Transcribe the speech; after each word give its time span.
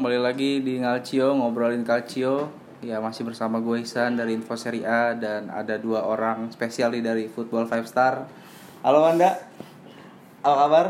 kembali 0.00 0.16
lagi 0.16 0.64
di 0.64 0.80
Ngalcio 0.80 1.36
ngobrolin 1.36 1.84
Calcio. 1.84 2.48
Ya 2.80 3.04
masih 3.04 3.28
bersama 3.28 3.60
gue 3.60 3.84
Ihsan 3.84 4.16
dari 4.16 4.32
Info 4.32 4.56
Serie 4.56 4.88
A 4.88 5.12
dan 5.12 5.52
ada 5.52 5.76
dua 5.76 6.08
orang 6.08 6.48
spesial 6.48 6.88
nih 6.96 7.04
dari 7.04 7.24
Football 7.28 7.68
Five 7.68 7.84
Star. 7.84 8.24
Halo 8.80 9.04
Wanda, 9.04 9.36
apa 10.40 10.56
kabar? 10.56 10.86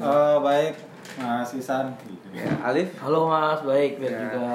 Oh 0.00 0.40
baik, 0.40 0.80
Mas 1.20 1.52
Isan. 1.52 1.92
Ya, 2.32 2.48
Alif, 2.64 2.96
Halo 3.04 3.28
Mas, 3.28 3.60
baik 3.68 4.00
baik 4.00 4.08
Ya. 4.08 4.32
juga. 4.32 4.48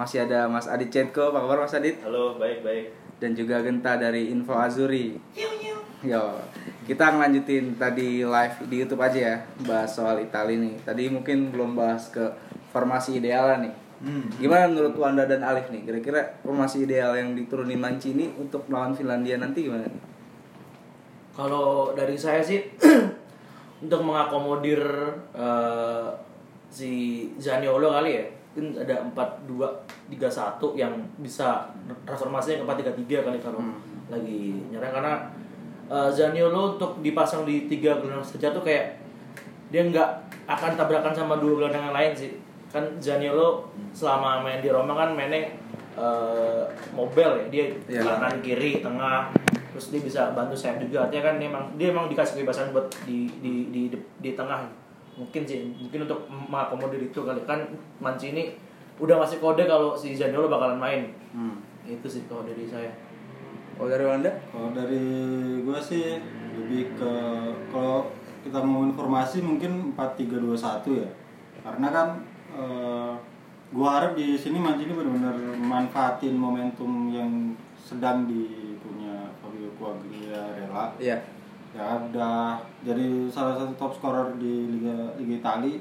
masih 0.00 0.24
ada 0.24 0.48
Mas 0.48 0.64
Adit 0.64 0.88
Cetko, 0.88 1.28
apa 1.28 1.44
kabar 1.44 1.68
Mas 1.68 1.76
Adit? 1.76 2.00
Halo, 2.00 2.40
baik 2.40 2.64
baik. 2.64 2.88
Dan 3.20 3.36
juga 3.36 3.60
Genta 3.60 4.00
dari 4.00 4.32
Info 4.32 4.56
Azuri. 4.56 5.20
Yo, 6.00 6.40
kita 6.88 7.12
ngelanjutin 7.12 7.76
tadi 7.76 8.24
live 8.24 8.56
di 8.64 8.80
YouTube 8.80 9.04
aja 9.04 9.20
ya, 9.20 9.36
bahas 9.68 9.92
soal 9.92 10.24
Italia 10.24 10.56
nih. 10.56 10.80
Tadi 10.80 11.12
mungkin 11.12 11.52
belum 11.52 11.76
bahas 11.76 12.08
ke 12.08 12.48
formasi 12.70 13.18
ideal 13.18 13.58
nih. 13.60 13.74
Hmm. 14.00 14.32
Gimana 14.40 14.64
menurut 14.72 14.96
Wanda 14.96 15.28
dan 15.28 15.44
Alif 15.44 15.68
nih? 15.68 15.84
Kira-kira 15.84 16.40
formasi 16.40 16.88
ideal 16.88 17.12
yang 17.12 17.36
diturunin 17.36 17.76
Mancini 17.76 18.32
untuk 18.40 18.64
melawan 18.70 18.96
Finlandia 18.96 19.36
nanti 19.36 19.68
gimana? 19.68 19.84
Kalau 21.36 21.92
dari 21.92 22.16
saya 22.16 22.40
sih 22.40 22.64
untuk 23.84 24.00
mengakomodir 24.00 24.80
eh, 25.36 26.08
si 26.72 26.92
Zaniolo 27.36 27.92
kali 27.92 28.10
ya, 28.16 28.24
mungkin 28.56 28.80
ada 28.80 29.04
4 29.12 29.46
2 29.46 30.16
3 30.16 30.16
1 30.16 30.80
yang 30.80 30.92
bisa 31.20 31.68
transformasinya 32.08 32.64
ke 32.64 32.64
4 32.88 32.96
3 32.96 33.20
3 33.20 33.26
kali 33.26 33.38
kalau 33.38 33.60
lagi 34.08 34.64
nyerang 34.72 34.96
karena 34.96 35.14
eh, 35.92 36.08
Zaniolo 36.08 36.80
untuk 36.80 37.04
dipasang 37.04 37.44
di 37.44 37.68
tiga 37.68 38.00
gelandang 38.00 38.24
saja 38.24 38.48
tuh 38.48 38.64
kayak 38.64 38.96
dia 39.70 39.86
nggak 39.86 40.08
akan 40.50 40.74
tabrakan 40.74 41.14
sama 41.14 41.38
dua 41.38 41.62
gelandang 41.62 41.92
yang 41.92 41.96
lain 41.96 42.12
sih 42.16 42.49
kan 42.70 42.84
Zaniolo 42.96 43.66
selama 43.90 44.40
main 44.40 44.58
di 44.58 44.68
Roma 44.68 44.94
kan 44.94 45.10
mainnya 45.12 45.50
eh, 45.92 46.62
mobile 46.90 47.34
ya 47.36 47.46
dia 47.50 47.64
Iya. 47.90 48.02
kanan 48.06 48.38
kiri 48.40 48.78
tengah 48.78 49.34
terus 49.70 49.90
dia 49.90 50.00
bisa 50.00 50.30
bantu 50.32 50.54
sayap 50.54 50.78
juga 50.80 51.04
artinya 51.04 51.22
kan 51.24 51.34
dia 51.36 51.48
emang 51.48 51.64
dia 51.74 51.88
emang 51.90 52.06
dikasih 52.06 52.38
kebebasan 52.38 52.70
buat 52.70 52.86
di 53.04 53.26
di 53.38 53.52
di 53.68 53.80
di, 53.88 53.98
di 54.18 54.30
tengah 54.32 54.66
mungkin 55.14 55.42
sih 55.42 55.66
mungkin 55.72 56.06
untuk 56.06 56.24
mengakomodir 56.26 57.02
itu 57.02 57.20
kali 57.20 57.42
kan 57.44 57.58
Mancini 57.98 58.54
udah 58.96 59.18
ngasih 59.18 59.38
kode 59.38 59.64
kalau 59.64 59.92
si 59.92 60.14
Zaniolo 60.14 60.46
bakalan 60.46 60.78
main 60.78 61.02
Hmm. 61.30 61.58
itu 61.82 62.06
sih 62.06 62.22
kalau 62.24 62.42
dari 62.42 62.66
saya 62.66 62.90
Oh 63.74 63.88
dari 63.88 64.04
Wanda? 64.04 64.28
Kalau 64.52 64.76
dari 64.76 65.00
gue 65.58 65.78
sih 65.80 66.20
lebih 66.52 66.92
ke 66.92 67.12
kalau 67.66 68.12
kita 68.42 68.60
mau 68.60 68.84
informasi 68.84 69.40
mungkin 69.40 69.96
4321 69.96 71.00
ya. 71.00 71.08
Karena 71.60 71.88
kan 71.88 72.08
eh, 72.54 73.12
gua 73.70 73.88
harap 73.98 74.12
di 74.18 74.34
sini 74.34 74.58
Mancini 74.58 74.92
benar-benar 74.94 75.36
manfaatin 75.58 76.34
momentum 76.34 77.14
yang 77.14 77.54
sedang 77.78 78.26
dipunya 78.26 79.30
Fabio 79.38 79.70
Quagliarella. 79.78 80.94
Iya. 80.98 81.18
Ya 81.70 81.86
udah 82.10 82.58
jadi 82.82 83.30
salah 83.30 83.54
satu 83.54 83.72
top 83.78 83.92
scorer 83.94 84.34
di 84.42 84.78
Liga 84.78 85.14
Liga 85.14 85.34
Italia 85.38 85.78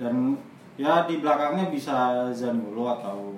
dan 0.00 0.40
ya 0.80 1.04
di 1.04 1.20
belakangnya 1.20 1.68
bisa 1.68 2.28
Zaniolo 2.32 2.96
atau 2.96 3.36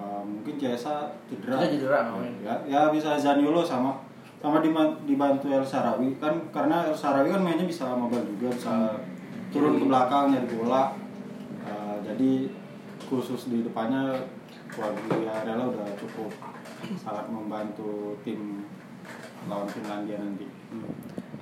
eh, 0.00 0.22
mungkin 0.24 0.56
Chiesa 0.56 1.12
cedera. 1.28 1.60
Kita 1.60 1.76
cedera 1.76 1.98
namanya. 2.08 2.32
ya, 2.40 2.54
ya 2.64 2.80
bisa 2.88 3.20
Zaniolo 3.20 3.60
sama 3.60 4.00
sama 4.44 4.60
dibantu 5.08 5.48
El 5.48 5.64
Sarawi 5.64 6.20
kan 6.20 6.36
karena 6.52 6.84
El 6.84 6.92
Sarawi 6.92 7.32
kan 7.32 7.40
mainnya 7.40 7.64
bisa 7.64 7.96
mobile 7.96 8.28
juga 8.36 8.52
bisa 8.52 9.00
turun 9.48 9.80
ke 9.80 9.88
belakang 9.88 10.36
nyari 10.36 10.52
bola 10.52 10.92
jadi 12.14 12.46
khusus 13.10 13.50
di 13.50 13.66
depannya 13.66 14.14
Quagliarella 14.70 15.66
udah 15.66 15.88
cukup 15.98 16.30
sangat 16.94 17.26
membantu 17.26 18.14
tim 18.22 18.62
lawan 19.50 19.66
Finlandia 19.66 20.22
nanti 20.22 20.46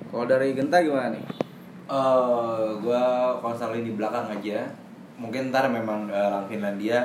Kalau 0.08 0.24
dari 0.28 0.52
Genta 0.52 0.80
gimana 0.80 1.12
nih? 1.12 1.24
Eh, 1.88 2.68
gua 2.84 3.36
konseling 3.40 3.84
di 3.84 3.92
belakang 3.96 4.28
aja. 4.28 4.64
Mungkin 5.16 5.48
ntar 5.48 5.72
memang 5.72 6.08
eh, 6.08 6.28
lawan 6.28 6.48
Finlandia 6.48 7.04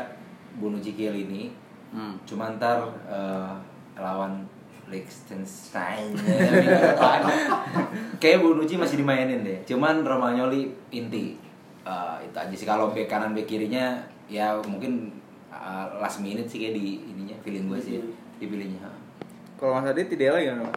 Bonucci 0.60 0.92
ini. 0.96 1.52
Hmm. 1.92 2.20
Cuma 2.28 2.52
ntar 2.56 2.84
eh, 3.08 3.54
lawan 3.96 4.44
Liechtenstein 4.88 6.16
ya, 6.24 6.52
minggu 6.52 6.80
depan. 6.84 7.20
Kayak 8.20 8.44
Bonucci 8.44 8.76
masih 8.76 9.00
dimainin 9.00 9.44
deh. 9.44 9.60
Cuman 9.64 10.04
Romagnoli 10.04 10.72
inti. 10.92 11.47
Eh, 11.88 12.16
itu 12.28 12.36
aja 12.36 12.56
sih 12.56 12.68
kalau 12.68 12.92
bek 12.92 13.08
kanan 13.08 13.32
bek 13.32 13.48
kirinya 13.48 13.96
ya 14.28 14.60
mungkin 14.68 15.08
eh, 15.48 15.86
last 16.04 16.20
minute 16.20 16.44
sih 16.44 16.60
kayak 16.60 16.76
di 16.76 17.00
ininya 17.08 17.36
feeling 17.40 17.72
gue 17.72 17.80
sih 17.80 18.04
dipilihnya. 18.44 18.92
Kalau 19.56 19.80
Mas 19.80 19.88
Adit 19.88 20.12
ideal 20.12 20.36
gimana 20.36 20.68
Mas? 20.68 20.76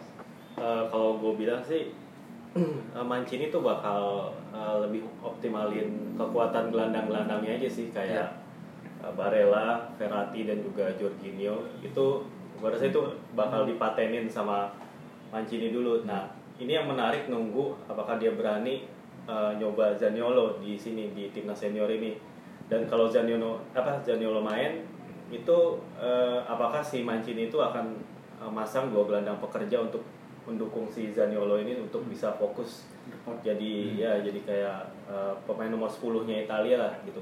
Eh, 0.55 0.83
kalau 0.87 1.19
gue 1.19 1.33
bilang 1.35 1.59
sih 1.59 1.91
eh, 2.95 3.03
Mancini 3.03 3.51
tuh 3.51 3.59
bakal 3.59 4.31
eh, 4.55 4.75
lebih 4.87 5.03
optimalin 5.19 6.15
kekuatan 6.15 6.71
gelandang-gelandangnya 6.71 7.59
aja 7.59 7.67
sih 7.67 7.91
kayak 7.91 8.31
eh, 9.03 9.11
Barella, 9.11 9.91
Verratti 9.99 10.47
dan 10.47 10.63
juga 10.63 10.95
Jorginho 10.95 11.67
itu 11.83 12.05
gue 12.55 12.69
rasa 12.71 12.87
itu 12.87 13.03
bakal 13.35 13.67
dipatenin 13.67 14.31
sama 14.31 14.71
Mancini 15.27 15.75
dulu. 15.75 16.07
Nah 16.07 16.31
ini 16.55 16.71
yang 16.71 16.87
menarik 16.87 17.27
nunggu 17.27 17.75
apakah 17.91 18.15
dia 18.15 18.31
berani 18.31 18.87
eh, 19.27 19.51
nyoba 19.57 19.93
Zaniolo 19.97 20.57
di 20.61 20.77
sini 20.77 21.11
di 21.11 21.29
timnas 21.33 21.59
senior 21.59 21.89
ini 21.91 22.15
dan 22.71 22.87
kalau 22.87 23.11
Zaniolo 23.11 23.59
apa 23.75 23.99
Zaniolo 23.99 24.39
main 24.39 24.85
itu 25.31 25.59
eh, 25.99 26.39
apakah 26.47 26.83
si 26.83 27.03
Mancini 27.03 27.47
itu 27.51 27.59
akan 27.59 27.95
eh, 28.39 28.51
masang 28.51 28.91
dua 28.91 29.07
gelandang 29.07 29.39
pekerja 29.43 29.83
untuk 29.83 30.03
mendukung 30.47 30.89
si 30.89 31.13
Zaniolo 31.13 31.61
ini 31.61 31.77
untuk 31.77 32.03
bisa 32.09 32.33
fokus 32.35 32.89
jadi 33.41 33.73
ya 33.97 34.11
jadi 34.21 34.39
kayak 34.41 34.79
eh, 35.09 35.33
pemain 35.45 35.69
nomor 35.69 35.89
10-nya 35.89 36.45
Italia 36.45 36.77
lah 36.81 36.93
gitu. 37.05 37.21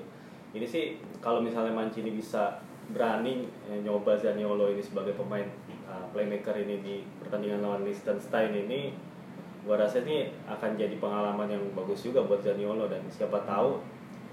Ini 0.49 0.65
sih 0.65 0.97
kalau 1.21 1.43
misalnya 1.43 1.75
Mancini 1.75 2.15
bisa 2.15 2.57
berani 2.89 3.45
eh, 3.69 3.79
nyoba 3.85 4.17
Zaniolo 4.17 4.71
ini 4.73 4.81
sebagai 4.81 5.13
pemain 5.13 5.45
eh, 5.69 6.05
playmaker 6.11 6.55
ini 6.57 6.75
di 6.81 6.95
pertandingan 7.21 7.61
lawan 7.61 7.85
Liechtenstein 7.85 8.55
ini 8.55 8.93
gua 9.69 9.77
rasa 9.77 10.01
ini 10.01 10.33
akan 10.49 10.73
jadi 10.73 10.97
pengalaman 10.97 11.45
yang 11.45 11.61
bagus 11.77 12.01
juga 12.09 12.25
buat 12.25 12.41
Zaniolo 12.41 12.89
dan 12.89 13.05
siapa 13.13 13.37
tahu 13.45 13.77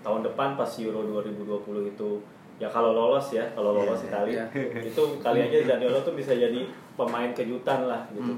tahun 0.01 0.25
depan 0.25 0.57
pas 0.57 0.73
Euro 0.81 1.05
2020 1.21 1.93
itu 1.93 2.25
ya 2.57 2.73
kalau 2.73 2.97
lolos 2.97 3.37
ya 3.37 3.45
kalau 3.53 3.77
lolos 3.77 4.01
Italia 4.01 4.49
itu 4.89 5.03
kali 5.21 5.45
aja 5.45 5.77
Zaniolo 5.77 6.01
tuh 6.01 6.17
bisa 6.17 6.33
jadi 6.33 6.65
pemain 6.97 7.37
kejutan 7.37 7.85
lah 7.85 8.09
gitu 8.17 8.33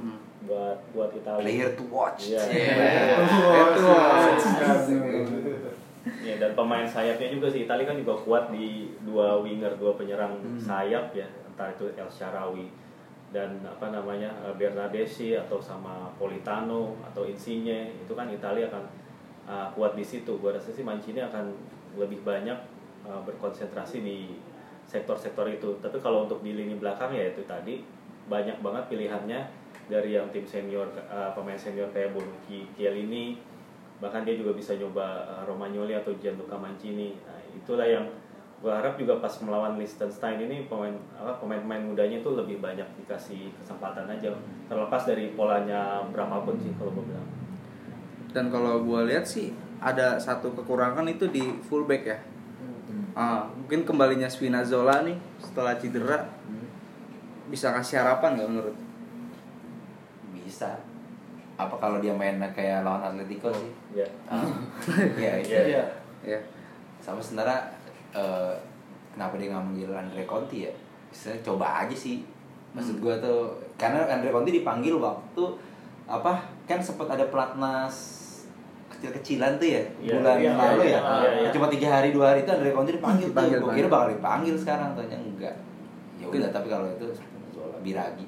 buat 0.48 0.78
buat 0.94 1.10
Italia. 1.14 1.44
Player 1.44 1.70
to 1.74 1.84
watch. 1.90 2.30
Iya. 2.30 2.42
Itu 2.42 3.86
Ya, 6.24 6.40
dan 6.40 6.56
pemain 6.56 6.88
sayapnya 6.88 7.28
juga 7.28 7.52
sih 7.52 7.68
Italia 7.68 7.84
kan 7.84 7.96
juga 8.00 8.16
kuat 8.16 8.48
di 8.48 8.96
dua 9.04 9.44
winger, 9.44 9.76
dua 9.76 9.92
penyerang 9.92 10.40
sayap 10.56 11.12
ya, 11.12 11.28
entah 11.44 11.68
itu 11.68 11.84
El 11.92 12.08
Sharawi 12.08 12.72
dan 13.28 13.60
apa 13.64 13.92
namanya 13.92 14.32
eh, 14.44 14.54
Bernardeschi 14.56 15.36
atau 15.36 15.60
sama 15.60 16.08
Politano 16.16 16.96
atau 17.04 17.28
Insigne 17.28 17.92
itu 18.00 18.12
kan 18.16 18.28
Italia 18.32 18.68
akan 18.72 18.84
eh, 19.48 19.68
kuat 19.76 19.92
di 19.96 20.04
situ. 20.04 20.40
Gua 20.40 20.56
rasa 20.56 20.72
sih 20.72 20.84
Mancini 20.84 21.20
akan 21.20 21.52
lebih 22.00 22.24
banyak 22.24 22.58
eh, 23.04 23.20
berkonsentrasi 23.26 24.00
di 24.00 24.18
sektor-sektor 24.88 25.44
itu. 25.52 25.76
Tapi 25.80 26.00
kalau 26.00 26.24
untuk 26.24 26.40
di 26.40 26.56
lini 26.56 26.80
belakang 26.80 27.12
ya 27.12 27.28
itu 27.28 27.44
tadi 27.44 27.84
banyak 28.28 28.60
banget 28.60 28.84
pilihannya 28.92 29.40
dari 29.88 30.16
yang 30.16 30.28
tim 30.32 30.48
senior 30.48 30.88
eh, 30.96 31.30
pemain 31.36 31.56
senior 31.56 31.92
kayak 31.92 32.16
Bonucci, 32.16 32.64
Chiellini, 32.76 33.36
bahkan 33.98 34.22
dia 34.22 34.38
juga 34.38 34.54
bisa 34.54 34.78
nyoba 34.78 35.26
uh, 35.26 35.42
Romagnoli 35.46 35.94
atau 35.94 36.14
Gianluca 36.22 36.54
Mancini 36.54 37.18
nah, 37.26 37.38
itulah 37.50 37.86
yang 37.86 38.06
gue 38.58 38.72
harap 38.74 38.98
juga 38.98 39.22
pas 39.22 39.30
melawan 39.46 39.78
Liechtenstein 39.78 40.42
ini 40.42 40.66
pemain 40.66 40.90
apa 41.14 41.38
pemain-pemain 41.38 41.78
mudanya 41.94 42.18
itu 42.18 42.30
lebih 42.34 42.58
banyak 42.58 42.86
dikasih 42.98 43.54
kesempatan 43.54 44.10
aja 44.10 44.34
terlepas 44.66 45.06
dari 45.06 45.30
polanya 45.38 46.02
berapapun 46.10 46.58
sih 46.58 46.74
kalau 46.74 46.90
gue 46.98 47.06
bilang 47.06 47.28
Dan 48.34 48.50
kalau 48.50 48.82
gue 48.82 49.00
lihat 49.08 49.24
sih 49.24 49.54
ada 49.78 50.18
satu 50.18 50.52
kekurangan 50.52 51.06
itu 51.06 51.30
di 51.30 51.40
fullback 51.64 52.02
ya. 52.04 52.18
Ah, 53.16 53.48
mungkin 53.56 53.82
kembalinya 53.88 54.28
Spinazzola 54.28 55.02
nih 55.06 55.16
setelah 55.40 55.74
cedera 55.80 56.28
bisa 57.48 57.72
kasih 57.72 58.04
harapan 58.04 58.36
nggak 58.36 58.50
menurut? 58.52 58.76
Bisa. 60.34 60.76
Apa 61.58 61.74
kalau 61.80 61.98
dia 61.98 62.12
main 62.14 62.38
kayak 62.52 62.86
lawan 62.86 63.02
Atletico 63.02 63.50
sih? 63.50 63.72
ya 63.96 64.06
Ah, 64.28 64.44
Iya. 65.18 65.40
Iya. 65.42 65.84
Ya. 66.22 66.40
Sama 67.00 67.18
sebenarnya 67.18 67.77
eh, 68.12 68.54
kenapa 69.12 69.34
dia 69.36 69.50
nggak 69.52 69.64
manggil 69.64 69.90
Andre 69.90 70.24
Conti 70.24 70.68
ya? 70.68 70.72
Bisa 71.08 71.32
coba 71.40 71.84
aja 71.84 71.96
sih. 71.96 72.24
Maksud 72.76 73.00
gua 73.00 73.16
tuh 73.18 73.56
karena 73.74 74.04
Andre 74.06 74.30
Conti 74.30 74.52
dipanggil 74.54 74.94
waktu 74.96 75.44
apa? 76.04 76.44
Kan 76.68 76.84
sempat 76.84 77.08
ada 77.08 77.24
pelatnas 77.32 78.18
kecil-kecilan 78.98 79.62
tuh 79.62 79.68
ya 79.78 79.82
Iya, 80.02 80.12
bulan 80.18 80.36
iya, 80.42 80.52
lalu 80.58 80.82
iya, 80.90 80.98
ya 80.98 81.00
iya, 81.22 81.30
iya. 81.46 81.48
cuma 81.54 81.70
tiga 81.70 81.86
hari 81.86 82.10
dua 82.10 82.34
hari 82.34 82.42
itu 82.42 82.50
Andre 82.50 82.74
Conte 82.74 82.90
dipanggil 82.98 83.30
tuh 83.30 83.34
Dipanggil, 83.38 83.58
gue 83.62 83.72
kira 83.78 83.88
bakal 83.88 84.08
dipanggil 84.10 84.54
sekarang 84.58 84.88
ternyata 84.98 85.22
enggak 85.22 85.54
ya 86.18 86.24
udah 86.26 86.50
tapi 86.50 86.66
kalau 86.66 86.86
itu 86.90 87.06
Spinazzola 87.14 87.78
Biragi 87.78 88.26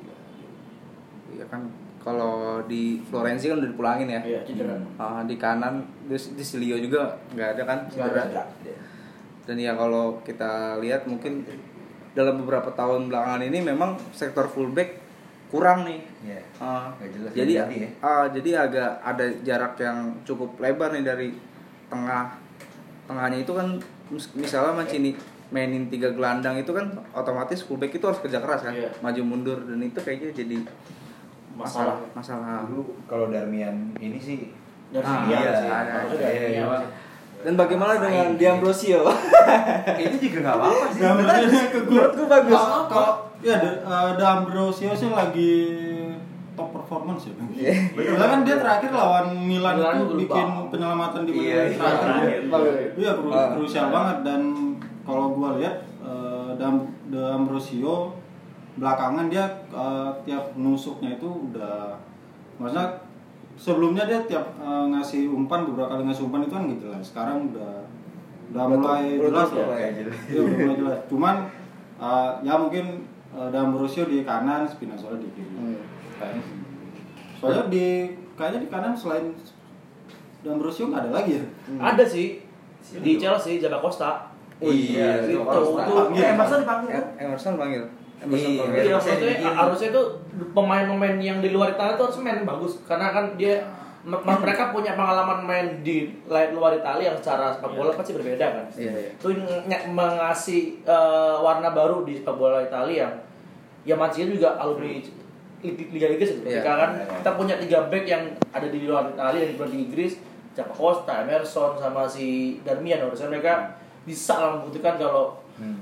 ya 1.34 1.44
kan 1.50 1.66
kalau 2.00 2.62
di 2.70 3.02
Florenzi 3.02 3.50
kan 3.50 3.58
udah 3.58 3.70
dipulangin 3.74 4.08
ya 4.08 4.20
Iya, 4.22 4.40
cedera. 4.46 4.78
Ah, 4.96 5.20
di 5.26 5.36
kanan 5.36 5.82
di, 6.06 6.14
di 6.14 6.44
Silio 6.46 6.78
juga 6.78 7.12
nggak 7.34 7.48
ada 7.58 7.62
kan 7.66 7.78
cedera. 7.90 8.22
Cedera. 8.30 8.44
Dan 9.42 9.56
ya 9.56 9.72
kalau 9.72 10.20
kita 10.20 10.52
lihat 10.76 11.04
mungkin 11.04 11.42
dalam 12.10 12.36
beberapa 12.36 12.70
tahun 12.70 13.06
belakangan 13.06 13.42
ini 13.42 13.58
memang 13.60 13.94
sektor 14.10 14.44
fullback 14.44 14.98
kurang 15.48 15.82
nih 15.82 16.00
Iya. 16.22 16.40
Ah, 16.56 16.92
Nggak 16.94 17.10
jelas 17.12 17.30
jadi 17.32 17.52
ganti 17.56 17.76
ya. 17.78 17.88
ah, 18.00 18.24
jadi 18.26 18.50
agak 18.60 18.90
ada 19.00 19.24
jarak 19.40 19.74
yang 19.76 19.98
cukup 20.22 20.54
lebar 20.56 20.90
nih 20.90 21.02
dari 21.02 21.28
tengah 21.86 22.34
tengahnya 23.04 23.38
itu 23.40 23.50
kan 23.50 23.66
mis- 24.08 24.30
misalnya 24.32 24.70
Mancini 24.72 25.14
mainin 25.50 25.86
tiga 25.86 26.10
gelandang 26.10 26.54
itu 26.56 26.70
kan 26.70 26.86
otomatis 27.10 27.58
fullback 27.60 27.90
itu 27.90 28.04
harus 28.04 28.20
kerja 28.20 28.38
keras 28.38 28.62
kan 28.62 28.70
Iya. 28.70 28.90
maju 29.00 29.22
mundur 29.24 29.58
dan 29.60 29.80
itu 29.80 29.98
kayaknya 29.98 30.30
jadi 30.32 30.62
masalah 31.52 31.98
masalah 32.12 32.62
dulu 32.64 32.94
kalau 33.04 33.26
Darmian 33.28 33.90
ini 33.96 34.16
sih 34.16 34.38
Dari 34.90 35.02
Ah, 35.02 35.22
Iya, 35.24 35.38
iya, 35.38 35.52
sih. 35.52 35.68
dari 35.70 35.90
Iya, 36.12 36.30
Iya, 36.30 36.48
iya. 36.52 36.88
Dan 37.40 37.54
bagaimana 37.54 37.96
dengan 37.96 38.34
Diambrosio 38.34 39.00
itu 39.96 40.16
juga 40.24 40.38
nggak 40.42 40.56
apa-apa 40.56 40.84
sih. 40.90 41.00
Ke 41.66 41.78
gue 41.80 41.90
menurutku 41.90 42.22
bagus. 42.26 42.52
Kalau- 42.54 42.86
kalau 42.86 43.12
ya 43.40 43.56
Da- 43.56 43.80
eh, 43.80 44.10
D'Ambrosio 44.14 44.92
sih 44.92 45.08
lagi 45.08 45.54
top 46.52 46.68
performance 46.70 47.26
ya. 47.26 47.34
Iya. 47.50 47.72
Betul 47.92 48.20
kan 48.20 48.40
dia 48.42 48.56
terakhir 48.56 48.90
lawan 48.90 49.32
Milan 49.32 49.74
Milan 49.74 49.96
itu 50.02 50.14
bikin 50.18 50.46
penyelamatan 50.68 51.20
di 51.22 51.32
menit 51.32 51.46
Iya, 51.46 51.62
iya. 51.66 51.76
terakhir. 51.96 52.40
Terakhir. 52.46 52.88
Iya, 52.94 53.10
kru- 53.16 53.32
krusial 53.54 53.86
banget. 53.88 54.16
Dan 54.22 54.40
kalau 55.02 55.32
gua 55.32 55.56
lihat 55.56 55.80
D'Ambrosio 57.10 58.12
belakangan 58.72 59.26
dia 59.26 59.44
eh, 59.68 60.10
tiap 60.22 60.52
nusuknya 60.54 61.10
itu 61.12 61.26
udah 61.50 61.96
maksudnya 62.56 62.86
sebelumnya 63.60 64.08
dia 64.08 64.24
tiap 64.24 64.56
eh, 64.56 64.84
ngasih 64.96 65.28
umpan 65.28 65.68
beberapa 65.68 65.92
kali 65.92 66.08
ngasih 66.08 66.24
umpan 66.24 66.48
itu 66.48 66.54
kan 66.56 66.64
gitu 66.72 66.86
lah. 66.88 67.00
Sekarang 67.04 67.52
udah 67.52 67.84
udah 68.50 68.64
mulai 68.66 69.20
jelas 69.20 69.48
ya. 69.52 69.64
jelas. 70.00 70.18
Iya, 70.32 70.40
udah 70.40 70.56
mulai 70.64 70.76
jelas. 70.80 70.98
Cuman 71.12 71.36
eh, 72.00 72.30
ya 72.40 72.54
mungkin 72.56 73.04
uh, 73.36 73.48
D'Ambrosio 73.52 74.08
di 74.08 74.24
kanan, 74.24 74.64
Spinazzola 74.64 75.20
di 75.20 75.28
kiri. 75.36 75.52
Hmm. 75.54 75.78
Kayaknya 76.16 76.42
sih. 76.42 76.56
Soalnya 77.38 77.64
di 77.68 77.86
kayaknya 78.34 78.60
di 78.64 78.68
kanan 78.72 78.94
selain 78.96 79.36
D'Ambrosio 80.40 80.88
nggak 80.88 81.02
ada 81.06 81.12
lagi 81.12 81.36
ya. 81.36 81.44
Ada 81.76 82.04
sih 82.08 82.40
di 82.80 83.12
Chelsea 83.20 83.60
Jaga 83.60 83.78
Costa. 83.84 84.32
Oh 84.60 84.68
iya, 84.68 85.24
itu 85.24 85.40
Costa. 85.40 85.84
itu 85.84 85.92
Panggil. 85.96 86.24
eh, 86.96 87.04
Emerson 87.24 87.52
dipanggil. 87.56 87.84
Emerson 88.20 88.52
Iya. 88.52 88.82
Iya, 88.84 88.92
maksudnya 88.94 89.18
dibikin. 89.18 89.54
harusnya 89.56 89.88
itu 89.90 90.02
pemain-pemain 90.52 91.16
yang 91.16 91.38
di 91.40 91.50
luar 91.50 91.72
Italia 91.72 91.96
itu 91.96 92.04
harus 92.04 92.18
main 92.20 92.44
bagus 92.44 92.72
karena 92.84 93.10
kan 93.10 93.34
dia 93.34 93.64
mereka 94.00 94.72
punya 94.72 94.96
pengalaman 94.96 95.44
main 95.44 95.66
di 95.84 96.08
luar 96.26 96.72
Italia 96.72 97.12
yang 97.12 97.18
secara 97.20 97.52
sepak 97.52 97.76
bola 97.76 97.92
pasti 97.92 98.16
berbeda 98.16 98.46
kan. 98.48 98.64
Iya, 98.72 98.92
iya. 98.96 99.10
Itu 99.12 99.28
mengasih 99.92 100.80
eh, 100.84 101.36
warna 101.36 101.70
baru 101.70 102.04
di 102.04 102.16
sepak 102.16 102.32
bola 102.32 102.60
Italia 102.60 103.04
yang 103.04 103.14
ya 103.84 103.94
Mancini 103.96 104.36
juga 104.36 104.56
alumni 104.56 105.00
Liga 105.60 106.08
Inggris 106.08 106.40
itu. 106.40 106.40
Iya. 106.44 106.64
Ketika 106.64 106.72
kan 106.76 106.90
kita 107.20 107.30
punya 107.36 107.54
tiga 107.60 107.78
back 107.92 108.04
yang 108.04 108.24
ada 108.48 108.68
di 108.68 108.88
luar 108.88 109.12
Italia 109.12 109.44
yang 109.44 109.52
di 109.52 109.78
Inggris, 109.84 110.16
Jaka 110.56 110.72
Costa, 110.72 111.20
Emerson 111.20 111.76
sama 111.76 112.08
si 112.08 112.56
Darmian 112.64 113.04
harusnya 113.04 113.28
mereka 113.28 113.76
bisa 114.08 114.40
lah 114.40 114.50
membuktikan 114.56 114.96
kalau 114.96 115.36
Hmm. 115.60 115.76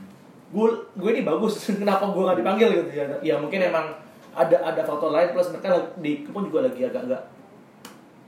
Gue 0.49 0.69
gue 0.95 1.11
ini 1.11 1.23
bagus 1.23 1.55
kenapa 1.81 2.09
gue 2.09 2.23
gak 2.23 2.39
dipanggil 2.39 2.69
gitu 2.75 2.91
ya 2.95 3.05
ya 3.21 3.35
mungkin 3.37 3.61
emang 3.63 3.87
ada 4.33 4.57
ada 4.57 4.81
faktor 4.81 5.11
lain 5.11 5.31
plus 5.31 5.51
mereka 5.51 5.69
di 5.97 6.25
pun 6.25 6.43
juga 6.43 6.65
lagi 6.65 6.83
agak-agak 6.83 7.21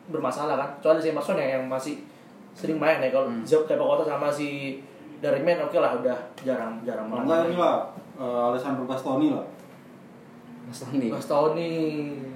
bermasalah 0.06 0.56
kan 0.56 0.70
soalnya 0.80 1.00
si 1.00 1.08
Emerson 1.08 1.38
ya 1.38 1.56
yang 1.56 1.64
masih 1.64 2.02
sering 2.50 2.76
main 2.76 2.98
ya 2.98 3.08
kalau 3.08 3.30
Hmm. 3.30 3.46
Tepa 3.46 3.78
Kota 3.80 4.04
sama 4.04 4.26
si 4.28 4.80
Darmian 5.18 5.60
oke 5.60 5.76
lah 5.76 5.94
udah 5.94 6.18
jarang 6.40 6.82
jarang 6.82 7.06
Kalau 7.06 7.22
nggak 7.22 7.40
ini 7.46 7.56
lah 7.56 7.88
eh, 8.16 8.40
Alessandro 8.48 8.84
Bastoni 8.84 9.30
lah. 9.30 9.46
Tahun 11.20 11.52
nih 11.52 11.74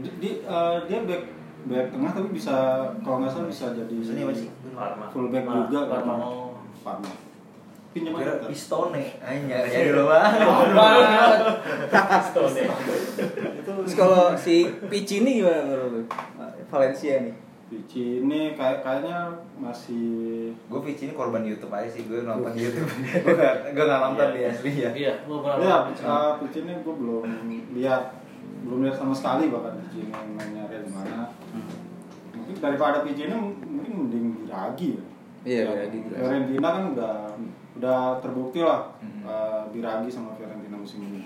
Di, 0.01 0.11
di- 0.19 0.41
eh, 0.41 0.77
dia 0.85 0.99
back 1.03 1.23
back 1.65 1.87
tengah 1.89 2.11
tapi 2.11 2.29
bisa 2.31 2.55
kalau 3.01 3.19
nggak 3.19 3.31
salah 3.31 3.49
bisa 3.49 3.67
jadi 3.73 3.91
Ini 3.91 4.23
apa 4.23 4.35
sih? 4.35 4.49
Parma. 4.71 5.05
full 5.09 5.29
back 5.29 5.45
Parma. 5.45 5.65
juga. 5.65 5.81
Parma. 5.89 6.13
kan. 6.15 6.31
Parma. 6.85 7.11
Pinjam 7.95 8.13
Kira 8.13 8.33
aja. 8.35 8.47
Pistone 8.51 9.05
anjir 9.21 9.63
jadi 9.65 9.91
lo 9.91 10.05
bang 10.05 10.35
banget 10.75 11.41
Stone 12.27 12.55
ya. 12.59 12.75
terus 13.63 13.95
kalau 13.95 14.35
si 14.35 14.67
Piccini 14.85 15.39
gimana 15.39 15.63
menurut 15.65 15.91
lu? 15.93 16.03
Valencia 16.67 17.23
nih 17.23 17.35
Pici 17.65 18.21
ini 18.21 18.53
kayak 18.53 18.83
kayaknya 18.83 19.31
masih 19.57 20.05
gue 20.53 20.81
Vici 20.83 21.07
ini 21.07 21.15
korban 21.15 21.41
YouTube 21.41 21.71
aja 21.71 21.89
sih 21.89 22.05
gue 22.05 22.21
nonton 22.21 22.53
YouTube. 22.53 22.87
Gue 23.25 23.35
gak 23.35 23.73
gue 23.73 23.85
gak 23.85 24.01
nonton 24.05 24.27
Iya. 24.27 24.35
di 24.35 24.41
asli 24.45 24.73
ya. 24.77 24.91
Iya 24.93 25.13
gue 25.25 25.39
pernah 25.41 25.65
ya 25.65 25.77
uh, 26.05 26.33
Pici. 26.43 26.59
ini 26.61 26.73
gue 26.77 26.95
belum 26.95 27.25
lihat 27.73 28.03
belum 28.63 28.79
lihat 28.85 28.97
sama 28.97 29.15
sekali 29.15 29.49
bahkan 29.49 29.81
Pici 29.81 30.03
ini 30.03 30.13
mainnya 30.35 30.67
kayak 30.67 30.83
gimana 30.87 31.31
mungkin 32.35 32.55
daripada 32.59 33.01
Pici 33.01 33.23
ini 33.25 33.37
mungkin 33.39 33.93
mending 34.03 34.27
Biragi 34.45 34.89
ya. 34.99 35.03
Iya, 35.45 35.61
Ya, 35.65 35.69
Biragi. 35.73 35.99
Fiorentina 36.11 36.69
kan 36.69 36.85
udah 36.93 37.15
udah 37.75 37.99
terbukti 38.19 38.61
lah 38.61 38.87
Hmm. 38.99 39.23
uh, 39.23 39.63
Biragi 39.69 40.07
sama 40.07 40.33
Fiorentina 40.33 40.75
musim 40.75 41.03
ini 41.03 41.21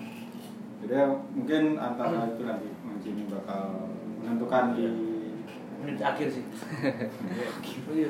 jadi 0.79 0.95
ya, 0.95 1.05
mungkin 1.29 1.75
antara 1.75 2.25
itu 2.25 2.41
nanti 2.41 2.67
Mancini 2.79 3.27
bakal 3.27 3.91
menentukan 4.17 4.73
di 4.73 4.85
menit 5.77 5.99
akhir 5.99 6.27
sih 6.29 6.43
iya 7.93 8.09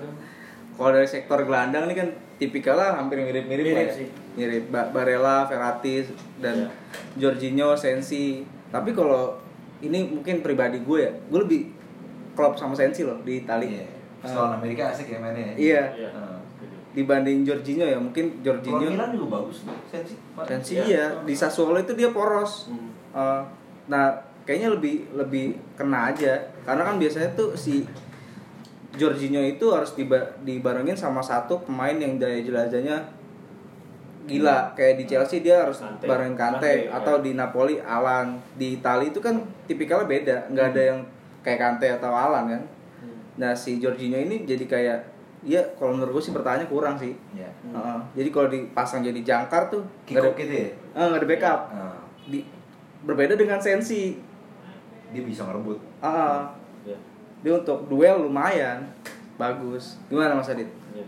kalau 0.71 0.91
dari 0.91 1.05
sektor 1.05 1.39
gelandang 1.41 1.85
ini 1.85 1.95
kan 1.97 2.07
tipikalnya 2.37 2.95
hampir 2.95 3.19
mirip-mirip 3.19 3.65
Mirip 3.65 3.75
lah 3.75 3.83
ya. 3.83 3.93
sih. 3.93 4.07
mirip 4.33 4.63
Ba- 4.69 4.87
Barella, 4.87 5.43
Verratti 5.43 6.07
dan 6.39 6.71
Jorginho, 7.13 7.75
Sensi 7.75 8.41
tapi 8.69 8.93
kalau 8.93 9.35
ini 9.79 10.07
mungkin 10.09 10.39
pribadi 10.39 10.79
gue 10.79 10.99
ya 11.01 11.11
gue 11.11 11.39
lebih 11.41 11.61
klop 12.31 12.55
sama 12.55 12.71
Sensi 12.71 13.03
loh 13.03 13.19
di 13.19 13.43
Itali 13.43 13.67
Iya. 13.75 13.87
Pas 14.19 14.31
lawan 14.31 14.55
Amerika 14.55 14.87
asik 14.89 15.07
ya 15.09 15.19
mainnya 15.19 15.51
ya 15.51 15.53
Iya. 15.53 15.83
Iya. 15.97 16.09
Heeh. 16.09 16.38
Dibanding 16.99 17.41
Jorginho 17.41 17.83
ya 17.83 17.95
mungkin 17.95 18.29
Kalau 18.35 18.59
Jorginho 18.59 18.91
Milan 18.91 19.09
juga 19.11 19.39
bagus 19.39 19.63
tuh 19.63 19.75
Sensi 19.87 20.15
Sensi 20.43 20.71
Iya. 20.75 20.83
iya. 20.85 21.05
Di 21.23 21.31
Sassuolo 21.31 21.79
itu 21.79 21.95
dia 21.95 22.11
poros. 22.11 22.67
Hmm. 22.67 22.91
Eh, 23.15 23.41
nah 23.87 24.11
kayaknya 24.43 24.75
lebih 24.75 25.07
lebih 25.13 25.45
kena 25.73 26.11
aja. 26.11 26.35
Karena 26.61 26.83
kan 26.83 26.95
biasanya 26.97 27.31
tuh 27.33 27.53
si 27.53 27.87
Jorginho 28.91 29.39
itu 29.39 29.63
harus 29.69 29.93
diba- 29.93 30.33
dibarengin 30.41 30.93
sama 30.93 31.21
satu 31.21 31.61
pemain 31.61 31.93
yang 31.93 32.17
daya 32.17 32.41
jelajahnya 32.41 32.97
gila. 34.25 34.73
Kayak 34.73 34.95
di 34.97 35.05
Chelsea 35.05 35.39
dia 35.39 35.63
harus 35.63 35.79
Kante. 35.79 36.05
bareng 36.05 36.33
Kante 36.33 36.85
Kante, 36.85 36.91
atau 36.91 37.15
ya. 37.17 37.23
di 37.23 37.31
Napoli 37.33 37.75
Alan. 37.79 38.37
Di 38.53 38.77
Italia 38.77 39.07
itu 39.07 39.17
kan 39.17 39.39
tipikalnya 39.65 40.05
beda. 40.05 40.37
Nggak 40.49 40.67
ada 40.73 40.81
yang 40.93 40.99
kayak 41.41 41.59
Kante 41.59 41.87
atau 41.89 42.11
Alan 42.11 42.45
kan. 42.47 42.61
Nah 43.37 43.55
si 43.55 43.79
Jorginho 43.79 44.17
ini 44.17 44.43
jadi 44.43 44.65
kayak 44.65 44.99
ya 45.41 45.61
kalau 45.73 45.95
menurut 45.95 46.19
gue 46.19 46.23
sih 46.23 46.33
pertanyaan 46.33 46.67
kurang 46.67 46.95
sih 46.95 47.15
Iya. 47.31 47.47
Heeh. 47.65 47.99
jadi 48.13 48.29
kalau 48.29 48.47
dipasang 48.47 49.01
jadi 49.01 49.19
jangkar 49.19 49.67
tuh 49.67 49.79
nggak 50.05 50.19
ada 50.19 50.31
gitu 50.35 50.53
ya 50.53 50.69
nggak 50.93 51.15
ada 51.15 51.27
backup 51.27 51.59
Heeh. 51.69 51.97
di 52.27 52.39
berbeda 53.01 53.33
dengan 53.33 53.55
Sensi 53.57 54.19
dia 55.09 55.23
bisa 55.23 55.43
ngerebut 55.43 55.79
Ah, 55.99 56.51
Iya. 56.83 56.97
dia 57.39 57.53
untuk 57.55 57.87
duel 57.87 58.19
lumayan 58.21 58.83
bagus 59.35 59.95
gimana 60.05 60.33
Mas 60.33 60.47
Adit 60.47 60.67
Iya. 60.91 61.05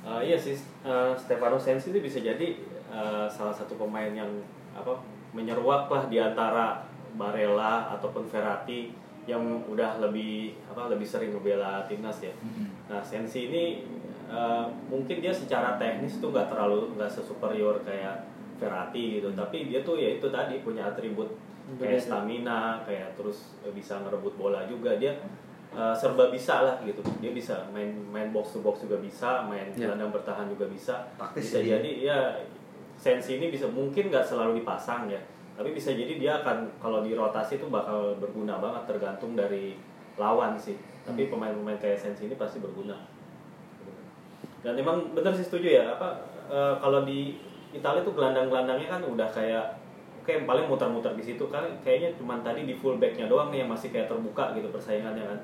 Eh, 0.00 0.20
iya 0.26 0.36
sih, 0.36 0.56
eh, 0.82 1.12
Stefano 1.14 1.56
Sensi 1.56 1.88
itu 1.88 1.98
bisa 1.98 2.18
jadi 2.18 2.56
eh, 2.88 3.26
salah 3.26 3.52
satu 3.52 3.76
pemain 3.76 4.10
yang 4.10 4.28
apa 4.70 4.92
menyeruak 5.30 5.86
lah 5.86 6.04
di 6.04 6.16
antara 6.16 6.82
Barella 7.12 7.90
ataupun 7.90 8.24
Verratti 8.24 8.90
yang 9.28 9.42
udah 9.68 10.00
lebih 10.00 10.56
apa 10.68 10.88
lebih 10.88 11.04
sering 11.04 11.30
membela 11.36 11.84
timnas 11.84 12.20
ya. 12.24 12.32
Nah 12.88 13.04
Sensi 13.04 13.52
ini 13.52 13.84
eh, 14.30 14.64
mungkin 14.88 15.20
dia 15.20 15.34
secara 15.34 15.76
teknis 15.76 16.20
tuh 16.22 16.32
nggak 16.32 16.48
terlalu 16.48 16.96
nggak 16.96 17.10
sesuperior 17.10 17.80
kayak 17.84 18.26
Verratti 18.60 19.16
gitu, 19.16 19.32
tapi 19.32 19.72
dia 19.72 19.80
tuh 19.80 19.96
ya 19.96 20.20
itu 20.20 20.28
tadi 20.28 20.60
punya 20.60 20.84
atribut 20.92 21.32
kayak 21.80 21.96
stamina, 21.96 22.84
kayak 22.84 23.16
terus 23.16 23.56
bisa 23.72 23.96
ngerebut 24.04 24.36
bola 24.36 24.68
juga 24.68 25.00
dia 25.00 25.16
eh, 25.72 25.94
serba 25.96 26.28
bisa 26.28 26.60
lah 26.60 26.76
gitu. 26.84 27.00
Dia 27.24 27.32
bisa 27.32 27.64
main 27.72 27.88
main 28.12 28.28
box 28.36 28.52
to 28.52 28.60
box 28.60 28.84
juga 28.84 29.00
bisa, 29.00 29.48
main 29.48 29.72
Ya. 29.72 29.88
gelandang 29.88 30.12
bertahan 30.12 30.44
juga 30.52 30.68
bisa. 30.68 31.08
Taktis 31.16 31.48
bisa 31.56 31.58
jadi 31.64 31.90
ya 32.04 32.18
Sensi 33.00 33.40
ini 33.40 33.48
bisa 33.48 33.64
mungkin 33.64 34.12
nggak 34.12 34.28
selalu 34.28 34.60
dipasang 34.60 35.08
ya, 35.08 35.20
tapi 35.56 35.74
bisa 35.74 35.90
jadi 35.92 36.14
dia 36.16 36.32
akan 36.42 36.80
kalau 36.80 37.02
dirotasi 37.02 37.60
itu 37.60 37.66
bakal 37.68 38.16
berguna 38.18 38.58
banget 38.58 38.82
tergantung 38.90 39.34
dari 39.34 39.76
lawan 40.16 40.54
sih. 40.60 40.76
Tapi 41.06 41.32
pemain-pemain 41.32 41.80
kayak 41.80 41.98
Sensi 41.98 42.28
ini 42.28 42.36
pasti 42.36 42.60
berguna. 42.60 42.96
dan 44.60 44.76
emang 44.76 45.16
bener 45.16 45.32
sih 45.32 45.48
setuju 45.48 45.80
ya 45.80 45.84
apa 45.96 46.20
eh, 46.52 46.74
kalau 46.84 47.08
di 47.08 47.40
Italia 47.72 48.04
tuh 48.04 48.12
gelandang-gelandangnya 48.12 48.88
kan 48.92 49.02
udah 49.08 49.24
kayak 49.32 49.80
oke 50.20 50.28
yang 50.28 50.44
paling 50.44 50.68
muter-muter 50.68 51.16
di 51.16 51.24
situ 51.24 51.48
kan 51.48 51.64
kayaknya 51.80 52.12
cuma 52.20 52.36
tadi 52.44 52.68
di 52.68 52.76
fullbacknya 52.76 53.24
doang 53.24 53.48
nih 53.48 53.64
yang 53.64 53.70
masih 53.72 53.88
kayak 53.88 54.12
terbuka 54.12 54.52
gitu 54.52 54.68
persaingannya 54.68 55.24
kan 55.24 55.40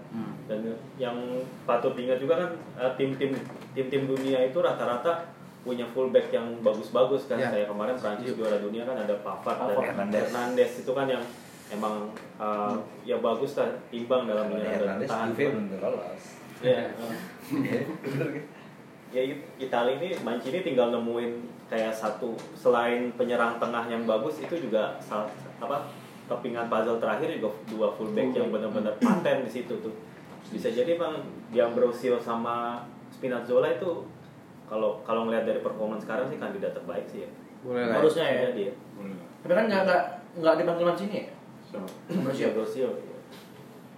dan 0.52 0.60
yang 1.00 1.16
patut 1.64 1.96
diingat 1.96 2.20
juga 2.20 2.44
kan 2.44 2.50
eh, 2.76 2.92
tim-tim 3.00 3.32
tim-tim 3.72 4.04
dunia 4.04 4.44
itu 4.44 4.60
rata-rata 4.60 5.32
punya 5.66 5.82
fullback 5.84 6.30
yang 6.30 6.62
bagus-bagus 6.62 7.26
kan 7.26 7.36
Ya. 7.36 7.50
kayak 7.50 7.66
kemarin 7.66 7.98
Prancis 7.98 8.32
juara 8.32 8.56
dunia 8.56 8.86
kan 8.86 8.94
ada 8.96 9.18
Pavard 9.18 9.58
dan. 9.66 9.82
Hernandez. 9.82 10.22
Hernandez 10.24 10.72
itu 10.78 10.92
kan 10.92 11.06
yang 11.06 11.24
emang 11.66 12.06
eh, 12.38 12.74
ya 13.04 13.18
bagus 13.18 13.58
lah 13.58 13.66
timbang 13.88 14.24
dalam 14.24 14.46
menyerang 14.46 14.70
dan 14.70 14.78
Hernandez 14.80 15.10
tahan 15.10 15.28
Juve 15.28 15.44
belum 15.50 15.66
lolos. 15.76 16.22
ya 16.62 16.80
ya 19.10 19.22
It- 19.24 19.46
Italia 19.60 19.94
ini 19.96 20.08
Mancini 20.20 20.62
tinggal 20.62 20.90
nemuin 20.90 21.32
kayak 21.66 21.90
satu 21.90 22.34
selain 22.52 23.10
penyerang 23.14 23.58
tengah 23.58 23.86
yang 23.86 24.02
bagus 24.04 24.38
itu 24.38 24.54
juga 24.56 24.98
salah 25.00 25.26
apa 25.58 25.90
kepingan 26.26 26.66
puzzle 26.66 26.98
terakhir 26.98 27.30
juga 27.32 27.50
dua 27.66 27.88
fullback 27.92 28.30
yang 28.32 28.50
benar-benar 28.50 28.94
paten 28.96 29.42
di 29.42 29.50
situ 29.52 29.74
tuh 29.76 29.94
bisa 30.46 30.70
jadi 30.70 30.94
bang 30.94 31.22
D'Ambrosio 31.50 32.18
sama 32.18 32.86
Spinazzola 33.10 33.72
itu 33.72 34.06
kalau 34.66 34.98
kalau 35.02 35.24
ngelihat 35.24 35.44
dari 35.44 35.60
performa 35.60 35.94
sekarang 35.96 36.26
sih 36.26 36.36
kandidat 36.36 36.72
terbaik 36.72 37.06
sih 37.06 37.24
ya 37.24 37.30
boleh 37.62 37.82
lah 37.82 37.98
Harusnya 37.98 38.24
ya. 38.24 38.34
Iya, 38.34 38.48
dia 38.52 38.72
Tapi 39.42 39.52
kan 39.52 39.64
nggak 39.66 39.82
nggak 39.86 40.02
nggak 40.38 40.54
dipanggil 40.58 40.86
Mancini 40.86 41.14
ya? 41.22 41.26
So, 41.62 41.78
Manusia. 42.10 42.50
D'Ambrosio 42.50 42.88
iya. 42.94 43.18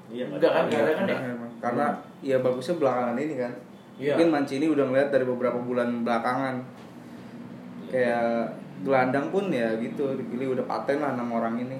iya 0.08 0.24
Enggak 0.28 0.50
kan, 0.50 0.62
nggak 0.66 0.80
ada 0.80 0.92
kan 0.94 1.04
ya? 1.06 1.18
Emang. 1.26 1.50
karena 1.58 1.86
ya 2.20 2.36
bagusnya 2.38 2.74
belakangan 2.76 3.16
ini 3.16 3.34
kan 3.36 3.52
Iya. 3.98 4.14
mungkin 4.14 4.30
Mancini 4.30 4.66
udah 4.68 4.84
ngeliat 4.86 5.10
dari 5.10 5.26
beberapa 5.26 5.58
bulan 5.58 6.06
belakangan 6.06 6.62
kayak 7.88 8.54
gelandang 8.78 9.26
pun 9.28 9.50
ya 9.50 9.74
gitu 9.76 10.14
dipilih 10.14 10.54
udah 10.54 10.64
paten 10.64 11.02
lah 11.02 11.18
enam 11.18 11.34
orang 11.34 11.58
ini 11.58 11.78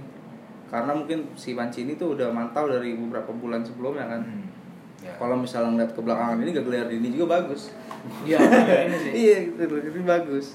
karena 0.67 0.91
mungkin 0.91 1.31
si 1.33 1.55
Mancini 1.55 1.95
tuh 1.95 2.19
udah 2.19 2.29
mantau 2.29 2.67
dari 2.67 2.99
beberapa 2.99 3.31
bulan 3.31 3.63
sebelumnya 3.63 4.05
kan 4.05 4.21
Hmm. 4.21 4.48
Kalau 5.19 5.35
misalnya 5.35 5.75
ngeliat 5.75 5.93
ke 5.93 6.01
belakangan 6.01 6.39
ini 6.39 6.51
Gagliardini 6.53 7.09
juga 7.11 7.37
bagus 7.37 7.75
Iya, 8.23 8.39
iya, 8.65 8.77
ini 8.87 8.97
sih. 8.97 9.11
iya 9.13 9.37
gitu 9.45 9.75
ini 9.77 10.01
bagus 10.03 10.55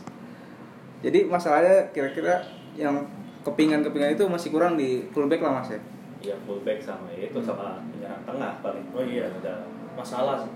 jadi 1.00 1.28
masalahnya 1.28 1.92
kira-kira 1.92 2.40
yang 2.74 3.04
kepingan-kepingan 3.44 4.16
itu 4.16 4.24
masih 4.26 4.50
kurang 4.50 4.74
di 4.74 5.04
fullback 5.12 5.44
lah 5.44 5.60
mas 5.60 5.70
ya 5.70 5.80
Iya 6.24 6.36
fullback 6.42 6.80
sama 6.80 7.12
ya 7.12 7.28
itu 7.28 7.36
sama 7.38 7.84
penyerang 7.92 8.24
tengah 8.24 8.52
paling 8.60 8.88
Oh 8.90 9.04
iya. 9.04 9.28
udah 9.30 9.68
Masalah 9.94 10.40
sih. 10.40 10.52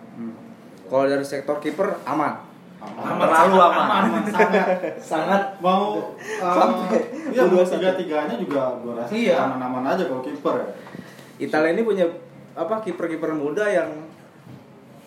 kalau 0.87 1.03
dari 1.05 1.21
sektor 1.21 1.59
kiper 1.59 1.99
aman 2.01 2.39
aman. 2.79 3.19
Terlalu 3.19 3.55
sangat 3.57 3.73
aman. 3.75 4.03
sangat 4.23 4.67
sangat 4.95 5.43
mau 5.59 6.15
Sampai 6.39 7.03
uh, 7.27 7.35
ya 7.35 7.43
tiga 7.67 7.89
tiganya 7.93 8.35
juga 8.37 8.79
gua 8.79 8.93
rasa 8.95 9.11
Iya. 9.11 9.35
aman-aman 9.43 9.83
aja 9.85 10.07
kalau 10.07 10.23
kiper 10.23 10.55
ya. 10.55 10.67
Italia 11.37 11.75
ini 11.75 11.83
punya 11.83 12.07
apa 12.57 12.81
kiper-kiper 12.81 13.31
muda 13.31 13.63
yang 13.63 13.89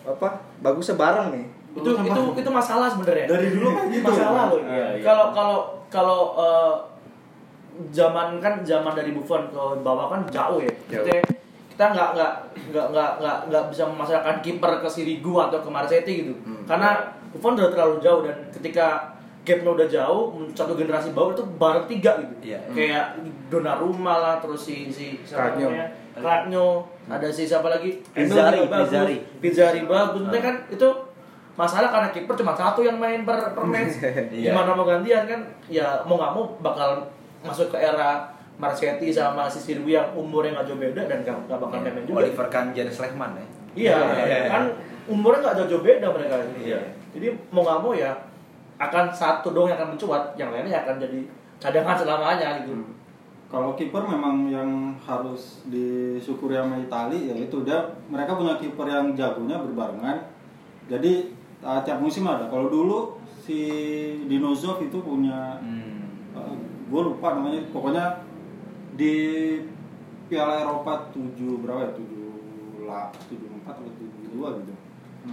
apa 0.01 0.27
bagusnya 0.57 0.95
bareng 0.95 1.27
nih 1.31 1.45
itu 1.73 1.89
itu 1.93 2.21
itu 2.35 2.49
masalah 2.49 2.87
sebenarnya 2.87 3.27
Dari 3.27 3.47
dulu 3.51 3.69
kan 3.69 3.85
gitu. 3.87 4.03
masalah 4.03 4.43
loh 4.49 4.59
Iya, 4.61 4.85
iya. 4.91 5.03
kalau 5.03 5.25
kalau 5.29 5.59
kalau 5.87 6.19
eh, 6.37 6.75
zaman 7.91 8.39
kan 8.39 8.59
zaman 8.61 8.91
dari 8.91 9.11
Buffon 9.11 9.47
ke 9.47 9.61
bawah 9.79 10.07
kan 10.09 10.21
jauh 10.27 10.59
ya 10.59 10.71
Jauh. 10.89 11.05
kita 11.05 11.23
kita 11.69 11.83
nggak 11.89 12.09
nggak 12.13 12.31
nggak 12.69 12.87
nggak 12.89 13.09
nggak 13.17 13.37
nggak 13.47 13.63
bisa 13.67 13.83
memasarkan 13.85 14.35
kiper 14.39 14.71
ke 14.79 14.87
Sirigu 14.87 15.33
atau 15.37 15.59
ke 15.59 15.69
Marseille 15.69 16.03
gitu 16.05 16.33
Hmm. 16.41 16.63
karena 16.65 16.89
Buffon 17.31 17.55
udah 17.55 17.69
terlalu 17.69 17.95
jauh 17.99 18.21
dan 18.21 18.35
ketika 18.51 19.10
gapnya 19.41 19.71
udah 19.71 19.87
jauh 19.87 20.23
satu 20.51 20.73
generasi 20.73 21.11
bawah 21.11 21.31
itu 21.31 21.43
bareng 21.55 21.85
tiga 21.85 22.11
gitu 22.15 22.33
Iya. 22.43 22.59
kayak 22.69 23.05
Donnarumma 23.47 24.13
lah 24.15 24.35
terus 24.37 24.61
si 24.61 24.87
si 24.87 25.17
Ragno. 25.27 25.73
Ragno 26.13 26.67
ada 27.05 27.27
si 27.27 27.43
siapa 27.43 27.67
lagi 27.67 27.99
Pizzari, 28.07 28.59
juga 28.59 28.69
bagus. 28.71 28.87
Pizzari. 28.87 29.15
Pizzari 29.39 29.81
bagus 29.83 30.21
Maksudnya 30.23 30.41
kan 30.41 30.55
itu 30.67 30.89
masalah 31.51 31.89
karena 31.89 32.09
kiper 32.09 32.35
cuma 32.35 32.53
satu 32.53 32.79
yang 32.79 32.95
main 32.95 33.21
per, 33.21 33.51
per 33.51 33.65
match 33.65 33.97
Iya. 34.31 34.51
gimana 34.51 34.71
mau 34.71 34.83
gantian 34.83 35.25
kan 35.25 35.39
ya 35.67 35.99
mau 36.03 36.15
nggak 36.15 36.31
mau 36.31 36.43
bakal 36.59 37.01
masuk 37.41 37.67
ke 37.67 37.77
era 37.77 38.23
Marseille 38.55 39.09
sama 39.09 39.49
si 39.49 39.57
Sirwi 39.59 39.91
yang 39.91 40.13
umurnya 40.13 40.53
nggak 40.53 40.65
jauh 40.65 40.77
beda 40.77 41.01
dan 41.03 41.17
nggak 41.21 41.37
nggak 41.49 41.59
bakal 41.59 41.77
main 41.81 42.05
juga 42.05 42.17
Oliver 42.21 42.47
Kahn 42.47 42.65
jadi 42.71 42.87
Sleman 42.87 43.33
ya. 43.33 43.45
iya 43.73 43.95
Iya. 44.21 44.37
kan 44.47 44.63
umurnya 45.07 45.41
nggak 45.41 45.55
jauh-jauh 45.57 45.81
beda 45.81 46.07
mereka 46.07 46.35
Iya. 46.55 46.79
jadi 47.09 47.27
mau 47.49 47.61
nggak 47.61 47.79
mau 47.81 47.91
ya 47.91 48.11
akan 48.81 49.13
satu 49.13 49.53
dong 49.53 49.69
yang 49.69 49.77
akan 49.77 49.93
mencuat 49.93 50.33
yang 50.33 50.49
lainnya 50.49 50.81
akan 50.81 50.97
jadi 50.97 51.19
cadangan 51.61 51.93
selamanya 52.01 52.65
gitu 52.65 52.73
Kalau 53.51 53.75
kiper 53.75 54.07
memang 54.07 54.47
yang 54.47 54.95
harus 55.03 55.67
disyukuri 55.67 56.55
sama 56.55 56.79
Itali 56.79 57.29
ya 57.29 57.35
itu 57.35 57.67
dia 57.67 57.77
mereka 58.07 58.39
punya 58.39 58.55
kiper 58.55 58.87
yang 58.87 59.11
jagonya 59.11 59.59
berbarengan. 59.59 60.23
Jadi 60.87 61.35
uh, 61.59 61.83
tiap 61.83 61.99
musim 61.99 62.23
ada. 62.31 62.47
Kalau 62.47 62.71
dulu 62.71 63.19
si 63.43 63.59
Dinozov 64.25 64.79
itu 64.79 64.97
punya 65.03 65.59
Hmm. 65.59 65.91
gue 66.91 67.01
lupa 67.11 67.35
namanya 67.35 67.59
pokoknya 67.75 68.23
di 68.95 69.15
Piala 70.31 70.63
Eropa 70.63 71.11
7 71.11 71.63
berapa 71.63 71.87
ya 71.87 71.91
7 71.91 72.87
lah 72.87 73.11
74 73.27 73.67
atau 73.67 73.83
72 74.31 74.59
gitu 74.63 74.70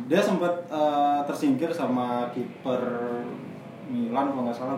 dia 0.04 0.20
sempat 0.20 0.52
eh, 0.66 1.20
tersingkir 1.24 1.70
sama 1.70 2.28
kiper 2.30 2.80
Milan 3.86 4.28
kalau 4.28 4.44
nggak 4.44 4.54
salah. 4.54 4.76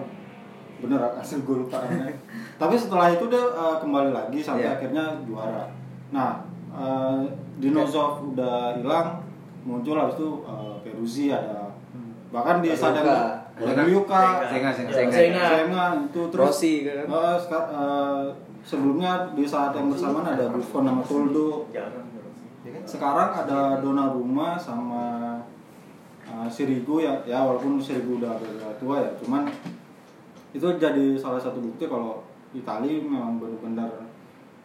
Bener 0.81 0.97
asal 1.13 1.41
gue 1.41 1.57
lupa 1.61 1.83
namanya. 1.83 2.15
Tapi 2.61 2.75
setelah 2.75 3.11
itu 3.11 3.25
dia 3.27 3.43
eh, 3.43 3.77
kembali 3.79 4.11
lagi 4.11 4.39
sampai 4.39 4.65
Iya. 4.65 4.77
akhirnya 4.77 5.05
juara. 5.25 5.67
Nah 6.11 6.41
eh, 6.71 7.21
Dinozov 7.59 8.33
udah 8.33 8.73
hilang 8.75 9.21
muncul 9.61 9.93
habis 9.95 10.17
itu 10.17 10.29
eh, 10.43 10.75
Peruzzi 10.81 11.27
ada. 11.29 11.69
Bahkan 12.31 12.63
di 12.63 12.71
sadar 12.71 13.05
Baguka 13.61 14.41
Senga, 14.49 14.73
senga, 14.73 14.89
senga. 14.89 15.13
Senga. 15.13 15.45
Senga 15.45 15.85
itu 16.01 16.23
terus 16.33 16.47
Rossi 16.49 16.75
kan? 16.87 17.05
Seka- 17.37 17.69
eh, 17.69 18.25
sebelumnya 18.63 19.13
di 19.35 19.45
saat 19.45 19.75
yang 19.75 19.91
bersamaan 19.91 20.25
ada 20.25 20.49
Buffon 20.49 20.87
sama 20.87 21.03
Toldo 21.03 21.69
jarang 22.61 22.85
sekarang 22.85 23.31
ada 23.33 23.81
Donnarumma 23.81 24.61
sama 24.61 25.37
uh, 26.29 26.49
Sirigu 26.51 27.01
ya 27.01 27.21
ya 27.25 27.41
walaupun 27.41 27.81
Sirigu 27.81 28.21
udah 28.21 28.37
agak 28.37 28.77
tua 28.77 29.01
ya 29.01 29.11
cuman 29.21 29.49
itu 30.51 30.67
jadi 30.77 31.17
salah 31.17 31.41
satu 31.41 31.63
bukti 31.63 31.87
kalau 31.87 32.27
Itali 32.51 33.07
memang 33.07 33.39
benar-benar 33.39 34.11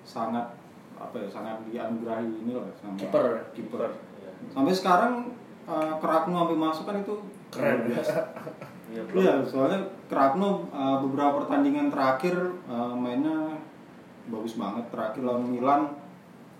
sangat 0.01 0.57
apa 0.97 1.15
ya 1.21 1.27
sangat 1.29 1.55
dianugerahi 1.69 2.25
ini 2.45 2.51
loh 2.57 2.65
sama 2.79 2.97
Kiper. 2.97 3.51
kiper 3.53 3.83
sampai 4.49 4.73
sekarang 4.73 5.13
uh, 5.69 5.93
Kerakno 6.01 6.45
sampai 6.45 6.57
masuk 6.57 6.83
kan 6.89 6.95
itu 7.01 7.15
Keren. 7.53 7.89
biasa 7.89 8.13
Iya, 8.85 9.01
Iya, 9.17 9.33
soalnya 9.41 9.81
Krapno 10.05 10.69
uh, 10.69 11.01
beberapa 11.01 11.41
pertandingan 11.41 11.89
terakhir 11.89 12.37
uh, 12.69 12.93
mainnya 12.93 13.57
bagus 14.29 14.61
banget. 14.61 14.85
Terakhir 14.93 15.25
lawan 15.25 15.49
Milan 15.49 15.89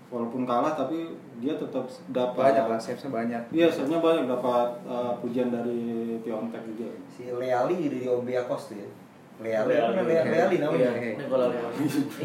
walaupun 0.06 0.46
kalah 0.46 0.72
tapi 0.72 1.10
dia 1.36 1.54
tetap 1.54 1.82
dapat 2.08 2.54
banyak 2.54 2.66
lah 2.70 2.78
savesnya 2.78 3.10
banyak 3.10 3.42
Iya, 3.50 3.66
sebenarnya 3.66 4.00
banyak 4.00 4.26
dapat 4.30 4.68
uh, 4.86 5.12
pujian 5.18 5.50
dari 5.50 5.82
Piontek 6.22 6.62
juga. 6.64 6.94
Si 7.10 7.26
Leali 7.28 7.74
jadi 7.90 7.98
di 8.00 8.08
Olympiakos 8.08 8.70
tuh 8.70 8.78
ya. 8.78 8.88
Leali, 9.36 9.74
Leali. 9.74 10.00
Leali, 10.06 10.30
Leali 10.30 10.56
namanya. 10.62 10.78
Iya, 10.80 10.90
Leali. 10.90 11.04
Iya, 11.04 11.18
Nicola 11.18 11.44
Juve, 11.76 12.22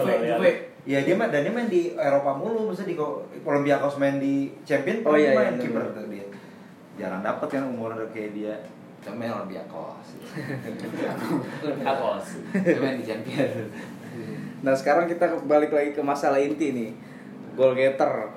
Leali. 0.00 0.28
Juve. 0.30 0.52
Iya 0.88 0.98
dia 1.04 1.14
mah 1.14 1.28
dan 1.28 1.44
dia 1.44 1.52
main 1.52 1.68
di 1.68 1.92
Eropa 1.92 2.32
mulu, 2.32 2.72
maksudnya 2.72 2.94
di 2.94 2.96
Ko- 2.96 3.20
Olympiakos 3.44 4.00
main 4.00 4.16
di 4.16 4.48
Champion, 4.64 5.04
Oh, 5.04 5.12
iya, 5.12 5.36
main 5.36 5.52
iya, 5.52 5.60
kiper 5.60 5.84
tuh 5.92 6.08
dia. 6.08 6.24
Jarang 6.96 7.20
dapet 7.20 7.48
kan 7.50 7.68
umur 7.68 7.92
kayak 8.08 8.32
dia. 8.32 8.54
Dia 9.04 9.12
main 9.12 9.28
Olympiakos. 9.28 10.06
Akos. 11.84 12.26
dia 12.56 12.78
main 12.78 12.96
di 12.96 13.04
Champion. 13.04 13.50
Nah 14.60 14.72
sekarang 14.72 15.06
kita 15.06 15.24
balik 15.44 15.70
lagi 15.70 15.90
ke 15.90 16.02
masalah 16.02 16.36
inti 16.36 16.72
nih 16.72 16.90
goal 17.54 17.74
getter 17.74 18.34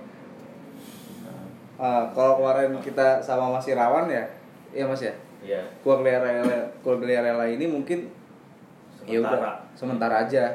Ah, 1.82 2.06
kalau 2.14 2.38
kemarin 2.38 2.78
kita 2.78 3.18
sama 3.18 3.50
Mas 3.50 3.66
Irawan 3.66 4.06
ya 4.06 4.22
iya 4.70 4.86
Mas 4.86 5.02
ya 5.02 5.10
Iya. 5.42 5.58
Guagliarella 6.86 7.50
ini 7.50 7.66
mungkin 7.66 8.06
ya 9.02 9.18
Sementara. 9.18 9.42
udah 9.42 9.54
sementara 9.74 10.16
aja 10.22 10.46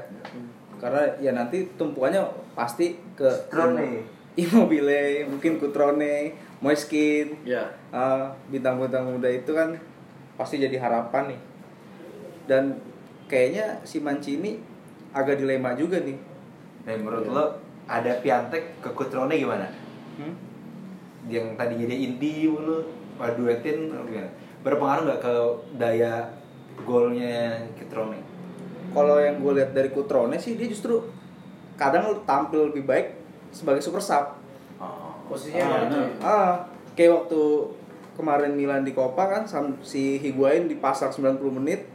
karena 0.78 1.02
ya 1.18 1.34
nanti 1.34 1.66
tumpuannya 1.74 2.22
pasti 2.54 2.94
ke 3.18 3.26
Cutrone. 3.50 4.06
Immobile 4.38 5.26
mungkin 5.26 5.58
Cutrone 5.58 6.30
Moiskin 6.62 7.34
Ya. 7.42 7.66
Ah, 7.90 8.30
bintang-bintang 8.46 9.10
muda 9.10 9.26
itu 9.26 9.50
kan 9.50 9.74
pasti 10.38 10.62
jadi 10.62 10.78
harapan 10.78 11.34
nih 11.34 11.40
dan 12.46 12.78
kayaknya 13.26 13.82
si 13.82 13.98
Mancini 13.98 14.62
agak 15.16 15.40
dilema 15.40 15.72
juga 15.72 15.96
nih 16.04 16.36
Nah, 16.86 16.94
menurut 16.94 17.26
lo 17.26 17.44
ada 17.90 18.22
Piantek 18.22 18.78
ke 18.78 18.90
Kutrone 18.94 19.34
gimana? 19.34 19.66
Hmm? 20.14 20.34
Yang 21.26 21.58
tadi 21.58 21.74
jadi 21.82 21.94
inti 21.98 22.46
mulu. 22.46 22.94
duetin 23.16 23.90
gimana? 23.90 24.30
berpengaruh 24.62 25.02
nggak 25.06 25.22
ke 25.22 25.34
daya 25.78 26.30
golnya 26.86 27.58
Kitrone? 27.74 28.22
Kalau 28.94 29.18
yang 29.18 29.42
gue 29.42 29.52
lihat 29.58 29.74
dari 29.74 29.90
Kutrone 29.90 30.38
sih 30.38 30.54
dia 30.54 30.70
justru 30.70 31.02
kadang 31.74 32.22
tampil 32.22 32.70
lebih 32.70 32.86
baik 32.86 33.18
sebagai 33.50 33.82
super 33.82 33.98
sub. 33.98 34.38
Oh. 34.78 35.16
posisinya 35.26 35.64
Ah, 35.64 35.82
ya. 35.90 36.06
Ah, 36.22 36.54
kayak 36.94 37.24
waktu 37.24 37.42
kemarin 38.14 38.54
Milan 38.54 38.86
di 38.86 38.94
Copa 38.94 39.26
kan 39.26 39.42
si 39.82 40.22
Higuain 40.22 40.70
dipasang 40.70 41.10
90 41.10 41.40
menit 41.50 41.90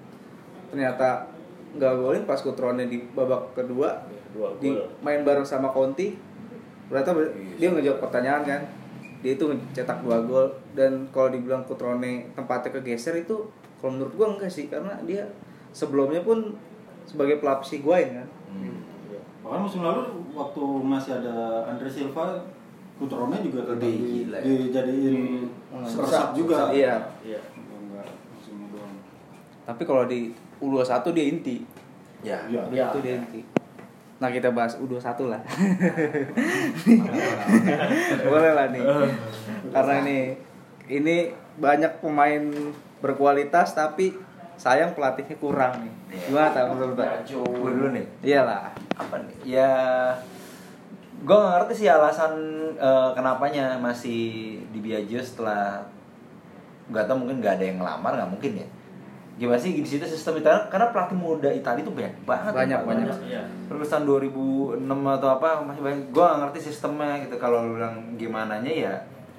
ternyata 0.67 1.30
nggak 1.73 1.93
golin 1.95 2.23
pas 2.23 2.37
Kutrone 2.37 2.85
di 2.85 2.99
babak 3.11 3.53
kedua 3.53 4.03
Dua 4.31 4.47
di 4.57 4.71
main 4.99 5.21
bareng 5.21 5.43
sama 5.43 5.67
Conti 5.67 6.15
ternyata 6.85 7.11
ber- 7.11 7.31
Iya, 7.31 7.55
dia 7.57 7.67
ngejawab 7.69 7.99
pertanyaan 8.01 8.43
kan 8.43 8.61
dia 9.19 9.31
itu 9.33 9.45
cetak 9.71 10.01
dua 10.01 10.17
gol 10.21 10.45
dan 10.71 10.91
kalau 11.09 11.29
dibilang 11.29 11.63
Kutrone 11.63 12.31
tempatnya 12.31 12.71
kegeser 12.73 13.15
itu 13.17 13.47
kalau 13.77 13.91
menurut 13.93 14.13
gua 14.13 14.27
enggak 14.31 14.49
sih 14.49 14.65
karena 14.65 14.95
dia 15.01 15.23
sebelumnya 15.69 16.19
pun 16.21 16.55
sebagai 17.03 17.37
pelapis 17.37 17.75
Higuain 17.75 18.11
kan 18.13 18.27
Hmm. 18.47 18.83
Bahkan 19.41 19.59
musim 19.61 19.81
lalu 19.81 20.03
waktu 20.31 20.59
masih 20.81 21.11
ada 21.15 21.33
Andre 21.65 21.87
Silva, 21.87 22.35
Kutrone 22.95 23.39
juga 23.41 23.63
tetap 23.63 23.79
Lebih 23.79 23.89
di- 23.89 24.03
gila 24.21 24.37
ya. 24.37 24.43
dijadiin 24.43 25.17
Hmm. 25.67 25.81
sersap 25.81 26.31
juga. 26.33 26.67
iya 26.69 26.99
Iya. 27.21 27.39
Enggak 27.55 28.05
musim 28.29 28.69
doang. 28.69 28.95
tapi 29.63 29.81
kalau 29.81 30.03
di 30.05 30.35
U21 30.61 31.05
dia 31.17 31.25
inti. 31.27 31.57
Ya. 32.21 32.37
Iya. 32.45 32.61
Iya. 32.69 32.85
itu 32.93 32.99
dia 33.01 33.13
inti. 33.17 33.41
Nah 34.21 34.29
kita 34.29 34.53
bahas 34.53 34.77
U21 34.77 35.33
lah. 35.33 35.41
Boleh 38.31 38.51
lah 38.53 38.67
nih. 38.69 38.85
Karena 39.73 39.93
ini 40.05 40.17
ini 40.87 41.17
banyak 41.57 41.99
pemain 41.99 42.43
berkualitas 43.01 43.73
tapi 43.73 44.13
sayang 44.61 44.93
pelatihnya 44.93 45.35
kurang 45.41 45.81
nih. 45.81 45.93
Iya. 46.13 46.21
gimana 46.29 46.49
tak 46.53 46.63
menurut 46.69 46.95
tak 46.95 47.25
Gue 47.25 47.71
dulu 47.73 47.89
nih. 47.97 48.05
iyalah. 48.21 48.69
Apa 48.93 49.15
nih? 49.25 49.57
Ya 49.57 49.71
gue 51.21 51.37
gak 51.37 51.53
ngerti 51.57 51.85
sih 51.85 51.89
alasan 51.89 52.33
eh, 52.77 53.09
kenapanya 53.17 53.77
masih 53.77 54.57
di 54.73 54.79
Biagio 54.81 55.21
setelah 55.21 55.81
nggak 56.89 57.05
tau 57.07 57.15
mungkin 57.15 57.39
nggak 57.39 57.61
ada 57.61 57.65
yang 57.65 57.77
ngelamar 57.79 58.11
nggak 58.19 58.31
mungkin 58.35 58.51
ya 58.59 58.67
gimana 59.41 59.57
sih 59.57 59.73
di 59.73 59.81
situ 59.81 60.05
sistem 60.05 60.37
Italia 60.37 60.69
karena 60.69 60.87
pelatih 60.87 61.17
muda 61.17 61.49
Italia 61.49 61.81
itu 61.81 61.89
banyak 61.89 62.13
banget 62.21 62.51
Banyak, 62.53 62.77
Pak. 62.77 62.85
banyak. 62.85 63.07
Iya. 63.25 63.41
terus 63.65 63.89
tahun 63.89 64.05
2006 64.05 64.85
atau 64.85 65.29
apa 65.31 65.49
masih 65.63 65.81
banyak 65.81 66.01
gue 66.07 66.21
gak 66.23 66.39
ngerti 66.39 66.59
sistemnya 66.63 67.17
gitu 67.19 67.35
kalau 67.35 67.65
lu 67.65 67.75
bilang 67.75 67.95
gimana 68.15 68.61
nya 68.61 68.69
ya 68.69 68.93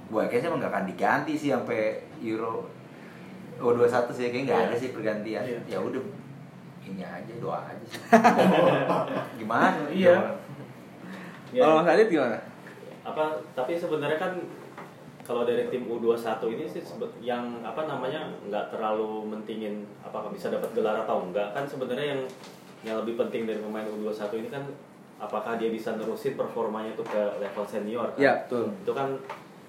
gue 0.05 0.23
kayaknya 0.25 0.51
emang 0.51 0.61
gak 0.61 0.73
akan 0.73 0.85
diganti 0.87 1.33
sih 1.33 1.49
sampai 1.49 2.03
Euro 2.21 2.67
U21 3.57 3.87
sih 4.11 4.25
kayaknya 4.27 4.43
nggak 4.45 4.61
ada 4.65 4.75
sih 4.75 4.91
pergantian 4.91 5.43
Iya. 5.45 5.59
ya 5.69 5.79
udah 5.79 6.03
ini 6.83 6.99
aja 7.01 7.33
doa 7.39 7.63
aja 7.63 7.85
sih 7.85 8.01
gimana 9.39 9.87
Iya. 9.87 10.17
Iya. 11.49 11.63
kalau 11.63 11.75
Mas 11.79 11.89
Adit 11.89 12.09
gimana 12.09 12.39
apa 13.03 13.25
tapi 13.53 13.73
sebenarnya 13.75 14.15
kan 14.17 14.33
kalau 15.23 15.47
dari 15.47 15.71
tim 15.71 15.87
U21 15.87 16.43
ini 16.51 16.65
sih 16.67 16.83
yang 17.23 17.63
apa 17.63 17.87
namanya 17.87 18.27
nggak 18.51 18.75
terlalu 18.75 19.31
mentingin 19.31 19.87
apakah 20.03 20.35
bisa 20.35 20.51
dapat 20.51 20.75
gelar 20.75 21.07
atau 21.07 21.23
enggak 21.23 21.55
kan 21.55 21.63
sebenarnya 21.63 22.19
yang 22.19 22.23
yang 22.83 22.97
lebih 23.07 23.15
penting 23.15 23.47
dari 23.47 23.63
pemain 23.63 23.87
U21 23.87 24.43
ini 24.43 24.49
kan 24.51 24.67
apakah 25.23 25.55
dia 25.55 25.71
bisa 25.71 25.95
nerusin 25.95 26.35
performanya 26.35 26.99
itu 26.99 27.05
ke 27.07 27.39
level 27.39 27.63
senior 27.63 28.11
kan? 28.19 28.19
Ya 28.19 28.33
betul. 28.43 28.75
Itu 28.83 28.91
kan 28.91 29.15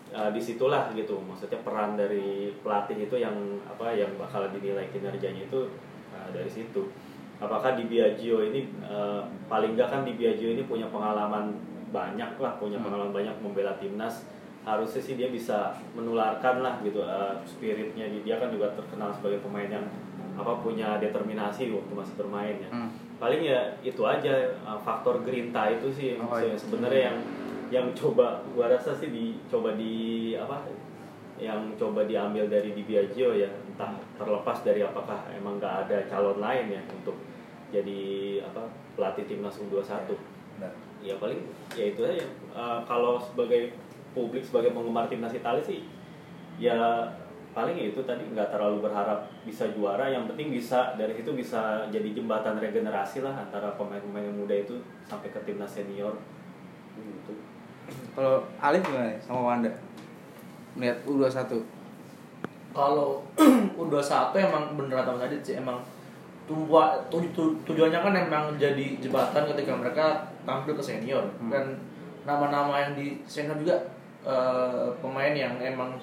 uh, 0.09 0.29
di 0.33 0.41
situlah 0.41 0.89
gitu. 0.97 1.21
Maksudnya 1.21 1.61
peran 1.61 1.93
dari 1.93 2.49
pelatih 2.65 2.97
itu 2.97 3.15
yang 3.21 3.37
apa 3.69 3.93
yang 3.93 4.17
bakal 4.17 4.49
dinilai 4.49 4.89
kinerjanya 4.89 5.45
itu 5.45 5.69
uh, 6.09 6.27
dari 6.33 6.49
situ. 6.49 6.89
Apakah 7.37 7.77
di 7.77 7.85
Biagio 7.85 8.41
ini 8.41 8.65
uh, 8.81 9.21
paling 9.45 9.77
nggak 9.77 9.89
kan 9.93 10.01
di 10.01 10.17
Biagio 10.17 10.57
ini 10.57 10.65
punya 10.65 10.89
pengalaman 10.89 11.53
banyak 11.93 12.41
lah 12.41 12.57
punya 12.57 12.81
Hmm. 12.81 12.89
pengalaman 12.89 13.13
banyak 13.13 13.35
membela 13.45 13.77
timnas 13.77 14.25
harusnya 14.63 15.01
sih 15.01 15.15
dia 15.15 15.27
bisa 15.27 15.75
menularkan 15.91 16.63
lah 16.63 16.79
gitu 16.81 17.03
uh, 17.03 17.35
spiritnya 17.43 18.07
dia 18.23 18.39
kan 18.39 18.47
juga 18.47 18.71
terkenal 18.73 19.11
sebagai 19.11 19.43
pemain 19.43 19.67
yang 19.67 19.85
apa 20.33 20.59
punya 20.59 20.97
determinasi 20.97 21.69
waktu 21.69 21.93
masih 21.93 22.15
bermain 22.15 22.57
ya 22.57 22.69
Hmm. 22.71 22.89
paling 23.19 23.43
ya 23.43 23.59
itu 23.79 24.01
aja 24.01 24.33
uh, 24.63 24.79
faktor 24.79 25.21
gerinta 25.21 25.67
itu 25.69 25.87
sih 25.91 26.15
Oh, 26.17 26.39
iya. 26.39 26.55
sebenarnya 26.55 27.01
yang 27.11 27.17
yang 27.69 27.87
coba 27.93 28.41
gua 28.51 28.69
rasa 28.69 28.93
sih 28.93 29.09
dicoba 29.09 29.75
di 29.75 29.93
apa 30.33 30.63
yang 31.37 31.73
coba 31.75 32.05
diambil 32.05 32.45
dari 32.45 32.71
Di 32.71 32.81
Biagio 32.81 33.33
ya 33.33 33.49
entah 33.67 33.93
terlepas 34.15 34.61
dari 34.61 34.79
apakah 34.79 35.27
emang 35.29 35.57
nggak 35.57 35.75
ada 35.85 35.97
calon 36.07 36.37
lain 36.37 36.71
ya 36.71 36.81
untuk 36.89 37.17
jadi 37.69 38.01
apa 38.45 38.69
pelatih 38.93 39.25
timnas 39.25 39.57
U21 39.57 40.13
Benar. 40.55 40.73
ya 41.01 41.17
paling 41.17 41.41
ya 41.73 41.85
itu 41.91 42.01
aja 42.01 42.25
Uh, 42.53 42.85
kalau 42.85 43.17
sebagai 43.17 43.73
publik 44.13 44.45
sebagai 44.45 44.71
penggemar 44.71 45.09
timnas 45.09 45.33
Italia 45.33 45.61
sih 45.61 45.83
ya 46.61 47.05
paling 47.53 47.77
ya 47.77 47.93
itu 47.93 48.01
tadi 48.01 48.25
nggak 48.33 48.49
terlalu 48.49 48.81
berharap 48.81 49.29
bisa 49.45 49.69
juara. 49.73 50.09
Yang 50.09 50.33
penting 50.33 50.57
bisa 50.57 50.97
dari 50.97 51.13
situ 51.13 51.33
bisa 51.37 51.85
jadi 51.93 52.09
jembatan 52.13 52.57
regenerasi 52.57 53.21
lah 53.21 53.33
antara 53.33 53.77
pemain-pemain 53.77 54.25
yang 54.25 54.37
muda 54.37 54.57
itu 54.57 54.73
sampai 55.05 55.29
ke 55.29 55.37
timnas 55.45 55.69
senior. 55.69 56.17
Gitu. 56.97 57.33
Kalau 58.17 58.41
Alif 58.57 58.81
gimana 58.81 59.13
nih 59.13 59.19
sama 59.21 59.41
Wanda? 59.53 59.69
Melihat 60.73 60.97
U21 61.05 61.61
kalau 62.73 63.21
U21 63.77 64.33
emang 64.33 64.73
bener 64.73 64.97
kata 64.97 65.13
Mas 65.13 65.29
Adit 65.29 65.45
sih 65.45 65.55
emang 65.61 65.77
tumbuh 66.49 66.89
tu- 67.07 67.21
tu- 67.29 67.53
tujuannya 67.63 68.01
kan 68.01 68.13
emang 68.17 68.57
jadi 68.57 68.97
jembatan 68.97 69.45
ketika 69.53 69.77
mereka 69.77 70.05
tampil 70.41 70.73
ke 70.73 70.81
senior. 70.81 71.21
Hmm. 71.37 71.53
dan 71.53 71.65
nama-nama 72.25 72.81
yang 72.81 72.97
di 72.97 73.21
senior 73.29 73.53
juga 73.61 73.77
eh, 74.23 74.87
pemain 75.03 75.33
yang 75.35 75.59
emang 75.59 75.99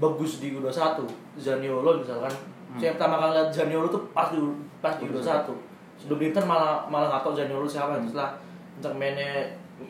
bagus 0.00 0.40
di 0.40 0.56
U21 0.56 1.04
Zaniolo 1.36 2.00
misalkan. 2.00 2.32
Saya 2.78 2.94
pertama 2.96 3.18
kali 3.20 3.32
lihat 3.36 3.50
Zaniolo 3.52 3.86
tuh 3.92 4.02
pas 4.16 4.32
di 4.32 4.40
pas 4.80 4.96
di 4.96 5.04
U21 5.06 5.52
sebelum 6.00 6.16
di 6.16 6.26
Inter 6.32 6.44
malah 6.48 6.88
malah 6.88 7.12
nggak 7.12 7.22
tahu 7.28 7.34
Zaniolo 7.36 7.68
siapa. 7.68 8.00
Setelah 8.00 8.40
Inter 8.80 8.92
mainnya 8.96 9.28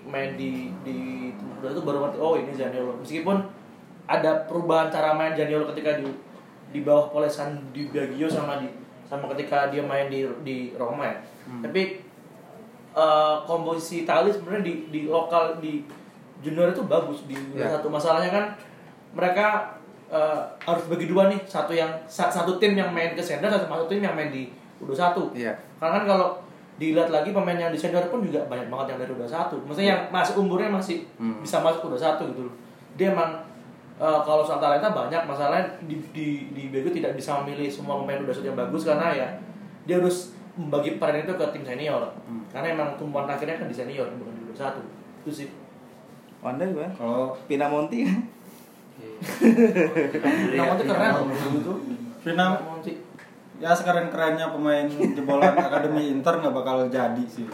main 0.06 0.35
di 0.35 0.74
di 0.83 1.30
tempat 1.35 1.74
itu 1.74 1.83
baru 1.87 1.98
ngerti 2.09 2.18
oh 2.18 2.35
ini 2.35 2.52
Zaniolo. 2.52 2.98
Meskipun 2.98 3.37
ada 4.11 4.42
perubahan 4.50 4.90
cara 4.90 5.14
main 5.14 5.38
Zaniolo 5.38 5.70
ketika 5.70 6.02
di 6.02 6.11
di 6.70 6.80
bawah 6.83 7.11
polesan 7.11 7.70
di 7.70 7.87
Baggio 7.90 8.26
sama 8.26 8.59
di 8.59 8.66
sama 9.06 9.26
ketika 9.35 9.70
dia 9.70 9.83
main 9.83 10.11
di 10.11 10.26
di 10.42 10.74
Roma 10.74 11.06
ya. 11.06 11.18
Tapi 11.62 11.83
eh, 12.94 13.37
komposisi 13.46 14.02
Itali 14.02 14.35
sebenarnya 14.35 14.66
di 14.66 14.74
di 14.90 15.00
lokal 15.06 15.59
di 15.62 15.83
junior 16.40 16.68
itu 16.68 16.83
bagus. 16.83 17.24
Di 17.24 17.37
Ya. 17.53 17.68
satu 17.68 17.87
masalahnya 17.87 18.29
kan 18.29 18.44
mereka 19.11 19.76
eh, 20.09 20.40
harus 20.61 20.85
bagi 20.87 21.07
dua 21.07 21.26
nih. 21.26 21.38
Satu 21.44 21.70
yang 21.70 21.87
sa- 22.05 22.26
satu 22.29 22.57
tim 22.57 22.74
yang 22.74 22.90
main 22.90 23.12
ke 23.12 23.20
senior 23.20 23.46
satu 23.46 23.64
satu 23.64 23.87
tim 23.87 24.00
yang 24.00 24.12
main 24.12 24.26
di 24.29 24.50
U21 24.79 25.31
Iya. 25.37 25.53
karena 25.76 25.92
kan 25.94 26.05
kalau 26.05 26.29
dilihat 26.76 27.09
lagi 27.09 27.31
pemain 27.31 27.55
yang 27.55 27.68
di 27.68 27.76
senior 27.76 28.09
pun 28.09 28.18
juga 28.20 28.42
banyak 28.44 28.66
banget 28.66 28.87
yang 28.88 28.98
dari 28.98 29.12
U21 29.12 29.61
maksudnya 29.62 29.88
yang 29.90 30.03
masih 30.09 30.35
umurnya 30.35 30.66
masih 30.68 31.05
Hmm. 31.14 31.38
bisa 31.38 31.61
masuk 31.61 31.87
U21 31.87 32.26
gitu 32.26 32.42
loh. 32.42 32.55
Dia 32.96 33.12
emang 33.12 33.38
eh, 33.96 34.20
kalau 34.20 34.40
soal 34.40 34.59
talenta 34.59 34.90
banyak. 34.90 35.22
Masalahnya 35.22 35.62
di 35.81 35.94
di 36.11 36.26
di 36.50 36.62
Bego 36.66 36.88
tidak 36.88 37.14
bisa 37.14 37.38
memilih 37.38 37.68
semua 37.68 37.94
pemain 37.96 38.18
U21 38.18 38.42
yang 38.46 38.59
bagus 38.59 38.83
karena 38.83 39.12
ya 39.12 39.29
dia 39.85 40.00
harus 40.00 40.33
membagi 40.53 40.96
peran 40.96 41.20
itu 41.20 41.31
ke 41.31 41.44
tim 41.53 41.62
senior. 41.62 42.03
Hmm. 42.24 42.42
karena 42.48 42.74
emang 42.74 42.88
tumpuan 42.96 43.29
akhirnya 43.29 43.55
kan 43.57 43.68
di 43.68 43.76
senior 43.76 44.11
bukan 44.11 44.35
di 44.35 44.42
U21 44.48 44.83
itu 45.20 45.31
sih 45.31 45.48
Wanda 46.40 46.64
gimana 46.64 46.92
Kalau 46.92 47.37
Pinamonti 47.44 48.05
Nama 50.50 50.72
itu 50.74 50.85
keren 50.85 51.11
loh 51.14 51.24
itu 51.31 51.74
Vina 52.20 52.46
Monti. 52.53 52.92
ya 53.57 53.76
sekarang 53.76 54.09
kerennya 54.09 54.48
pemain 54.48 54.85
jebolan 54.88 55.53
akademi 55.53 56.09
Inter 56.11 56.37
nggak 56.37 56.53
bakal 56.53 56.88
jadi 56.88 57.24
sih. 57.24 57.44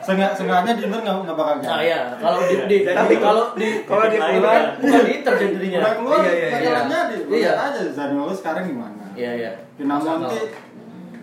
Seenggak 0.00 0.32
seenggaknya 0.32 0.72
di 0.72 0.88
Inter 0.88 1.00
nggak 1.00 1.16
nggak 1.22 1.36
bakal 1.36 1.54
jadi. 1.60 1.68
Nah 1.68 1.80
ya, 1.80 2.00
kalau 2.16 2.40
di, 2.42 2.56
di 2.64 2.76
Tapi 2.82 3.14
kalau 3.16 3.44
di 3.52 3.68
kalau 3.84 4.04
dia 4.08 4.20
Lain 4.20 4.32
keluar 4.40 4.52
kan. 4.56 4.64
bukan 4.76 5.00
di 5.04 5.12
Inter 5.12 5.34
jadinya. 5.36 5.78
Udah 5.80 5.94
keluar, 5.96 6.18
Iya, 6.20 6.32
iya, 6.32 6.48
iya. 6.48 6.52
bakal 6.56 6.84
jadi. 6.88 7.16
Iya. 7.28 7.50
Aja 7.60 7.80
Zaniolo 7.92 8.32
sekarang 8.32 8.64
gimana. 8.66 9.04
Iya 9.12 9.30
iya. 9.36 9.50
Pinamonti 9.76 10.40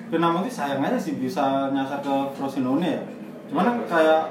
Pinamonti 0.09 0.49
sayang 0.49 0.81
aja 0.81 0.97
sih 0.97 1.13
bisa 1.17 1.43
nyasar 1.69 1.97
ke 2.01 2.13
Frosinone 2.33 2.85
ya. 2.85 3.01
Cuman 3.49 3.63
kan 3.65 3.75
kayak 3.89 4.21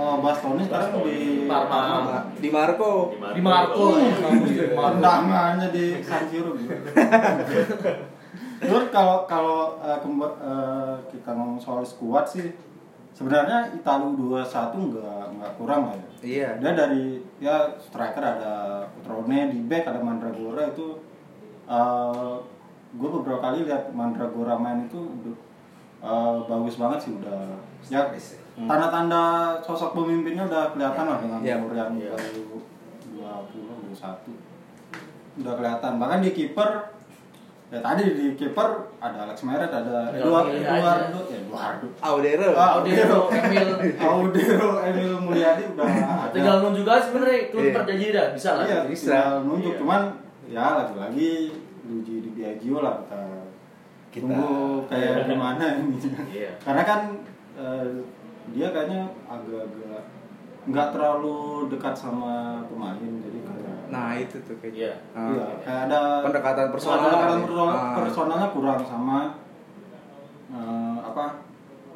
eh, 0.00 0.16
Bastoni 0.24 0.62
sekarang 0.64 1.04
di 1.04 1.44
Parma. 1.44 2.24
Di 2.40 2.48
Marco 2.48 3.12
Di 3.12 3.42
Marco, 3.44 3.84
Uh, 3.92 4.00
ya, 4.00 4.16
bagus 4.16 4.50
di 4.50 4.56
Marco. 4.72 4.96
tendangannya 4.96 5.68
di 5.68 5.84
San 6.00 6.24
Siro 6.32 6.56
gitu. 6.56 6.72
Terus 8.60 8.84
kalau 8.92 9.24
kalau 9.24 9.80
eh, 9.80 9.98
eh, 10.00 10.94
kita 11.12 11.30
ngomong 11.32 11.60
soal 11.60 11.84
skuad 11.84 12.24
sih 12.28 12.52
sebenarnya 13.16 13.72
Italia 13.76 14.08
U21 14.16 14.72
nggak 14.72 15.24
nggak 15.36 15.52
kurang 15.60 15.80
lah 15.88 15.96
ya. 15.96 16.08
Iya. 16.20 16.48
Dia 16.60 16.72
dari 16.76 17.20
ya 17.40 17.56
striker 17.80 18.20
ada 18.24 18.84
Petrone 18.96 19.52
di 19.52 19.58
back 19.64 19.84
ada 19.88 20.00
Mandragora 20.00 20.72
itu 20.72 20.96
gue 22.90 23.08
beberapa 23.08 23.38
kali 23.38 23.70
lihat 23.70 23.94
Mandragora 23.94 24.58
main 24.58 24.90
itu 24.90 25.00
eh, 26.02 26.36
bagus 26.48 26.74
banget 26.80 26.98
sih 27.06 27.12
udah 27.14 27.54
ya 27.86 28.02
tanda-tanda 28.66 29.22
sosok 29.60 29.94
pemimpinnya 29.94 30.44
udah 30.44 30.72
kelihatan 30.72 31.04
lah 31.06 31.18
dengan 31.18 31.38
Iya. 31.40 31.54
umur 31.58 31.72
yang 31.72 31.90
Iya. 31.94 32.10
baru 32.12 32.44
20 33.14 33.64
21 33.92 34.34
udah 35.40 35.54
kelihatan 35.54 35.92
bahkan 35.96 36.18
di 36.20 36.30
kiper 36.30 36.70
ya 37.70 37.78
tadi 37.78 38.02
di 38.02 38.26
kiper 38.34 38.68
ada 38.98 39.18
Alex 39.24 39.46
Meret 39.46 39.70
ada 39.70 40.10
Tinggal 40.10 40.26
Eduardo 40.26 40.50
pilih 40.50 40.66
aja. 40.66 40.74
Eduardo 40.74 41.20
ya 41.22 41.38
Eduardo 41.38 41.88
Audero. 42.02 42.50
Ah, 42.52 42.70
Audero, 42.76 43.20
Emil. 43.30 43.68
Audero 44.10 44.70
Emil 44.82 45.12
Mulyadi 45.22 45.62
udah 45.70 45.86
ada. 45.86 46.34
Tinggal 46.34 46.56
nunjuk 46.60 46.82
aja 46.84 46.98
sebenarnya 47.00 47.38
klub 47.48 47.62
Iya. 47.62 48.10
dah, 48.10 48.26
bisa 48.34 48.50
lah. 48.58 48.64
Iya, 48.66 48.78
Bisa. 48.90 49.06
tinggal 49.06 49.30
nunjuk 49.46 49.72
Iya. 49.72 49.80
cuman 49.80 50.00
ya 50.50 50.66
lagi-lagi 50.82 51.30
Luigi 51.86 52.16
di 52.20 52.30
Biagio 52.34 52.82
lah 52.82 52.98
kita, 53.00 53.22
Kita- 54.10 54.26
tunggu 54.26 54.50
kayak 54.90 55.30
gimana 55.30 55.64
ini. 55.78 55.94
Iya. 56.28 56.50
Karena 56.58 56.82
kan 56.82 57.00
eh, 57.54 57.86
dia 58.50 58.68
kayaknya 58.68 59.00
agak-agak 59.24 60.02
nggak 60.62 60.88
terlalu 60.90 61.38
dekat 61.68 61.94
sama 61.94 62.32
pemain 62.64 62.96
jadi 62.98 63.40
kayak 63.40 63.68
Nah, 63.90 64.14
itu 64.14 64.38
tuh 64.40 64.54
kayaknya. 64.56 64.86
Iya. 64.86 64.94
Ah. 65.10 65.26
Iya, 65.28 65.46
kayak 65.60 65.80
ada 65.88 66.00
Pendekatan 66.22 66.66
personal 66.70 66.98
pendekatan 67.00 67.26
kali. 67.26 67.42
personal- 67.42 67.72
Ah. 67.72 67.94
personalnya 67.98 68.48
kurang 68.50 68.80
sama 68.80 69.18
eh, 70.48 70.98
apa 71.00 71.24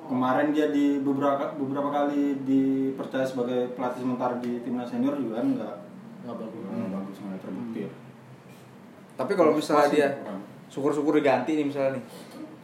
kemarin 0.05 0.51
dia 0.51 0.69
di 0.69 0.99
beberapa 1.01 1.55
beberapa 1.55 1.89
kali 1.89 2.39
dipercaya 2.41 3.23
sebagai 3.23 3.73
pelatih 3.73 4.03
sementara 4.03 4.37
di 4.37 4.61
timnas 4.61 4.87
senior 4.87 5.15
juga 5.15 5.39
kan 5.39 5.49
nggak 5.53 5.75
Nggak 6.25 6.37
bagus. 6.37 6.63
nggak 6.65 6.91
bagus 6.91 7.17
nggak 7.21 7.41
terbukti. 7.41 7.81
Tapi 9.15 9.33
kalau 9.33 9.53
misalnya 9.53 9.85
Masih 9.85 9.97
dia 9.97 10.09
syukur-syukur 10.67 11.13
diganti 11.15 11.53
nih 11.53 11.65
misalnya 11.65 11.91
nih. 11.95 12.05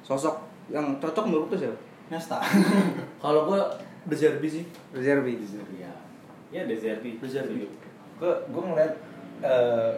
Sosok 0.01 0.37
yang 0.69 0.99
cocok 0.99 1.25
menurut 1.25 1.47
tuh 1.49 1.59
siapa? 1.61 1.79
Nesta. 2.11 2.43
Kalau 3.23 3.47
gue 3.47 3.61
De 4.11 4.17
Zerbi 4.19 4.49
sih. 4.51 4.65
Reservi. 4.91 5.39
Iya. 5.79 5.95
Ya 6.51 6.63
De 6.67 6.75
Zerbi. 6.75 7.17
De 7.17 7.29
Zerbi. 7.31 7.71
gue 8.21 8.35
gue 8.53 8.63
ngeliat 8.69 8.93
eh, 9.41 9.97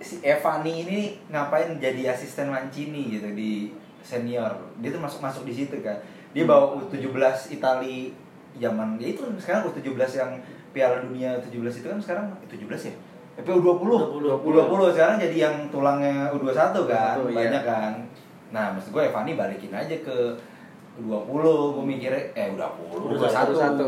si 0.00 0.24
Evani 0.24 0.88
ini 0.88 0.98
ngapain 1.28 1.76
jadi 1.76 2.16
asisten 2.16 2.48
Mancini 2.48 3.12
gitu 3.12 3.28
di 3.36 3.72
senior 4.00 4.56
dia 4.80 4.88
tuh 4.88 5.02
masuk 5.02 5.20
masuk 5.20 5.42
di 5.44 5.52
situ 5.52 5.82
kan 5.84 5.96
dia 6.30 6.48
bawa 6.48 6.80
U17 6.80 7.12
Itali 7.58 8.12
zaman 8.56 8.96
ya 8.96 9.12
itu 9.12 9.24
sekarang 9.36 9.68
U17 9.68 10.00
yang 10.16 10.32
Piala 10.72 11.04
Dunia 11.04 11.36
U17 11.40 11.84
itu 11.84 11.88
kan 11.92 12.00
sekarang 12.00 12.26
U17 12.48 12.92
ya 12.92 12.94
tapi 13.36 13.52
U20 13.52 13.84
U20. 14.16 14.44
U20 14.48 14.80
sekarang 14.96 15.16
jadi 15.20 15.36
yang 15.36 15.56
tulangnya 15.68 16.32
U21 16.32 16.72
kan 16.88 17.20
U21, 17.20 17.28
iya. 17.28 17.36
banyak 17.36 17.62
kan 17.68 17.92
nah 18.54 18.66
maksud 18.72 18.96
gue 18.96 19.02
Evani 19.12 19.36
balikin 19.36 19.72
aja 19.76 19.96
ke 20.00 20.16
U20 20.96 21.44
gue 21.76 21.84
mikirnya 21.84 22.22
eh 22.32 22.46
U20 22.50 22.80
U21. 22.88 23.20
U21 23.20 23.80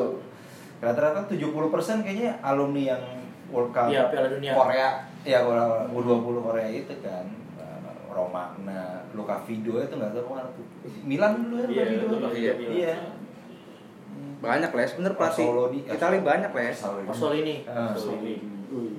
rata-rata 0.79 1.21
70% 1.27 2.05
kayaknya 2.07 2.39
alumni 2.39 2.83
yang 2.95 3.03
World 3.49 3.73
Cup 3.73 3.89
Iya, 3.89 4.13
Piala 4.13 4.29
Dunia. 4.31 4.53
Korea 4.55 4.89
ya 5.25 5.39
kalau 5.43 5.89
U20 5.91 6.37
Korea 6.45 6.69
itu 6.69 6.95
kan 7.01 7.25
Romagna, 8.09 9.05
Luka 9.15 9.39
Video 9.47 9.79
itu 9.79 9.95
nggak 9.95 10.11
tahu 10.11 10.35
mana 10.35 10.51
tuh 10.53 10.65
Milan 11.03 11.49
dulu 11.49 11.71
ya 11.71 11.87
Iya, 11.87 12.03
Luka 12.03 12.17
Luka 12.19 12.29
Iya. 12.35 12.53
Iya 12.59 12.95
Banyak 14.39 14.71
les, 14.71 14.95
bener 14.95 15.13
pelatih. 15.19 15.51
Itali 15.83 16.23
banyak 16.23 16.55
les. 16.55 16.79
Pasol 17.11 17.43
ini. 17.43 17.67
Ah. 17.67 17.91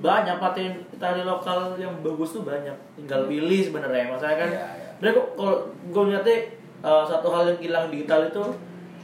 Banyak 0.04 0.36
pelatih 0.36 0.68
Itali 0.92 1.24
lokal 1.24 1.80
yang 1.80 1.96
bagus 2.04 2.36
tuh 2.36 2.44
banyak. 2.44 2.76
Tinggal 2.92 3.24
pilih 3.24 3.60
sebenarnya. 3.64 4.12
Maksudnya 4.12 4.36
kan. 4.36 4.50
Iya, 4.52 4.68
iya. 5.00 5.10
Kok 5.16 5.26
kalau 5.40 5.56
gue 5.88 6.02
ngeliatnya 6.04 6.36
eh, 6.80 7.04
satu 7.04 7.28
hal 7.28 7.42
yang 7.46 7.58
hilang 7.60 7.86
di 7.88 8.02
Itali 8.02 8.28
itu 8.28 8.44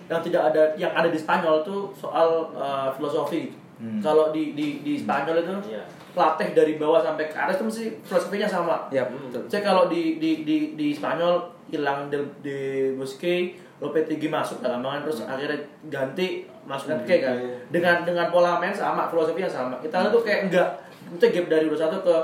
yang 0.07 0.21
tidak 0.21 0.43
ada 0.49 0.63
yang 0.77 0.93
ada 0.93 1.07
di 1.07 1.17
Spanyol 1.17 1.61
tuh 1.61 1.91
soal 1.93 2.29
eh, 2.53 2.89
filosofi. 2.93 3.51
Hmm. 3.77 4.01
Kalau 4.01 4.31
di 4.31 4.53
di 4.53 4.81
di 4.81 4.97
Spanyol 4.97 5.43
itu 5.43 5.53
Iya. 5.69 5.85
pelatih 6.11 6.49
dari 6.53 6.75
bawah 6.75 6.97
sampai 6.99 7.27
ke 7.27 7.37
atas 7.37 7.57
itu 7.57 7.65
mesti 7.65 7.85
filosofinya 8.03 8.49
sama. 8.49 8.89
Ya, 8.89 9.05
Hmm. 9.05 9.29
betul. 9.29 9.45
Saya 9.47 9.63
kalau 9.63 9.85
di 9.87 10.17
di 10.17 10.43
di 10.43 10.57
di 10.73 10.89
Spanyol 10.91 11.37
hilang 11.67 12.09
Del 12.09 12.25
de 12.41 12.59
Bosque, 12.95 13.53
Lopetegui 13.77 14.33
masuk 14.33 14.65
dalam 14.65 14.81
gampangan 14.81 15.05
terus 15.05 15.19
akhirnya 15.23 15.59
ganti 15.87 16.27
masuk 16.65 16.89
Enrique 16.89 17.21
kan. 17.21 17.37
Dengan 17.69 17.97
dengan 18.03 18.27
pola 18.31 18.57
main 18.57 18.73
sama, 18.73 19.05
filosofinya 19.07 19.45
sama. 19.47 19.77
Italia 19.79 20.09
tuh 20.09 20.25
kayak 20.25 20.49
enggak 20.49 20.69
itu 21.07 21.27
gap 21.29 21.47
dari 21.47 21.69
udah 21.69 21.81
satu 21.85 22.01
ke 22.01 22.17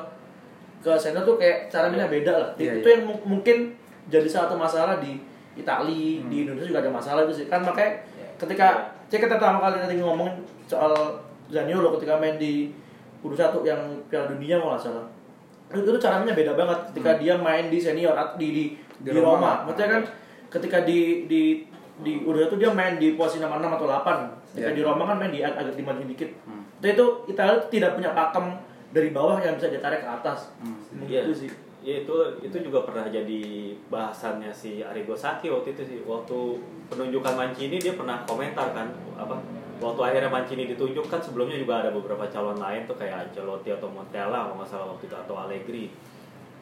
ke 0.81 0.93
senior 0.97 1.23
tuh 1.23 1.37
kayak 1.37 1.69
cara 1.69 1.87
mainnya 1.87 2.09
beda 2.09 2.33
lah. 2.33 2.49
Iya, 2.57 2.81
itu 2.81 2.89
iya. 2.89 2.97
yang 2.97 3.05
mu- 3.05 3.25
mungkin 3.29 3.77
jadi 4.09 4.25
satu 4.25 4.57
masalah 4.57 4.97
di 4.99 5.21
Itali, 5.55 6.25
di 6.27 6.37
Indonesia 6.45 6.69
juga 6.69 6.81
ada 6.81 6.91
masalah 6.91 7.25
itu 7.25 7.35
sih. 7.35 7.47
Kan 7.47 7.61
makanya 7.61 8.01
ketika 8.37 8.69
saya 9.07 9.21
kita 9.23 9.37
pertama 9.37 9.61
kali 9.61 9.77
tadi 9.79 10.01
ngomongin 10.01 10.35
soal 10.65 10.93
Zaniolo 11.47 11.93
ketika 11.97 12.17
main 12.17 12.41
di 12.41 12.73
U21 13.21 13.61
yang 13.63 13.81
Piala 14.09 14.33
Dunia 14.33 14.57
kalau 14.57 14.73
nggak 14.75 14.83
salah. 14.83 15.05
Itu, 15.69 15.85
itu 15.85 15.99
cara 16.01 16.21
mainnya 16.21 16.35
beda 16.35 16.53
banget 16.53 16.79
ketika 16.93 17.11
dia 17.17 17.35
main 17.37 17.69
di 17.69 17.79
senior 17.79 18.17
di 18.37 18.49
di, 18.51 18.65
Di 18.99 19.09
di, 19.09 19.21
Roma. 19.21 19.37
Roma. 19.37 19.53
Maksudnya 19.69 19.89
kan 19.89 20.03
ketika 20.49 20.79
di 20.83 21.29
di 21.29 21.43
di 22.03 22.13
U21 22.25 22.57
dia 22.57 22.71
main 22.73 22.97
di 22.97 23.15
posisi 23.15 23.39
nomor 23.39 23.61
6 23.61 23.69
atau 23.77 23.87
8. 23.87 24.53
Ketika 24.53 24.69
Iya. 24.69 24.77
di 24.77 24.83
Roma 24.85 25.03
kan 25.05 25.17
main 25.17 25.33
di 25.33 25.41
ag- 25.41 25.57
agak 25.57 25.77
dimajuin 25.77 26.09
dikit. 26.09 26.29
Itu 26.81 26.89
itu 26.89 27.07
Italia 27.31 27.57
tidak 27.69 27.97
punya 27.97 28.11
pakem 28.13 28.53
dari 28.93 29.09
bawah 29.09 29.41
yang 29.41 29.57
bisa 29.57 29.69
ditarik 29.69 30.05
ke 30.05 30.09
atas. 30.09 30.53
Iya. 31.05 31.25
Gitu 31.25 31.47
sih. 31.47 31.51
Ya 31.83 31.99
itu 31.99 32.15
itu 32.39 32.57
juga 32.63 32.87
pernah 32.87 33.05
jadi 33.05 33.43
bahasannya 33.87 34.49
si 34.49 34.79
Arrigo 34.81 35.13
Sacchi 35.13 35.51
waktu 35.51 35.75
itu 35.75 35.83
sih 35.83 35.99
waktu 36.03 36.55
penunjukan 36.87 37.35
Mancini 37.35 37.77
dia 37.77 37.93
pernah 37.93 38.23
komentar 38.23 38.71
kan 38.71 38.87
apa 39.13 39.35
waktu 39.79 39.99
akhirnya 40.01 40.31
Mancini 40.31 40.71
ditunjuk 40.71 41.11
kan 41.11 41.19
sebelumnya 41.19 41.59
juga 41.59 41.83
ada 41.83 41.91
beberapa 41.91 42.23
calon 42.27 42.55
lain 42.55 42.87
tuh 42.87 42.95
kayak 42.95 43.27
Ancelotti 43.27 43.75
atau 43.75 43.91
Montella 43.91 44.47
kalau 44.47 44.63
nggak 44.63 44.71
salah 44.71 44.87
waktu 44.95 45.11
itu 45.11 45.17
atau 45.17 45.35
Allegri 45.35 45.91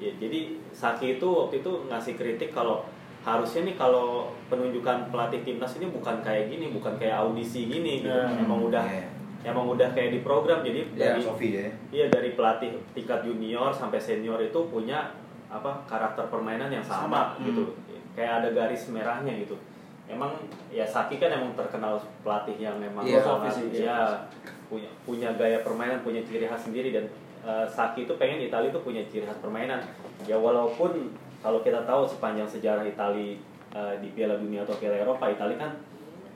ya 0.00 0.08
jadi 0.16 0.56
Sacchi 0.72 1.20
itu 1.20 1.28
waktu 1.28 1.60
itu 1.60 1.72
ngasih 1.86 2.16
kritik 2.16 2.56
kalau 2.56 2.88
harusnya 3.20 3.68
nih 3.68 3.76
kalau 3.76 4.32
penunjukan 4.48 5.12
pelatih 5.12 5.44
timnas 5.44 5.76
ini 5.76 5.92
bukan 5.92 6.24
kayak 6.24 6.48
gini 6.48 6.72
bukan 6.72 6.96
kayak 6.96 7.20
audisi 7.20 7.68
gini 7.68 8.00
gitu 8.00 8.08
Hmm. 8.08 8.40
emang 8.40 8.72
udah 8.72 8.80
Iya. 8.88 9.04
Emang 9.40 9.64
udah 9.72 9.88
kayak 9.96 10.10
di 10.12 10.20
program 10.20 10.60
jadi 10.60 10.84
Ya, 10.92 11.16
dari 11.16 11.20
Sofi 11.24 11.48
ya. 11.56 11.70
Iya 11.90 12.06
dari 12.12 12.36
pelatih 12.36 12.76
tingkat 12.92 13.24
junior 13.24 13.72
sampai 13.72 13.96
senior 13.96 14.40
itu 14.40 14.60
punya 14.68 15.16
apa 15.50 15.82
karakter 15.88 16.30
permainan 16.30 16.70
yang 16.70 16.84
sama, 16.84 17.34
Sama, 17.34 17.42
gitu. 17.42 17.74
Kayak 18.14 18.44
ada 18.44 18.48
garis 18.54 18.86
merahnya 18.92 19.32
gitu. 19.40 19.56
Emang 20.10 20.34
ya 20.70 20.82
Saki 20.86 21.22
kan 21.22 21.30
emang 21.30 21.54
terkenal 21.54 21.98
pelatih 22.26 22.58
yang 22.58 22.76
memang 22.78 23.06
Iya, 23.06 23.22
sangat 23.22 23.54
sih, 23.54 23.82
ya 23.82 24.26
punya 24.70 24.90
punya 25.06 25.30
gaya 25.34 25.62
permainan, 25.66 26.02
punya 26.02 26.22
ciri 26.26 26.46
khas 26.46 26.66
sendiri. 26.66 26.94
Dan 26.94 27.06
eh, 27.46 27.66
Saki 27.66 28.04
itu 28.06 28.14
pengen 28.20 28.42
Italia 28.42 28.70
itu 28.70 28.80
punya 28.82 29.02
ciri 29.08 29.26
khas 29.26 29.38
permainan. 29.42 29.80
Ya 30.28 30.36
walaupun 30.38 31.14
kalau 31.40 31.64
kita 31.64 31.82
tahu 31.88 32.04
sepanjang 32.04 32.46
sejarah 32.46 32.84
Italia 32.84 33.38
eh, 33.72 33.94
di 34.02 34.08
Piala 34.12 34.36
Dunia 34.36 34.62
atau 34.66 34.76
Piala 34.76 35.00
Eropa, 35.00 35.30
Italia 35.30 35.56
kan 35.56 35.72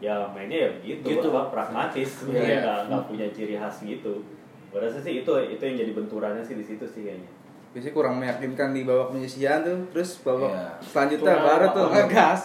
ya 0.05 0.29
mainnya 0.31 0.59
ya 0.59 0.71
begitu, 0.77 1.07
Gitu. 1.17 1.27
apa, 1.29 1.49
pragmatis, 1.49 2.11
Iya. 2.25 2.37
dia 2.37 2.57
nggak 2.61 2.79
nggak 2.87 3.03
punya 3.09 3.27
ciri 3.33 3.55
khas 3.57 3.77
gitu. 3.81 4.21
Gue 4.69 4.79
rasa 4.79 5.01
sih 5.01 5.21
itu 5.21 5.33
itu 5.49 5.63
yang 5.63 5.77
jadi 5.81 5.93
benturannya 5.93 6.43
sih 6.43 6.55
di 6.55 6.65
situ 6.65 6.85
sih 6.85 7.03
kayaknya. 7.03 7.31
Biasanya 7.73 7.91
kurang 7.91 8.15
meyakinkan 8.19 8.71
di 8.71 8.85
babak 8.85 9.11
penyisian 9.11 9.65
tuh, 9.65 9.79
terus 9.91 10.21
babak 10.21 10.53
Iya. 10.53 10.67
selanjutnya 10.85 11.33
Kurang 11.33 11.47
baru 11.49 11.67
tuh 11.73 11.87
ngegas. 11.91 12.41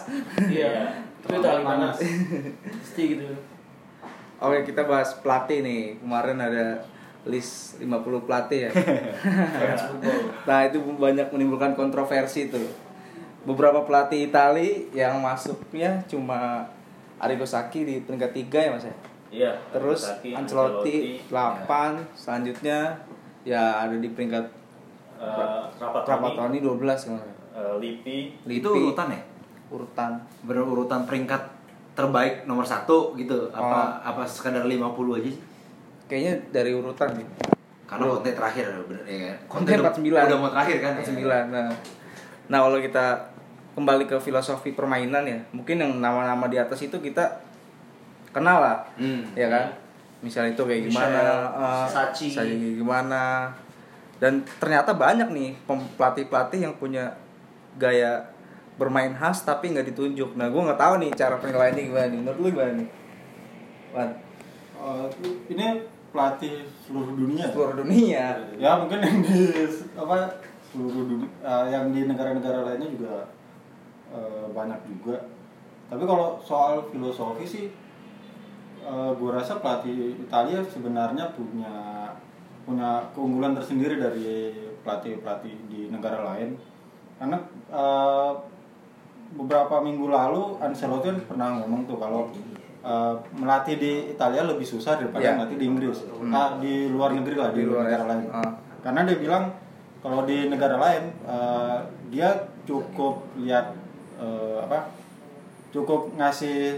Iya. 0.48 0.72
Itu 1.20 1.36
Panas. 1.36 1.62
panas. 1.62 1.96
Pasti 2.80 3.02
gitu. 3.12 3.24
Oke, 4.40 4.64
kita 4.64 4.88
bahas 4.88 5.20
pelatih 5.20 5.60
nih. 5.60 6.00
Kemarin 6.00 6.40
ada 6.40 6.80
list 7.22 7.76
50 7.76 8.24
pelatih 8.24 8.66
ya. 8.66 8.70
nah, 10.48 10.64
itu 10.64 10.80
banyak 10.80 11.28
menimbulkan 11.28 11.76
kontroversi 11.76 12.48
tuh. 12.48 12.64
Beberapa 13.40 13.84
pelatih 13.84 14.28
Itali 14.28 14.88
yang 14.92 15.20
masuknya 15.20 16.00
cuma 16.04 16.68
Arrigo 17.20 17.44
Sacchi 17.44 17.84
di 17.84 18.00
peringkat 18.00 18.32
3 18.32 18.48
ya 18.58 18.70
Mas 18.70 18.84
ya. 18.84 18.94
Iya. 19.30 19.52
Terus 19.70 20.00
Saki, 20.02 20.32
Ancelotti 20.32 21.20
8, 21.28 21.68
selanjutnya 22.12 22.98
ya 23.40 23.78
ada 23.78 23.94
di 23.94 24.08
peringkat 24.08 24.42
eh, 25.16 25.62
Trapattoni, 25.70 26.04
Trapattoni 26.04 26.58
12 26.58 26.80
kan. 27.06 27.20
eh, 27.52 27.74
Lippi, 27.78 28.18
Lippi, 28.42 28.58
itu 28.58 28.68
urutan 28.68 29.08
ya 29.08 29.20
urutan. 29.70 30.10
berurutan 30.42 31.00
peringkat 31.04 31.42
terbaik 31.92 32.42
nomor 32.42 32.64
satu 32.64 33.12
gitu 33.14 33.50
apa 33.50 34.00
apa 34.00 34.24
sekadar 34.24 34.64
50 34.64 34.80
aja 35.14 35.28
sih 35.28 35.38
Kayaknya 36.06 36.34
dari 36.50 36.72
urutan 36.72 37.14
nih. 37.14 37.28
karena 37.86 38.06
konten 38.08 38.32
terakhir 38.32 38.66
bener 38.82 39.02
ya? 39.04 39.34
Konten 39.46 39.74
udah- 39.76 39.94
49. 39.94 40.26
udah 40.26 40.38
mau 40.38 40.50
terakhir 40.50 40.76
kan 40.80 40.92
9. 40.96 41.50
Nah, 41.50 41.70
nah 42.48 42.58
kalau 42.60 42.78
kita 42.78 43.06
kembali 43.80 44.04
ke 44.04 44.20
filosofi 44.20 44.76
permainan 44.76 45.24
ya, 45.24 45.40
mungkin 45.56 45.80
yang 45.80 46.04
nama-nama 46.04 46.44
di 46.52 46.60
atas 46.60 46.84
itu 46.84 47.00
kita 47.00 47.40
kenal 48.28 48.60
lah. 48.60 48.84
Hmm. 49.00 49.32
ya 49.32 49.48
kan? 49.48 49.72
Misal 50.20 50.52
itu 50.52 50.60
kayak 50.60 50.92
gimana? 50.92 51.48
eh, 51.48 51.86
Sachi. 51.88 52.28
Sachi 52.28 52.76
gimana? 52.76 53.48
Dan 54.20 54.44
ternyata 54.60 54.92
banyak 54.92 55.32
nih 55.32 55.56
pelatih 55.96 56.28
pelatih 56.28 56.68
yang 56.68 56.76
punya 56.76 57.16
gaya 57.80 58.20
bermain 58.76 59.16
khas 59.16 59.48
tapi 59.48 59.72
nggak 59.72 59.88
ditunjuk. 59.96 60.36
Nah 60.36 60.52
gue 60.52 60.60
nggak 60.60 60.76
tahu 60.76 61.00
nih 61.00 61.10
cara 61.16 61.40
penilaiannya 61.40 61.82
gimana 61.88 62.06
nih. 62.12 62.20
Menurut 62.20 62.38
lu 62.44 62.48
gimana 62.52 62.72
nih? 62.76 62.88
Wan? 63.96 64.10
Eh, 64.76 65.06
ini 65.56 65.66
pelatih 66.12 66.68
seluruh 66.84 67.16
dunia. 67.16 67.48
Seluruh 67.48 67.80
dunia. 67.80 68.36
Ya 68.60 68.76
mungkin 68.76 69.00
yang 69.00 69.24
di 69.24 69.40
apa 69.96 70.36
seluruh 70.68 71.04
dunia 71.08 71.28
eh, 71.40 71.64
yang 71.72 71.88
di 71.88 72.04
negara-negara 72.04 72.60
lainnya 72.68 72.92
juga 72.92 73.24
eh, 74.10 74.46
banyak 74.50 74.80
juga 74.86 75.16
tapi 75.86 76.02
kalau 76.02 76.38
soal 76.40 76.86
filosofi 76.86 77.44
sih 77.44 77.64
eh, 78.80 79.10
gue 79.12 79.30
rasa 79.30 79.58
pelatih 79.58 80.18
Italia 80.18 80.60
sebenarnya 80.62 81.30
punya 81.32 81.74
punya 82.62 83.02
keunggulan 83.10 83.52
tersendiri 83.52 83.96
dari 83.96 84.52
pelatih 84.80 85.18
pelatih 85.18 85.54
di 85.66 85.88
negara 85.88 86.22
lain 86.26 86.54
karena 87.16 87.38
eh, 87.68 88.32
beberapa 89.30 89.78
minggu 89.78 90.06
lalu 90.06 90.58
Ancelotti 90.58 91.06
kan 91.06 91.18
pernah 91.24 91.48
ngomong 91.58 91.86
tuh 91.86 91.96
kalau 91.96 92.26
eh, 92.80 93.14
melatih 93.32 93.76
di 93.76 93.92
Italia 94.10 94.42
lebih 94.42 94.64
susah 94.64 94.96
daripada 94.96 95.22
Iya. 95.22 95.34
melatih 95.36 95.56
di 95.56 95.66
Inggris 95.66 95.98
ah, 96.30 96.58
di 96.58 96.88
luar 96.88 97.14
negeri 97.14 97.34
lah 97.34 97.50
di, 97.50 97.62
Di 97.62 97.66
luar 97.66 97.86
negara 97.86 98.04
ya. 98.04 98.08
lain 98.08 98.22
Ah. 98.30 98.52
karena 98.80 99.00
dia 99.04 99.16
bilang 99.18 99.44
kalau 100.00 100.24
di 100.24 100.48
negara 100.48 100.76
lain 100.76 101.04
eh, 101.22 101.78
dia 102.08 102.28
cukup 102.64 103.20
lihat 103.36 103.76
eh, 104.20 104.58
apa 104.60 104.92
cukup 105.70 106.12
ngasih 106.14 106.76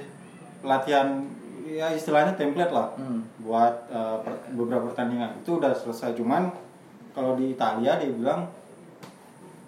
latihan 0.63 1.27
ya 1.65 1.91
istilahnya 1.91 2.35
template 2.35 2.71
lah 2.71 2.95
Hmm. 2.95 3.27
buat 3.41 3.75
eh, 3.89 4.17
per- 4.21 4.47
beberapa 4.53 4.87
pertandingan 4.87 5.37
itu 5.39 5.59
udah 5.59 5.73
selesai 5.73 6.15
cuman 6.15 6.55
kalau 7.13 7.35
di 7.35 7.51
Italia 7.51 7.97
dia 7.97 8.11
bilang 8.11 8.47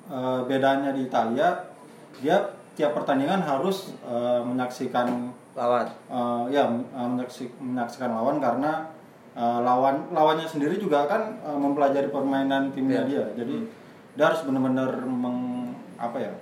eh, 0.06 0.40
bedanya 0.44 0.90
di 0.90 1.04
Italia 1.04 1.64
dia 2.18 2.36
tiap 2.74 2.94
pertandingan 2.94 3.40
harus 3.40 3.94
eh, 4.02 4.40
menyaksikan 4.40 5.30
lawan 5.54 5.86
Eh, 6.10 6.42
ya 6.50 6.66
men- 6.66 6.86
eh, 6.88 7.08
menyaksi- 7.08 7.54
menyaksikan 7.56 8.10
lawan 8.10 8.38
karena 8.38 8.90
eh, 9.32 9.58
lawan 9.60 10.10
lawannya 10.10 10.44
sendiri 10.44 10.76
juga 10.76 11.06
kan 11.06 11.38
eh, 11.40 11.56
mempelajari 11.56 12.10
permainan 12.10 12.70
timnya 12.70 13.02
Iya. 13.02 13.08
dia 13.08 13.24
jadi 13.38 13.56
dia 14.14 14.24
harus 14.24 14.42
benar-benar 14.44 14.90
meng 15.04 15.38
apa 15.96 16.18
ya 16.20 16.32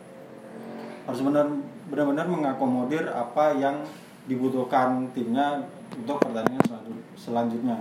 harus 1.02 1.20
benar 1.20 1.46
benar-benar 1.88 2.26
mengakomodir 2.26 3.04
apa 3.06 3.54
yang 3.54 3.82
dibutuhkan 4.24 5.10
timnya 5.10 5.58
untuk 5.92 6.22
pertandingan 6.22 6.62
selanjut- 6.62 7.06
selanjutnya 7.14 7.78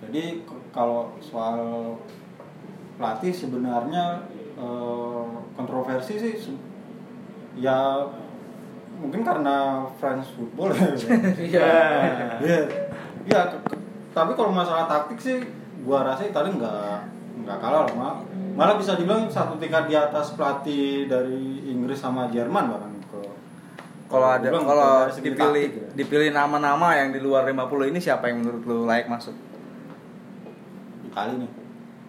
jadi 0.00 0.40
kalau 0.70 1.12
soal 1.20 1.58
pelatih 2.96 3.30
sebenarnya 3.30 4.24
eh, 4.56 5.24
kontroversi 5.52 6.16
sih 6.16 6.34
ya 7.54 8.00
mungkin 8.96 9.20
karena 9.20 9.84
French 9.96 10.32
football 10.32 10.72
ya 10.72 10.88
Iya. 11.52 11.68
Iya, 12.40 12.58
iya. 13.28 13.40
Tapi 14.10 14.32
kalau 14.32 14.48
masalah 14.48 14.88
taktik 14.88 15.20
sih, 15.20 15.36
gua 15.84 16.00
rasa 16.00 16.24
Italia 16.24 16.48
nggak 16.48 16.96
nggak 17.44 17.58
kalah 17.60 17.84
lah, 17.92 18.16
malah, 18.56 18.74
bisa 18.74 18.96
dibilang 18.96 19.28
satu 19.28 19.54
tingkat 19.56 19.86
di 19.86 19.94
atas 19.94 20.32
pelatih 20.32 21.06
dari 21.06 21.36
Inggris 21.68 22.00
sama 22.00 22.26
Jerman 22.26 22.64
bahkan. 22.72 22.92
Kalau 23.06 23.30
kalau 24.06 24.28
ada 24.32 24.48
kalau 24.48 24.92
dipilih 25.12 25.36
taktik 25.36 25.70
ya. 25.76 25.88
dipilih 25.94 26.30
nama-nama 26.30 26.94
yang 26.94 27.10
di 27.10 27.20
luar 27.20 27.44
50 27.44 27.90
ini 27.90 27.98
siapa 27.98 28.26
yang 28.26 28.40
menurut 28.40 28.62
lu 28.64 28.76
layak 28.84 29.06
masuk 29.06 29.34
Italia 31.04 31.42
nih. 31.42 31.50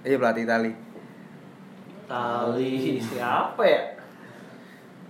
iya 0.04 0.16
pelatih 0.16 0.44
Itali 0.46 0.72
Tali 2.08 2.72
siapa 3.04 3.64
ya? 3.68 3.82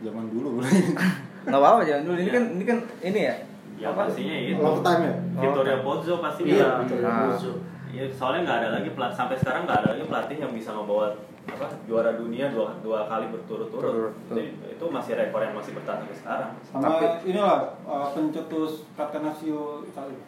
Zaman 0.02 0.26
dulu. 0.30 0.58
nggak 1.48 1.60
apa-apa 1.60 1.82
jangan 1.86 2.04
dulu 2.04 2.18
ini 2.18 2.32
kan 2.34 2.44
ini 2.52 2.64
kan 2.66 2.78
ini 3.02 3.22
ya 3.24 3.36
Ya 3.78 3.94
pastinya 3.94 4.34
itu. 4.34 4.58
Long 4.58 4.82
time 4.82 5.02
ya. 5.06 5.16
Vittorio 5.38 5.78
Pozzo 5.86 6.18
pasti 6.18 6.50
Iya, 6.50 6.58
bisa. 6.58 6.68
Vittorio 6.82 7.06
Ah. 7.06 7.30
Pozzo. 7.30 7.52
Ya, 7.96 8.04
soalnya 8.12 8.42
nggak 8.44 8.58
ada 8.60 8.70
lagi 8.78 8.90
pelat 8.92 9.14
sampai 9.14 9.36
sekarang 9.36 9.64
nggak 9.64 9.80
ada 9.82 9.90
lagi 9.96 10.04
pelatih 10.06 10.38
yang 10.38 10.52
bisa 10.52 10.72
membawa 10.72 11.16
apa 11.48 11.72
juara 11.88 12.12
dunia 12.14 12.52
dua 12.52 12.76
dua 12.84 13.08
kali 13.08 13.32
berturut-turut. 13.32 14.12
Berturut-turut. 14.12 14.44
Itu, 14.44 14.76
itu 14.76 14.86
masih 14.92 15.16
rekor 15.16 15.40
yang 15.40 15.56
masih 15.56 15.72
bertahan 15.72 16.04
sampai 16.04 16.18
sekarang. 16.20 16.52
Sama 16.62 16.84
Tapi- 16.84 17.32
inilah 17.32 17.58
uh, 17.88 18.08
pencetus 18.12 18.84
Catenaccio 18.94 19.88
Italia. 19.88 20.20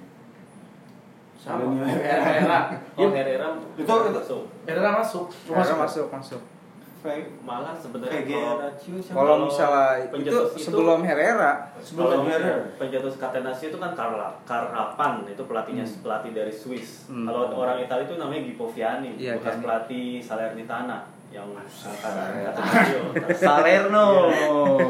Sama 1.35 1.61
Ini- 1.67 1.83
Herrera. 1.99 2.59
Oh 2.99 3.11
Herrera 3.11 3.47
Itu- 3.75 3.83
itu- 3.83 4.11
masuk. 4.15 4.43
Herrera 4.63 4.91
masuk. 4.95 5.25
masuk 5.47 5.75
masuk 5.77 6.07
masuk 6.09 6.41
Malah 7.41 7.71
sebenarnya 7.73 8.21
kalau 8.21 8.59
siapa? 8.75 9.15
kalau 9.15 9.35
misalnya 9.41 9.87
itu 10.11 10.37
sebelum 10.53 10.99
Herrera 11.01 11.71
Sebelum 11.79 12.27
Herrera. 12.27 12.75
pencetus 12.75 13.15
Catenaccio 13.15 13.67
itu 13.67 13.77
kan 13.77 13.91
Carla, 13.93 14.35
Carrapan 14.43 15.23
itu 15.23 15.39
pelatihnya 15.41 15.81
Hmm. 15.81 15.99
pelatih 16.01 16.31
dari 16.33 16.51
Swiss. 16.51 17.07
Hmm. 17.07 17.23
Kalau 17.23 17.55
orang 17.55 17.79
Italia 17.79 18.03
itu 18.03 18.15
namanya 18.15 18.41
Gipo 18.43 18.67
Viani, 18.67 19.15
Iya, 19.15 19.35
bekas 19.35 19.55
Viani. 19.55 19.63
pelatih 19.63 20.05
Salernitana 20.19 20.97
yang 21.29 21.47
Catenaccio. 21.55 22.99
Salerno. 23.39 24.07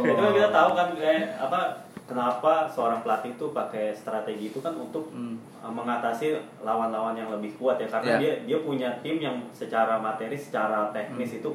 itu 0.01 0.13
kan 0.15 0.29
kita 0.33 0.49
tahu 0.49 0.69
kan 0.73 0.87
kayak 0.93 1.21
apa 1.37 1.59
kenapa 2.03 2.53
seorang 2.65 2.99
pelatih 2.99 3.31
itu 3.31 3.45
pakai 3.51 3.93
strategi 3.93 4.49
itu 4.49 4.59
kan 4.59 4.73
untuk 4.73 5.11
Hmm. 5.11 5.37
uh, 5.59 5.69
mengatasi 5.69 6.33
lawan-lawan 6.59 7.13
yang 7.13 7.29
lebih 7.29 7.53
kuat 7.55 7.77
ya 7.77 7.85
karena 7.87 8.09
Iya. 8.09 8.19
dia 8.19 8.33
dia 8.47 8.57
punya 8.59 8.89
tim 8.99 9.17
yang 9.17 9.37
secara 9.51 9.97
materi 9.97 10.33
secara 10.33 10.89
teknis 10.89 11.37
itu 11.37 11.53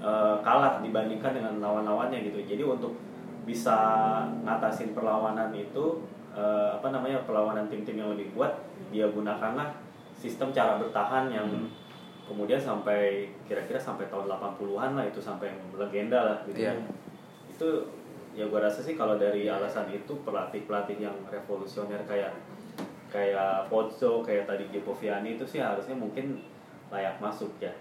uh, 0.00 0.40
kalah 0.40 0.80
dibandingkan 0.80 1.36
dengan 1.36 1.60
lawan-lawannya 1.60 2.24
gitu 2.24 2.40
jadi 2.44 2.64
untuk 2.66 2.96
bisa 3.44 3.76
ngatasin 4.44 4.92
perlawanan 4.92 5.52
itu 5.56 6.04
uh, 6.36 6.76
apa 6.76 6.92
namanya 6.92 7.24
perlawanan 7.24 7.68
tim-tim 7.68 8.00
yang 8.00 8.10
lebih 8.12 8.32
kuat 8.36 8.52
dia 8.92 9.08
gunakanlah 9.08 9.76
sistem 10.16 10.52
cara 10.52 10.76
bertahan 10.80 11.30
yang 11.32 11.48
Hmm. 11.48 11.68
kemudian 12.36 12.62
sampai 12.62 13.26
kira-kira 13.42 13.74
sampai 13.74 14.06
tahun 14.06 14.30
80-an 14.30 14.94
lah 14.94 15.02
itu 15.02 15.18
sampai 15.18 15.50
legenda 15.74 16.20
lah 16.30 16.38
gitu 16.46 16.62
ya. 16.62 16.78
itu 17.50 17.68
ya 18.38 18.46
gue 18.46 18.60
rasa 18.62 18.78
sih 18.86 18.94
kalau 18.94 19.18
dari 19.18 19.50
alasan 19.50 19.90
itu 19.90 20.14
pelatih 20.22 20.62
pelatih 20.62 20.94
yang 21.02 21.16
revolusioner 21.26 21.98
kayak 22.06 22.30
kayak 23.10 23.66
Pozzo 23.66 24.22
kayak 24.22 24.46
tadi 24.46 24.70
Gipo 24.70 24.94
Viani 24.94 25.34
itu 25.34 25.42
sih 25.42 25.58
harusnya 25.58 25.98
mungkin 25.98 26.38
layak 26.94 27.18
masuk 27.18 27.50
ya 27.58 27.74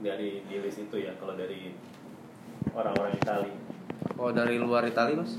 dari 0.00 0.42
di 0.48 0.56
list 0.58 0.82
itu 0.82 0.96
ya 0.98 1.12
kalau 1.20 1.38
dari 1.38 1.74
orang-orang 2.74 3.14
Itali. 3.18 3.52
Kalau 4.14 4.32
dari 4.34 4.56
luar 4.58 4.82
Itali 4.88 5.12
mas? 5.14 5.32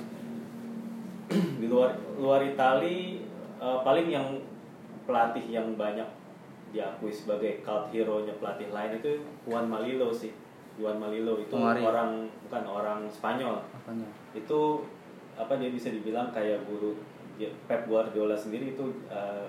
Di 1.62 1.65
luar 1.65 1.98
luar 2.22 2.46
Itali 2.46 3.26
eh, 3.58 3.80
paling 3.82 4.08
yang 4.13 4.28
pelatih 5.10 5.46
yang 5.50 5.74
banyak 5.74 6.06
diakui 6.70 7.10
sebagai 7.13 7.63
cult 7.63 7.88
hero-nya 7.89 8.36
pelatih 8.38 8.70
lain 8.70 9.00
itu 9.00 9.24
Juan 9.48 9.65
Malilo 9.72 10.12
sih. 10.12 10.36
Juan 10.76 11.00
Malilo 11.00 11.39
itu 11.39 11.56
Pemari. 11.56 11.82
orang 11.82 12.28
bukan 12.46 12.63
orang 12.68 13.00
Spanyol. 13.08 13.63
Apanya 13.72 14.08
itu 14.36 14.84
apa 15.36 15.56
dia 15.60 15.72
bisa 15.72 15.91
dibilang 15.91 16.32
kayak 16.36 16.63
guru 16.68 16.96
Pep 17.68 17.88
Guardiola 17.88 18.36
sendiri 18.36 18.76
itu 18.76 18.86
eh, 19.12 19.48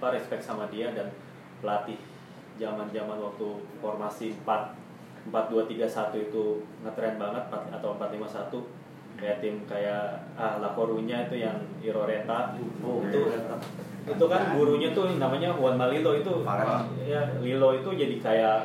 apa 0.00 0.06
respect 0.16 0.44
sama 0.44 0.68
dia 0.68 0.92
dan 0.92 1.08
pelatih 1.60 1.96
zaman-zaman 2.60 3.16
waktu 3.16 3.48
formasi 3.80 4.36
4 4.44 4.76
4 5.32 5.52
2 5.52 5.64
3 5.64 5.88
1 5.88 6.26
itu 6.28 6.44
ngetren 6.84 7.16
banget 7.16 7.44
4, 7.48 7.76
atau 7.80 7.96
4 7.96 8.12
5 8.20 8.28
1 8.28 9.20
kayak 9.20 9.36
tim 9.44 9.56
kayak 9.68 10.16
ah 10.36 10.56
La 10.60 10.72
Coruña 10.72 11.28
itu 11.28 11.40
yang 11.44 11.60
Iroreta 11.84 12.56
Oh, 12.80 13.04
itu 13.04 13.20
itu 14.08 14.24
kan 14.26 14.56
gurunya 14.56 14.96
tuh 14.96 15.12
namanya 15.20 15.52
Juan 15.52 15.76
Malilo 15.76 16.16
itu. 16.16 16.40
Parah. 16.40 16.88
ya 17.04 17.20
Lilo 17.44 17.76
itu 17.76 17.92
jadi 17.92 18.16
kayak 18.16 18.58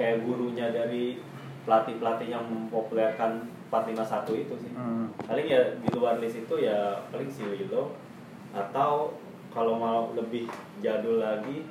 kayak 0.00 0.24
gurunya 0.24 0.72
dari 0.72 1.20
pelatih-pelatih 1.68 2.32
yang 2.32 2.44
mempopulerkan 2.48 3.44
451 3.68 4.48
itu 4.48 4.54
sih. 4.56 4.72
Hmm. 4.72 5.12
paling 5.28 5.44
ya 5.44 5.60
di 5.76 5.88
luar 5.92 6.16
list 6.16 6.40
itu 6.40 6.54
ya 6.64 7.04
paling 7.12 7.28
si 7.28 7.44
Lilo. 7.44 7.92
Atau 8.56 9.20
kalau 9.52 9.76
mau 9.76 10.16
lebih 10.16 10.48
jadul 10.80 11.20
lagi 11.20 11.68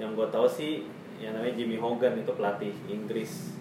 yang 0.00 0.16
gue 0.16 0.28
tahu 0.32 0.48
sih 0.48 0.88
yang 1.20 1.36
namanya 1.36 1.54
Jimmy 1.56 1.76
Hogan 1.80 2.18
itu 2.20 2.32
pelatih 2.34 2.74
Inggris. 2.86 3.56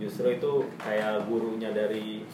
Justru 0.00 0.32
itu 0.40 0.52
kayak 0.80 1.28
gurunya 1.28 1.70
dari 1.70 2.24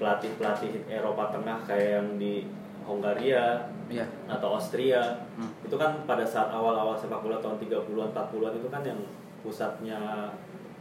pelatih 0.00 0.32
pelatih 0.40 0.72
Eropa 0.88 1.30
Tengah 1.30 1.62
kayak 1.68 1.88
yang 2.00 2.08
di 2.16 2.48
Hongaria 2.84 3.68
iya. 3.88 4.04
atau 4.28 4.56
Austria. 4.56 5.24
Hmm. 5.34 5.50
itu 5.66 5.74
kan 5.74 6.06
pada 6.06 6.22
saat 6.22 6.52
awal-awal 6.52 6.94
sepak 6.94 7.20
bola 7.24 7.42
tahun 7.42 7.58
30-an 7.58 8.10
40-an 8.14 8.54
itu 8.54 8.68
kan 8.70 8.82
yang 8.86 9.00
pusatnya 9.42 10.30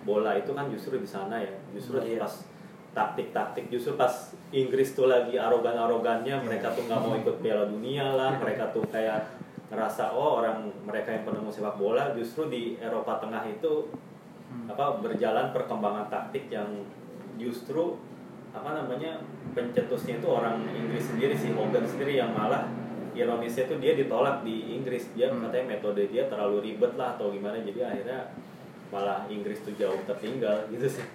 bola 0.04 0.38
itu 0.38 0.52
kan 0.54 0.70
justru 0.72 1.00
di 1.00 1.08
sana 1.08 1.42
ya. 1.42 1.52
Justru 1.76 2.00
Iya. 2.00 2.24
pas 2.24 2.34
taktik-taktik 2.94 3.74
justru 3.74 3.98
pas 3.98 4.38
Inggris 4.54 4.94
tuh 4.94 5.10
lagi 5.10 5.34
arogan-arogannya 5.34 6.46
mereka 6.46 6.70
tuh 6.78 6.86
nggak 6.86 7.02
mau 7.02 7.18
ikut 7.18 7.42
Piala 7.42 7.66
Dunia 7.66 8.06
lah 8.14 8.38
mereka 8.38 8.70
tuh 8.70 8.86
kayak 8.94 9.26
ngerasa 9.74 10.14
oh 10.14 10.38
orang 10.46 10.70
mereka 10.86 11.10
yang 11.10 11.26
penemu 11.26 11.50
sepak 11.50 11.76
bola 11.82 12.14
justru 12.14 12.46
di 12.48 12.78
Eropa 12.78 13.18
Tengah 13.18 13.42
itu 13.50 13.90
apa 14.70 15.02
berjalan 15.02 15.50
perkembangan 15.50 16.14
taktik 16.14 16.46
yang 16.54 16.86
justru 17.42 17.98
apa 18.54 18.70
namanya 18.78 19.18
pencetusnya 19.58 20.22
itu 20.22 20.28
orang 20.30 20.62
Inggris 20.78 21.10
sendiri 21.10 21.34
si 21.34 21.50
Hogan 21.58 21.82
sendiri 21.90 22.22
yang 22.22 22.38
malah 22.38 22.70
ironisnya 23.18 23.66
tuh 23.66 23.82
dia 23.82 23.98
ditolak 23.98 24.46
di 24.46 24.78
Inggris. 24.78 25.10
Dia 25.18 25.30
Hmm. 25.34 25.50
katanya 25.50 25.78
metode 25.78 26.06
dia 26.10 26.30
terlalu 26.30 26.62
ribet 26.62 26.94
lah 26.94 27.18
atau 27.18 27.34
gimana 27.34 27.58
jadi 27.66 27.82
akhirnya 27.90 28.30
malah 28.94 29.26
Inggris 29.26 29.66
tuh 29.66 29.74
jauh 29.74 29.98
tertinggal 30.06 30.70
gitu 30.70 30.86
sih. 30.86 31.06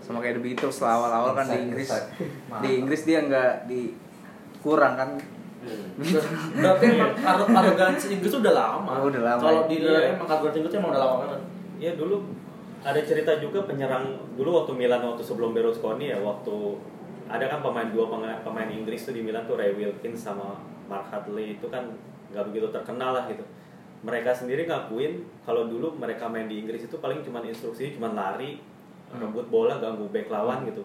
Sama 0.00 0.24
kayak 0.24 0.40
The 0.40 0.42
Beatles 0.44 0.78
lah 0.80 0.92
awal-awal 1.00 1.32
kan 1.36 1.46
di 1.52 1.58
Inggris. 1.68 1.88
di 2.64 2.70
Inggris 2.80 3.02
dia 3.04 3.20
nggak 3.24 3.52
di 3.68 3.92
kurang 4.64 4.96
kan 4.96 5.10
Berarti 5.66 6.84
emang 6.88 7.12
aro- 7.16 7.48
arogansi 7.48 8.06
Inggris 8.12 8.34
udah 8.34 8.52
lama. 8.52 8.92
Oh, 8.96 9.08
udah 9.08 9.22
lama, 9.24 9.40
Kalau 9.40 9.62
ya. 9.62 9.68
di 9.68 9.76
Iya. 9.80 10.12
emang 10.12 10.26
arogansi 10.26 10.56
Inggris 10.60 10.74
emang 10.74 10.90
udah 10.90 11.02
lama 11.02 11.14
banget. 11.20 11.40
ya 11.76 11.92
dulu 11.92 12.16
ada 12.80 13.00
cerita 13.00 13.36
juga 13.36 13.60
penyerang 13.62 14.06
dulu 14.32 14.50
waktu 14.56 14.72
Milan 14.74 15.02
waktu 15.02 15.20
sebelum 15.20 15.52
Berlusconi 15.52 16.08
ya 16.08 16.16
waktu 16.16 16.54
ada 17.26 17.44
kan 17.44 17.60
pemain 17.60 17.84
dua 17.86 18.06
pemain, 18.06 18.38
pemain 18.40 18.64
Inggris 18.66 19.02
tuh 19.02 19.10
di 19.10 19.20
Milan 19.20 19.44
tuh 19.44 19.54
Ray 19.54 19.74
Wilkins 19.74 20.22
sama 20.22 20.56
Mark 20.84 21.04
Hadley 21.06 21.54
itu 21.54 21.66
kan 21.66 21.84
nggak 22.30 22.44
begitu 22.46 22.70
terkenal 22.70 23.12
lah 23.12 23.26
gitu 23.26 23.42
mereka 24.00 24.30
sendiri 24.30 24.64
ngakuin 24.64 25.18
kalau 25.42 25.66
dulu 25.66 25.92
mereka 25.92 26.24
main 26.26 26.46
di 26.46 26.60
Inggris 26.60 26.84
itu 26.84 26.96
paling 26.96 27.20
cuman 27.20 27.44
instruksi 27.44 27.92
cuman 27.92 28.14
lari 28.14 28.62
rebut 29.12 29.46
bola 29.46 29.76
ganggu 29.76 30.06
back 30.08 30.28
lawan 30.28 30.64
gitu 30.64 30.80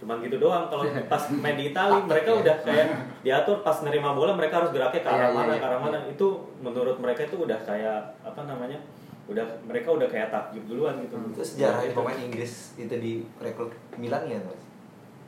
cuman 0.00 0.16
gitu 0.24 0.36
doang 0.36 0.64
kalau 0.66 0.82
pas 1.12 1.22
main 1.30 1.54
di 1.54 1.70
Italia 1.70 2.00
mereka 2.00 2.30
udah 2.32 2.56
kayak 2.64 2.86
diatur 3.26 3.60
pas 3.60 3.76
nerima 3.84 4.16
bola 4.16 4.32
mereka 4.32 4.64
harus 4.64 4.72
geraknya 4.72 5.00
ke 5.00 5.08
arah 5.08 5.18
Iya, 5.20 5.28
iya, 5.28 5.36
mana 5.36 5.52
iya. 5.52 5.60
ke 5.60 5.66
arah 5.68 5.80
mana 5.80 5.98
itu 6.08 6.26
menurut 6.58 6.96
mereka 6.96 7.20
itu 7.28 7.36
udah 7.36 7.58
kayak 7.62 8.00
apa 8.20 8.40
namanya 8.44 8.80
udah 9.28 9.46
mereka 9.62 9.94
udah 9.94 10.08
kayak 10.08 10.32
takjub 10.32 10.64
duluan 10.66 10.98
gitu 11.04 11.14
Itu 11.30 11.44
sejarah 11.44 11.84
pemain 11.92 12.18
Inggris 12.18 12.74
itu 12.74 12.94
di 12.96 13.12
rekrut 13.38 13.70
Milan 13.94 14.26
ya, 14.26 14.40
Mas? 14.42 14.58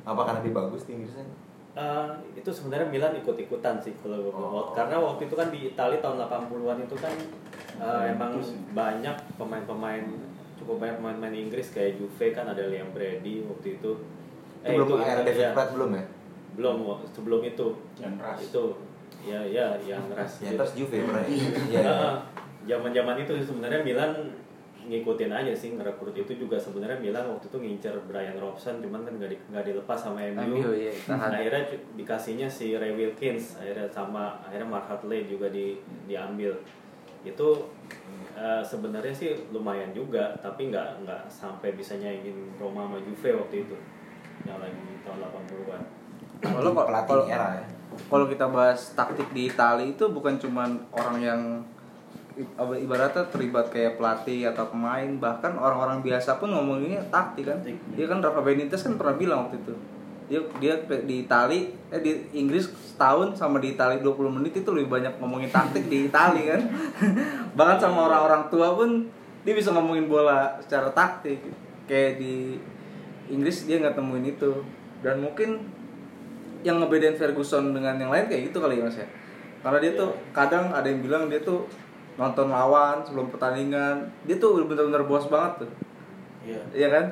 Apa 0.02 0.26
karena 0.26 0.42
lebih 0.42 0.58
bagus 0.58 0.82
di 0.82 0.98
Inggrisnya? 0.98 1.22
Eh, 1.72 2.08
itu 2.34 2.50
sebenarnya 2.50 2.90
Milan 2.90 3.14
ikut-ikutan 3.16 3.78
sih 3.78 3.94
kalau 4.02 4.18
gue 4.18 4.32
Oh. 4.34 4.74
karena 4.74 4.98
waktu 4.98 5.24
itu 5.24 5.32
kan 5.32 5.48
di 5.48 5.70
Italia 5.70 6.02
tahun 6.02 6.18
80-an 6.18 6.78
itu 6.82 6.96
kan 6.98 7.14
eh, 7.78 8.02
emang 8.10 8.36
banyak 8.72 9.16
pemain-pemain 9.38 10.04
cukup 10.58 10.76
banyak 10.80 10.96
pemain-pemain 10.98 11.36
Inggris 11.38 11.70
kayak 11.70 11.96
Juve 11.96 12.34
kan 12.34 12.44
ada 12.44 12.66
Liam 12.66 12.90
Brady 12.90 13.46
waktu 13.46 13.78
itu 13.78 13.90
Itu 14.62 14.82
belum 14.86 15.00
era 15.02 15.20
iya, 15.20 15.26
David 15.26 15.42
iya. 15.42 15.50
Platt 15.54 15.70
belum 15.74 15.90
ya? 15.94 16.04
belum 16.52 16.76
sebelum 17.08 17.40
itu 17.48 17.66
Yang 17.96 18.14
ras. 18.20 18.38
itu 18.44 18.62
ya 19.24 19.40
ya 19.40 19.72
yang 19.80 20.04
ras 20.12 20.32
Ya 20.44 20.52
terus 20.52 20.72
Juve 20.76 21.00
pernah 21.00 21.24
ya? 21.24 21.28
Iya. 21.72 21.82
Heeh. 21.82 22.14
zaman-zaman 22.62 23.16
itu 23.18 23.32
sebenarnya 23.42 23.80
Milan 23.82 24.12
ngikutin 24.82 25.30
aja 25.30 25.54
sih 25.54 25.78
ngerekrut 25.78 26.14
itu 26.14 26.34
juga 26.34 26.58
sebenarnya 26.58 26.98
Milan 26.98 27.30
waktu 27.30 27.46
itu 27.46 27.58
ngincer 27.58 27.94
Brian 28.10 28.34
Robson 28.34 28.82
cuman 28.82 29.06
kan 29.06 29.14
nggak 29.14 29.30
di, 29.30 29.38
nggak 29.54 29.64
dilepas 29.70 29.94
sama 29.98 30.18
MU, 30.34 30.58
MU, 30.58 30.70
iya, 30.74 30.90
tahan. 31.06 31.30
akhirnya 31.38 31.62
dikasihnya 31.94 32.48
si 32.50 32.74
Ray 32.74 32.90
Wilkins 32.98 33.62
akhirnya 33.62 33.86
sama 33.86 34.42
akhirnya 34.42 34.66
Mark 34.66 34.90
Hartley 34.90 35.30
juga 35.30 35.46
di 35.54 35.78
diambil 36.10 36.50
itu 37.22 37.48
eh, 38.34 38.62
sebenarnya 38.62 39.14
sih 39.14 39.30
lumayan 39.54 39.94
juga 39.94 40.34
tapi 40.42 40.74
nggak 40.74 41.06
nggak 41.06 41.22
sampai 41.30 41.78
bisa 41.78 41.94
nyaingin 42.02 42.50
Roma 42.58 42.90
sama 42.90 42.98
Juve 43.06 43.30
waktu 43.38 43.62
itu 43.62 43.76
yang 44.46 44.58
lagi 44.58 44.84
tahun 45.06 45.18
80-an 45.22 45.82
kalau 46.42 46.70
kok- 46.74 46.90
kalau 46.90 47.24
era 47.30 47.48
ya. 47.60 47.66
kalau 48.10 48.26
kita 48.26 48.46
bahas 48.50 48.80
taktik 48.98 49.28
di 49.30 49.52
Italia 49.52 49.86
itu 49.86 50.04
bukan 50.10 50.40
cuman 50.40 50.80
orang 50.90 51.18
yang 51.22 51.40
ibaratnya 52.56 53.28
terlibat 53.28 53.68
kayak 53.68 54.00
pelatih 54.00 54.48
atau 54.48 54.68
pemain 54.72 55.08
bahkan 55.20 55.52
orang-orang 55.52 56.00
biasa 56.00 56.40
pun 56.40 56.48
ngomonginnya 56.52 57.04
taktik 57.12 57.48
kan. 57.48 57.60
Dia 57.92 58.06
kan 58.08 58.24
Rafa 58.24 58.40
Benitez 58.40 58.80
kan 58.80 58.96
pernah 58.96 59.16
bilang 59.16 59.38
waktu 59.48 59.60
itu. 59.60 59.74
Dia 60.32 60.40
dia 60.56 60.74
di 61.04 61.28
Itali 61.28 61.76
eh 61.92 62.00
di 62.00 62.32
Inggris 62.32 62.72
setahun 62.72 63.36
sama 63.36 63.60
di 63.60 63.76
Itali 63.76 64.00
20 64.00 64.32
menit 64.32 64.56
itu 64.56 64.70
lebih 64.72 64.88
banyak 64.88 65.20
ngomongin 65.20 65.52
taktik 65.52 65.92
di 65.92 66.08
Itali 66.08 66.48
kan. 66.48 66.62
Bahkan 67.58 67.76
sama 67.76 68.08
orang-orang 68.08 68.48
tua 68.48 68.72
pun 68.72 69.04
dia 69.44 69.52
bisa 69.52 69.74
ngomongin 69.76 70.08
bola 70.08 70.56
secara 70.64 70.88
taktik. 70.96 71.44
Kayak 71.84 72.16
di 72.16 72.56
Inggris 73.28 73.66
dia 73.66 73.78
nggak 73.78 73.94
temuin 73.94 74.24
itu 74.24 74.50
dan 75.02 75.18
mungkin 75.18 75.62
yang 76.62 76.78
ngebedain 76.78 77.14
Ferguson 77.14 77.74
dengan 77.74 77.98
yang 77.98 78.10
lain 78.10 78.26
kayak 78.26 78.50
gitu 78.50 78.58
kali 78.58 78.78
ya 78.78 78.86
mas 78.86 78.96
ya 78.96 79.06
karena 79.62 79.78
dia 79.78 79.92
tuh 79.94 80.10
kadang 80.30 80.70
ada 80.70 80.86
yang 80.86 81.02
bilang 81.02 81.26
dia 81.26 81.42
tuh 81.42 81.66
nonton 82.14 82.50
lawan 82.50 83.02
sebelum 83.02 83.30
pertandingan 83.30 84.06
dia 84.26 84.36
tuh 84.36 84.62
bener-bener 84.62 85.02
bos 85.04 85.26
banget 85.26 85.66
tuh 85.66 85.70
Iya. 86.42 86.58
iya 86.74 86.88
kan 86.90 87.06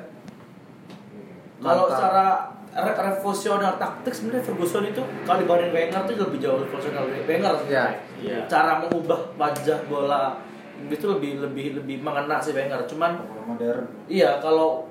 Kalau 1.61 1.87
Mantap. 1.87 1.95
secara 1.95 2.25
re 2.71 2.91
revolusioner 2.91 3.73
taktik 3.77 4.11
sebenarnya 4.11 4.43
Ferguson 4.43 4.83
itu 4.87 5.01
kalau 5.23 5.39
dibanding 5.39 5.71
Wenger 5.71 6.01
tuh 6.03 6.15
lebih 6.19 6.39
jauh 6.41 6.59
revolusioner 6.59 7.03
Wenger 7.23 7.53
sebenarnya. 7.55 7.95
Iya. 8.19 8.39
Cara 8.49 8.83
mengubah 8.83 9.19
wajah 9.37 9.79
bola 9.87 10.35
itu 10.83 11.05
lebih 11.07 11.39
lebih 11.39 11.79
lebih 11.79 12.03
mengena 12.03 12.43
sih 12.43 12.51
Wenger. 12.51 12.83
Cuman 12.89 13.23
modern. 13.47 13.87
iya 14.09 14.35
kalau 14.43 14.83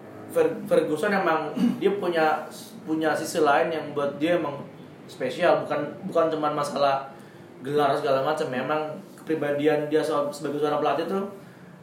Ferguson 0.67 1.11
emang 1.11 1.51
dia 1.83 1.91
punya 1.99 2.47
punya 2.87 3.11
sisi 3.13 3.43
lain 3.43 3.69
yang 3.71 3.85
buat 3.93 4.17
dia 4.23 4.39
emang 4.39 4.63
spesial. 5.11 5.67
Bukan 5.67 6.07
bukan 6.07 6.27
cuman 6.31 6.53
masalah 6.55 7.11
gelar 7.61 7.93
segala 7.99 8.23
macam. 8.23 8.47
Memang 8.49 8.81
kepribadian 9.19 9.91
dia 9.91 10.01
sebagai 10.03 10.63
seorang 10.63 10.81
pelatih 10.81 11.07
tuh 11.11 11.25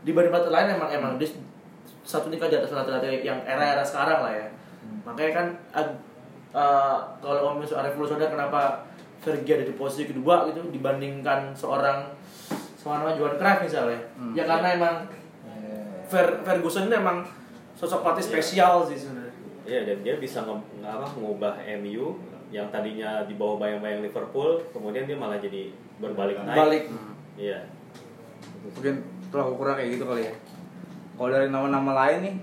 dibanding 0.07 0.31
pelatih 0.31 0.51
lain 0.51 0.67
emang 0.79 0.89
emang 0.89 1.12
dia 1.19 1.29
satu 2.07 2.31
tingkat 2.31 2.47
di 2.47 2.57
atas 2.57 2.71
pelatih-pelatih 2.71 3.27
yang 3.27 3.39
era-era 3.43 3.83
sekarang 3.83 4.23
lah 4.23 4.33
ya. 4.33 4.47
Makanya 5.03 5.31
kan 5.36 5.47
eh, 6.55 6.97
kalau 7.19 7.39
ngomongin 7.51 7.67
soal 7.67 7.83
revolusioner 7.86 8.31
kenapa 8.31 8.88
Fergie 9.17 9.60
ada 9.60 9.65
di 9.67 9.75
posisi 9.75 10.07
kedua 10.07 10.47
gitu 10.47 10.71
dibandingkan 10.71 11.51
seorang 11.51 12.07
seorang 12.79 13.19
Johan 13.19 13.36
Cruyff 13.36 13.60
misalnya. 13.67 13.99
Hmm. 14.15 14.31
ya 14.31 14.47
karena 14.47 14.67
emang 14.79 14.95
Fer 16.07 16.39
Ferguson 16.47 16.88
ini 16.88 16.95
emang 16.95 17.27
sosok 17.78 18.02
pelatih 18.02 18.20
Iya. 18.20 18.32
spesial 18.32 18.74
sih 18.84 18.98
sebenarnya. 18.98 19.34
Iya 19.63 19.80
dan 19.84 19.98
dia 20.02 20.16
bisa 20.18 20.42
nge 20.42 20.52
nge- 20.76 20.90
apa, 20.90 21.08
mengubah 21.13 21.54
MU 21.78 22.18
yang 22.50 22.68
tadinya 22.68 23.22
di 23.22 23.36
bawah 23.36 23.58
bayang-bayang 23.58 24.02
Liverpool, 24.02 24.58
kemudian 24.72 25.04
dia 25.04 25.13
malah 25.13 25.38
jadi 25.38 25.70
berbalik 25.98 26.42
naik. 26.42 26.58
Balik. 26.58 26.84
Iya. 27.36 27.60
mungkin 28.66 29.00
telah 29.28 29.48
kurang 29.50 29.76
kayak 29.76 29.90
gitu 29.92 30.04
kali 30.04 30.24
ya 30.24 30.34
kalau 31.13 31.30
dari 31.30 31.48
nama-nama 31.48 31.92
lain 31.98 32.20
nih 32.22 32.36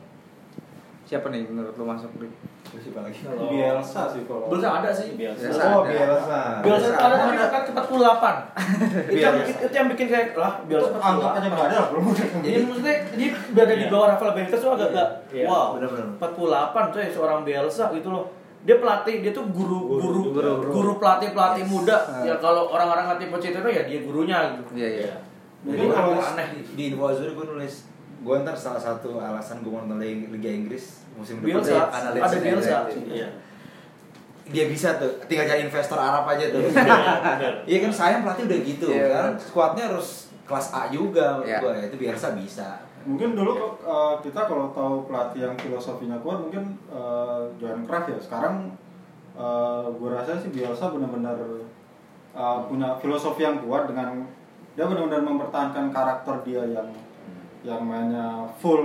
siapa 1.05 1.29
nih 1.29 1.45
menurut 1.45 1.75
lo 1.75 1.85
masuk 1.85 2.09
di 2.17 2.29
Siapa 2.77 3.01
lagi? 3.01 3.19
Kalau- 3.21 3.47
Bielsa 3.47 4.03
sih 4.09 4.23
kalau. 4.25 4.47
Belum 4.47 4.65
ada 4.65 4.91
sih. 4.91 5.09
Biasa. 5.15 5.41
Biasa. 5.41 5.63
Oh, 5.65 5.81
ada. 5.81 5.91
Bielsa. 5.91 6.39
Bielsa 6.61 6.87
Bielsa 6.87 6.89
ada 6.97 7.15
tapi 7.17 7.35
kan 7.37 7.63
ke 7.63 7.71
48. 7.71 8.35
itu, 9.05 9.19
yang, 9.19 9.35
Bielsa. 9.37 9.59
itu 9.61 9.75
yang 9.75 9.89
bikin 9.89 10.07
kayak 10.07 10.29
lah 10.35 10.53
Bielsa 10.63 10.89
Itu 10.89 10.99
anggap 11.01 11.31
aja 11.33 11.47
nggak 11.47 11.67
ada 11.67 11.77
lah, 11.77 11.87
belum. 11.89 12.05
Jadi 12.41 12.57
maksudnya 12.63 12.97
dia 13.15 13.29
berada 13.51 13.73
di 13.73 13.79
Iya. 13.81 13.91
bawah 13.91 14.07
Rafael 14.09 14.33
Benitez 14.33 14.59
tuh 14.59 14.71
agak 14.73 14.89
agak 14.91 15.09
Iya, 15.31 15.45
wow. 15.45 15.67
bener-bener. 15.75 16.07
48 16.17 16.85
tuh 16.89 16.99
ya 16.99 17.09
seorang 17.11 17.39
Bielsa 17.43 17.85
gitu 17.91 18.09
loh. 18.09 18.27
Dia 18.65 18.81
pelatih, 18.81 19.21
dia 19.21 19.29
tuh 19.31 19.45
guru 19.47 19.77
guru 19.93 20.01
Guru, 20.01 20.21
guru, 20.33 20.53
guru. 20.73 20.93
pelatih 20.97 21.31
pelatih 21.31 21.63
Yes. 21.63 21.71
muda. 21.71 21.97
Ya 22.25 22.35
kalau 22.39 22.67
orang-orang 22.67 23.05
ngerti 23.11 23.29
Pochettino 23.29 23.69
ya 23.69 23.85
dia 23.85 24.01
gurunya 24.01 24.39
gitu. 24.55 24.73
iya 24.75 24.89
iya 24.89 25.01
Iya. 25.01 25.17
Jadi 25.71 25.85
kalau 25.89 26.17
aneh 26.17 26.47
di 26.73 26.83
Info 26.89 27.09
gue 27.09 27.45
nulis 27.47 27.75
gue 28.25 28.35
ntar 28.41 28.57
salah 28.57 28.81
satu 28.81 29.21
alasan 29.21 29.61
gue 29.61 29.69
mau 29.69 29.85
nonton 29.85 30.01
Liga 30.01 30.49
Inggris 30.49 31.05
musim 31.15 31.39
depan 31.39 31.61
Bielsa, 31.61 31.73
ya, 31.77 31.85
ada. 31.93 32.37
Bielsa. 32.41 32.77
Iya. 33.05 33.29
dia 34.45 34.65
bisa 34.69 34.97
tuh 34.97 35.13
tinggal 35.25 35.45
cari 35.45 35.63
investor 35.63 35.97
Arab 35.97 36.25
aja 36.27 36.49
tuh 36.49 36.61
bener. 36.69 37.53
iya 37.65 37.79
kan 37.81 37.93
sayang 37.93 38.21
pelatih 38.25 38.45
udah 38.45 38.61
gitu 38.61 38.87
Iya, 38.89 39.07
kan 39.09 39.31
skuadnya 39.37 39.85
harus 39.93 40.09
kelas 40.45 40.67
A 40.73 40.89
juga 40.89 41.41
Iya. 41.45 41.61
gue 41.61 41.73
ya 41.73 41.83
itu 41.89 41.97
Bielsa 41.97 42.33
bisa 42.35 42.81
Mungkin 43.05 43.37
dulu 43.37 43.77
uh, 43.85 44.17
kita 44.25 44.49
kalau 44.49 44.73
tahu 44.73 45.05
pelatih 45.05 45.45
yang 45.45 45.53
filosofinya 45.61 46.17
kuat 46.25 46.41
mungkin 46.41 46.73
uh, 46.89 47.45
Johan 47.61 47.85
Cruyff 47.85 48.09
ya. 48.09 48.17
Sekarang 48.17 48.73
uh, 49.37 49.85
gue 49.93 50.09
rasa 50.09 50.41
sih 50.41 50.49
Bielsa 50.49 50.89
benar-benar 50.89 51.37
uh, 52.33 52.65
punya 52.65 52.97
filosofi 52.97 53.45
yang 53.45 53.61
kuat 53.61 53.93
dengan 53.93 54.25
dia 54.73 54.89
benar-benar 54.89 55.21
mempertahankan 55.21 55.93
karakter 55.93 56.49
dia 56.49 56.65
yang 56.65 56.89
yang 57.65 57.81
mainnya 57.83 58.45
full 58.61 58.85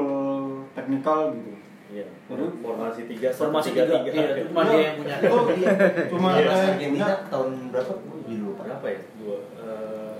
teknikal 0.71 1.35
gitu. 1.35 1.51
Iya. 1.89 2.05
Jadi- 2.29 2.53
Formasi 2.61 3.01
tiga, 3.09 3.27
Formasi 3.33 3.69
tiga, 3.73 3.83
tiga, 3.83 3.99
tiga. 4.05 4.21
iya, 4.29 4.45
cuma 4.45 4.61
dia 4.63 4.79
yang 4.79 4.95
punya. 4.95 5.15
Cuma 6.07 6.27
Iya, 6.31 6.47
dia 6.47 6.57
yang 6.79 6.93
punya. 6.95 7.07
tahun 7.33 7.49
berapa 7.73 7.91
gue 7.91 8.17
jadi 8.23 8.37
lupa 8.39 8.61
Berapa 8.63 8.85
ya? 8.87 8.99
Dua, 9.17 9.37
eh, 9.57 10.15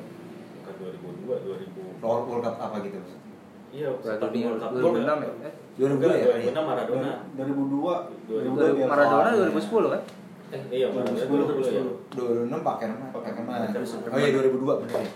bukan 0.60 0.74
2002, 0.76 1.36
2000. 1.40 2.04
World 2.04 2.26
World 2.26 2.44
Cup 2.44 2.56
apa 2.58 2.76
gitu 2.82 2.98
maksudnya? 2.98 3.28
Iya, 3.70 3.88
World 3.94 4.18
Cup 4.18 4.70
2006 4.74 4.82
juga. 5.22 5.30
ya? 5.40 5.46
Eh, 5.46 5.54
2002 5.78 6.10
ya? 6.10 6.26
2006 6.26 6.64
Maradona. 6.66 7.12
2002 7.38 7.94
2002 8.28 8.76
Bielsa. 8.76 8.90
Maradona 8.90 9.30
iya. 9.30 9.40
2010 9.40 9.88
kan? 9.94 10.02
Eh, 10.50 10.62
iya, 10.74 10.88
Maradona 10.90 11.22
2010, 11.22 11.46
2010 11.54 11.70
ya. 11.70 11.84
2006 12.18 12.60
pakai 12.66 12.86
nama 12.90 13.06
pakai 13.14 13.32
nama 13.38 13.52
oh 14.10 14.18
iya 14.18 14.30
2002 14.34 14.82
benar 14.82 15.00
ya 15.00 15.12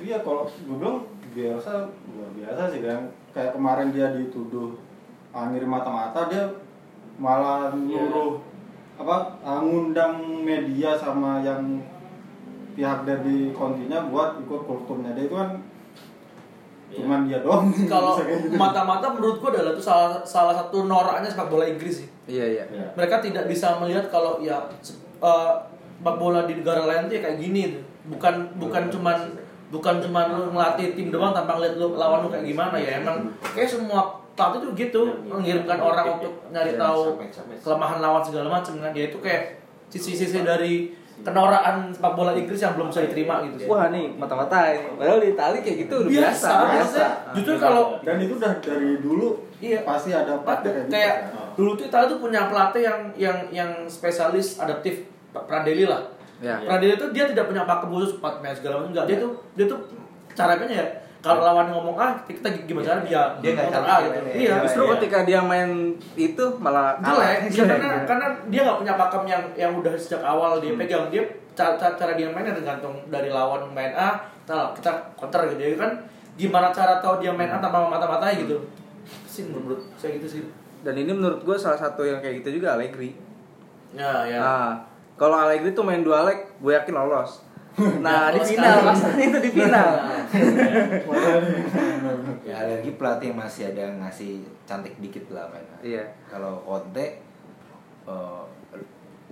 Iya 0.00 0.16
kalau 0.24 0.48
gue 0.48 0.76
bilang 0.80 0.98
biasa 1.30 1.70
luar 2.10 2.30
biasa 2.34 2.62
sih 2.68 2.80
kan 2.80 3.00
kayak 3.30 3.54
kemarin 3.54 3.90
dia 3.90 4.10
dituduh 4.10 4.74
ah, 5.30 5.46
ngirim 5.46 5.70
mata-mata 5.70 6.26
dia 6.26 6.42
malah 7.16 7.70
Iya. 7.70 8.02
nyuruh 8.02 8.42
apa 8.96 9.16
ah, 9.40 9.58
ngundang 9.60 10.18
media 10.42 10.92
sama 10.92 11.40
yang 11.40 11.80
pihak 12.70 13.02
dari 13.02 13.50
kontinya 13.50 14.06
buat 14.06 14.38
ikut 14.38 14.62
kulturnya 14.64 15.14
dia 15.14 15.24
itu 15.24 15.34
kan 15.34 15.50
Iya. 16.90 17.06
cuman 17.06 17.20
dia 17.24 17.38
doang 17.38 17.70
Kalau 17.92 18.18
gitu. 18.18 18.58
mata-mata 18.58 19.06
menurut 19.08 19.38
gua 19.38 19.54
adalah 19.54 19.70
itu 19.70 19.78
salah 19.80 20.18
salah 20.20 20.50
satu 20.52 20.84
noraknya 20.84 21.30
sepak 21.30 21.46
bola 21.46 21.62
Inggris 21.62 22.02
sih. 22.02 22.08
Iya 22.26 22.44
iya. 22.50 22.64
Iya. 22.66 22.86
Mereka 22.98 23.22
tidak 23.22 23.46
bisa 23.46 23.78
melihat 23.78 24.10
kalau 24.10 24.42
ya 24.42 24.58
eh, 25.22 25.52
sepak 25.94 26.16
bola 26.18 26.50
di 26.50 26.58
negara 26.58 26.90
lain 26.90 27.06
tuh 27.06 27.14
ya 27.14 27.22
kayak 27.22 27.38
gini 27.38 27.78
tuh. 27.78 27.84
Bukan 28.10 28.58
bukan 28.58 28.90
cuman 28.90 29.18
bukan 29.70 30.02
cuman 30.02 30.26
lu 30.30 30.50
ngelatih 30.50 30.92
tim 30.92 31.08
doang 31.08 31.30
tanpa 31.30 31.54
ngeliat 31.54 31.78
lu 31.78 31.94
lawan 31.94 32.26
lu 32.26 32.28
kayak 32.28 32.44
gimana 32.44 32.76
ya. 32.76 32.98
Emang 32.98 33.22
kayak 33.54 33.70
semua 33.70 34.18
pelatih 34.34 34.58
tuh 34.60 34.70
gitu 34.74 35.00
mengirimkan 35.26 35.78
orang 35.78 36.18
untuk 36.18 36.32
nyari 36.48 36.74
Iya, 36.74 36.80
tahu 36.80 37.00
kelemahan 37.60 37.98
lawan 38.00 38.22
segala 38.22 38.48
macam 38.50 38.74
kan 38.78 38.90
dia 38.90 39.06
itu 39.06 39.18
kayak 39.18 39.60
sisi-sisi 39.86 40.42
dari 40.42 40.94
kenoraan 41.20 41.92
sepak 41.92 42.16
bola 42.16 42.32
Inggris 42.32 42.56
yang 42.56 42.72
belum 42.72 42.88
bisa 42.88 43.04
diterima 43.04 43.44
gitu 43.44 43.56
sih. 43.60 43.68
Wah 43.68 43.92
nih 43.92 44.08
mata-mata 44.16 44.72
ini. 44.72 44.96
Padahal 44.96 45.20
di 45.20 45.28
Itali 45.30 45.58
kayak 45.60 45.76
gitu 45.84 45.94
udah 46.00 46.10
biasa. 46.10 46.48
Biasa, 46.48 46.64
Biasa. 46.72 47.04
justru 47.36 47.54
kalau 47.60 47.84
dan 48.00 48.16
itu 48.16 48.34
udah 48.34 48.52
dari 48.58 48.90
dulu 48.98 49.28
Iya. 49.60 49.84
pasti 49.84 50.10
ada 50.10 50.40
praktek 50.40 50.72
kayak 50.72 50.84
gitu 50.88 50.94
kayak 50.96 51.14
kan. 51.28 51.52
dulu 51.52 51.70
tuh 51.76 51.84
Italia 51.86 52.08
tuh 52.08 52.18
punya 52.18 52.40
pelatih 52.48 52.82
yang 52.82 53.00
yang 53.14 53.38
yang 53.52 53.70
spesialis 53.84 54.56
adaptif 54.56 55.04
Pradeli 55.30 55.84
lah. 55.84 56.00
Ya. 56.40 56.56
Pradeli 56.56 56.96
tuh 56.96 57.12
dia 57.12 57.24
tidak 57.24 57.46
punya 57.46 57.68
pakem 57.68 57.88
khusus 57.88 58.16
empat 58.16 58.40
match 58.40 58.64
segala 58.64 58.80
macam 58.80 58.90
enggak. 58.90 59.04
Dia 59.06 59.16
tuh 59.20 59.30
dia 59.54 59.66
tuh 59.68 59.78
caranya 60.32 60.66
ya 60.66 60.86
kalau 61.20 61.44
lawan 61.44 61.68
ngomong 61.68 62.00
ah 62.00 62.16
kita 62.24 62.48
gimana 62.64 62.80
cara 62.86 63.00
dia 63.04 63.20
Dia 63.44 63.50
nggak 63.52 63.68
ah 63.76 64.00
ya, 64.00 64.08
gitu. 64.08 64.18
ya. 64.24 64.32
Iya. 64.32 64.54
Justru 64.64 64.82
Iya. 64.82 64.92
ketika 64.96 65.18
dia 65.28 65.40
main 65.44 65.70
itu 66.16 66.44
malah 66.56 66.96
jelek 66.96 67.52
ya, 67.52 67.64
karena 67.68 67.88
karena 68.08 68.26
dia 68.48 68.60
nggak 68.64 68.78
punya 68.80 68.94
pakem 68.96 69.22
yang 69.28 69.44
yang 69.52 69.72
udah 69.76 69.92
sejak 69.94 70.24
awal 70.24 70.56
dia 70.58 70.72
pegang 70.74 71.12
dia 71.12 71.20
cara, 71.52 71.76
cara, 71.76 71.92
cara 71.92 72.12
dia 72.16 72.32
mainnya 72.32 72.56
tergantung 72.56 72.96
dari 73.12 73.28
lawan 73.28 73.68
main 73.70 73.92
A 73.92 74.16
kita 74.40 74.72
kita 74.80 74.90
counter 75.12 75.44
gitu 75.52 75.60
ya 75.60 75.76
kan 75.76 75.92
gimana 76.40 76.72
cara 76.72 76.96
tahu 76.98 77.20
dia 77.20 77.28
main 77.30 77.52
A 77.52 77.60
tanpa 77.60 77.84
mata-matai 77.84 78.40
gitu 78.40 78.56
sih 79.28 79.44
menurut 79.44 79.84
saya 80.00 80.16
gitu 80.16 80.24
sih 80.26 80.42
Dan 80.80 80.96
ini 80.96 81.12
menurut 81.12 81.44
gue 81.44 81.52
salah 81.54 81.76
satu 81.76 82.00
yang 82.00 82.24
kayak 82.24 82.40
gitu 82.40 82.56
juga 82.56 82.80
Allegri. 82.80 83.12
ya 83.92 84.24
ya 84.24 84.40
Nah, 84.40 84.72
kalau 85.20 85.36
Allegri 85.36 85.70
tuh 85.70 85.84
main 85.84 86.00
dua 86.00 86.24
leg, 86.24 86.48
gue 86.56 86.72
yakin 86.72 86.96
lolos. 86.96 87.44
Nah, 88.02 88.32
di 88.32 88.40
final, 88.42 88.82
masalahnya 88.82 89.24
itu 89.30 89.38
di 89.40 89.50
final. 89.52 89.88
ya 92.48 92.56
lagi 92.66 92.90
pelatih 92.96 93.26
yang 93.30 93.38
masih 93.38 93.62
ada 93.70 93.84
ngasih 94.00 94.42
cantik 94.64 94.96
dikit 94.98 95.30
lah 95.30 95.46
mainnya 95.46 95.76
Iya. 95.80 96.04
kalau 96.26 96.60
Conte 96.64 97.20
eh, 98.04 98.42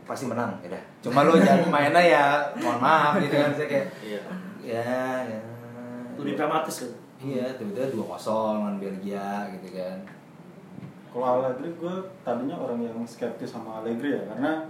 pasti 0.04 0.24
menang 0.24 0.56
ya 0.62 0.72
dah. 0.72 0.84
cuma 1.02 1.26
lo 1.26 1.36
jangan 1.36 1.68
mainnya 1.68 2.00
ya 2.00 2.24
mohon 2.56 2.78
maaf 2.78 3.18
gitu 3.20 3.34
kan 3.34 3.50
saya 3.52 3.68
kayak 3.68 3.86
Iya. 4.00 4.20
ya 4.62 4.94
ya 5.26 5.40
lebih 6.16 6.34
pragmatis 6.34 6.86
kan 6.86 6.90
iya 7.18 7.46
tiba-tiba 7.54 7.92
dua 7.92 8.04
kosong 8.14 8.62
lawan 8.62 8.76
Belgia 8.78 9.48
gitu 9.58 9.68
kan 9.74 9.98
Kalau 11.08 11.40
Allegri 11.40 11.72
gue 11.74 11.94
tadinya 12.22 12.54
orang 12.54 12.84
yang 12.84 12.98
skeptis 13.02 13.50
sama 13.50 13.82
Allegri 13.82 14.14
ya 14.14 14.22
karena 14.28 14.68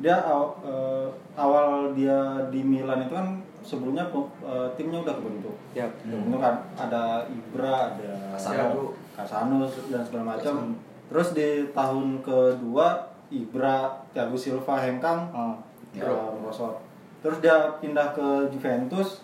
dia 0.00 0.16
aw- 0.16 0.56
eh, 0.64 1.06
awal 1.36 1.92
dia 1.92 2.16
di 2.48 2.64
Milan 2.64 3.04
itu 3.04 3.12
kan 3.12 3.36
sebelumnya 3.60 4.08
eh, 4.08 4.68
timnya 4.74 5.04
udah 5.04 5.14
kebentuk. 5.20 5.54
Ya. 5.76 5.84
Kebentuk 6.00 6.40
kan 6.40 6.64
ada 6.74 7.28
Ibra, 7.28 7.92
ada 7.94 8.12
Casano. 8.32 8.96
Casano 9.12 9.68
dan 9.92 10.02
segala 10.02 10.36
macam. 10.36 10.74
Terus 11.12 11.28
di 11.36 11.48
tahun 11.70 12.24
kedua 12.24 13.04
Ibra, 13.30 13.92
Thiago 14.10 14.34
Silva, 14.34 14.74
Hengkang, 14.80 15.30
Oh. 15.30 15.54
ya, 15.92 16.06
merosot. 16.34 16.80
Terus 17.20 17.38
dia 17.44 17.76
pindah 17.78 18.16
ke 18.16 18.48
Juventus 18.48 19.22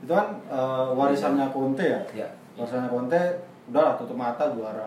itu 0.00 0.12
kan 0.12 0.36
eh, 0.46 0.86
warisannya 0.94 1.48
Conte 1.48 1.80
ya 1.82 2.00
ya 2.14 2.28
Barcelona 2.54 2.86
Conte 2.86 3.18
udahlah 3.66 3.96
tutup 3.98 4.14
mata 4.14 4.52
juara. 4.52 4.86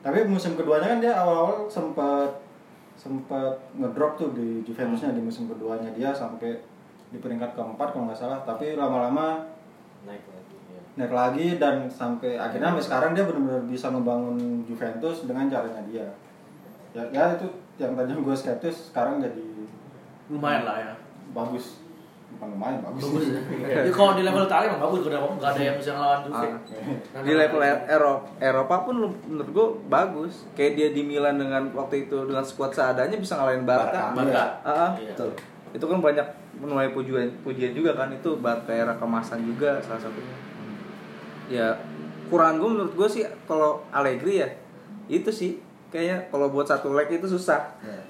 Tapi 0.00 0.24
musim 0.24 0.56
keduanya 0.56 0.96
kan 0.96 1.00
dia 1.00 1.12
awal-awal 1.14 1.68
sempat 1.68 2.28
sempat 2.94 3.58
ngedrop 3.74 4.16
tuh 4.16 4.30
di 4.32 4.62
Juventusnya 4.62 5.12
di 5.12 5.22
musim 5.22 5.50
keduanya 5.50 5.90
dia 5.92 6.14
sampai 6.14 6.62
di 7.10 7.18
peringkat 7.18 7.54
keempat 7.54 7.94
kalau 7.94 8.10
nggak 8.10 8.18
salah. 8.18 8.40
Tapi 8.46 8.74
lama-lama 8.78 9.54
Naik 10.04 10.24
lagi. 10.28 10.54
Iya. 10.68 10.80
naik 11.00 11.12
lagi 11.12 11.46
dan 11.56 11.76
sampai 11.88 12.36
akhirnya 12.36 12.76
sampai 12.76 12.84
sekarang 12.84 13.10
dia 13.16 13.24
benar-benar 13.24 13.64
bisa 13.64 13.88
membangun 13.88 14.36
Juventus 14.68 15.24
dengan 15.24 15.48
caranya 15.48 15.82
dia. 15.88 16.06
Ya, 16.94 17.02
ya 17.10 17.24
itu 17.34 17.48
yang 17.80 17.98
tadinya 17.98 18.22
gue 18.22 18.36
skeptis 18.36 18.92
sekarang 18.92 19.18
jadi 19.18 19.44
lumayan 20.30 20.62
lah 20.68 20.76
ya 20.78 20.92
bagus. 21.34 21.83
Lumayan 22.44 22.78
bagus. 22.80 23.02
bagus 23.04 23.24
ya 23.88 23.90
kalau 23.90 24.12
di 24.12 24.22
level 24.22 24.44
Italia 24.44 24.68
emang 24.68 24.82
bagus 24.84 24.98
gak 25.02 25.12
ada 25.12 25.18
nggak 25.24 25.50
ada 25.50 25.62
yang 25.62 25.76
bisa 25.76 25.90
ngelawan 25.92 26.20
Juve 26.22 26.46
Ah. 27.14 27.22
Di 27.24 27.32
level 27.32 27.60
Eropa, 27.86 28.20
Eropa 28.38 28.74
pun 28.84 28.94
menurut 29.24 29.50
gue 29.50 29.66
bagus. 29.86 30.32
Kayak 30.52 30.72
dia 30.74 30.88
di 30.92 31.02
Milan 31.02 31.36
dengan 31.36 31.62
waktu 31.72 32.06
itu 32.06 32.16
dengan 32.24 32.44
skuad 32.44 32.70
seadanya 32.70 33.16
bisa 33.16 33.34
ngalahin 33.34 33.64
Barca. 33.64 34.12
Barca. 34.12 34.24
Barca. 34.28 34.44
Ah, 34.60 34.70
ah. 34.70 34.90
Iya. 34.96 35.14
betul 35.16 35.30
Itu 35.74 35.84
kan 35.86 35.98
banyak 35.98 36.26
menuai 36.54 36.88
pujian 36.90 37.28
pujian 37.42 37.72
juga 37.72 37.96
kan 37.96 38.08
itu 38.08 38.30
Barca 38.38 38.70
era 38.70 38.94
kemasan 38.94 39.42
juga 39.42 39.80
salah 39.80 39.98
satunya. 39.98 40.36
Ya 41.48 41.68
kurang 42.28 42.56
gue 42.56 42.68
menurut 42.68 42.94
gue 42.94 43.08
sih 43.10 43.24
kalau 43.44 43.84
Allegri 43.90 44.40
ya 44.40 44.48
itu 45.06 45.28
sih 45.28 45.60
kayaknya 45.92 46.26
kalau 46.28 46.50
buat 46.50 46.66
satu 46.66 46.90
leg 46.92 47.06
itu 47.08 47.26
susah. 47.26 47.78
ya. 47.80 48.00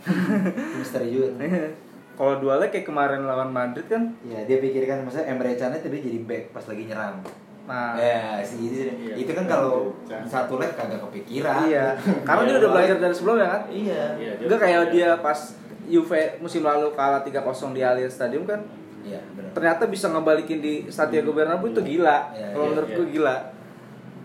Misteri 0.79 1.11
juga 1.11 1.29
kalau 2.15 2.39
dua 2.39 2.63
leg 2.63 2.71
kayak 2.71 2.87
kemarin 2.87 3.27
lawan 3.27 3.51
Madrid 3.51 3.87
kan? 3.87 4.15
Ya 4.25 4.43
dia 4.47 4.59
pikirkan 4.59 5.03
maksudnya 5.03 5.35
Emre 5.35 5.55
Can 5.55 5.75
itu 5.75 5.89
dia 5.91 6.01
jadi 6.01 6.19
back 6.23 6.45
pas 6.55 6.65
lagi 6.67 6.83
nyerang. 6.87 7.17
Nah. 7.65 7.97
Ya 7.97 8.39
sih. 8.45 8.61
Itu, 8.69 8.77
Iya. 8.93 9.15
itu 9.17 9.31
kan 9.33 9.45
kalau 9.49 9.91
satu 10.25 10.61
leg 10.61 10.73
kagak 10.77 11.01
kepikiran. 11.01 11.65
Iya. 11.67 11.97
Karena 12.29 12.43
dia 12.45 12.57
udah 12.61 12.71
belajar 12.71 12.97
dari 13.01 13.15
sebelumnya 13.15 13.49
kan? 13.49 13.63
Iya. 13.73 14.03
Iya, 14.15 14.31
dia 14.39 14.45
Enggak 14.47 14.61
kayak 14.63 14.83
dia 14.93 15.11
pas 15.19 15.39
Juve 15.85 16.41
musim 16.41 16.65
lalu 16.65 16.97
kalah 16.97 17.21
3-0 17.21 17.77
di 17.77 17.81
Allianz 17.85 18.17
Stadium 18.17 18.49
kan? 18.49 18.65
Iya 19.05 19.21
benar. 19.37 19.53
Ternyata 19.53 19.85
bisa 19.85 20.09
ngebalikin 20.09 20.65
di 20.65 20.89
Santiago 20.89 21.37
Bernabeu 21.37 21.69
itu 21.69 21.81
gila. 21.85 22.33
Iya, 22.33 22.57
Kalau 22.57 22.65
iya, 22.65 22.71
menurut 22.73 22.89
iya. 22.89 22.97
gue 22.97 23.07
gila. 23.13 23.37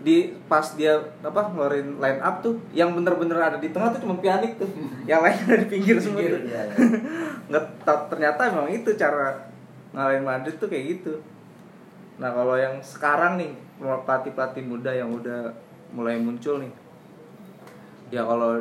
Di 0.00 0.32
pas 0.48 0.64
dia 0.74 0.96
apa 1.20 1.52
ngeluarin 1.52 2.00
line 2.00 2.20
up 2.20 2.40
tuh 2.40 2.56
yang 2.72 2.96
bener-bener 2.96 3.36
ada 3.36 3.58
di 3.60 3.68
tengah 3.68 3.92
tuh 3.92 4.00
cuma 4.00 4.16
Pjanic 4.16 4.56
tuh. 4.56 4.68
yang 5.10 5.20
lain 5.20 5.36
ada 5.44 5.56
di 5.60 5.68
pinggir 5.68 6.00
semua 6.00 6.24
tuh. 6.24 6.40
Nggak 7.52 7.64
ta- 7.84 8.06
ternyata 8.08 8.48
memang 8.48 8.72
itu 8.72 8.90
cara 8.94 9.44
ngalahin 9.92 10.24
Madrid 10.24 10.56
tuh 10.56 10.68
kayak 10.68 10.84
gitu. 10.96 11.20
Nah, 12.16 12.30
kalau 12.30 12.52
yang 12.54 12.80
sekarang 12.80 13.40
nih 13.40 13.52
pelatih-pelatih 13.80 14.64
muda 14.64 14.92
yang 14.92 15.08
udah 15.08 15.52
mulai 15.90 16.16
muncul 16.16 16.60
nih. 16.60 16.72
Ya 18.08 18.22
kalau 18.22 18.60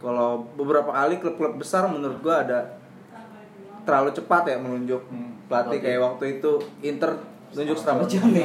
kalau 0.00 0.28
beberapa 0.54 0.90
kali 0.90 1.18
klub-klub 1.18 1.58
besar 1.58 1.84
menurut 1.86 2.18
gua 2.18 2.40
ada 2.42 2.80
terlalu 3.82 4.10
cepat 4.12 4.42
ya 4.46 4.56
menunjuk 4.56 5.02
Hmm. 5.08 5.34
pelatih 5.46 5.78
Oke. 5.80 5.84
kayak 5.84 6.00
waktu 6.00 6.24
itu 6.38 6.50
Inter 6.80 7.18
nunjuk 7.50 7.76
Stramaccioni. 7.76 8.42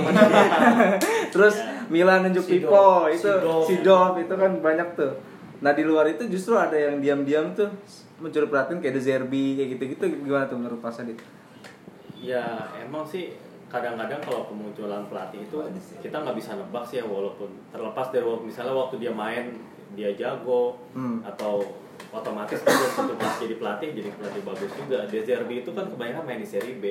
Terus 1.34 1.56
Milan 1.88 2.26
nunjuk. 2.26 2.46
Pipo, 2.46 3.06
itu. 3.08 3.32
Sidorf 3.66 4.18
itu 4.18 4.34
kan 4.34 4.52
banyak 4.60 4.98
tuh. 4.98 5.14
Nah, 5.62 5.72
di 5.72 5.84
luar 5.86 6.06
itu 6.06 6.26
justru 6.28 6.54
ada 6.54 6.76
yang 6.76 7.00
diam-diam 7.00 7.54
tuh 7.54 7.70
mencuri 8.16 8.48
perhatian 8.48 8.80
kayak 8.80 8.96
De 8.96 9.02
Zerbi 9.02 9.60
kayak 9.60 9.70
gitu-gitu 9.76 10.04
gimana 10.24 10.48
tuh 10.48 10.56
menurut 10.56 10.80
Mas 10.80 11.00
Adit? 11.00 11.20
Ya 12.16 12.44
emang 12.80 13.04
sih 13.04 13.36
kadang-kadang 13.68 14.22
kalau 14.24 14.48
kemunculan 14.48 15.04
pelatih 15.12 15.44
itu 15.44 15.58
kita 16.00 16.16
nggak 16.16 16.38
bisa 16.38 16.56
nebak 16.56 16.86
sih 16.88 17.02
ya 17.02 17.06
walaupun 17.06 17.50
terlepas 17.74 18.08
dari 18.08 18.24
waktu 18.24 18.48
misalnya 18.48 18.72
waktu 18.72 19.04
dia 19.04 19.12
main 19.12 19.52
dia 20.00 20.16
jago 20.16 20.80
Hmm. 20.96 21.20
atau 21.28 21.60
otomatis 22.12 22.60
kan 22.64 22.72
dia 22.72 23.16
pas 23.20 23.36
jadi 23.36 23.56
pelatih 23.60 23.90
jadi 23.96 24.10
pelatih 24.16 24.42
bagus 24.48 24.72
juga. 24.76 24.98
Zerbi 25.08 25.56
itu 25.64 25.72
kan 25.76 25.86
kebanyakan 25.92 26.24
main 26.24 26.40
di 26.40 26.48
Serie 26.48 26.80
B 26.80 26.86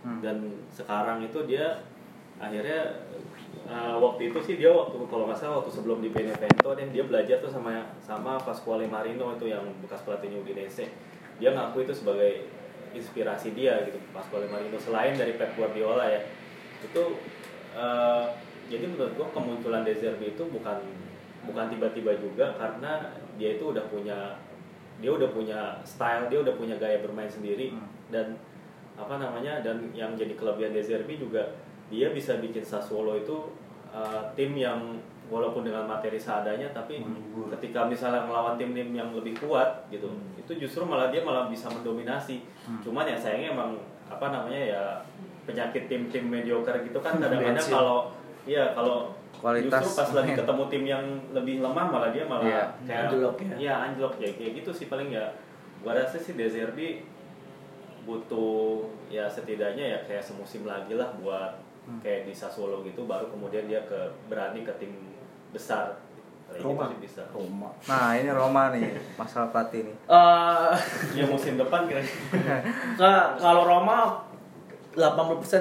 Hmm. 0.00 0.20
dan 0.24 0.36
sekarang 0.72 1.20
itu 1.20 1.44
dia 1.44 1.84
akhirnya 2.40 3.04
uh, 3.68 4.00
waktu 4.00 4.32
itu 4.32 4.38
sih 4.40 4.56
dia 4.56 4.72
waktu 4.72 4.96
kalau 5.12 5.28
nggak 5.28 5.36
salah 5.36 5.60
waktu 5.60 5.76
sebelum 5.76 6.00
di 6.00 6.08
Benevento 6.08 6.72
dan 6.72 6.88
dia 6.88 7.04
belajar 7.04 7.36
tuh 7.44 7.52
sama 7.52 7.84
sama 8.00 8.40
Pasquale 8.40 8.88
Marino 8.88 9.36
itu 9.36 9.52
yang 9.52 9.60
bekas 9.84 10.00
pelatihnya 10.08 10.40
Udinese 10.40 10.88
dia 11.36 11.52
ngaku 11.52 11.84
itu 11.84 11.92
sebagai 11.92 12.48
inspirasi 12.96 13.52
dia 13.52 13.84
gitu 13.84 14.00
Pasquale 14.16 14.48
Marino 14.48 14.80
selain 14.80 15.20
dari 15.20 15.36
Pep 15.36 15.52
Guardiola 15.52 16.08
ya 16.08 16.24
itu 16.80 17.20
uh, 17.76 18.32
jadi 18.72 18.88
menurut 18.88 19.12
gua 19.20 19.28
kemunculan 19.36 19.84
De 19.84 19.92
Zerbi 19.92 20.32
itu 20.32 20.44
bukan 20.48 20.80
bukan 21.44 21.66
tiba-tiba 21.68 22.16
juga 22.16 22.56
karena 22.56 23.20
dia 23.36 23.60
itu 23.60 23.68
udah 23.68 23.84
punya 23.92 24.40
dia 25.00 25.12
udah 25.12 25.28
punya 25.32 25.80
style 25.84 26.28
dia 26.32 26.40
udah 26.40 26.56
punya 26.56 26.76
gaya 26.80 27.04
bermain 27.04 27.28
sendiri 27.28 27.72
Hmm. 27.72 27.84
dan 28.08 28.26
apa 29.00 29.16
namanya 29.16 29.60
dan 29.60 29.88
yang 29.90 30.12
jadi 30.12 30.32
kelebihan 30.32 30.70
De 30.70 30.80
Zerbi 30.80 31.16
juga 31.16 31.40
dia 31.88 32.10
bisa 32.10 32.36
bikin 32.36 32.60
Sassuolo 32.60 33.16
itu 33.16 33.48
uh, 33.88 34.22
tim 34.32 34.54
yang 34.54 35.00
walaupun 35.26 35.62
dengan 35.62 35.86
materi 35.86 36.16
seadanya 36.16 36.66
tapi 36.70 36.98
Menghibur. 36.98 37.48
ketika 37.54 37.86
misalnya 37.86 38.20
melawan 38.20 38.54
tim-tim 38.54 38.90
yang 38.90 39.10
lebih 39.10 39.38
kuat 39.38 39.86
gitu 39.88 40.06
Hmm. 40.06 40.34
itu 40.36 40.52
justru 40.60 40.82
malah 40.82 41.08
dia 41.08 41.20
malah 41.20 41.46
bisa 41.46 41.66
mendominasi 41.66 42.42
cuman 42.80 43.06
ya 43.06 43.14
sayangnya 43.14 43.54
emang 43.54 43.78
apa 44.04 44.26
namanya 44.28 44.60
ya 44.60 44.82
penyakit 45.40 45.86
tim-tim 45.86 46.26
mediocre 46.26 46.74
gitu 46.80 46.98
kan 46.98 47.16
kadang-kadang 47.22 47.62
kalau 47.64 48.10
iya 48.42 48.70
kalau 48.72 49.14
Kualitas 49.32 49.70
justru 49.80 49.96
pas 49.96 50.10
lagi 50.12 50.32
ketemu 50.34 50.62
tim 50.66 50.84
yang 50.84 51.04
lebih 51.30 51.54
lemah 51.60 51.86
malah 51.88 52.10
dia 52.10 52.26
malah 52.26 52.44
Iya. 52.44 52.64
kayak 52.82 53.00
Anjlok 53.06 53.36
ya. 53.40 53.54
Iya, 53.56 53.74
anjlok 53.86 54.14
ya 54.18 54.30
kayak 54.30 54.52
gitu 54.58 54.70
sih 54.74 54.86
paling 54.86 55.08
ya 55.08 55.24
gua 55.80 55.94
rasa 55.94 56.18
sih 56.18 56.34
De 56.34 56.44
Zerbi 56.44 57.06
butuh 58.02 58.80
ya 59.06 59.26
setidaknya 59.26 59.84
ya 59.86 59.98
kayak 60.02 60.22
semusim 60.22 60.64
lagi 60.64 60.92
lah 60.92 61.12
buat 61.16 61.52
Hmm. 61.80 61.96
kayak 61.98 62.22
di 62.22 62.32
Sassuolo 62.32 62.84
gitu 62.84 63.02
baru 63.02 63.24
kemudian 63.26 63.64
dia 63.64 63.80
ke 63.82 63.96
berani 64.26 64.60
ke 64.60 64.72
tim 64.76 64.92
besar 65.48 65.96
Kayak 66.44 66.60
Roma. 66.62 66.82
gitu 66.84 66.94
bisa 67.00 67.22
Roma. 67.30 67.70
Nah 67.86 68.10
ini 68.12 68.28
Roma 68.28 68.62
nih 68.70 68.84
masalah 69.14 69.48
pelatih 69.48 69.86
nih. 69.86 69.96
Eh, 70.04 70.70
ya 71.14 71.24
musim 71.24 71.56
depan 71.56 71.86
kira 71.86 72.04
Ka- 73.00 73.32
kalau 73.34 73.64
Roma 73.64 74.28
80% 74.90 75.06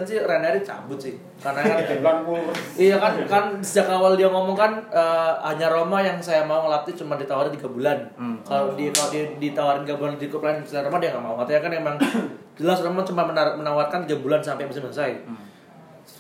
sih 0.03 0.17
Ranieri 0.17 0.59
cabut 0.59 0.97
sih. 0.97 1.13
Karena 1.37 1.61
kan 1.61 1.77
Iya 2.81 2.97
kan 2.97 3.13
kan 3.25 3.43
sejak 3.59 3.85
awal 3.87 4.13
dia 4.13 4.25
ngomong 4.25 4.53
kan 4.53 4.73
eh, 4.89 5.33
hanya 5.45 5.69
Roma 5.69 6.01
yang 6.01 6.17
saya 6.17 6.41
mau 6.41 6.65
ngelatih 6.65 6.97
cuma 6.97 7.13
ditawarin 7.13 7.53
tiga 7.53 7.69
bulan. 7.69 7.97
Hmm. 8.17 8.41
Kalau 8.41 8.73
di 8.73 8.89
kalau 8.89 9.09
dia 9.09 9.29
ditawarin 9.37 9.85
tiga 9.85 9.95
bulan 9.95 10.13
di 10.15 10.27
klub 10.27 10.41
lain 10.41 10.65
misalnya 10.65 10.89
Roma 10.89 10.97
dia 10.97 11.13
nggak 11.13 11.21
mau. 11.21 11.37
Katanya 11.37 11.61
kan 11.61 11.71
emang 11.75 11.95
jelas 12.59 12.81
Roma 12.81 13.01
cuma 13.01 13.21
menar- 13.23 13.53
menawarkan 13.53 14.03
tiga 14.03 14.17
bulan 14.17 14.41
sampai 14.41 14.65
musim 14.65 14.81
selesai. 14.83 15.13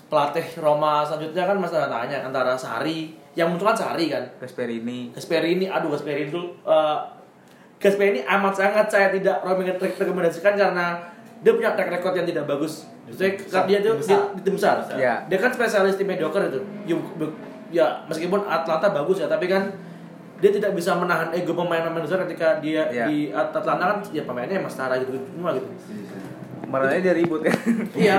Pelatih 0.09 0.45
Roma 0.57 1.05
selanjutnya 1.05 1.45
kan 1.45 1.57
masih 1.57 1.77
tanya 1.85 2.17
antara 2.23 2.53
Sari 2.53 3.13
yang 3.33 3.49
muncul 3.49 3.69
kan 3.69 3.77
Sari 3.77 4.09
kan. 4.09 4.25
Gasperini. 4.37 5.13
Gasperini, 5.13 5.65
aduh 5.65 5.93
Gasperini 5.93 6.29
itu 6.29 6.41
uh, 6.61 6.97
Gasperini 7.77 8.25
amat 8.25 8.53
sangat 8.53 8.85
saya 8.85 9.07
tidak 9.09 9.41
rekomendasi- 9.41 9.97
rekomendasikan 9.97 10.53
karena 10.53 10.97
dia 11.39 11.51
punya 11.55 11.71
track 11.71 11.89
record 11.99 12.13
yang 12.19 12.27
tidak 12.27 12.45
bagus. 12.45 12.87
Besar, 13.09 13.65
dia 13.65 13.79
tuh 13.81 13.95
dia, 13.95 14.01
besar. 14.01 14.21
di 14.35 14.41
tim 14.45 14.53
besar. 14.59 14.75
Iya. 14.93 15.13
Dia 15.25 15.37
kan 15.39 15.51
spesialis 15.55 15.95
tim 15.95 16.05
mediocre 16.05 16.51
itu. 16.51 16.59
Ya, 16.85 16.95
ya 17.71 17.85
meskipun 18.05 18.43
Atlanta 18.45 18.91
bagus 18.91 19.23
ya, 19.23 19.27
tapi 19.31 19.47
kan 19.47 19.71
dia 20.39 20.51
tidak 20.55 20.71
bisa 20.71 20.95
menahan 20.95 21.35
ego 21.35 21.51
pemain-pemain 21.51 22.03
besar 22.03 22.23
ketika 22.23 22.63
dia 22.63 22.87
Iya. 22.87 23.05
di 23.11 23.17
Atlanta 23.35 23.83
kan 23.91 23.99
ya 24.15 24.23
pemainnya 24.23 24.59
emang 24.59 24.71
setara 24.71 24.99
gitu 24.99 25.15
semua 25.35 25.51
gitu. 25.55 25.67
Kemarin 26.63 27.01
dia 27.01 27.15
ribut 27.15 27.41
kan. 27.43 27.55
Iya, 28.07 28.15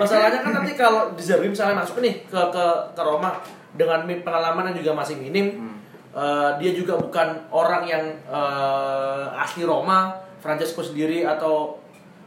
masalahnya 0.00 0.40
kan 0.40 0.52
nanti 0.62 0.72
kalau 0.74 1.12
di 1.14 1.22
Zerbi 1.22 1.52
misalnya 1.52 1.84
masuk 1.84 2.00
nih 2.00 2.24
ke 2.26 2.40
ke 2.50 2.64
ke 2.96 3.02
Roma 3.02 3.38
dengan 3.76 4.02
pengalaman 4.02 4.72
yang 4.72 4.82
juga 4.82 4.92
masih 4.98 5.20
minim, 5.20 5.78
eh, 6.10 6.50
dia 6.58 6.72
juga 6.74 6.98
bukan 6.98 7.44
orang 7.52 7.82
yang 7.86 8.04
eh, 8.26 9.42
asli 9.42 9.62
Roma, 9.62 10.16
Francesco 10.40 10.80
sendiri 10.82 11.22
atau 11.22 11.76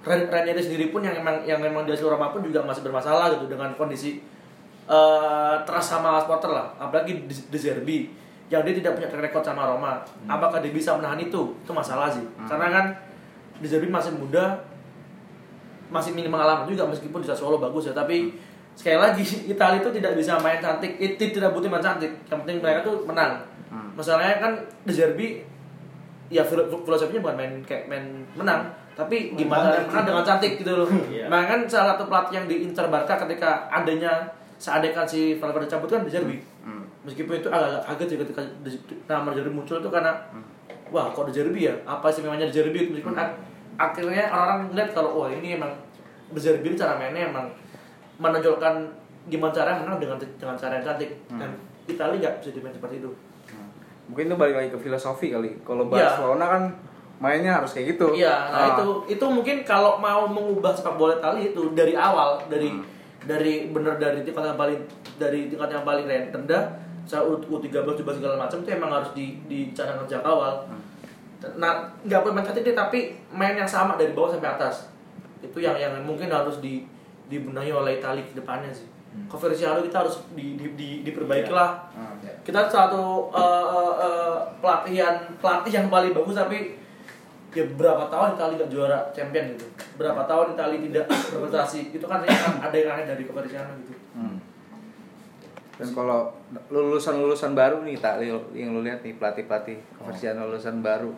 Ranieri 0.03 0.59
sendiri 0.59 0.91
pun 0.91 0.99
yang 0.99 1.15
emang 1.15 1.47
yang 1.47 1.63
memang 1.63 1.87
di 1.87 1.95
asli 1.95 2.03
Roma 2.03 2.27
pun 2.29 2.43
juga 2.43 2.59
masih 2.59 2.83
bermasalah 2.83 3.39
gitu 3.39 3.47
dengan 3.47 3.71
kondisi 3.73 4.19
eh 4.83 5.55
trust 5.63 5.95
sama 5.95 6.19
supporter 6.19 6.51
lah, 6.51 6.75
apalagi 6.75 7.23
di, 7.23 7.31
di 7.31 7.55
Zerbi 7.57 8.11
yang 8.51 8.67
dia 8.67 8.75
tidak 8.75 8.99
punya 8.99 9.07
track 9.07 9.31
record 9.31 9.45
sama 9.47 9.63
Roma. 9.63 10.03
Apakah 10.27 10.59
dia 10.59 10.75
bisa 10.75 10.99
menahan 10.99 11.15
itu? 11.17 11.55
Itu 11.63 11.71
masalah 11.71 12.11
sih. 12.11 12.19
Karena 12.43 12.67
kan 12.67 12.85
di 13.57 13.67
Zerbi 13.69 13.87
masih 13.87 14.11
muda, 14.11 14.59
masih 15.87 16.11
minim 16.11 16.27
pengalaman 16.27 16.67
juga 16.67 16.83
meskipun 16.83 17.23
di 17.23 17.27
Sassuolo 17.31 17.57
bagus 17.57 17.87
ya. 17.87 17.95
Tapi 17.95 18.35
sekali 18.75 18.99
lagi 18.99 19.23
Italia 19.55 19.79
itu 19.79 19.89
tidak 19.95 20.19
bisa 20.19 20.35
main 20.43 20.59
cantik. 20.59 20.99
Itu 20.99 21.31
tidak 21.31 21.55
butuh 21.55 21.71
main 21.71 21.79
cantik. 21.79 22.11
Yang 22.27 22.39
penting 22.43 22.57
mereka 22.59 22.83
tuh 22.83 23.07
menang. 23.07 23.39
Hmm. 23.73 23.89
masalahnya 23.97 24.37
kan 24.37 24.53
De 24.85 24.93
Zerbi 24.93 25.41
ya 26.29 26.45
filo- 26.45 26.69
filosofinya 26.69 27.25
bukan 27.25 27.37
main 27.41 27.53
kayak 27.65 27.89
main 27.89 28.21
menang 28.37 28.69
tapi 28.93 29.33
gimana 29.33 29.73
menang 29.81 30.05
dengan 30.05 30.23
cantik 30.23 30.57
gitu 30.57 30.71
loh. 30.75 30.87
Iya. 31.09 31.25
Makanya 31.25 31.47
kan 31.47 31.59
salah 31.65 31.87
satu 31.93 32.05
pelatih 32.05 32.33
yang 32.35 32.45
diincar 32.45 32.87
Barca 32.87 33.13
ketika 33.17 33.49
adanya 33.67 34.11
seadekan 34.55 35.03
si 35.03 35.35
Valverde 35.35 35.67
cabut 35.67 35.89
kan 35.89 36.01
De 36.01 36.09
Zerbi. 36.09 36.37
Hmm. 36.63 36.87
meskipun 37.03 37.35
itu 37.35 37.51
agak 37.51 37.83
kaget 37.83 38.07
sih 38.07 38.17
ketika 38.17 38.39
nama 39.05 39.29
De 39.29 39.37
Zerbi 39.37 39.51
muncul 39.51 39.77
itu 39.77 39.89
karena 39.89 40.13
wah 40.87 41.09
kok 41.09 41.25
De 41.25 41.33
Zerbi 41.33 41.65
ya? 41.65 41.75
Apa 41.83 42.07
sih 42.07 42.21
memangnya 42.21 42.45
De 42.45 42.53
Zerbi? 42.53 42.87
Meskipun 42.87 43.11
ak- 43.13 43.35
akhirnya 43.75 44.29
orang 44.29 44.69
ngeliat 44.69 44.89
kalau 44.91 45.17
wah 45.17 45.27
ini 45.27 45.57
emang 45.57 45.73
De 46.29 46.39
Zerbi 46.39 46.63
ini 46.65 46.75
cara 46.75 46.95
mainnya 46.95 47.27
emang 47.27 47.49
menonjolkan 48.15 48.87
gimana 49.25 49.49
cara 49.49 49.75
menang 49.75 49.97
dengan 49.97 50.15
dengan 50.19 50.55
cara 50.55 50.77
yang 50.77 50.85
cantik. 50.85 51.11
Dan 51.29 51.51
Italia 51.83 52.15
nggak 52.19 52.33
bisa 52.39 52.49
dimain 52.51 52.71
seperti 52.71 52.99
itu. 52.99 53.09
Mungkin 54.03 54.23
itu 54.25 54.35
balik 54.35 54.55
lagi 54.55 54.69
ke 54.69 54.79
filosofi 54.79 55.27
kali. 55.29 55.59
Kalau 55.61 55.87
Iya. 55.89 56.07
Barcelona 56.07 56.45
kan 56.47 56.63
mainnya 57.23 57.55
harus 57.55 57.71
kayak 57.71 57.95
gitu. 57.95 58.11
Iya, 58.11 58.27
Ah. 58.27 58.51
nah 58.51 58.65
itu 58.75 58.85
itu 59.09 59.25
mungkin 59.25 59.63
kalau 59.63 59.95
mau 59.95 60.27
mengubah 60.27 60.75
sepak 60.75 60.99
bola 60.99 61.15
Italia 61.15 61.47
itu 61.47 61.71
dari 61.71 61.95
awal, 61.95 62.43
dari 62.51 62.67
Hmm. 62.67 62.83
dari 63.23 63.71
bener 63.71 63.95
dari 63.95 64.19
tingkat 64.21 64.43
yang 64.43 64.59
paling 64.59 64.75
dari 65.15 65.47
tingkat 65.47 65.71
yang 65.71 65.87
paling 65.87 66.03
rendah, 66.03 66.63
saya 67.03 67.23
U, 67.23 67.39
U13 67.39 67.71
juga 67.95 68.11
segala 68.11 68.35
macam 68.37 68.59
itu 68.59 68.69
emang 68.69 68.91
harus 68.91 69.15
di 69.15 69.39
dicanangkan 69.47 70.03
sejak 70.03 70.19
awal. 70.21 70.67
Hmm. 70.67 70.83
Nah, 71.55 71.71
nggak 72.03 72.19
perlu 72.19 72.35
main 72.35 72.43
cantik 72.43 72.71
tapi 72.73 72.99
main 73.29 73.55
yang 73.55 73.67
sama 73.67 73.95
dari 73.95 74.11
bawah 74.11 74.35
sampai 74.35 74.51
atas. 74.51 74.91
Itu 75.39 75.59
yang 75.59 75.75
yang 75.75 75.95
mungkin 76.03 76.27
harus 76.27 76.59
di 76.59 76.83
dibenahi 77.23 77.71
oleh 77.71 78.03
Italia 78.03 78.19
ke 78.19 78.35
depannya 78.35 78.67
sih. 78.67 78.87
Hmm. 79.11 79.27
Conversiano 79.29 79.79
kita 79.79 80.03
harus 80.03 80.19
di, 80.33 80.59
di, 80.59 80.75
di, 80.75 80.89
diperbaiki 81.01 81.47
Iya. 81.47 81.55
lah 81.55 81.71
Ah. 81.93 82.11
kita 82.43 82.67
satu 82.67 83.29
uh, 83.29 83.39
uh, 83.63 83.93
uh, 83.95 84.35
pelatihan 84.59 85.15
pelatih 85.39 85.71
yang 85.71 85.87
paling 85.87 86.11
bagus 86.11 86.35
tapi 86.35 86.75
ya 87.53 87.63
berapa 87.77 88.09
tahun 88.09 88.33
Italia 88.35 88.55
nggak 88.59 88.71
juara 88.73 88.99
champion 89.13 89.45
gitu 89.53 89.65
berapa 89.97 90.21
tahun 90.25 90.57
Italia 90.57 90.79
tidak 90.81 91.05
berprestasi 91.09 91.93
itu 91.93 92.05
kan 92.09 92.25
ada 92.25 92.75
yang 92.75 92.91
aneh 92.97 93.05
dari 93.05 93.23
Coverciano 93.25 93.73
gitu 93.85 93.93
Hmm. 94.13 94.37
Dan 95.73 95.89
kalau 95.89 96.29
lulusan-lulusan 96.69 97.57
baru 97.57 97.81
nih 97.81 97.97
tak 97.97 98.21
yang 98.53 98.77
lu 98.77 98.85
lihat 98.85 99.01
nih 99.01 99.17
pelatih-pelatih 99.17 99.81
Coverciano 99.97 100.45
lulusan 100.45 100.85
baru. 100.85 101.09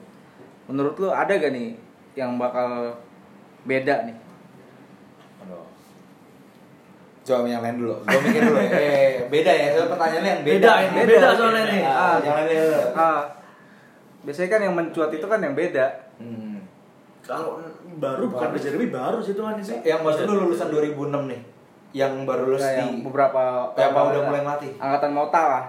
Menurut 0.71 0.95
lu 0.95 1.11
ada 1.11 1.35
gak 1.35 1.51
nih 1.51 1.75
yang 2.15 2.39
bakal 2.39 2.95
beda 3.67 4.07
nih? 4.07 4.15
Aduh. 5.43 5.67
Jawab 7.27 7.51
yang 7.51 7.59
lain 7.59 7.83
dulu. 7.83 7.99
Gue 8.07 8.19
mikir 8.23 8.41
dulu 8.47 8.59
ya. 8.63 8.71
Eh, 8.79 9.27
beda 9.27 9.51
ya. 9.51 9.65
Itu 9.75 9.91
pertanyaannya 9.91 10.31
yang 10.31 10.43
beda. 10.47 10.55
Beda 10.55 10.73
ini, 10.87 10.99
beda 11.03 11.29
soalnya 11.35 11.63
nih. 11.67 11.81
Ah, 11.83 12.15
yang 12.23 12.35
lain 12.39 12.47
dulu. 12.55 12.81
Ah, 12.95 13.21
biasanya 14.23 14.49
kan 14.55 14.61
yang 14.63 14.75
mencuat 14.79 15.11
itu 15.11 15.25
kan 15.27 15.39
yang 15.43 15.51
beda. 15.51 15.85
Hmm. 16.15 16.57
kalau 17.19 17.57
baru 17.97 18.29
bukan 18.29 18.53
De 18.53 18.59
Zerbi 18.61 18.87
baru 18.87 19.17
sih 19.19 19.33
kan 19.33 19.57
sih 19.57 19.81
Yang 19.81 19.99
maksud 19.99 20.23
lu 20.25 20.33
lulusan 20.45 20.69
2006 20.69 21.25
nih. 21.27 21.41
Yang 21.91 22.11
baru 22.23 22.41
lulus 22.47 22.61
Nah, 22.61 22.71
di 22.71 22.79
yang 22.79 22.91
beberapa 23.01 23.41
Kayak 23.73 23.89
apa 23.91 23.99
udah 24.11 24.21
mulai 24.23 24.41
ngelatih? 24.43 24.71
Angkatan 24.77 25.11
Mota 25.11 25.41
lah. 25.43 25.63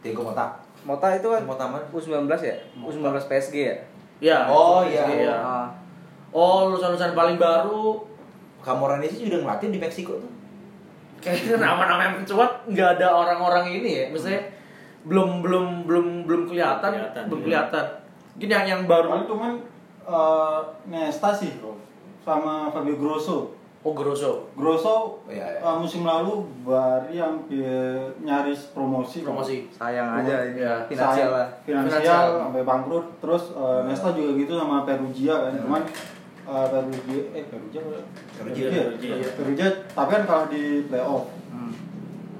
Tigo 0.00 0.22
Mota. 0.22 0.46
Mota 0.82 1.08
itu 1.12 1.26
kan 1.26 1.42
Mota 1.42 1.64
mana? 1.66 1.84
U19 1.90 2.24
ya? 2.38 2.56
U19 2.78 3.02
PSG 3.20 3.54
ya? 3.58 3.76
ya 4.16 4.38
Oh, 4.46 4.80
iya. 4.80 5.04
iya 5.04 5.34
Ah. 5.34 5.66
oh 6.30 6.68
lulusan-lulusan 6.68 7.12
paling 7.12 7.36
baru 7.36 8.00
Camoranesi 8.60 9.20
sih 9.20 9.26
udah 9.28 9.42
ngelatih 9.42 9.68
di 9.68 9.78
Meksiko 9.78 10.16
tuh. 10.16 10.32
kayaknya 11.16 11.58
nama-nama 11.58 12.02
yang 12.02 12.14
mencuat 12.18 12.50
nggak 12.66 12.98
ada 12.98 13.08
orang-orang 13.08 13.72
ini 13.72 13.90
ya 13.92 14.04
misalnya 14.08 14.42
belum 15.02 15.40
belum 15.40 15.66
belum 15.86 16.06
belum 16.24 16.42
kelihatan, 16.46 16.90
Kelihatan, 16.92 17.22
belum 17.26 17.40
iya. 17.40 17.46
kelihatan 17.66 17.84
gini 18.36 18.52
yang 18.52 18.66
yang 18.66 18.82
baru 18.84 19.08
Paling 19.10 19.26
cuman 19.26 19.52
eh, 20.02 20.60
Nesta 20.86 21.30
sih 21.30 21.56
bro 21.56 21.72
sama 22.20 22.68
Fabio 22.68 22.94
Grosso. 22.94 23.54
oh 23.80 23.94
Grosso 23.94 24.50
Grosso 24.52 25.22
Iya, 25.24 25.46
iya. 25.56 25.62
eh, 25.62 25.76
musim 25.76 26.02
lalu 26.02 26.42
Bari 26.60 27.16
hampir 27.16 27.62
nyaris 28.20 28.70
promosi. 28.70 29.22
promosi 29.22 29.70
Sayang 29.70 30.20
aja 30.20 30.42
ini 30.44 30.58
Iya. 30.58 30.82
finansial 30.84 31.30
lah. 31.32 31.46
Finansial, 31.62 32.02
Finansial. 32.02 32.26
sampai 32.42 32.62
bangkrut. 32.62 33.06
Terus 33.18 33.44
eh, 33.52 33.80
Nesta 33.84 34.10
juga 34.10 34.34
gitu 34.34 34.52
sama 34.54 34.82
Perugia 34.82 35.34
kan. 35.40 35.52
Cuman 35.56 35.82
eh, 36.44 36.66
Perugia 36.68 37.20
eh 37.32 37.44
Perugia 37.46 37.80
apa? 37.80 37.98
Perugia, 38.36 38.66
Perugia. 38.90 39.14
Iya, 39.16 39.28
Perugia 39.32 39.66
tapi 39.88 40.08
kan 40.10 40.22
kalau 40.24 40.44
di 40.46 40.62
playoff. 40.84 41.24
Hmm. 41.48 41.72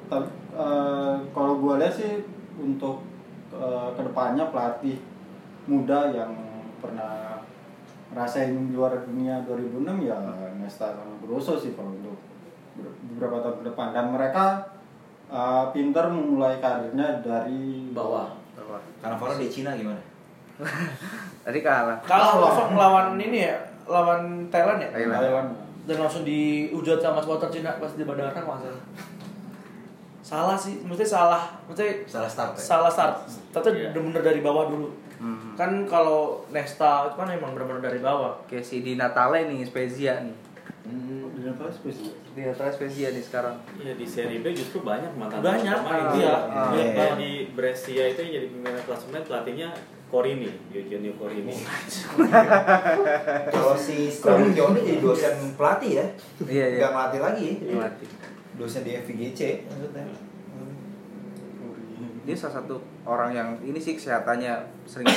Tapi 0.07 0.27
eh, 0.53 1.15
kalau 1.31 1.53
gua 1.57 1.79
lihat 1.79 1.95
sih 1.95 2.27
untuk 2.57 3.07
eh, 3.51 3.89
ke 3.95 4.03
depannya 4.03 4.51
pelatih 4.51 4.99
muda 5.67 6.15
yang 6.15 6.31
pernah 6.79 7.43
ngerasain 8.15 8.71
juara 8.71 9.03
dunia 9.03 9.43
2006 9.45 9.83
ya 10.07 10.17
Nesta 10.57 10.95
sama 10.95 11.19
Grosso 11.21 11.59
sih 11.59 11.75
kalau 11.75 11.91
untuk 11.93 12.15
ber- 12.79 12.97
beberapa 13.13 13.43
tahun 13.43 13.57
ke 13.61 13.65
depan 13.75 13.87
dan 13.91 14.07
mereka 14.15 14.45
eh, 15.27 15.65
pinter 15.75 16.07
memulai 16.07 16.63
karirnya 16.63 17.21
dari 17.21 17.91
bawah 17.91 18.39
Karena 19.03 19.15
Faro 19.19 19.35
di 19.37 19.47
Cina 19.47 19.77
gimana? 19.77 20.01
Tadi 21.47 21.59
kalah. 21.61 21.99
kalah 22.03 22.41
langsung 22.41 22.73
melawan 22.73 23.19
ini 23.21 23.47
ya 23.47 23.59
lawan 23.87 24.49
Thailand 24.49 24.79
ya 24.83 24.91
Thailand. 24.91 25.21
Thailand. 25.23 25.49
dan 25.87 25.97
langsung 26.03 26.27
dihujat 26.27 26.99
sama 26.99 27.23
supporter 27.23 27.47
Cina 27.47 27.79
pas 27.79 27.93
di 27.95 28.03
bandara 28.03 28.35
masalah 28.35 28.83
salah 30.27 30.59
sih 30.59 30.83
mesti 30.83 31.07
salah 31.07 31.47
mesti 31.65 32.03
Salah 32.05 32.27
start 32.27 32.51
ya? 32.53 32.61
salah 32.61 32.91
start 32.91 33.15
tapi 33.53 33.71
Iya. 33.73 33.95
bener-bener 33.95 34.23
dari 34.25 34.41
bawah 34.41 34.67
dulu 34.67 34.91
Hmm. 35.17 35.57
kan 35.57 35.87
kalau 35.87 36.45
Nesta 36.51 37.07
itu 37.07 37.15
kan 37.15 37.25
emang 37.27 37.55
bener-bener 37.55 37.81
dari 37.81 38.01
bawah 38.01 38.37
Kayak 38.45 38.61
si 38.63 38.83
di 38.83 38.93
Natale 38.95 39.49
nih, 39.49 39.65
Spezia 39.65 40.21
nih. 40.21 40.37
Hmm, 40.83 41.33
di 41.33 41.41
Natale 41.43 41.73
spesial. 41.73 42.13
Di 42.31 42.43
Natale 42.43 42.69
Spezia 42.71 43.09
nih 43.09 43.19
sekarang. 43.21 43.57
Ya 43.77 43.91
di 43.91 44.05
Serie 44.05 44.39
B 44.39 44.53
justru 44.53 44.83
banyak 44.83 45.09
mantan 45.15 45.41
Banyak, 45.41 45.79
pemain. 45.81 46.13
iya. 46.13 46.35
Ah, 46.47 46.69
Kayak 46.69 46.93
iya. 46.93 47.09
di 47.17 47.31
Brescia 47.49 48.05
itu 48.07 48.21
yang 48.21 48.33
jadi 48.35 48.47
pemain 48.51 48.77
klasemen 48.83 49.25
pelatihnya 49.25 49.69
Corini, 50.07 50.53
Eugenio 50.71 51.17
Corini. 51.17 51.57
Kalau 53.51 53.75
si 53.75 54.07
Stramukioni 54.09 54.81
jadi 54.83 55.01
dosen 55.01 55.57
pelatih 55.57 55.91
ya? 55.97 56.07
Iya, 56.43 56.67
iya. 56.69 56.79
Nggak 56.79 56.91
ngelatih 56.93 57.21
lagi. 57.23 57.49
Pelatih. 57.65 58.09
Dosen 58.57 58.83
di 58.83 58.93
FVGC 58.95 59.41
maksudnya. 59.65 60.05
Dia 62.23 62.35
salah 62.35 62.55
satu 62.59 62.77
orang 63.05 63.31
yang 63.31 63.49
ini 63.61 63.77
sih 63.77 63.95
kesehatannya 63.95 64.53
sering 64.83 65.07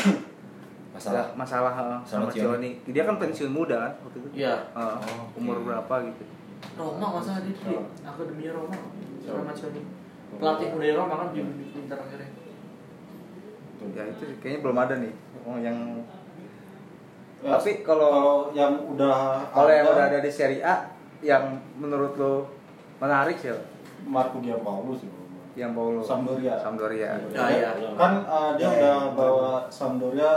Masalah. 0.90 1.32
masalah 1.34 1.74
eh, 1.74 2.00
sama 2.04 2.28
Sama 2.28 2.30
Cioni. 2.30 2.76
Cioni. 2.78 2.92
Dia 2.92 3.04
kan 3.04 3.16
pensiun 3.16 3.50
muda 3.50 3.78
kan 3.80 3.94
waktu 4.04 4.18
itu. 4.20 4.30
Iya. 4.38 4.54
Eh, 4.74 4.96
Oh, 5.00 5.32
umur 5.34 5.58
oke. 5.58 5.66
berapa 5.66 5.94
gitu. 6.06 6.24
Roma 6.76 7.08
masa 7.14 7.40
dia 7.40 7.56
di 7.56 7.72
akademinya 8.04 8.52
Roma 8.54 8.76
sama 9.22 9.52
Cioni 9.56 9.82
pelatih 10.30 10.68
muda 10.70 10.86
Roma 10.94 11.16
kan 11.18 11.28
di 11.32 11.42
pintar 11.72 11.98
akhirnya 11.98 12.30
Ya 13.80 14.04
itu 14.06 14.22
sih, 14.22 14.36
kayaknya 14.38 14.60
belum 14.60 14.78
ada 14.78 14.96
nih 15.00 15.14
oh, 15.42 15.56
yang 15.58 15.78
Ya, 17.40 17.56
Tapi 17.56 17.80
kalau- 17.80 18.52
yang 18.52 18.76
udah 18.86 19.40
kalau 19.50 19.72
yang 19.72 19.88
udah 19.88 20.06
ada 20.06 20.20
di 20.20 20.28
Serie 20.28 20.60
A 20.60 20.84
yang 21.24 21.56
menurut 21.74 22.12
lo 22.14 22.52
menarik 23.00 23.36
sih 23.36 23.52
Marco 24.02 24.40
Giampaolo 24.40 24.94
sih. 24.94 25.10
yang 25.52 25.76
Paulo 25.76 26.00
Sampdoria. 26.00 26.56
Sampdoria. 26.56 27.20
Ya, 27.36 27.48
iya. 27.52 27.70
Kan 27.94 28.22
eh, 28.22 28.52
dia 28.56 28.64
Ya, 28.64 28.70
udah 28.72 28.96
ya. 29.02 29.12
bawa 29.12 29.52
Sampdoria 29.68 30.32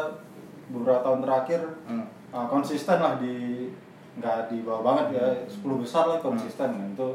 beberapa 0.68 0.98
tahun 1.00 1.20
terakhir 1.20 1.60
Hmm. 1.84 2.02
eh, 2.28 2.46
konsisten 2.48 2.98
lah 2.98 3.14
di 3.16 3.68
nggak 4.12 4.46
di 4.46 4.60
bawah 4.60 4.82
banget 4.84 5.06
ya 5.14 5.26
10 5.46 5.62
besar 5.78 6.04
lah 6.06 6.18
konsisten 6.18 6.68
nah, 6.70 6.86
itu 6.86 7.08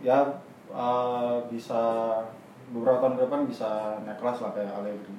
ya 0.00 0.18
eh, 0.68 1.36
bisa 1.46 1.80
beberapa 2.68 2.98
tahun 3.00 3.14
ke 3.14 3.22
depan 3.24 3.40
bisa 3.46 3.68
naik 4.02 4.18
kelas 4.18 4.38
lah 4.40 4.50
kayak 4.52 4.72
Allegri 4.74 5.14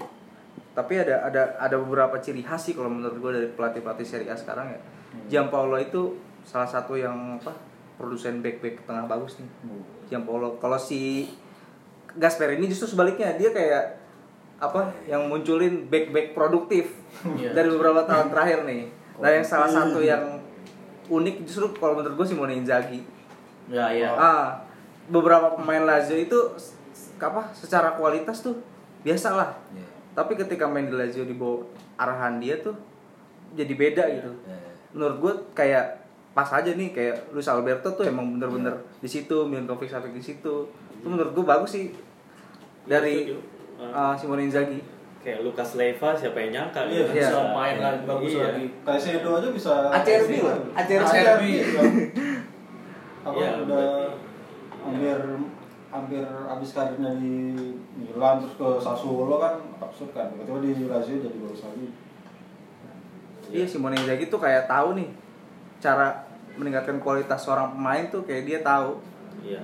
Tapi 0.69 0.93
ada 0.95 1.15
ada 1.23 1.41
ada 1.57 1.75
beberapa 1.75 2.15
ciri 2.17 2.39
khas 2.39 2.61
sih 2.61 2.73
kalau 2.73 2.87
menurut 2.87 3.17
gue 3.17 3.31
dari 3.31 3.47
pelatih 3.49 3.81
pelatih 3.81 4.05
Serie 4.05 4.27
A 4.27 4.35
sekarang 4.35 4.67
ya. 4.67 4.79
Gianpaolo 5.27 5.75
itu 5.75 6.13
salah 6.41 6.67
satu 6.67 6.93
yang 6.93 7.15
apa 7.35 7.55
produsen 7.99 8.39
back 8.39 8.57
back 8.57 8.79
tengah 8.81 9.03
bagus 9.05 9.35
nih. 9.37 9.49
Gianpaolo. 10.07 10.55
Kalau 10.57 10.79
si 10.79 11.27
Gasperini 12.09 12.65
justru 12.65 12.87
sebaliknya 12.89 13.35
dia 13.35 13.51
kayak 13.51 13.99
apa 14.57 14.91
yang 15.03 15.27
munculin 15.27 15.87
back 15.87 16.09
back 16.09 16.27
produktif 16.33 16.95
Iya. 17.35 17.51
dari 17.57 17.67
beberapa 17.67 18.03
tahun 18.03 18.31
terakhir 18.31 18.63
nih. 18.63 18.87
Nah 19.19 19.29
yang 19.29 19.43
salah 19.43 19.67
satu 19.67 19.99
yang 19.99 20.39
unik 21.05 21.43
justru 21.43 21.67
kalau 21.75 21.99
menurut 21.99 22.15
gue 22.15 22.27
Simone 22.27 22.55
Inzaghi. 22.55 23.03
ya 23.67 23.85
iya 23.89 24.09
Ah, 24.11 24.65
beberapa 25.05 25.53
pemain 25.53 25.83
Lazio 25.83 26.15
itu 26.15 26.37
apa 27.19 27.51
secara 27.51 27.93
kualitas 27.93 28.39
tuh 28.39 28.57
biasa 29.01 29.35
lah. 29.35 29.51
Iya. 29.69 29.85
Tapi 30.15 30.33
ketika 30.35 30.65
main 30.65 30.87
di 30.87 30.95
Lazio 30.95 31.21
di 31.21 31.35
bawah 31.35 31.67
arahan 31.95 32.39
dia 32.39 32.57
tuh 32.57 32.73
jadi 33.53 33.73
beda 33.73 34.03
gitu. 34.11 34.31
Iya. 34.43 34.71
Menurut 34.91 35.17
gue 35.19 35.33
kayak 35.53 35.98
pas 36.39 36.47
aja 36.55 36.71
nih 36.71 36.89
kayak 36.89 37.35
Luis 37.35 37.43
Alberto 37.45 37.91
tuh 37.91 38.07
emang 38.07 38.31
bener-bener 38.31 38.71
di 38.97 39.09
situ, 39.11 39.43
Milinkovic 39.43 39.91
Savic 39.91 40.15
di 40.15 40.23
situ. 40.23 40.71
Itu 40.71 41.05
menurut 41.05 41.35
gue 41.35 41.43
bagus 41.43 41.67
sih 41.69 41.91
dari 42.85 43.35
uh, 43.75 44.15
Simone 44.15 44.47
Inzaghi. 44.47 44.79
Kayak 45.19 45.43
Lucas 45.43 45.75
Leiva 45.75 46.15
siapa 46.15 46.39
yang 46.39 46.51
nyangka 46.55 46.87
Iya, 46.87 47.03
gitu. 47.03 47.11
bisa 47.11 47.39
main 47.51 47.75
lagi, 47.75 48.07
bagus 48.07 48.31
Iya. 48.31 48.43
lagi. 48.47 48.65
kayak 48.79 49.01
Sedo 49.03 49.29
aja 49.35 49.49
bisa 49.51 49.71
ACRB 49.91 50.31
loh, 50.39 50.57
ACRB. 50.71 51.03
ACRB 51.03 51.43
apa 53.19 53.35
Iya, 53.35 53.51
udah 53.59 53.83
hampir 54.79 55.19
hampir 55.91 56.23
habis 56.23 56.69
karirnya 56.71 57.11
di 57.19 57.51
Milan 57.93 58.39
terus 58.39 58.55
ke 58.55 58.67
Sassuolo 58.79 59.43
kan 59.43 59.59
absurd 59.77 60.15
kan 60.15 60.31
tiba-tiba 60.31 60.63
di 60.63 60.87
Lazio 60.87 61.19
jadi 61.19 61.35
bagus 61.35 61.67
lagi 61.67 61.87
Iya 63.49 63.65
Simone 63.67 63.99
Inzaghi 63.99 64.31
tuh 64.31 64.39
kayak 64.39 64.71
tahu 64.71 64.95
nih 64.95 65.09
cara 65.81 66.28
meningkatkan 66.59 66.99
kualitas 66.99 67.39
seorang 67.39 67.71
pemain 67.71 68.03
tuh 68.05 68.21
kayak 68.21 68.43
dia 68.43 68.59
tahu. 68.59 68.99
Iya. 69.39 69.63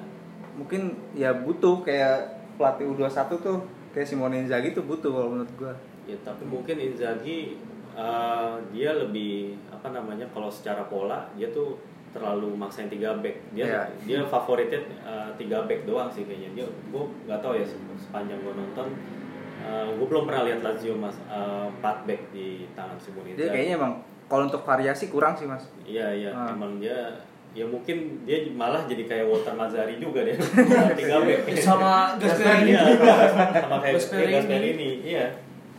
Mungkin 0.56 0.82
ya 1.12 1.36
butuh 1.36 1.84
kayak 1.84 2.16
pelatih 2.56 2.88
U21 2.88 3.36
tuh 3.38 3.58
kayak 3.92 4.08
Simone 4.08 4.40
Inzaghi 4.40 4.72
tuh 4.72 4.82
butuh 4.82 5.12
kalau 5.12 5.30
menurut 5.30 5.52
gua. 5.56 5.76
Ya, 6.08 6.16
tapi 6.22 6.48
mungkin 6.48 6.80
Inzaghi 6.80 7.60
eh, 7.92 8.54
dia 8.72 8.96
lebih 8.96 9.60
apa 9.68 9.92
namanya 9.92 10.24
kalau 10.32 10.48
secara 10.48 10.88
pola 10.88 11.28
dia 11.34 11.52
tuh 11.52 11.76
terlalu 12.12 12.56
maksain 12.56 12.88
tiga 12.88 13.20
back. 13.20 13.36
Dia 13.52 13.66
Iya. 13.66 13.82
dia 14.02 14.20
favoritnya 14.24 14.80
eh, 15.04 15.30
tiga 15.36 15.64
back 15.64 15.84
doang 15.84 16.08
sih 16.08 16.24
kayaknya. 16.24 16.50
Dia 16.54 16.66
gue 16.66 17.04
nggak 17.28 17.40
tahu 17.40 17.54
ya 17.54 17.66
se- 17.68 17.76
sepanjang 18.00 18.40
gue 18.40 18.54
nonton 18.54 18.88
gue 19.66 20.06
belum 20.06 20.30
pernah 20.30 20.46
lihat 20.46 20.62
Lazio 20.62 20.94
mas 20.94 21.18
eh, 21.26 21.66
empat 21.68 22.06
back 22.06 22.22
di 22.30 22.70
tangan 22.72 22.96
Simone 22.96 23.34
Dia 23.34 23.44
Inzaghi. 23.44 23.52
kayaknya 23.52 23.74
emang 23.76 23.94
kalau 24.26 24.46
untuk 24.46 24.62
variasi 24.62 25.08
kurang 25.08 25.34
sih 25.34 25.46
mas. 25.46 25.64
Iya 25.82 26.08
iya 26.12 26.30
Ah. 26.30 26.50
emang 26.50 26.78
dia 26.78 27.14
ya 27.52 27.64
mungkin 27.64 28.20
dia 28.24 28.52
malah 28.52 28.84
jadi 28.84 29.06
kayak 29.06 29.26
Walter 29.26 29.54
Mazzari 29.54 29.96
juga 29.96 30.22
dia 30.22 30.36
tiga 30.92 31.24
back 31.24 31.48
sama 31.56 32.20
Gasperini 32.20 32.72
Iya, 32.72 32.82
sama 33.32 33.78
kayak 33.80 33.94
Gasperini. 34.36 34.90
Iya 35.02 35.26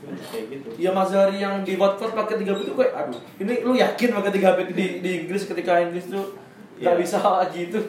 kayak 0.06 0.44
gitu 0.48 0.68
Ya 0.78 0.90
Mas 0.90 1.10
Zari 1.10 1.36
yang 1.36 1.60
di 1.60 1.74
Watford 1.74 2.14
pakai 2.14 2.38
tiga 2.38 2.54
back 2.54 2.64
itu 2.64 2.72
kayak 2.72 2.92
aduh 2.94 3.20
ini 3.36 3.54
lu 3.60 3.74
yakin 3.74 4.08
pakai 4.14 4.32
tiga 4.32 4.54
back 4.54 4.70
di, 4.70 5.02
di 5.02 5.10
Inggris 5.20 5.44
ketika 5.44 5.82
Inggris 5.82 6.06
tuh 6.06 6.32
nggak 6.78 6.94
Iya. 6.94 7.00
bisa 7.00 7.18
gitu 7.50 7.80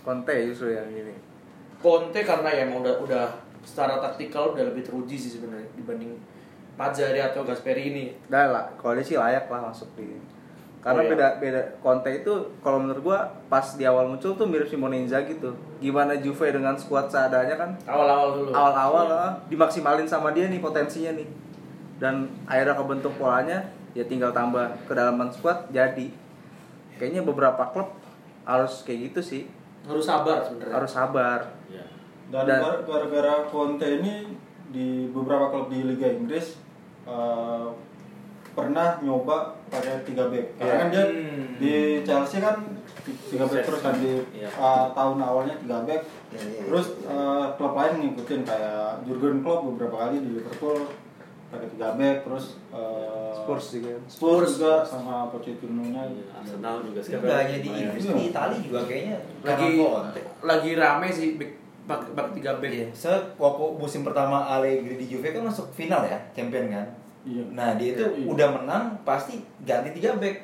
Conte 0.00 0.34
justru 0.46 0.72
yang 0.72 0.88
ini. 0.88 1.12
Conte 1.76 2.20
karena 2.20 2.48
ya 2.50 2.64
emang 2.64 2.80
udah 2.80 2.94
udah 3.00 3.24
secara 3.60 4.00
taktikal 4.00 4.52
udah 4.52 4.64
lebih 4.64 4.80
teruji 4.80 5.14
sih 5.14 5.30
sebenarnya 5.30 5.68
dibanding 5.74 6.16
Mazzari 6.74 7.18
atau 7.18 7.42
Gasperini 7.42 8.14
Dah 8.26 8.46
lah, 8.46 8.64
kalau 8.74 8.92
dia 8.92 9.02
sih 9.02 9.14
layak 9.14 9.46
lah 9.46 9.60
masuk 9.64 9.88
di. 9.94 10.16
Karena 10.80 10.96
Oh, 10.96 11.04
iya. 11.04 11.10
beda 11.10 11.26
beda 11.36 11.60
Conte 11.78 12.08
itu 12.14 12.32
kalau 12.58 12.78
menurut 12.78 13.02
gua 13.02 13.18
pas 13.46 13.66
di 13.70 13.84
awal 13.84 14.06
muncul 14.06 14.32
tuh 14.32 14.44
mirip 14.44 14.64
Simone 14.64 14.96
Inzaghi 14.98 15.36
tuh. 15.36 15.52
Gimana 15.76 16.16
Juve 16.16 16.48
dengan 16.48 16.72
skuad 16.72 17.06
seadanya 17.06 17.52
kan 17.54 17.70
awal-awal 17.84 18.28
dulu 18.34 18.50
awal-awal 18.50 19.04
Iya. 19.06 19.18
ah, 19.18 19.32
dimaksimalin 19.46 20.04
sama 20.04 20.30
dia 20.30 20.46
nih 20.46 20.56
potensinya 20.58 21.12
nih 21.14 21.28
dan 21.96 22.14
akhirnya 22.44 22.72
kebentuk 22.74 23.12
polanya 23.14 23.60
ya 23.92 24.00
tinggal 24.02 24.30
tambah 24.30 24.62
kedalaman 24.84 25.28
squad 25.28 25.68
jadi 25.68 26.08
kayaknya 26.94 27.20
beberapa 27.22 27.60
klub 27.68 27.92
harus 28.42 28.80
kayak 28.80 29.12
gitu 29.12 29.20
sih 29.20 29.42
harus 29.82 30.00
sabar 30.02 30.40
sebenarnya 30.40 30.74
harus 30.74 30.90
sabar 30.90 31.38
Iya. 31.66 31.84
dan 32.30 32.44
Dan- 32.46 32.62
gar- 32.62 32.82
gara-gara 32.82 33.34
Conte 33.44 34.00
ini 34.00 34.32
di 34.70 34.88
beberapa 35.08 35.48
klub 35.48 35.66
di 35.66 35.82
Liga 35.84 36.06
Inggris 36.08 36.56
eh, 37.02 37.66
pernah 38.50 38.98
nyoba 39.00 39.54
pakai 39.66 40.02
tiga 40.02 40.26
back 40.26 40.46
karena 40.56 40.68
Iya. 40.68 40.76
kan 40.76 40.88
dia 40.88 41.04
Hmm. 41.06 41.46
di 41.56 41.72
Chelsea 42.02 42.38
kan 42.38 42.56
tiga 43.26 43.46
back 43.46 43.62
terus 43.62 43.80
kan 43.80 43.94
di 43.96 44.12
Iya. 44.32 44.48
eh, 44.48 44.86
tahun 44.92 45.18
awalnya 45.18 45.54
tiga 45.56 45.82
back 45.82 46.02
Iya, 46.28 46.38
iya, 46.38 46.50
iya. 46.52 46.62
terus 46.66 46.86
eh, 47.02 47.46
klub 47.54 47.72
lain 47.72 47.94
ngikutin 48.00 48.40
kayak 48.42 49.02
Jurgen 49.04 49.40
Klopp 49.40 49.66
beberapa 49.66 49.96
kali 50.00 50.18
di 50.20 50.30
Liverpool 50.34 50.86
pakai 51.46 51.66
tiga 51.68 51.88
back 51.92 52.16
terus 52.22 52.44
eh, 52.70 53.30
Spurs 53.32 53.66
juga 53.72 53.92
Spurs 54.06 54.50
juga 54.54 54.74
sama 54.82 55.26
Pochettino 55.26 55.82
nya 55.84 56.06
Arsenal 56.32 56.82
juga 56.84 57.00
sekarang 57.00 57.24
nggak 57.24 57.38
hanya 57.40 57.56
di. 57.56 57.70
Inggris, 57.72 58.04
di 58.04 58.24
Itali 58.28 58.56
juga 58.60 58.80
kayaknya 58.84 59.16
lagi 59.42 59.70
lagi 60.42 60.70
rame 60.74 61.08
sih 61.08 61.28
back 61.34 61.52
pakai 61.84 62.10
pakai 62.12 62.32
tiga 62.36 62.52
back 62.56 62.70
Iya, 62.70 62.86
so 62.90 63.08
waktu 63.36 63.64
musim 63.74 64.00
pertama 64.02 64.44
Allegri 64.46 64.94
di 64.94 65.06
Juve 65.06 65.30
kan 65.30 65.42
masuk 65.42 65.68
final 65.70 66.02
ya, 66.02 66.18
champion 66.30 66.68
kan. 66.68 66.86
Iya. 67.22 67.42
Nah 67.50 67.74
dia 67.74 67.94
itu 67.94 68.04
Iya. 68.06 68.26
udah 68.26 68.48
menang 68.54 68.84
pasti 69.02 69.38
ganti 69.62 69.92
tiga 69.92 70.16
back. 70.16 70.36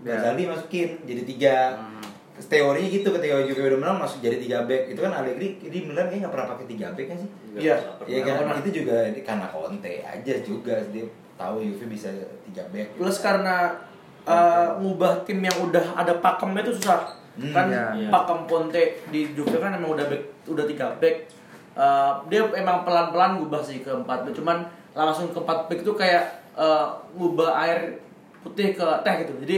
Ya. 0.00 0.16
Gazali 0.16 0.44
masukin 0.44 1.00
jadi 1.02 1.22
tiga. 1.24 1.56
Hmm. 1.74 1.92
Teorinya 2.34 2.88
gitu 2.90 3.08
ketika 3.10 3.46
Juve 3.46 3.62
udah 3.64 3.80
menang 3.80 3.98
masuk 4.00 4.18
jadi 4.18 4.36
tiga 4.36 4.58
back. 4.64 4.90
Itu 4.90 5.00
kan 5.00 5.12
Allegri 5.14 5.56
di 5.56 5.78
Milan 5.82 6.08
kayaknya 6.08 6.26
nggak 6.26 6.34
pernah 6.34 6.48
pakai 6.50 6.66
tiga 6.66 6.86
back 6.90 7.06
kan 7.06 7.16
sih? 7.16 7.30
Iya. 7.54 7.76
Iya 8.04 8.18
kan 8.22 8.34
pernah. 8.42 8.56
itu 8.58 8.70
juga 8.74 8.96
ini 9.06 9.20
karena 9.20 9.46
Conte 9.46 9.94
aja 10.00 10.34
juga 10.40 10.74
dia 10.90 11.04
tahu 11.34 11.56
Juve 11.62 11.86
bisa 11.86 12.10
tiga 12.44 12.62
back. 12.68 12.94
plus 12.94 13.18
karena 13.18 13.74
uh, 14.22 14.78
ngubah 14.78 15.22
tim 15.22 15.38
yang 15.38 15.56
udah 15.60 15.94
ada 15.94 16.18
pakemnya 16.18 16.62
itu 16.62 16.74
susah 16.74 17.06
Hmm, 17.34 17.50
kan 17.50 17.66
iya. 17.66 18.08
pakem 18.14 18.46
Ponte 18.46 19.02
di 19.10 19.34
Juve 19.34 19.58
kan 19.58 19.74
emang 19.74 19.98
udah 19.98 20.06
back, 20.06 20.22
udah 20.46 20.64
tiga 20.70 20.94
back. 21.02 21.26
Eh, 21.74 22.12
dia 22.30 22.46
emang 22.54 22.86
pelan-pelan 22.86 23.42
ngubah 23.42 23.58
sih 23.58 23.82
ke 23.82 23.90
empat 23.90 24.22
back. 24.22 24.34
Cuman 24.38 24.62
langsung 24.94 25.34
ke 25.34 25.38
empat 25.42 25.66
back 25.66 25.80
itu 25.82 25.92
kayak 25.98 26.24
eh, 26.54 26.86
ngubah 27.18 27.50
air 27.66 27.98
putih 28.46 28.78
ke 28.78 28.86
teh 29.02 29.14
gitu. 29.26 29.34
Jadi 29.42 29.56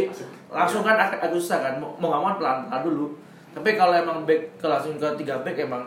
langsung 0.49 0.81
kan 0.81 0.97
agak, 0.97 1.21
agak 1.21 1.37
susah 1.37 1.59
kan. 1.61 1.75
Mau 1.77 1.93
nggak 2.01 2.23
mau 2.25 2.33
pelan-pelan 2.41 2.81
dulu. 2.81 3.07
Tapi 3.53 3.77
kalau 3.77 3.93
emang 3.93 4.25
back 4.25 4.57
ke 4.57 4.67
langsung 4.69 4.97
ke 4.97 5.09
tiga 5.21 5.45
back 5.45 5.57
emang 5.61 5.85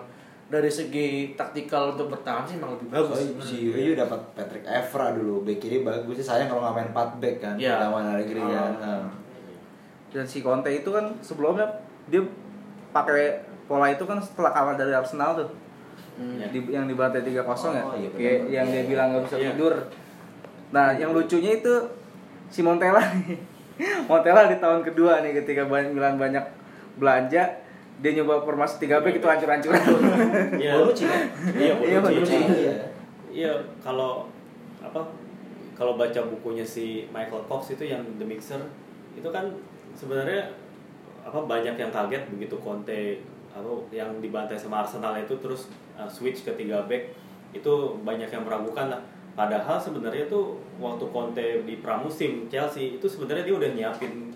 dari 0.49 0.69
segi 0.69 1.37
taktikal 1.37 1.93
untuk 1.93 2.09
bertahan 2.09 2.41
sih 2.45 2.57
emang 2.57 2.73
lebih 2.77 2.89
bagus. 2.89 3.17
Oh, 3.21 3.45
si 3.45 3.69
Rio 3.69 3.93
dapat 3.93 4.17
Patrick 4.33 4.65
Evra 4.65 5.13
dulu. 5.13 5.45
Back 5.45 5.57
kiri 5.61 5.85
bagus. 5.85 6.21
Sih 6.21 6.25
sayang 6.25 6.49
kalau 6.49 6.65
nggak 6.65 6.75
main 6.77 6.89
4 6.93 7.21
back 7.21 7.35
kan. 7.37 7.55
Iya. 7.57 7.77
lawan 7.89 8.13
Allegri 8.13 8.41
kan. 8.41 8.73
Nah. 8.77 9.05
Dan 10.09 10.23
si 10.23 10.39
Conte 10.39 10.69
itu 10.69 10.89
kan 10.89 11.13
sebelumnya 11.19 11.65
dia 12.05 12.25
pakai 12.89 13.39
pola 13.65 13.87
itu 13.87 14.01
kan 14.03 14.17
setelah 14.17 14.49
kalah 14.49 14.75
dari 14.75 14.91
Arsenal 14.91 15.37
tuh 15.37 15.49
Hmm. 16.15 16.35
di, 16.51 16.59
yang 16.67 16.83
dibantai 16.83 17.23
3-0 17.23 17.31
ya 17.31 17.79
Oh, 17.79 17.95
iya, 17.95 18.11
Kayak 18.11 18.37
benar. 18.43 18.51
yang 18.51 18.65
dia 18.67 18.83
bilang 18.83 19.07
nggak 19.09 19.23
bisa 19.23 19.35
Iya. 19.35 19.45
tidur 19.49 19.73
nah 20.69 20.91
yang 20.91 21.11
lucunya 21.11 21.51
itu 21.55 21.73
si 22.45 22.59
Montella 22.59 22.99
nih 22.99 23.39
Montella 24.11 24.43
di 24.45 24.59
tahun 24.59 24.83
kedua 24.83 25.23
nih 25.23 25.31
ketika 25.33 25.63
banyak 25.63 25.95
Milan 25.95 26.19
banyak 26.19 26.43
belanja 26.95 27.43
dia 27.97 28.11
nyoba 28.13 28.43
formasi 28.43 28.79
3 28.81 28.99
back 28.99 29.15
itu 29.15 29.23
hancur-hancuran 29.23 29.79
Iya. 30.59 30.71
Bonucci 30.75 31.03
kan? 31.03 31.23
Iya, 31.51 31.73
Iya, 31.79 31.97
Bonucci. 31.99 32.35
Bonucci. 32.35 32.35
Iya. 32.57 32.75
Iya, 33.29 33.51
kalau 33.79 34.27
apa? 34.79 35.01
Kalau 35.71 35.95
baca 35.95 36.19
bukunya 36.27 36.63
si 36.63 37.07
Michael 37.09 37.43
Cox 37.45 37.71
itu 37.71 37.83
yang 37.85 38.03
The 38.15 38.27
Mixer, 38.27 38.59
itu 39.15 39.29
kan 39.29 39.47
sebenarnya 39.99 40.55
apa 41.27 41.39
banyak 41.43 41.75
yang 41.75 41.91
kaget 41.91 42.23
begitu 42.31 42.55
Conte 42.63 43.19
apa 43.51 43.67
yang 43.91 44.23
dibantai 44.23 44.55
sama 44.55 44.87
Arsenal 44.87 45.19
itu 45.19 45.35
terus 45.43 45.67
uh, 45.99 46.07
switch 46.07 46.47
ke 46.47 46.55
tiga 46.55 46.87
back 46.87 47.11
itu 47.51 47.73
banyak 48.07 48.31
yang 48.31 48.47
meragukan 48.47 48.95
lah. 48.95 49.01
Padahal 49.35 49.75
sebenarnya 49.75 50.31
tuh 50.31 50.55
waktu 50.79 51.05
Conte 51.11 51.45
di 51.67 51.83
pramusim 51.83 52.47
Chelsea 52.47 52.95
itu 52.95 53.05
sebenarnya 53.11 53.43
dia 53.43 53.55
udah 53.59 53.69
nyiapin 53.75 54.31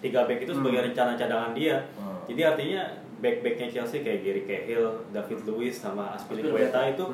tiga 0.00 0.24
back 0.24 0.40
itu 0.40 0.52
sebagai 0.56 0.80
rencana 0.90 1.12
cadangan 1.18 1.52
dia. 1.52 1.84
Hmm. 2.00 2.24
Jadi 2.24 2.40
artinya 2.40 2.82
back-backnya 3.20 3.68
Chelsea 3.72 4.04
kayak 4.04 4.20
Gary 4.20 4.42
Cahill, 4.44 4.88
David 5.12 5.40
Luiz 5.48 5.76
sama 5.80 6.12
Aspilicueta 6.12 6.80
itu 6.88 7.04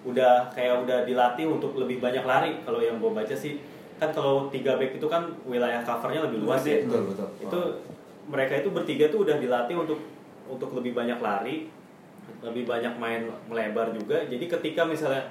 udah 0.00 0.48
kayak 0.56 0.88
udah 0.88 1.04
dilatih 1.04 1.46
untuk 1.48 1.76
lebih 1.76 2.00
banyak 2.00 2.24
lari. 2.24 2.60
Kalau 2.64 2.80
yang 2.80 2.96
gue 2.96 3.12
baca 3.12 3.36
sih 3.36 3.60
kan 4.00 4.10
kalau 4.16 4.48
tiga 4.48 4.80
back 4.80 4.96
itu 4.96 5.06
kan 5.06 5.28
wilayah 5.44 5.84
covernya 5.84 6.24
lebih 6.24 6.40
luas 6.40 6.64
ya. 6.64 6.80
Betul, 6.88 7.12
betul. 7.12 7.28
Itu 7.44 7.60
mereka 8.32 8.52
itu 8.56 8.68
bertiga 8.72 9.12
tuh 9.12 9.28
udah 9.28 9.36
dilatih 9.36 9.76
untuk 9.76 10.00
untuk 10.48 10.72
lebih 10.72 10.96
banyak 10.96 11.20
lari, 11.20 11.68
lebih 12.40 12.64
banyak 12.64 12.96
main 12.96 13.28
melebar 13.46 13.92
juga. 13.92 14.24
Jadi 14.24 14.48
ketika 14.48 14.88
misalnya 14.88 15.28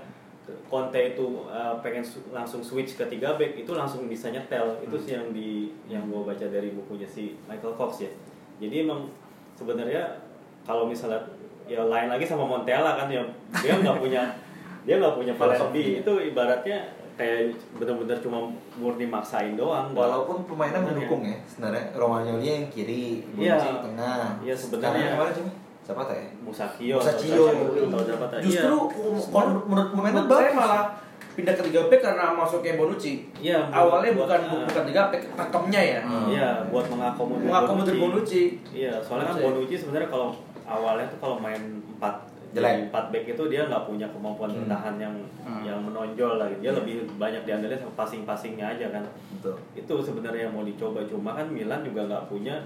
Conte 0.69 1.13
itu 1.13 1.45
uh, 1.45 1.77
pengen 1.81 2.01
su- 2.01 2.25
langsung 2.33 2.61
switch 2.61 2.97
ke 2.97 3.05
tiga 3.05 3.37
back 3.37 3.53
itu 3.53 3.71
langsung 3.73 4.09
bisa 4.09 4.33
nyetel 4.33 4.81
itu 4.81 4.97
sih 4.97 5.13
yang 5.17 5.29
di 5.29 5.69
yang 5.85 6.05
gue 6.09 6.21
baca 6.25 6.45
dari 6.49 6.73
bukunya 6.73 7.05
si 7.05 7.37
Michael 7.45 7.77
Cox 7.77 8.05
ya 8.05 8.11
jadi 8.57 8.85
emang 8.85 9.09
sebenarnya 9.53 10.25
kalau 10.65 10.89
misalnya 10.89 11.21
ya 11.69 11.85
lain 11.85 12.09
lagi 12.09 12.25
sama 12.25 12.45
Montella 12.49 12.97
kan 12.97 13.05
ya 13.09 13.21
dia 13.61 13.77
nggak 13.77 13.97
punya 14.01 14.21
dia 14.89 14.95
nggak 14.97 15.15
punya 15.17 15.33
B 15.69 15.75
itu 16.01 16.13
ibaratnya 16.33 16.77
kayak 17.19 17.51
bener-bener 17.75 18.15
cuma 18.17 18.47
murni 18.73 19.03
maksain 19.05 19.53
doang 19.53 19.91
Walaupun 19.91 20.47
pemainnya 20.47 20.79
Sebenarnya. 20.79 20.95
mendukung 20.95 21.21
ya 21.21 21.37
sebenarnya 21.43 21.83
Romagnoli 21.93 22.47
yang 22.47 22.65
kiri, 22.69 23.03
Iya. 23.35 23.53
Bonucci 23.53 23.69
tengah. 23.83 24.23
Iya, 24.39 24.55
sebenarnya. 24.55 24.79
Sekarang 24.79 25.01
yang 25.01 25.13
kemarin 25.13 25.33
siapa? 25.35 25.51
Siapa 25.81 26.01
teh? 26.05 26.23
Musakio 26.39 26.95
Musakio. 26.95 27.43
atau 27.83 27.99
siapa 28.01 28.25
tadi 28.29 28.43
Justru 28.45 28.75
Iya. 28.87 29.19
kalau 29.27 29.49
menurut 29.61 29.89
Pemainnya 29.91 30.15
menurut 30.17 30.31
saya 30.31 30.47
bagus. 30.47 30.55
malah 30.55 30.83
pindah 31.29 31.53
ke 31.53 31.63
tiga 31.65 31.81
back 31.85 32.01
karena 32.01 32.23
masuknya 32.33 32.73
Bonucci. 32.75 33.13
Iya, 33.37 33.59
Awalnya 33.69 34.11
buat- 34.13 34.27
bukan 34.29 34.39
ah. 34.45 34.63
bukan 34.65 34.83
tiga 34.87 35.01
back, 35.09 35.23
pakemnya 35.35 35.81
ya. 35.81 35.99
Hmm. 36.01 36.27
Iya, 36.29 36.49
buat 36.67 36.85
mengakomodir 36.87 37.45
Mengakomodir 37.45 37.95
Bonucci. 37.97 38.43
Iya, 38.69 38.93
soalnya 38.99 39.27
kan. 39.29 39.43
Bonucci 39.43 39.75
sebenarnya 39.75 40.07
kalau 40.07 40.31
awalnya 40.63 41.03
tuh 41.07 41.17
kalau 41.17 41.35
main 41.37 41.59
4 41.91 42.28
Jelek. 42.49 42.65
jadi 42.65 42.81
empat 42.85 43.05
back 43.09 43.25
itu 43.27 43.43
dia 43.45 43.61
nggak 43.63 43.83
punya 43.85 44.07
kemampuan 44.09 44.49
Hmm. 44.49 44.59
bertahan 44.63 44.95
yang 44.97 45.15
Hmm. 45.41 45.61
yang 45.61 45.79
menonjol 45.79 46.35
lagi. 46.35 46.55
Dia 46.57 46.71
lebih 46.71 46.95
banyak 47.15 47.43
diandelin 47.43 47.77
sama 47.77 47.93
passing-passingnya 47.95 48.65
aja 48.71 48.85
kan. 48.89 49.03
Betul. 49.33 49.55
Itu 49.73 49.93
sebenarnya 49.99 50.41
yang 50.45 50.53
mau 50.53 50.63
dicoba 50.63 51.05
cuma 51.05 51.31
kan 51.31 51.47
Milan 51.47 51.81
juga 51.81 52.05
nggak 52.05 52.25
punya 52.25 52.57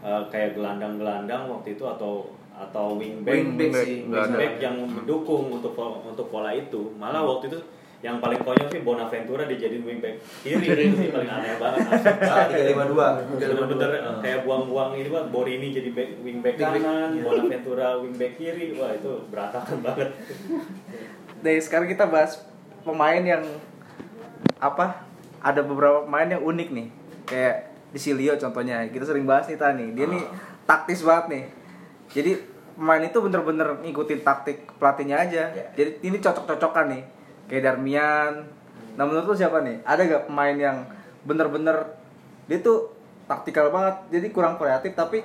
uh, 0.00 0.26
kayak 0.26 0.54
gelandang-gelandang 0.54 1.46
waktu 1.46 1.72
itu 1.72 1.84
atau 1.84 2.26
atau 2.52 2.94
wingback 2.94 3.32
Wingback 3.32 3.72
sih, 3.80 4.04
nggak 4.04 4.18
ada. 4.18 4.28
wingback 4.28 4.54
yang 4.60 4.76
mendukung 4.82 5.44
untuk 5.50 5.72
untuk 6.02 6.26
pola 6.28 6.50
itu. 6.50 6.90
Malah 6.94 7.22
waktu 7.22 7.48
itu 7.48 7.58
yang 8.02 8.18
paling 8.18 8.42
konyol 8.42 8.66
sih 8.66 8.82
Bonaventura 8.82 9.46
dijadiin 9.46 9.86
wingback 9.86 10.18
kiri 10.42 10.90
itu 10.90 10.94
sih 10.98 11.08
paling 11.14 11.30
aneh 11.30 11.54
banget. 11.54 11.86
Tiga 12.50 12.64
lima 12.74 12.84
dua. 12.90 13.06
Bener-bener 13.38 13.90
kayak 14.18 14.42
buang-buang 14.42 14.98
ini 14.98 15.06
buat 15.06 15.30
Borini 15.30 15.70
jadi 15.70 15.94
back, 15.94 16.10
wingback 16.26 16.58
kanan, 16.58 17.14
iya. 17.14 17.22
Bonaventura 17.22 18.02
wingback 18.02 18.34
kiri, 18.42 18.74
wah 18.74 18.90
itu 18.90 19.22
berantakan 19.30 19.78
banget. 19.86 20.10
Dari 21.46 21.60
sekarang 21.62 21.86
kita 21.86 22.10
bahas 22.10 22.42
pemain 22.82 23.22
yang 23.22 23.46
apa? 24.58 25.06
Ada 25.38 25.62
beberapa 25.62 26.02
pemain 26.02 26.26
yang 26.26 26.42
unik 26.42 26.68
nih. 26.74 26.88
Kayak 27.22 27.70
di 27.94 27.98
Silio 28.02 28.34
contohnya. 28.34 28.82
Kita 28.90 29.06
sering 29.06 29.30
bahas 29.30 29.46
nih 29.46 29.58
Tani. 29.58 29.94
Dia 29.94 30.10
nih 30.10 30.26
taktis 30.66 31.06
banget 31.06 31.26
nih. 31.30 31.44
Jadi 32.10 32.32
pemain 32.74 33.02
itu 33.02 33.18
bener-bener 33.22 33.78
ngikutin 33.78 34.26
taktik 34.26 34.66
pelatihnya 34.82 35.22
aja. 35.22 35.54
Jadi 35.78 36.02
ini 36.02 36.18
cocok-cocokan 36.18 36.98
nih. 36.98 37.21
Kayak 37.52 37.68
Darmian. 37.68 38.48
Nah 38.96 39.04
menurut 39.04 39.28
lu 39.28 39.36
siapa 39.36 39.60
nih? 39.60 39.84
Ada 39.84 40.08
gak 40.08 40.24
pemain 40.32 40.56
yang 40.56 40.88
bener-bener 41.28 41.84
dia 42.48 42.64
tuh 42.64 42.88
taktikal 43.28 43.68
banget. 43.68 44.08
Jadi 44.08 44.32
kurang 44.32 44.56
kreatif 44.56 44.96
tapi 44.96 45.20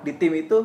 di 0.00 0.16
tim 0.16 0.32
itu 0.32 0.64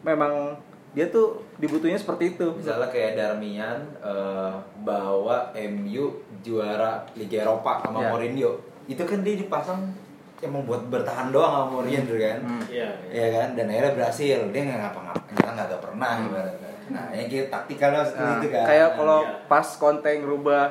memang 0.00 0.56
dia 0.96 1.12
tuh 1.12 1.44
dibutuhnya 1.60 2.00
seperti 2.00 2.40
itu. 2.40 2.56
Misalnya 2.56 2.88
kayak 2.88 3.20
Darmian 3.20 3.84
eh, 4.00 4.54
bawa 4.80 5.52
MU 5.52 6.24
juara 6.40 7.04
Liga 7.20 7.44
Eropa 7.44 7.84
sama 7.84 8.00
Ya. 8.00 8.08
Mourinho. 8.08 8.56
Itu 8.88 9.04
kan 9.04 9.20
dia 9.20 9.36
dipasang 9.36 9.92
emang 10.40 10.64
buat 10.68 10.86
bertahan 10.88 11.34
doang 11.34 11.52
sama 11.52 11.66
Mourinho 11.68 12.14
kan. 12.16 12.38
Hmm. 12.40 12.64
Iya. 12.70 12.88
Iya 13.12 13.26
kan, 13.28 13.48
dan 13.58 13.66
akhirnya 13.68 13.92
berhasil. 13.92 14.38
Dia 14.54 14.62
nggak 14.64 14.80
ngapa-ngapain, 14.88 15.34
kita 15.36 15.50
nggak 15.52 15.82
pernah 15.82 16.10
ibaratnya. 16.24 16.63
Nah, 16.86 17.08
yang 17.10 17.26
kayak 17.26 17.48
taktikalnya 17.48 18.02
seperti 18.02 18.20
Nah, 18.22 18.38
itu 18.38 18.48
kan. 18.50 18.64
kayak 18.66 18.90
kalau 18.94 19.20
Iya. 19.20 19.32
pas 19.46 19.68
konten 19.74 20.14
ngerubah 20.18 20.62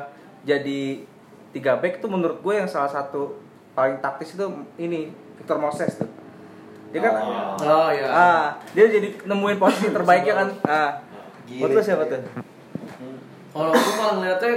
jadi 0.43 0.81
tiga 1.49 1.73
back 1.75 1.97
itu 1.97 2.07
menurut 2.07 2.37
gue 2.39 2.53
yang 2.53 2.65
salah 2.65 2.87
satu 2.87 3.37
paling 3.71 3.97
taktis 3.99 4.33
itu 4.33 4.45
ini 4.77 5.09
Victor 5.33 5.57
Moses 5.57 5.97
tuh. 5.97 6.09
Dia 6.89 7.01
kan 7.01 7.13
Oh. 7.17 7.57
Oh 7.57 7.89
ya. 7.89 8.05
ah 8.07 8.43
dia 8.71 8.85
jadi 8.85 9.09
nemuin 9.23 9.57
posisi 9.57 9.89
terbaiknya 9.89 10.33
kan. 10.35 10.49
Ah. 10.63 10.91
Gila. 11.43 11.81
Siapa 11.81 12.05
tuh? 12.05 12.21
Kalau 13.49 13.69
aku 13.69 13.89
kalau 13.91 14.13
ngeliatnya 14.17 14.53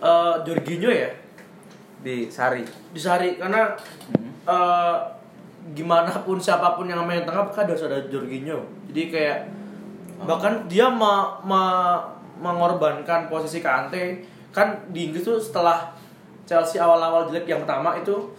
eh 0.00 0.34
Jorginho 0.42 0.88
ya 0.88 1.10
Di 2.00 2.26
Sari. 2.26 2.64
di 2.64 2.98
Sari 2.98 3.36
karena 3.36 3.76
eh 4.42 4.96
gimana 5.70 6.10
pun 6.18 6.36
siapa 6.36 6.72
pun 6.72 6.88
yang 6.88 7.04
main 7.04 7.22
tengah 7.22 7.46
kan 7.46 7.64
harus 7.64 7.82
ada 7.82 8.02
Jorginho. 8.04 8.66
Jadi 8.88 9.02
kayak 9.08 9.38
bahkan 10.22 10.66
dia 10.66 10.86
ma, 10.86 11.38
ma- 11.40 12.04
mengorbankan 12.38 13.26
posisi 13.26 13.60
Kante. 13.60 14.20
Kan 14.50 14.74
di 14.88 15.06
Inggris 15.06 15.22
tuh 15.22 15.36
setelah 15.36 15.92
Chelsea 16.42 16.76
awal-awal 16.76 17.26
jelek 17.26 17.46
yang 17.46 17.62
pertama 17.62 17.94
itu 17.94 18.32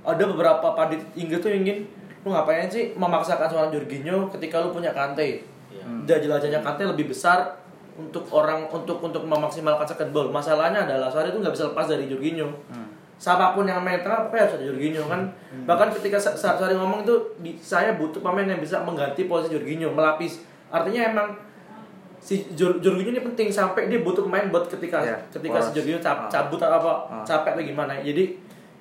ada 0.00 0.22
beberapa 0.22 0.62
pandit 0.72 1.02
Inggris 1.12 1.38
tuh 1.38 1.50
ingin 1.50 1.82
lu 2.22 2.30
ngapain 2.30 2.66
sih 2.66 2.94
memaksakan 2.94 3.46
seorang 3.46 3.70
Jorginho 3.70 4.30
ketika 4.30 4.58
lu 4.58 4.70
punya 4.70 4.90
Kante? 4.90 5.42
Iya. 5.72 5.82
dan 6.04 6.18
jelajahnya 6.20 6.60
Kante 6.60 6.84
lebih 6.84 7.08
besar 7.08 7.58
untuk 7.92 8.28
orang 8.30 8.68
untuk 8.68 9.00
untuk 9.00 9.24
memaksimalkan 9.24 9.82
second 9.84 10.12
ball. 10.12 10.28
Masalahnya 10.28 10.84
adalah 10.84 11.08
Sarri 11.08 11.28
itu 11.28 11.40
nggak 11.40 11.50
bisa 11.50 11.66
lepas 11.66 11.86
dari 11.86 12.06
Jorginho. 12.06 12.48
Siapa 13.16 13.52
pun 13.52 13.62
yang 13.64 13.78
main 13.78 13.98
tengah 13.98 14.26
pokoknya 14.26 14.42
harus 14.44 14.54
ada 14.56 14.66
Jorginho 14.66 15.02
kan? 15.06 15.20
Bahkan 15.64 15.88
ketika 15.92 16.16
Sa- 16.16 16.34
Sa- 16.34 16.54
Sarri 16.54 16.74
ngomong 16.74 17.02
itu 17.02 17.14
di, 17.38 17.54
saya 17.56 17.94
butuh 17.94 18.18
pemain 18.18 18.44
yang 18.44 18.58
bisa 18.58 18.78
mengganti 18.80 19.26
posisi 19.26 19.52
Jorginho 19.52 19.90
melapis 19.90 20.42
artinya 20.72 21.02
emang 21.06 21.28
si 22.16 22.48
Jor- 22.52 22.78
Jorginho 22.78 23.10
ini 23.10 23.22
penting 23.22 23.48
sampai 23.48 23.86
dia 23.86 23.98
butuh 23.98 24.22
pemain 24.22 24.46
buat 24.48 24.66
ketika 24.66 24.98
Iya, 25.00 25.18
ketika 25.28 25.58
si. 25.60 25.70
Jorginho 25.72 25.98
cap- 25.98 26.26
cabut 26.26 26.56
atau 26.56 26.78
apa 26.78 26.92
Ah. 27.12 27.22
capek 27.22 27.52
atau 27.52 27.64
gimana 27.64 27.98
jadi 27.98 28.38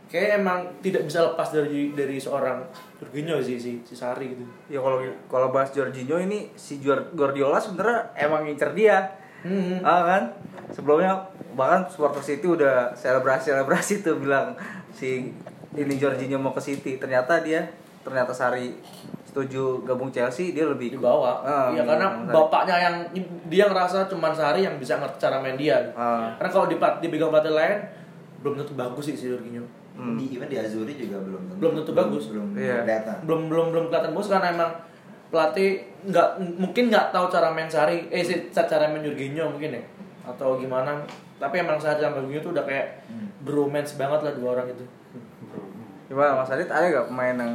kayak 0.07 0.39
emang 0.39 0.59
tidak 0.79 1.03
bisa 1.03 1.23
lepas 1.23 1.49
dari 1.49 1.91
dari 1.91 2.15
seorang 2.15 2.61
Jorginho 2.95 3.39
sih 3.39 3.55
si, 3.55 3.71
si 3.81 3.93
Sarri 3.93 4.31
gitu 4.31 4.43
Ya 4.67 4.77
kalau 4.77 4.99
kalau 5.25 5.49
bahas 5.49 5.69
Jorginho 5.69 6.15
ini 6.17 6.53
si 6.53 6.77
Guar- 6.77 7.09
Guardiola 7.11 7.57
sebenarnya 7.57 8.13
emang 8.15 8.43
ngincer 8.43 8.71
dia. 8.71 8.97
Hmm. 9.41 9.81
Ah 9.81 10.05
kan? 10.05 10.23
Sebelumnya 10.69 11.17
bahkan 11.51 11.81
supporter 11.83 12.21
City 12.21 12.45
udah 12.45 12.93
selebrasi 12.93 13.49
selebrasi 13.49 13.93
tuh 13.99 14.15
bilang 14.15 14.53
si 14.91 15.33
ini 15.73 15.93
Jorginho 15.95 16.37
mau 16.37 16.51
ke 16.51 16.61
City. 16.61 16.95
Ternyata 16.95 17.41
dia 17.41 17.65
ternyata 18.01 18.29
Sari 18.31 18.69
setuju 19.31 19.63
gabung 19.81 20.11
Chelsea 20.11 20.51
dia 20.51 20.67
lebih 20.67 20.91
di 20.91 20.99
bawah. 20.99 21.39
Ah, 21.39 21.71
iya 21.71 21.81
karena 21.81 22.03
bapaknya 22.27 22.75
yang 22.77 22.95
dia 23.47 23.63
ngerasa 23.65 24.05
cuman 24.05 24.35
Sari 24.35 24.61
yang 24.61 24.75
bisa 24.75 24.99
ngerti 24.99 25.17
cara 25.17 25.39
main 25.39 25.55
dia. 25.55 25.79
Ah. 25.95 26.35
Karena 26.35 26.51
kalau 26.51 26.67
di 26.67 26.75
dipegang 26.75 27.31
pelatih 27.31 27.55
lain 27.55 27.79
belum 28.43 28.59
tentu 28.59 28.75
bagus 28.75 29.07
sih 29.07 29.15
si 29.15 29.31
Jorginho. 29.31 29.63
Hmm. 29.91 30.15
Di 30.15 30.35
even 30.35 30.47
di 30.47 30.55
Azuri 30.55 30.93
juga 30.93 31.19
belum 31.19 31.47
tentu. 31.47 31.59
Belum 31.59 31.73
tentu 31.79 31.91
bagus. 31.93 32.23
Belum 32.27 32.51
Iya. 32.53 32.83
kelihatan. 32.83 33.15
Belum 33.23 33.41
belum 33.47 33.65
belum 33.71 33.85
kelihatan 33.87 34.11
bagus 34.11 34.27
karena 34.27 34.47
emang 34.51 34.71
pelatih 35.31 35.69
nggak 36.03 36.27
mungkin 36.59 36.83
nggak 36.91 37.05
tahu 37.09 37.25
cara 37.27 37.47
main 37.49 37.71
Sari, 37.71 38.11
eh 38.11 38.19
si- 38.19 38.51
cara 38.51 38.83
main 38.85 38.99
Jorginho 38.99 39.47
mungkin 39.47 39.79
ya 39.79 39.83
atau 40.21 40.59
gimana. 40.59 40.99
Tapi 41.39 41.55
emang 41.57 41.79
Sari 41.79 42.03
sama 42.03 42.19
Jorginho 42.19 42.41
tuh 42.41 42.51
udah 42.51 42.67
kayak 42.67 43.07
bromance 43.41 43.95
banget 43.95 44.19
lah 44.21 44.33
dua 44.35 44.49
orang 44.55 44.67
itu. 44.69 44.83
Gimana 46.07 46.35
Mas 46.35 46.51
Adit 46.51 46.67
ada 46.67 46.83
gak 46.83 47.07
pemain 47.07 47.31
yang 47.33 47.53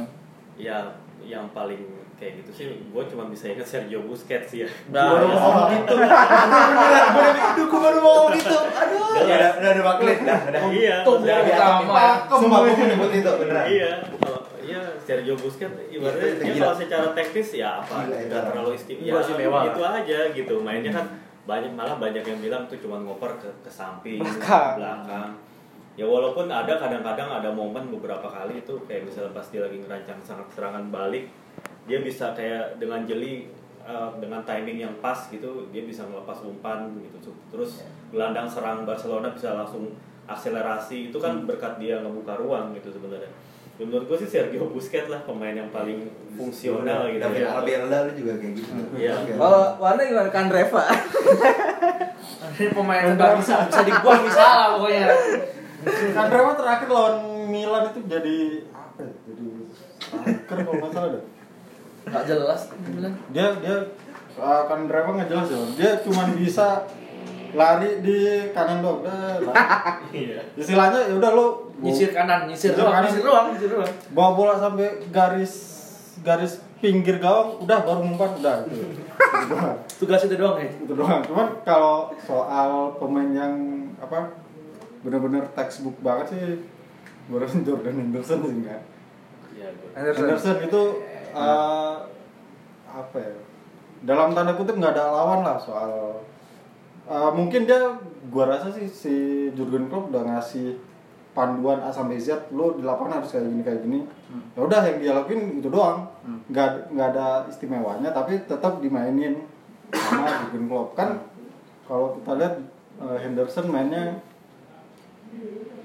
ya 0.57 0.81
yang 1.27 1.45
paling 1.51 1.83
kayak 2.15 2.39
gitu 2.39 2.51
sih 2.51 2.65
gue 2.81 3.03
cuma 3.07 3.27
bisa 3.27 3.45
ingat 3.45 3.61
Sergio 3.63 4.01
Busquets 4.01 4.47
sih 4.47 4.63
ya 4.63 4.69
Nah, 4.89 5.13
Baru 5.13 5.27
ya. 5.27 5.37
mau 5.37 5.51
gitu. 5.69 5.93
Gue 7.67 7.79
baru 7.79 7.99
mau 7.99 8.25
gitu. 8.31 8.55
Aduh. 8.57 9.13
Udah 9.13 9.21
udah 9.21 9.49
udah 9.53 9.69
ada 9.69 9.81
dah. 10.17 10.39
Udah. 10.47 10.61
iya 10.71 10.95
gua 11.01 11.17
utama 11.19 11.93
ya. 11.93 12.11
Sumpah 12.27 12.59
gue 12.63 12.73
menyebut 12.75 13.11
itu 13.11 13.29
beneran. 13.37 13.65
iya 13.67 13.89
kalau 14.17 14.39
iya 14.59 14.81
Sergio 14.99 15.35
Busquets 15.35 15.77
ibaratnya 15.87 16.27
Itu 16.33 16.43
dia 16.43 16.53
kalau 16.59 16.75
secara 16.75 17.07
teknis 17.13 17.49
ya 17.53 17.69
apa 17.77 17.93
nggak 18.03 18.21
itu. 18.23 18.33
terlalu 18.33 18.71
istimewa 18.73 19.19
istimewa. 19.19 19.59
gitu 19.63 19.81
aja 19.83 20.19
gitu 20.33 20.55
mainnya 20.59 20.91
kan 20.91 21.05
banyak 21.43 21.71
malah 21.71 21.95
banyak 21.95 22.19
yang 22.21 22.39
bilang 22.41 22.63
tuh 22.65 22.75
cuma 22.77 22.99
ngoper 22.99 23.31
ke, 23.37 23.49
ke 23.61 23.69
samping 23.69 24.19
belakang 24.19 25.31
ya 25.97 26.05
walaupun 26.05 26.45
ada 26.45 26.77
kadang-kadang 26.77 27.41
ada 27.41 27.49
momen 27.49 27.89
beberapa 27.89 28.29
kali 28.29 28.61
itu 28.61 28.77
kayak 28.85 29.09
misalnya 29.09 29.33
pas 29.33 29.49
dia 29.49 29.65
lagi 29.65 29.81
ngerancang 29.81 30.21
sangat 30.21 30.47
serangan 30.53 30.93
balik 30.93 31.25
dia 31.89 32.05
bisa 32.05 32.37
kayak 32.37 32.77
dengan 32.77 33.01
jeli 33.09 33.49
uh, 33.81 34.13
dengan 34.21 34.45
timing 34.45 34.77
yang 34.85 34.93
pas 35.01 35.17
gitu 35.33 35.65
dia 35.73 35.81
bisa 35.81 36.05
melepas 36.05 36.37
umpan 36.45 36.93
gitu 37.01 37.33
terus 37.49 37.81
gelandang 38.13 38.45
serang 38.45 38.85
Barcelona 38.85 39.33
bisa 39.33 39.57
langsung 39.57 39.89
akselerasi 40.29 41.09
itu 41.09 41.17
kan 41.17 41.49
berkat 41.49 41.81
dia 41.81 41.97
ngebuka 42.05 42.37
ruang 42.37 42.77
gitu 42.77 42.93
sebenarnya 42.93 43.33
Ya, 43.77 43.85
menurut 43.85 44.09
gue 44.09 44.17
sih 44.25 44.29
Sergio 44.33 44.73
Busquets 44.73 45.05
lah 45.05 45.21
pemain 45.21 45.53
yang 45.53 45.69
paling 45.69 46.09
fungsional 46.33 47.13
gitu 47.13 47.21
Tapi 47.21 47.45
ya. 47.45 47.61
Albielda 47.61 48.09
lu 48.09 48.11
juga 48.17 48.33
kayak 48.41 48.53
gitu. 48.57 48.71
Iya. 48.97 49.13
Oke. 49.21 49.37
Kalau 49.37 49.63
warna 49.77 50.01
gimana 50.01 50.29
kan 50.33 50.49
Reva? 50.49 50.83
Ini 52.57 52.73
pemain 52.81 53.05
yang 53.05 53.13
nggak 53.21 53.37
bisa 53.37 53.69
bisa 53.69 53.81
dibuang 53.85 54.21
bisa 54.25 54.41
lah 54.41 54.67
pokoknya. 54.73 55.05
Kan 56.13 56.25
terakhir 56.31 56.87
lawan 56.91 57.15
Milan 57.47 57.83
itu 57.91 57.99
jadi 58.05 58.37
apa 58.71 58.99
ya? 59.03 59.13
Jadi 59.27 59.47
striker 60.01 60.57
kalau 60.63 60.79
nggak 60.79 60.91
salah 60.93 61.09
deh. 61.15 61.23
Nggak 62.07 62.23
jelas 62.27 62.61
bilang. 62.91 63.13
Dia 63.31 63.47
dia 63.59 63.77
uh, 64.39 64.61
kan 64.67 64.79
Rema 64.87 65.11
nggak 65.19 65.29
jelas 65.31 65.47
ya. 65.51 65.57
Dia 65.75 65.91
cuma 66.03 66.23
bisa 66.35 66.87
lari 67.55 68.03
di 68.03 68.51
kanan 68.51 68.83
doang. 68.83 69.01
Iya. 70.07 70.39
Istilahnya 70.55 71.11
ya 71.11 71.13
udah 71.19 71.31
lo 71.35 71.47
Nyisir 71.77 72.09
kanan, 72.09 72.49
nyisir 72.49 72.73
ruang, 72.73 72.89
kanan. 72.89 73.05
nyisir 73.05 73.21
ruang, 73.21 73.45
nyisir 73.53 73.69
ruang. 73.69 73.91
bawa 74.17 74.31
bola 74.33 74.55
sampai 74.57 74.97
garis 75.13 75.53
garis 76.25 76.57
pinggir 76.81 77.21
gawang 77.21 77.61
udah 77.61 77.85
baru 77.85 78.01
ngumpan 78.01 78.41
udah 78.41 78.65
itu. 78.65 78.97
Doang. 79.51 79.77
Tugas 80.01 80.25
itu 80.25 80.35
doang 80.39 80.57
ya. 80.57 80.65
itu 80.73 80.93
doang 80.97 81.21
cuman 81.21 81.47
kalau 81.61 82.09
soal 82.17 82.97
pemain 82.97 83.29
yang 83.29 83.53
apa 84.01 84.33
benar-benar 85.07 85.47
textbook 85.55 85.95
banget 86.03 86.35
sih. 86.35 86.41
Gue 87.27 87.39
rasa 87.39 87.63
Jordan 87.63 87.95
Henderson 87.97 88.43
sih 88.43 88.53
enggak. 88.53 88.81
Gua- 89.55 89.95
Anderson. 89.95 90.21
Henderson. 90.27 90.57
Itu 90.67 90.81
eh, 91.31 91.95
apa 92.87 93.17
ya 93.17 93.33
dalam 93.97 94.29
tanda 94.31 94.53
kutip 94.53 94.75
nggak 94.75 94.93
ada 94.93 95.09
lawan 95.09 95.41
lah 95.41 95.57
soal 95.57 96.21
eh, 97.03 97.31
mungkin 97.31 97.63
dia 97.63 97.97
gua 98.29 98.45
rasa 98.47 98.69
sih 98.69 98.85
si 98.85 99.15
Jurgen 99.51 99.87
Klopp 99.87 100.11
udah 100.11 100.23
ngasih 100.27 100.77
panduan 101.31 101.77
A 101.79 101.89
sampai 101.89 102.17
Z 102.17 102.49
lo 102.49 102.73
di 102.73 102.81
lapangan 102.81 103.21
harus 103.21 103.29
kayak 103.29 103.45
gini 103.45 103.61
kayak 103.61 103.81
gini. 103.81 103.99
Ya 104.53 104.59
udah 104.59 104.81
yang 104.83 104.97
dia 104.97 105.11
lakuin 105.13 105.61
itu 105.61 105.69
doang. 105.69 106.09
Nggak 106.49 106.89
nggak 106.91 107.07
ada 107.13 107.27
istimewanya 107.45 108.09
tapi 108.09 108.41
tetap 108.43 108.81
dimainin 108.81 109.45
sama 109.93 110.25
Jurgen 110.49 110.65
Klopp. 110.65 110.93
Kan 110.93 111.21
kalau 111.85 112.17
kita 112.17 112.31
lihat 112.37 112.55
eh, 112.97 113.17
Henderson 113.21 113.67
mainnya 113.67 114.17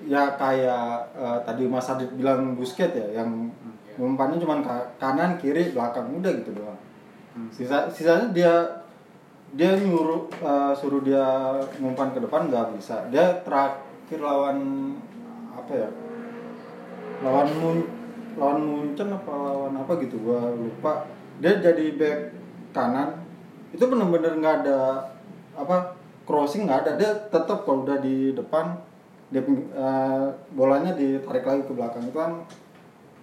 ya 0.02 0.34
kayak 0.34 1.14
eh, 1.14 1.38
tadi 1.46 1.64
Mas 1.70 1.86
Adit 1.86 2.10
bilang 2.18 2.58
Busquets 2.58 2.96
ya 2.96 3.22
yang 3.22 3.50
umpannya 3.94 4.40
cuma 4.40 4.58
ka- 4.64 4.88
kanan 4.98 5.36
kiri 5.38 5.76
belakang 5.76 6.08
udah 6.18 6.32
gitu 6.42 6.56
doang. 6.56 6.80
Sisa 7.52 7.86
sisanya 7.88 8.28
dia 8.34 8.54
dia 9.52 9.72
nyuruh 9.76 10.26
eh, 10.42 10.72
suruh 10.74 11.04
dia 11.04 11.22
ngumpan 11.78 12.10
ke 12.12 12.18
depan 12.24 12.48
nggak 12.50 12.74
bisa. 12.76 13.08
Dia 13.12 13.40
terakhir 13.46 14.18
lawan 14.18 14.58
apa 15.52 15.72
ya 15.76 15.88
lawan 17.22 17.48
Mun 17.60 17.78
lawan 18.34 18.58
Munchen 18.64 19.08
apa 19.12 19.32
lawan 19.32 19.76
apa 19.76 19.92
gitu 20.02 20.18
gua 20.24 20.50
lupa. 20.56 21.06
Dia 21.38 21.60
jadi 21.62 21.94
back 21.94 22.18
kanan. 22.74 23.22
Itu 23.72 23.88
bener-bener 23.88 24.36
nggak 24.40 24.56
ada 24.66 25.04
apa 25.54 25.94
crossing 26.24 26.66
nggak 26.66 26.88
ada. 26.88 26.90
Dia 26.98 27.10
tetap 27.28 27.62
kalau 27.68 27.84
udah 27.84 28.00
di 28.00 28.32
depan 28.32 28.72
dia 29.32 29.40
eh, 29.40 30.24
bolanya 30.52 30.92
ditarik 30.92 31.40
lagi 31.42 31.62
ke 31.62 31.72
belakang 31.72 32.04
itu 32.04 32.14
kan 32.14 32.32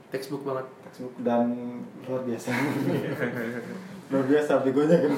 Textbook 0.10 0.41
banget. 0.41 0.66
textbook 0.82 1.14
dan 1.20 1.53
luar 2.03 2.22
biasa 2.24 2.49
luar 4.10 4.26
biasa 4.26 4.51
begonya 4.64 4.97
kan 4.97 5.12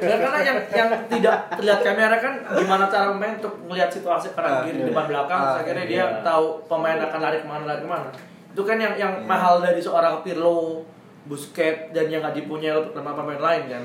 Ya, 0.00 0.16
karena 0.18 0.38
yang 0.42 0.58
yang 0.68 0.88
tidak 1.06 1.36
terlihat 1.52 1.80
kamera 1.80 2.16
kan 2.18 2.34
gimana 2.52 2.84
cara 2.86 3.12
pemain 3.12 3.36
untuk 3.36 3.54
melihat 3.64 3.86
situasi 3.88 4.28
Ah, 4.28 4.34
kanan 4.34 4.54
kiri 4.64 4.78
iya. 4.80 4.86
depan 4.90 5.04
belakang 5.06 5.40
Ah, 5.40 5.60
akhirnya 5.60 5.86
dia 5.86 6.02
iya. 6.02 6.18
tahu 6.20 6.66
pemain 6.66 6.98
akan 6.98 7.20
lari 7.20 7.38
ke 7.38 7.46
mana 7.46 7.64
lari 7.64 7.80
ke 7.80 7.88
mana 7.88 8.10
itu 8.50 8.62
kan 8.64 8.76
yang 8.76 8.94
yang 8.96 9.12
Iya. 9.16 9.26
mahal 9.28 9.54
dari 9.60 9.78
seorang 9.78 10.14
Pirlo 10.20 10.82
Busquets 11.22 11.94
dan 11.94 12.10
yang 12.10 12.20
nggak 12.20 12.34
dipunyai 12.36 12.74
untuk 12.74 12.90
nama 12.92 13.14
pemain 13.14 13.38
lain 13.38 13.62
kan 13.68 13.84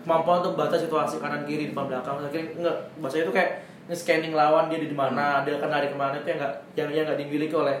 kemampuan 0.00 0.40
untuk 0.40 0.56
baca 0.56 0.72
situasi 0.72 1.18
kanan 1.18 1.44
kiri 1.44 1.68
depan 1.68 1.84
belakang 1.86 2.16
akhirnya 2.18 2.56
nggak 2.56 2.76
bahasa 2.96 3.20
itu 3.20 3.28
kayak 3.28 3.50
nge-scanning 3.86 4.32
lawan 4.32 4.66
dia 4.66 4.78
di 4.78 4.90
mana 4.90 5.42
dia 5.42 5.54
akan 5.54 5.68
lari 5.68 5.86
ke 5.86 5.94
mana 5.94 6.14
itu 6.14 6.26
yang 6.26 6.38
nggak 6.38 6.54
yang 6.74 6.88
yang 6.92 7.04
nggak 7.06 7.18
dimiliki 7.18 7.54
oleh 7.54 7.76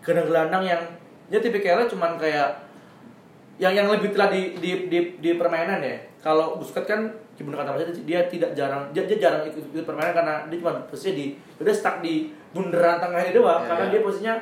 gelandang-gelandang 0.00 0.64
yang 0.64 0.80
dia 1.26 1.38
tipikalnya 1.38 1.84
cuman 1.84 2.16
kayak 2.16 2.48
yang 3.56 3.72
yang 3.72 3.86
lebih 3.86 4.10
telah 4.10 4.28
di 4.28 4.56
di 4.58 4.90
di, 4.90 4.98
di 5.16 5.30
permainan 5.34 5.78
ya. 5.78 5.94
Kalau 6.18 6.56
Busquets 6.56 6.84
kan 6.84 7.06
gimana 7.36 7.60
kata 7.60 7.76
Mas 7.76 8.00
dia 8.02 8.24
tidak 8.26 8.54
jarang 8.54 8.88
dia, 8.90 9.04
dia 9.04 9.18
jarang 9.20 9.44
ikut, 9.44 9.60
ikut 9.70 9.84
permainan 9.84 10.12
karena 10.12 10.34
dia 10.48 10.56
cuma 10.58 10.72
posisinya 10.86 11.14
di 11.14 11.26
udah 11.56 11.74
stuck 11.74 12.00
di 12.00 12.14
bundaran 12.50 12.98
tengah 12.98 13.20
ini 13.20 13.32
doang 13.32 13.60
Ya, 13.60 13.68
karena 13.68 13.84
ya. 13.84 13.90
dia 13.90 14.00
posisinya 14.00 14.36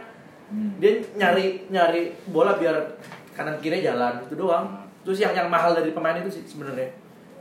Hmm. 0.45 0.69
dia 0.77 1.01
nyari 1.17 1.65
nyari 1.73 2.13
bola 2.29 2.61
biar 2.61 2.77
kanan 3.33 3.57
kiri 3.57 3.81
jalan 3.81 4.21
itu 4.21 4.37
doang. 4.37 4.85
Terus 5.01 5.17
yang 5.19 5.33
yang 5.33 5.49
mahal 5.49 5.73
dari 5.73 5.89
pemain 5.91 6.13
itu 6.15 6.29
sih 6.29 6.45
sebenarnya. 6.45 6.93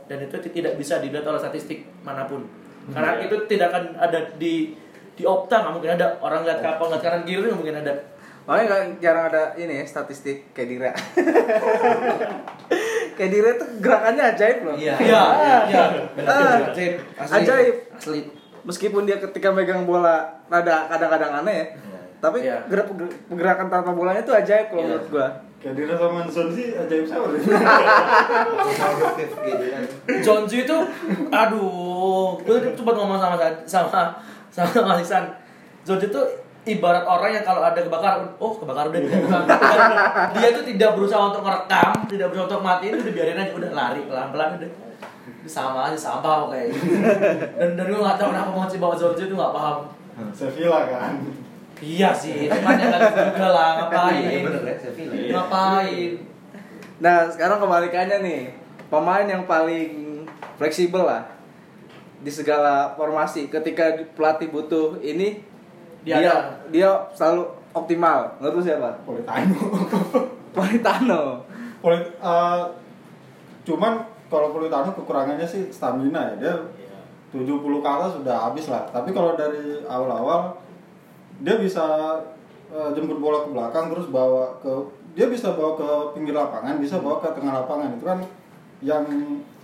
Dan 0.08 0.24
itu 0.24 0.32
ti- 0.40 0.48
tidak 0.50 0.80
bisa 0.80 0.96
dilihat 0.96 1.20
oleh 1.22 1.36
statistik 1.36 1.84
mana 2.00 2.24
pun. 2.24 2.40
Karena 2.88 3.10
Iya. 3.14 3.24
itu 3.26 3.36
tidak 3.46 3.66
akan 3.70 3.84
ada 3.96 4.18
di 4.34 4.74
di 5.12 5.22
Opta 5.22 5.60
nggak 5.60 5.72
mungkin 5.72 5.92
ada 5.94 6.18
orang 6.18 6.42
lihat 6.42 6.58
kapal 6.58 6.88
lihat 6.88 6.98
kanan 7.00 7.22
kiri 7.22 7.44
nggak 7.44 7.54
mungkin 7.54 7.76
ada. 7.78 7.92
Makanya 8.42 8.64
nggak 8.66 8.82
jarang 8.98 9.24
ada 9.30 9.42
ini 9.54 9.78
ya 9.78 9.84
statistik 9.84 10.50
Kedira. 10.50 10.90
Kedira 13.12 13.50
tuh 13.54 13.68
gerakannya 13.78 14.24
ajaib 14.34 14.58
loh. 14.64 14.74
Iya. 14.74 14.94
Iya, 14.98 15.22
iya. 15.68 15.84
Ah, 16.24 16.58
Ajaib. 16.64 16.94
Asli. 17.14 17.34
Ajaib. 17.38 17.76
Asli. 17.92 18.20
Meskipun 18.62 19.02
dia 19.04 19.18
ketika 19.20 19.50
megang 19.50 19.84
bola 19.84 20.42
rada 20.46 20.88
kadang-kadang 20.88 21.44
aneh 21.44 21.54
ya. 21.54 21.66
Iya. 21.68 22.00
Tapi 22.18 22.38
Iya. 22.40 22.56
gerak 22.66 22.88
pergerakan 23.28 23.66
tanpa 23.68 23.90
bolanya 23.92 24.22
tuh 24.22 24.32
ajaib 24.32 24.70
kalau 24.70 24.80
Iya. 24.80 24.88
menurut 24.88 25.06
gua. 25.08 25.28
Kayak 25.62 25.78
di 25.78 25.86
sama 25.94 26.26
sih 26.26 26.74
ajaib 26.74 27.06
gitu 29.46 29.66
kan. 29.70 29.84
Jonju 30.18 30.56
itu 30.66 30.76
aduh, 31.30 32.34
gue 32.42 32.56
sempat 32.74 32.94
ngomong 32.98 33.22
sama 33.22 33.38
sama 33.62 34.18
sama 34.50 34.68
Mas 34.90 35.06
Iksan. 35.06 35.30
Jonju 35.86 36.10
itu 36.10 36.22
ibarat 36.66 37.06
orang 37.06 37.30
yang 37.30 37.46
kalau 37.46 37.62
ada 37.62 37.78
kebakaran, 37.78 38.26
oh 38.42 38.58
kebakaran 38.58 38.90
udah 38.90 39.02
tidak 39.06 39.22
dia 40.34 40.48
tuh 40.50 40.66
tidak 40.66 40.90
berusaha 40.98 41.30
untuk 41.30 41.46
merekam, 41.46 41.90
tidak 42.10 42.26
berusaha 42.34 42.50
untuk 42.50 42.62
matiin, 42.66 42.98
udah 42.98 43.12
biarin 43.14 43.38
aja, 43.38 43.52
udah 43.54 43.70
lari 43.70 44.02
pelan-pelan 44.10 44.58
udah. 44.58 44.70
Sama 45.46 45.90
aja 45.90 45.98
sampah 45.98 46.50
kayak 46.50 46.74
Dan 47.54 47.78
dan 47.78 47.86
gue 47.86 47.98
nggak 48.02 48.18
tahu 48.18 48.34
kenapa 48.34 48.50
mau 48.50 48.66
bawa 48.66 48.94
Jonju 48.98 49.30
itu 49.30 49.34
nggak 49.38 49.54
paham. 49.54 49.78
Sevilla 50.34 50.90
kan 50.90 51.41
Iya 51.82 52.14
sih, 52.14 52.46
cuman 52.46 52.78
ya 52.78 52.86
kan 52.88 53.00
juga 53.10 53.46
lah 53.50 53.68
ngapain? 53.76 54.22
Iya 54.22 54.38
bener 54.46 54.62
ya, 54.62 54.74
Sevilla. 54.78 55.14
Iya. 55.18 55.30
Ngapain? 55.34 56.10
Nah, 57.02 57.16
sekarang 57.26 57.58
kebalikannya 57.58 58.18
nih. 58.22 58.40
Pemain 58.86 59.26
yang 59.26 59.42
paling 59.44 60.22
fleksibel 60.54 61.02
lah 61.02 61.26
di 62.18 62.30
segala 62.30 62.94
formasi. 62.94 63.48
Ketika 63.48 63.82
pelatih 64.14 64.46
butuh 64.48 65.02
ini 65.02 65.42
Dia 66.02 66.18
dia 66.18 66.30
ada. 66.30 66.54
dia, 66.68 66.88
selalu 67.10 67.42
optimal 67.72 68.38
menurut 68.38 68.58
lu 68.58 68.62
siapa 68.62 69.02
Politano. 69.02 69.58
Politano 70.54 71.42
Polit, 71.78 72.04
eh, 72.14 72.62
cuman 73.62 73.92
kalau 74.28 74.50
Politano 74.50 74.92
kekurangannya 74.92 75.42
sih 75.42 75.66
stamina 75.66 76.30
ya. 76.30 76.34
Dia 76.38 76.54
Iya. 76.78 76.98
70 77.32 77.58
ke 77.80 77.88
atas 77.88 78.14
sudah 78.14 78.36
habis 78.38 78.68
lah. 78.68 78.84
Tapi 78.92 79.10
kalau 79.10 79.34
dari 79.34 79.80
awal-awal 79.82 80.52
dia 81.40 81.56
bisa 81.56 81.84
eh, 82.68 82.90
jemput 82.92 83.16
bola 83.16 83.44
ke 83.44 83.50
belakang 83.50 83.88
terus 83.88 84.08
bawa 84.08 84.58
ke 84.58 84.72
dia 85.12 85.28
bisa 85.28 85.52
bawa 85.52 85.76
ke 85.76 85.88
pinggir 86.12 86.32
lapangan, 86.32 86.76
bisa 86.76 86.96
bawa 86.96 87.20
ke 87.20 87.28
tengah 87.32 87.52
lapangan. 87.54 87.96
Itu 87.96 88.04
kan 88.04 88.18
yang 88.80 89.04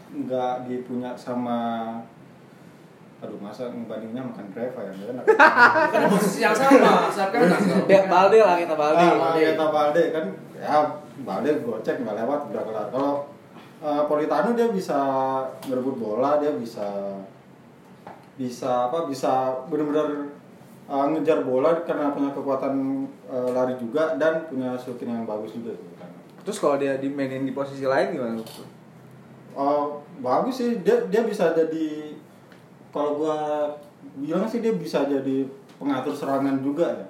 nggak 0.08 0.64
dipunya 0.64 1.12
sama 1.12 1.90
aduh 3.18 3.34
masa 3.42 3.66
ngebandingnya 3.66 4.22
makan 4.22 4.46
Breva 4.54 4.78
ya 4.78 4.94
kan 4.94 5.26
Kan 5.90 6.06
posisi 6.14 6.38
yang 6.38 6.54
sama, 6.54 7.10
sayap 7.10 7.34
kanan. 7.34 7.82
ya 7.90 8.06
Balde 8.06 8.38
lah 8.38 8.54
kita 8.54 8.78
Balde 8.78 9.02
Ah, 9.02 9.34
Marietta 9.34 9.66
Balde 9.68 10.02
kan 10.14 10.24
ya 10.54 10.76
Balde 11.26 11.50
gocek 11.60 11.98
nggak 11.98 12.14
lewat 12.14 12.40
udah 12.46 12.62
kelar. 12.62 12.86
Kalau 12.94 13.26
eh, 13.82 14.02
Politano 14.06 14.54
dia 14.54 14.70
bisa 14.70 14.98
merebut 15.66 15.98
bola, 15.98 16.38
dia 16.38 16.54
bisa 16.54 16.86
bisa 18.38 18.86
apa 18.86 19.10
bisa 19.10 19.50
benar-benar 19.66 20.30
eh, 20.88 21.06
ngejar 21.12 21.44
bola 21.44 21.84
karena 21.84 22.10
punya 22.16 22.32
kekuatan 22.32 23.04
eh, 23.28 23.50
lari 23.52 23.76
juga 23.76 24.16
dan 24.16 24.48
punya 24.48 24.72
shooting 24.80 25.12
yang 25.12 25.28
bagus 25.28 25.52
juga 25.52 25.76
gitu 25.76 25.98
terus 26.48 26.64
kalau 26.64 26.80
dia 26.80 26.96
dimainin 26.96 27.44
di 27.44 27.52
posisi 27.52 27.84
lain 27.84 28.16
gimana? 28.16 28.40
Oh, 29.52 30.00
bagus 30.24 30.64
sih 30.64 30.80
dia 30.80 30.96
dia 31.12 31.20
bisa 31.20 31.52
jadi 31.52 32.16
kalau 32.88 33.20
gua 33.20 33.68
bilang 34.16 34.48
sih 34.48 34.64
dia 34.64 34.72
bisa 34.72 35.04
jadi 35.04 35.44
pengatur 35.76 36.16
serangan 36.16 36.64
juga 36.64 36.88
ya. 36.88 37.06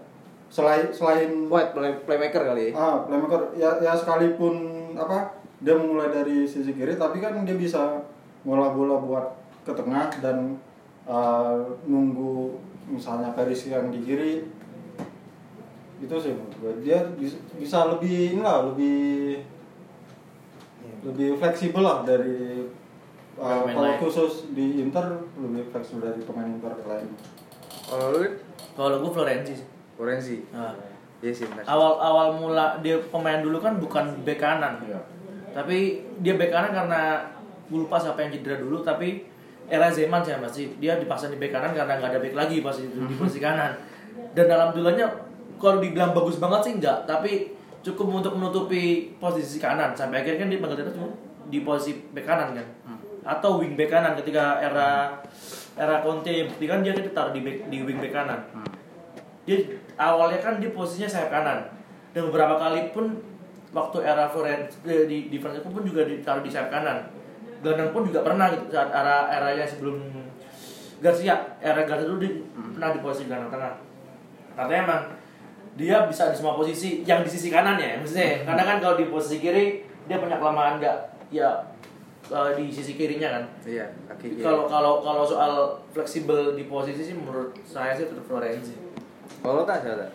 Selain 0.50 0.90
selain 0.90 1.46
White 1.46 1.70
play, 1.76 1.92
playmaker 2.02 2.40
kali 2.50 2.72
ya 2.72 2.74
Ah, 2.74 2.96
playmaker 3.06 3.52
ya 3.54 3.78
ya 3.78 3.92
sekalipun 3.94 4.74
apa 4.98 5.38
dia 5.62 5.78
mulai 5.78 6.10
dari 6.10 6.42
sisi 6.42 6.74
kiri 6.74 6.98
tapi 6.98 7.22
kan 7.22 7.46
dia 7.46 7.54
bisa 7.54 8.00
ngolah 8.42 8.74
bola 8.74 8.96
buat 8.98 9.26
ke 9.62 9.70
tengah 9.76 10.08
dan 10.24 10.56
uh, 11.04 11.62
nunggu 11.84 12.56
misalnya 12.88 13.36
Paris 13.36 13.68
yang 13.68 13.92
di 13.92 14.00
kiri 14.02 14.34
itu 15.98 16.14
sih 16.14 16.30
menurut 16.30 16.54
gue. 16.62 16.72
dia 16.86 16.98
bisa, 17.18 17.36
bisa 17.58 17.78
lebih 17.90 18.38
ini 18.38 18.42
lah 18.42 18.70
lebih 18.70 19.42
lebih 21.02 21.38
fleksibel 21.38 21.82
lah 21.82 22.06
dari 22.06 22.66
uh, 23.38 23.66
Pemain 23.66 23.74
kalau 23.74 23.90
lain. 23.90 24.00
khusus 24.02 24.32
di 24.54 24.82
Inter 24.82 25.26
lebih 25.38 25.70
fleksibel 25.74 26.10
dari 26.10 26.20
pemain 26.22 26.46
Inter 26.46 26.74
lain 26.86 27.10
kalau 27.88 28.06
lu 28.14 28.20
Kalau 28.78 29.02
gue 29.02 29.10
Florenzi 29.10 29.58
sih. 29.58 29.68
Orenzi 29.98 30.38
Nah, 30.54 30.70
iya 31.18 31.34
sih 31.34 31.50
benar 31.50 31.66
awal 31.66 31.98
awal 31.98 32.28
mula 32.38 32.78
dia 32.78 32.94
pemain 33.10 33.42
dulu 33.42 33.58
kan 33.58 33.74
bukan 33.82 34.22
bek 34.22 34.38
kanan. 34.38 34.78
Iya. 34.86 35.02
Tapi 35.50 36.06
dia 36.22 36.38
bek 36.38 36.54
kanan 36.54 36.70
karena 36.70 37.26
gue 37.66 37.78
lupa 37.82 37.98
siapa 37.98 38.22
yang 38.22 38.30
cedera 38.38 38.62
dulu 38.62 38.86
tapi 38.86 39.26
era 39.68 39.92
Zeman 39.92 40.24
saya 40.24 40.40
masih 40.40 40.72
dia 40.80 40.96
dipasang 40.96 41.28
di 41.28 41.38
bek 41.38 41.52
kanan 41.52 41.76
karena 41.76 42.00
nggak 42.00 42.10
ada 42.16 42.20
bek 42.24 42.34
lagi 42.34 42.64
pas 42.64 42.74
itu 42.80 43.04
di 43.04 43.14
posisi 43.14 43.38
kanan. 43.38 43.76
Dan 44.32 44.48
dalam 44.48 44.72
dulunya 44.72 45.04
kalau 45.60 45.78
dibilang 45.78 46.16
bagus 46.16 46.40
banget 46.40 46.60
sih 46.64 46.72
enggak, 46.80 47.04
tapi 47.04 47.52
cukup 47.84 48.24
untuk 48.24 48.32
menutupi 48.34 49.14
posisi 49.20 49.60
kanan 49.60 49.92
sampai 49.92 50.24
akhirnya 50.24 50.44
kan 50.44 50.48
dia 50.48 50.58
panggil 50.58 50.88
cuma 50.90 51.08
di 51.52 51.58
posisi 51.62 52.00
bek 52.16 52.24
kanan 52.24 52.56
kan. 52.56 52.66
Atau 53.28 53.60
wing 53.60 53.76
bek 53.76 53.92
kanan 53.92 54.16
ketika 54.16 54.58
era 54.64 55.20
era 55.76 56.00
Conte 56.00 56.32
yang 56.32 56.48
buktikan 56.48 56.80
dia 56.80 56.96
ditaruh 56.96 57.36
di 57.36 57.44
bek, 57.44 57.68
di 57.68 57.76
wing 57.84 58.00
bek 58.00 58.12
kanan. 58.12 58.40
Dia 59.44 59.64
awalnya 60.00 60.40
kan 60.40 60.56
dia 60.58 60.72
posisinya 60.72 61.08
sayap 61.08 61.28
kanan. 61.28 61.68
Dan 62.16 62.32
beberapa 62.32 62.56
kali 62.56 62.88
pun 62.96 63.20
waktu 63.76 64.00
era 64.00 64.32
Florence 64.32 64.80
eh, 64.88 65.04
di 65.04 65.28
di 65.28 65.36
Francesco 65.36 65.68
pun 65.68 65.84
juga 65.84 66.08
ditaruh 66.08 66.40
di 66.40 66.48
sayap 66.48 66.72
kanan. 66.72 67.17
Gelandang 67.58 67.90
pun 67.90 68.02
juga 68.06 68.22
pernah 68.22 68.46
gitu 68.54 68.70
saat 68.70 68.90
era 68.94 69.26
era 69.30 69.48
yang 69.54 69.66
sebelum 69.66 69.98
Garcia, 70.98 71.58
era 71.62 71.86
Garcia 71.86 72.10
dulu 72.10 72.18
di, 72.22 72.30
pernah 72.74 72.90
di 72.90 73.00
posisi 73.02 73.30
gelandang 73.30 73.54
tengah. 73.54 73.74
Katanya 74.58 74.80
emang 74.82 75.02
dia 75.78 75.96
bisa 76.10 76.34
di 76.34 76.36
semua 76.38 76.58
posisi 76.58 77.06
yang 77.06 77.22
di 77.22 77.30
sisi 77.30 77.54
kanan 77.54 77.78
ya 77.78 78.02
maksudnya. 78.02 78.42
Karena 78.42 78.62
kan 78.66 78.76
kalau 78.82 78.94
di 78.98 79.06
posisi 79.06 79.38
kiri 79.38 79.86
dia 80.10 80.18
punya 80.18 80.42
kelemahan 80.42 80.82
nggak? 80.82 80.98
Ya 81.30 81.50
eh, 82.34 82.50
di 82.58 82.66
sisi 82.66 82.98
kirinya 82.98 83.38
kan. 83.38 83.44
Iya 83.62 83.86
kaki 84.10 84.38
kiri. 84.38 84.42
Kalau 84.42 84.66
kalau 84.66 84.98
kalau 85.06 85.22
soal 85.22 85.78
fleksibel 85.94 86.58
di 86.58 86.66
posisi 86.66 87.06
sih 87.06 87.14
menurut 87.14 87.54
saya 87.62 87.94
sih 87.94 88.10
tetap 88.10 88.26
Florenzi. 88.26 88.74
Kalau 89.38 89.62
tak 89.62 89.86
ada 89.86 90.10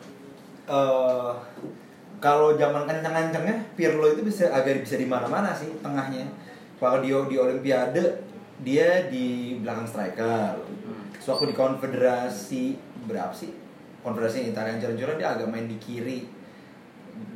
eh 0.63 1.31
kalau 2.23 2.55
zaman 2.55 2.87
kencang-kencangnya 2.87 3.75
Pirlo 3.75 4.07
itu 4.15 4.23
bisa 4.23 4.47
agak 4.47 4.79
bisa 4.79 4.95
di 4.95 5.07
mana-mana 5.07 5.51
sih 5.51 5.75
tengahnya. 5.83 6.23
Kalau 6.77 6.97
di 6.99 7.09
di 7.09 7.35
Olimpiade 7.39 8.03
dia 8.63 9.07
di 9.09 9.57
belakang 9.59 9.87
striker. 9.87 10.61
Terus 11.17 11.27
waktu 11.29 11.45
di 11.51 11.55
konfederasi 11.55 12.63
berapa 13.09 13.33
sih? 13.33 13.51
Konfederasi 14.03 14.51
Italia 14.51 14.75
yang 14.75 14.99
jalan 14.99 15.15
dia 15.17 15.29
agak 15.35 15.47
main 15.47 15.67
di 15.67 15.77
kiri. 15.79 16.27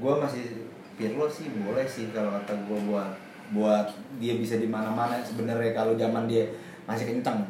Gue 0.02 0.14
masih 0.18 0.68
Pirlo 0.98 1.30
sih 1.30 1.46
boleh 1.62 1.86
sih 1.86 2.10
kalau 2.10 2.34
kata 2.42 2.58
gue 2.66 2.80
buat 2.90 3.14
buat 3.54 3.86
dia 4.18 4.34
bisa 4.36 4.58
di 4.58 4.66
mana-mana 4.68 5.22
sebenarnya 5.22 5.72
kalau 5.72 5.94
zaman 5.94 6.26
dia 6.26 6.50
masih 6.90 7.06
kencang. 7.14 7.46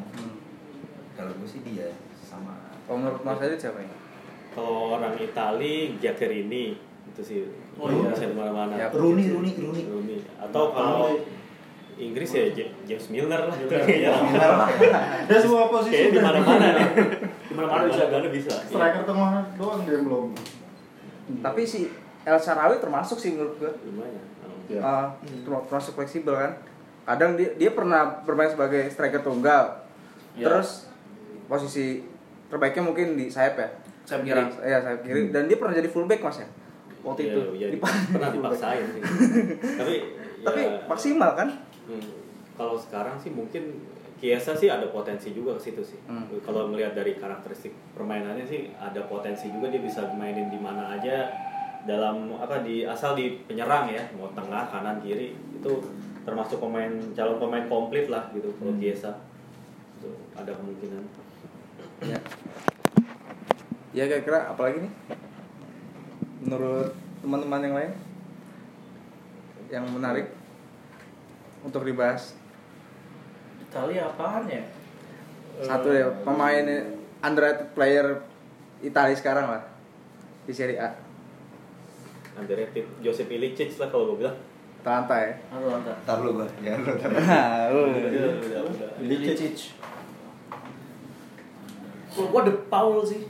Kalau 1.16 1.32
gue 1.32 1.48
sih 1.48 1.64
dia 1.64 1.88
sama 2.22 2.68
kalau 2.88 3.04
menurut 3.04 3.20
Mas 3.20 3.36
Adit 3.44 3.60
siapa 3.60 3.84
ini 3.84 3.96
Kalau 4.56 4.96
orang 4.96 5.12
Itali, 5.20 6.00
Giaccherini 6.00 6.80
itu 7.12 7.20
sih 7.20 7.40
Oh, 7.78 7.86
oh, 7.86 7.94
iya. 7.94 8.10
bisa 8.10 8.26
di 8.26 8.34
mana-mana. 8.34 8.74
Ya, 8.74 8.90
Rooney, 8.90 9.30
Rooney, 9.30 9.54
Rooney. 9.54 9.86
Rooney. 9.86 10.18
Atau 10.34 10.74
kalau 10.74 11.14
Inggris 12.00 12.30
ya 12.30 12.44
Ja- 12.48 12.72
James 12.84 13.06
Milner 13.08 13.40
lah. 13.42 13.52
Milner. 13.52 13.80
Kayaknya 13.80 14.10
dia 15.28 15.38
semua 15.38 15.66
posisi 15.66 15.92
Kayaknya 15.92 16.10
di 16.10 16.20
mana-mana 16.20 16.66
nih. 16.70 16.86
Di 17.42 17.52
mana-mana 17.52 17.82
bisa. 17.84 18.02
Mana-mana 18.04 18.28
bisa. 18.30 18.52
Iya. 18.54 18.68
striker 18.68 19.02
tengah 19.04 19.30
doang 19.54 19.80
dia 19.82 19.98
belum 19.98 20.28
tapi 21.38 21.60
si 21.62 21.92
El 22.22 22.36
Sharawi 22.36 22.78
termasuk 22.78 23.16
sih 23.16 23.30
menurut 23.30 23.56
gue 23.56 23.68
Lumayan. 23.84 24.24
Iya. 24.66 24.80
Terma- 25.42 25.64
termasuk 25.64 25.92
fleksibel 25.94 26.32
kan 26.32 26.52
kadang 27.04 27.34
dia 27.34 27.52
dia 27.54 27.70
pernah 27.70 28.20
bermain 28.22 28.48
sebagai 28.48 28.86
striker 28.86 29.20
tunggal 29.20 29.84
Ya. 30.32 30.46
terus 30.46 30.86
posisi 31.44 32.04
terbaiknya 32.46 32.84
mungkin 32.84 33.12
di 33.12 33.26
sayap 33.26 33.56
ya 33.56 33.68
Sayap 34.04 34.22
Kiri. 34.22 34.42
Iya, 34.62 34.78
sayap 34.78 35.00
kiri 35.02 35.20
dan 35.28 35.44
dia 35.44 35.56
pernah 35.56 35.74
jadi 35.74 35.84
fullback 35.86 36.22
mas 36.22 36.38
ya 36.38 36.48
waktu 37.00 37.20
Iya, 37.22 37.30
itu 37.30 37.40
iya, 37.54 37.66
pernah 37.76 37.98
fullback. 38.28 38.32
dipaksain 38.54 38.84
sih. 38.88 39.02
Tapi 39.80 39.94
tapi 40.38 40.60
ya, 40.62 40.70
maksimal 40.84 41.30
kan 41.34 41.48
Hmm, 41.88 42.04
kalau 42.54 42.76
sekarang 42.76 43.16
sih 43.16 43.32
mungkin 43.32 43.80
Kiesa 44.18 44.50
sih 44.50 44.66
ada 44.66 44.90
potensi 44.90 45.30
juga 45.30 45.54
ke 45.54 45.70
situ 45.70 45.78
sih. 45.80 45.98
Hmm. 46.10 46.26
Kalau 46.42 46.66
melihat 46.66 46.90
dari 46.90 47.14
karakteristik 47.14 47.70
permainannya 47.94 48.42
sih 48.44 48.74
ada 48.74 49.06
potensi 49.06 49.46
juga 49.46 49.70
dia 49.70 49.78
bisa 49.78 50.10
mainin 50.10 50.50
di 50.50 50.58
mana 50.58 50.90
aja 50.98 51.30
dalam 51.86 52.34
apa 52.34 52.66
di 52.66 52.82
asal 52.82 53.14
di 53.14 53.38
penyerang 53.46 53.86
ya, 53.88 54.02
mau 54.18 54.26
tengah, 54.34 54.66
kanan, 54.74 54.98
kiri 54.98 55.38
itu 55.54 55.72
termasuk 56.26 56.58
pemain 56.58 56.90
calon 57.14 57.38
pemain 57.38 57.64
komplit 57.70 58.10
lah 58.10 58.26
gitu 58.34 58.50
kalau 58.58 58.74
Hmm. 58.74 58.82
Kiesa. 58.82 59.22
Itu 60.02 60.10
ada 60.34 60.50
kemungkinan. 60.54 61.02
ya 61.98 62.18
ya 63.90 64.04
kira-kira 64.06 64.54
apalagi 64.54 64.86
nih 64.86 64.92
menurut 66.46 66.94
teman-teman 67.18 67.60
yang 67.66 67.74
lain 67.74 67.92
yang 69.66 69.84
menarik 69.90 70.37
untuk 71.64 71.82
dibahas 71.82 72.34
Italia 73.62 74.08
apaan 74.08 74.48
ya? 74.48 74.62
satu 75.58 75.90
ya 75.90 76.06
pemain 76.22 76.66
underrated 77.18 77.74
player 77.74 78.22
Italia 78.78 79.16
sekarang 79.18 79.50
lah 79.50 79.62
di 80.46 80.54
Serie 80.54 80.78
A 80.78 81.08
Underrated 82.38 82.86
Joseph 83.02 83.26
Ilicic 83.26 83.74
lah 83.82 83.90
kalau 83.90 84.14
gue 84.14 84.22
bilang. 84.22 84.38
Atalanta 84.78 85.16
ya 85.18 85.32
Aduh, 85.52 85.74
anta. 85.74 85.92
Ntar 86.06 86.18
lu 86.22 86.30
gua, 86.38 86.46
jangan 86.62 86.80
lu 86.86 86.90
ntar. 86.96 87.10
Nah, 87.12 87.66
lu. 87.74 87.80
Ilicic. 89.04 89.74
Kalau 92.14 92.26
gua 92.30 92.40
De 92.46 92.54
Paul 92.70 93.02
sih. 93.02 93.26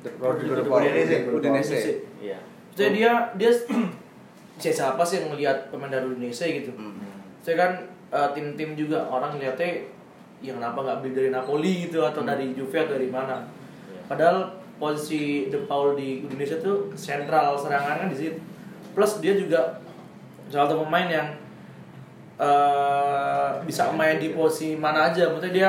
De. 0.00 0.08
Paul 0.16 0.40
Udinese. 0.40 1.28
Udinese 1.28 1.78
Iya. 2.18 2.40
Jadi 2.72 3.04
dia 3.04 3.12
dia 3.36 3.52
siapa 4.58 5.04
sih 5.04 5.20
yang 5.20 5.36
melihat 5.36 5.68
pemain 5.68 5.92
dari 5.92 6.08
Indonesia 6.08 6.48
gitu. 6.48 6.72
Saya 7.40 7.56
kan 7.56 7.72
eh, 8.12 8.28
tim-tim 8.36 8.76
juga 8.76 9.08
orang 9.08 9.40
lihatnya 9.40 9.88
yang 10.40 10.56
kenapa 10.56 10.80
nggak 10.80 10.98
beli 11.04 11.12
dari 11.12 11.30
Napoli 11.32 11.72
gitu 11.88 12.00
atau 12.04 12.24
dari 12.24 12.52
Juve 12.56 12.76
atau 12.80 12.96
dari 12.96 13.08
mana. 13.12 13.44
Padahal 14.08 14.56
posisi 14.80 15.52
De 15.52 15.60
Paul 15.68 15.96
di 15.96 16.24
Indonesia 16.24 16.56
tuh 16.56 16.92
sentral 16.96 17.56
serangan 17.60 18.04
kan 18.04 18.08
di 18.08 18.16
situ. 18.16 18.40
Plus 18.96 19.20
dia 19.20 19.36
juga 19.36 19.80
salah 20.48 20.66
satu 20.66 20.82
pemain 20.84 21.08
yang 21.08 21.28
eh, 22.40 23.50
bisa 23.68 23.92
main 23.92 24.16
di 24.16 24.32
posisi 24.32 24.76
mana 24.76 25.12
aja. 25.12 25.28
Maksudnya 25.28 25.52
dia 25.52 25.68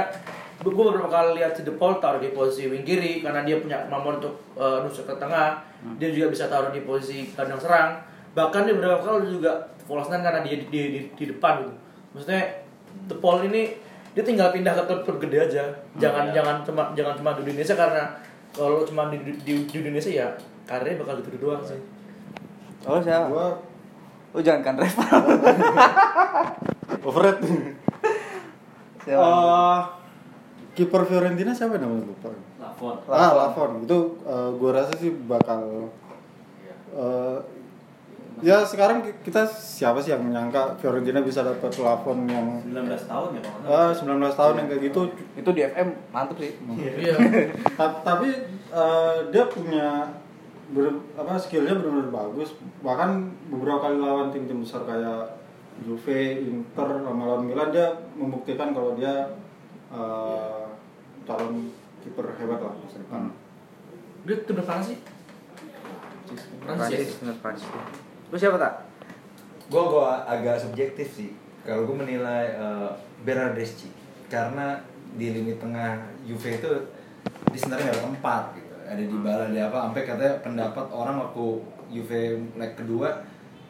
gue 0.62 0.70
beberapa 0.70 1.10
kali 1.10 1.42
lihat 1.42 1.58
si 1.58 1.66
De 1.66 1.74
Paul 1.74 1.98
taruh 1.98 2.22
di 2.22 2.30
posisi 2.30 2.70
wing 2.70 2.86
kiri 2.86 3.26
karena 3.26 3.42
dia 3.42 3.58
punya 3.58 3.82
kemampuan 3.90 4.22
untuk 4.22 4.38
eh, 4.54 4.78
nusuk 4.86 5.10
ke 5.10 5.16
tengah 5.18 5.72
dia 5.98 6.10
juga 6.14 6.30
bisa 6.30 6.46
taruh 6.46 6.70
di 6.70 6.86
posisi 6.86 7.34
kandang 7.34 7.58
serang 7.58 7.98
bahkan 8.38 8.70
dia 8.70 8.78
beberapa 8.78 9.02
kali 9.02 9.34
juga 9.34 9.66
false 9.92 10.08
nine 10.08 10.24
karena 10.24 10.40
dia 10.48 10.56
di, 10.56 10.66
di, 10.72 10.80
di, 10.96 11.00
di 11.12 11.24
depan 11.36 11.68
gitu 11.68 11.74
maksudnya 12.16 12.42
The 13.12 13.16
Paul 13.20 13.44
ini 13.52 13.76
dia 14.16 14.24
tinggal 14.24 14.56
pindah 14.56 14.72
ke 14.72 15.04
klub 15.04 15.20
gede 15.20 15.52
aja 15.52 15.64
jangan 16.00 16.32
iya. 16.32 16.40
jangan 16.40 16.56
cuma 16.64 16.84
jangan 16.96 17.14
cuma 17.20 17.36
di 17.36 17.44
Indonesia 17.44 17.76
karena 17.76 18.04
kalau 18.56 18.88
cuma 18.88 19.12
di, 19.12 19.20
di, 19.24 19.32
di, 19.44 19.54
di 19.68 19.78
Indonesia 19.84 20.12
ya 20.12 20.28
karirnya 20.64 21.04
bakal 21.04 21.20
gitu 21.20 21.36
doang 21.44 21.64
sih 21.68 21.80
Oh 22.82 22.98
siapa? 22.98 23.30
Gua 23.30 23.54
Oh 24.32 24.40
jangan 24.40 24.64
kan 24.64 24.76
Reva. 24.80 25.04
overrated. 27.08 27.76
Siapa? 29.04 29.28
Eh, 29.28 29.80
kiper 30.72 31.04
Fiorentina 31.04 31.52
siapa 31.52 31.76
namanya 31.76 32.08
lupa. 32.08 32.32
Lafon 32.56 32.96
Ah, 33.12 33.36
Lafon. 33.36 33.84
Itu 33.84 34.24
eh, 34.24 34.50
gua 34.56 34.72
rasa 34.72 34.96
sih 34.96 35.12
bakal 35.28 35.92
eh, 36.96 37.38
ya 38.42 38.62
sekarang 38.62 39.00
ki- 39.00 39.22
kita 39.24 39.46
siapa 39.46 39.98
sih 39.98 40.10
yang 40.10 40.22
menyangka 40.22 40.74
Fiorentina 40.76 41.22
bisa 41.22 41.42
dapat 41.42 41.70
Lafon 41.76 42.26
yang 42.26 42.58
19 42.64 42.74
tahun 43.04 43.30
ya 43.32 43.40
nggak 43.40 43.56
salah. 43.64 43.88
eh, 43.88 43.92
19 43.94 44.34
tahun 44.36 44.54
yang 44.56 44.68
kayak 44.68 44.82
gitu 44.84 45.02
Itu 45.36 45.50
di 45.52 45.62
FM 45.64 45.90
mantep 46.10 46.38
sih. 46.38 46.52
iya 46.98 47.16
Ta- 47.78 48.02
tapi 48.02 48.30
eh, 48.68 49.16
dia 49.28 49.44
punya 49.46 50.10
ber- 50.70 51.06
apa 51.14 51.36
skillnya 51.36 51.76
benar-benar 51.76 52.10
bagus 52.10 52.50
bahkan 52.80 53.10
beberapa 53.48 53.78
kali 53.84 53.98
lawan 53.98 54.30
tim-tim 54.30 54.60
besar 54.60 54.82
kayak 54.84 55.38
Juve, 55.82 56.14
Inter, 56.44 56.86
sama 57.00 57.24
lawan 57.26 57.46
Milan 57.46 57.70
dia 57.70 57.88
membuktikan 58.14 58.70
kalau 58.70 58.94
dia 58.94 59.30
eh, 59.90 60.64
calon 61.22 61.70
kiper 62.00 62.26
hebat 62.36 62.58
lah 62.60 62.74
masa 62.74 62.98
depan. 62.98 63.30
dia 64.24 64.36
tim 64.40 64.56
depan 64.56 64.78
sih 64.80 64.98
Prancis, 66.62 67.18
Prancis. 67.38 67.68
Lu 68.32 68.40
siapa 68.40 68.56
tak? 68.56 68.88
Gue 69.68 69.84
gua 69.92 70.24
agak 70.24 70.56
subjektif 70.56 71.12
sih. 71.12 71.36
Kalau 71.68 71.84
gue 71.84 71.96
menilai 72.00 72.56
uh, 72.56 72.90
Bernardeschi 73.28 73.92
karena 74.32 74.80
di 75.20 75.36
lini 75.36 75.60
tengah 75.60 76.00
Juve 76.24 76.56
itu 76.56 76.72
di 77.52 77.58
sebenarnya 77.60 77.92
ada 77.92 78.02
tempat 78.08 78.44
gitu. 78.56 78.74
Ada 78.88 79.04
di 79.04 79.18
bala 79.20 79.46
di 79.52 79.60
apa? 79.60 79.78
Sampai 79.92 80.08
katanya 80.08 80.40
pendapat 80.40 80.88
orang 80.90 81.20
waktu 81.28 81.46
Juve 81.92 82.40
leg 82.56 82.72
kedua, 82.80 83.20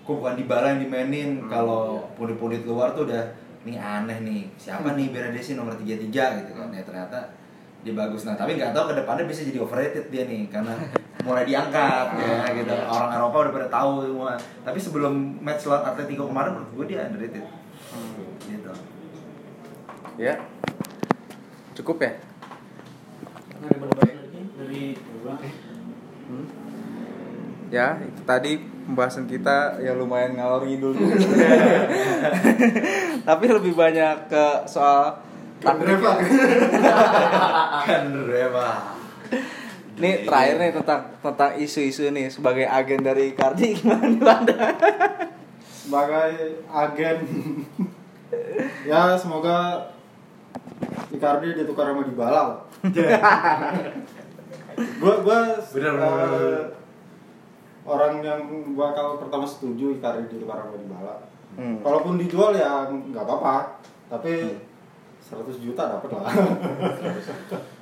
kok 0.06 0.14
bukan 0.14 0.38
di 0.38 0.46
bala 0.46 0.78
yang 0.78 0.86
dimainin. 0.86 1.42
Kalau 1.50 2.06
pundit-pundit 2.14 2.62
luar 2.64 2.94
tuh 2.94 3.10
udah 3.10 3.34
nih 3.66 3.82
aneh 3.82 4.22
nih. 4.22 4.42
Siapa 4.62 4.94
nih 4.94 5.10
Bernardeschi 5.10 5.58
nomor 5.58 5.74
33 5.74 6.06
gitu 6.46 6.52
kan? 6.54 6.70
Ya 6.70 6.86
ternyata 6.86 7.18
dia 7.82 7.98
bagus 7.98 8.30
nah 8.30 8.38
tapi 8.38 8.62
nggak 8.62 8.78
tahu 8.78 8.94
ke 8.94 9.02
depannya 9.02 9.26
bisa 9.26 9.42
jadi 9.42 9.58
overrated 9.58 10.06
dia 10.14 10.30
nih 10.30 10.46
karena 10.54 10.78
mulai 11.22 11.44
diangkat 11.46 12.08
ya 12.18 12.38
gitu. 12.58 12.74
Orang 12.90 13.12
Eropa 13.14 13.38
udah 13.48 13.54
pada 13.54 13.68
tahu 13.70 13.92
semua. 14.06 14.34
Tapi 14.66 14.80
sebelum 14.82 15.14
match 15.42 15.66
lawan 15.70 15.86
Atletico 15.94 16.28
kemarin 16.30 16.52
menurut 16.58 16.72
gue 16.76 16.86
dia 16.94 17.06
underrated. 17.08 17.46
Gitu. 18.50 18.72
Ya. 20.18 20.34
Cukup 21.78 21.98
ya? 22.04 22.12
dari 23.62 24.14
dari 24.58 24.84
Ya, 27.72 27.96
itu 28.04 28.22
tadi 28.28 28.60
pembahasan 28.60 29.32
kita 29.32 29.80
ya 29.80 29.96
lumayan 29.96 30.36
ngalor 30.36 30.68
ngidul. 30.68 30.92
Tapi 33.30 33.46
lebih 33.48 33.72
banyak 33.72 34.28
ke 34.28 34.46
soal 34.68 35.16
taktik. 35.64 35.96
ya. 35.96 36.20
Reva 40.02 40.10
Nih 40.10 40.16
terakhir 40.26 40.56
nih 40.58 40.72
tentang 40.82 41.02
tentang 41.22 41.52
isu-isu 41.62 42.10
nih 42.10 42.28
sebagai 42.34 42.66
agen 42.66 43.02
dari 43.06 43.38
Icardi 43.38 43.68
gimana? 43.78 44.42
Sebagai 45.70 46.32
agen 46.66 47.18
ya 48.90 49.14
semoga 49.14 49.88
Icardi 51.14 51.54
ditukar 51.54 51.94
sama 51.94 52.02
Dybala 52.02 52.34
lah. 52.34 52.60
gua 55.02 55.16
gua 55.22 55.40
Bener, 55.70 55.94
eh, 55.94 56.02
bener, 56.02 56.64
orang 57.86 58.14
yang 58.26 58.42
bakal 58.74 59.22
pertama 59.22 59.46
setuju 59.46 59.94
Icardi 60.02 60.26
ditukar 60.32 60.66
sama 60.66 60.76
Dybala. 60.82 61.16
Hmm. 61.52 61.78
Kalaupun 61.84 62.16
dijual 62.18 62.56
ya 62.56 62.88
nggak 62.90 63.28
apa-apa, 63.28 63.78
tapi 64.08 64.56
100 65.20 65.64
juta 65.64 65.84
dapat 66.00 66.10
lah. 66.16 66.32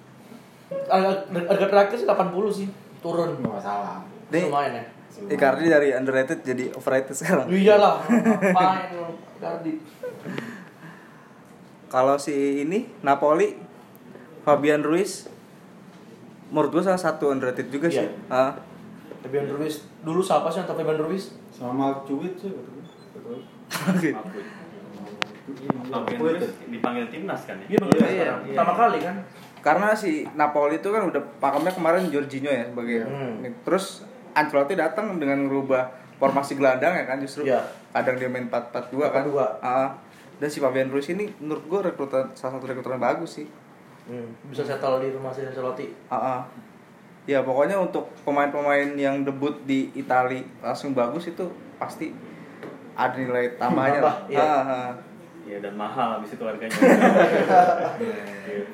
harga 1.49 1.65
terakhir 1.70 1.97
sih 1.97 2.07
80 2.07 2.30
sih 2.53 2.67
turun 3.01 3.30
Nggak 3.41 3.53
masalah. 3.61 4.05
Nih, 4.30 4.45
lumayan 4.45 4.74
ya 4.78 4.86
Icardi 5.20 5.67
dari 5.67 5.89
underrated 5.91 6.39
jadi 6.45 6.72
overrated 6.78 7.11
sekarang. 7.11 7.51
iyalah 7.51 7.99
lu 8.95 9.20
Icardi 9.36 9.74
Kalau 11.89 12.15
si 12.22 12.63
ini 12.63 12.86
Napoli 13.01 13.57
Fabian 14.45 14.86
Ruiz 14.86 15.28
menurut 16.53 16.70
gue 16.74 16.84
salah 16.86 17.01
satu 17.01 17.30
underrated 17.30 17.70
juga 17.70 17.89
sih. 17.89 18.05
Iya. 18.05 18.13
Ah. 18.30 18.53
Fabian 19.26 19.49
Ruiz 19.51 19.84
dulu 20.05 20.22
siapa 20.24 20.47
sih 20.49 20.63
yang 20.63 20.70
Fabian 20.70 20.97
Ruiz 20.97 21.36
Sama 21.51 22.05
Cuit 22.07 22.34
sih. 22.39 22.53
Fabian 25.89 26.20
Ruiz 26.22 26.45
dipanggil 26.70 27.05
timnas 27.09 27.41
kan 27.43 27.57
ya? 27.65 27.67
Iya 27.74 27.80
Iya, 27.89 28.07
iya. 28.13 28.34
Pertama 28.53 28.74
kali 28.78 28.99
kan. 29.01 29.15
Karena 29.60 29.91
si 29.91 30.24
Napoli 30.34 30.78
itu 30.78 30.88
kan 30.88 31.03
udah 31.03 31.20
pakemnya 31.38 31.72
kemarin 31.72 32.07
Jorginho 32.07 32.47
ya 32.47 32.64
sebagai 32.66 33.03
Hmm. 33.03 33.43
terus 33.62 34.03
Ancelotti 34.32 34.74
datang 34.74 35.18
dengan 35.18 35.41
merubah 35.41 35.89
formasi 36.16 36.55
gelandang 36.55 36.93
ya 36.93 37.03
kan 37.03 37.18
justru 37.18 37.43
Iya. 37.43 37.60
kadang 37.89 38.16
dia 38.16 38.28
main 38.28 38.45
4-4-2 38.45 39.10
kan. 39.10 39.24
4-4-2. 39.26 39.45
Ah. 39.60 39.89
dan 40.38 40.47
si 40.47 40.64
Fabian 40.64 40.88
Ruiz 40.88 41.03
ini 41.05 41.28
menurut 41.36 41.68
gue 41.68 41.80
rekrutan 41.84 42.32
salah 42.32 42.55
satu 42.55 42.64
rekrutan 42.64 42.95
yang 42.95 43.03
bagus 43.03 43.36
sih. 43.36 43.47
Hmm. 44.05 44.32
Bisa 44.47 44.64
settle 44.64 44.99
di 44.99 45.12
rumah 45.12 45.30
si 45.30 45.43
Ancelotti. 45.43 45.91
Ah, 46.07 46.16
ah. 46.16 46.39
Ya 47.26 47.43
pokoknya 47.43 47.76
untuk 47.76 48.07
pemain-pemain 48.24 48.95
yang 48.95 49.22
debut 49.22 49.51
di 49.64 49.91
Italia 49.93 50.39
langsung 50.60 50.95
bagus 50.95 51.28
itu 51.28 51.43
pasti 51.76 52.16
ada 52.95 53.12
nilai 53.14 53.53
tambahnya 53.55 53.99
lah. 53.99 54.16
Iya. 54.26 54.39
Ah, 54.39 54.64
ah. 54.64 54.88
Iya 55.48 55.58
dan 55.64 55.74
mahal 55.80 56.20
habis 56.20 56.36
itu 56.36 56.44
harganya. 56.44 56.76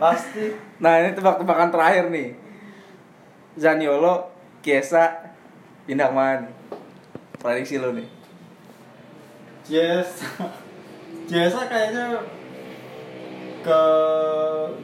Pasti. 0.02 0.46
Nah 0.82 0.94
ini 1.04 1.14
tebak-tebakan 1.14 1.70
terakhir 1.70 2.10
nih. 2.10 2.36
Zaniolo, 3.56 4.32
Kiesa, 4.60 5.32
pindah 5.86 6.12
nih? 6.12 6.52
Prediksi 7.40 7.78
lo 7.78 7.94
nih. 7.94 8.08
Yes. 9.70 10.22
Jasa 11.26 11.66
kayaknya 11.66 12.22
ke 13.66 13.82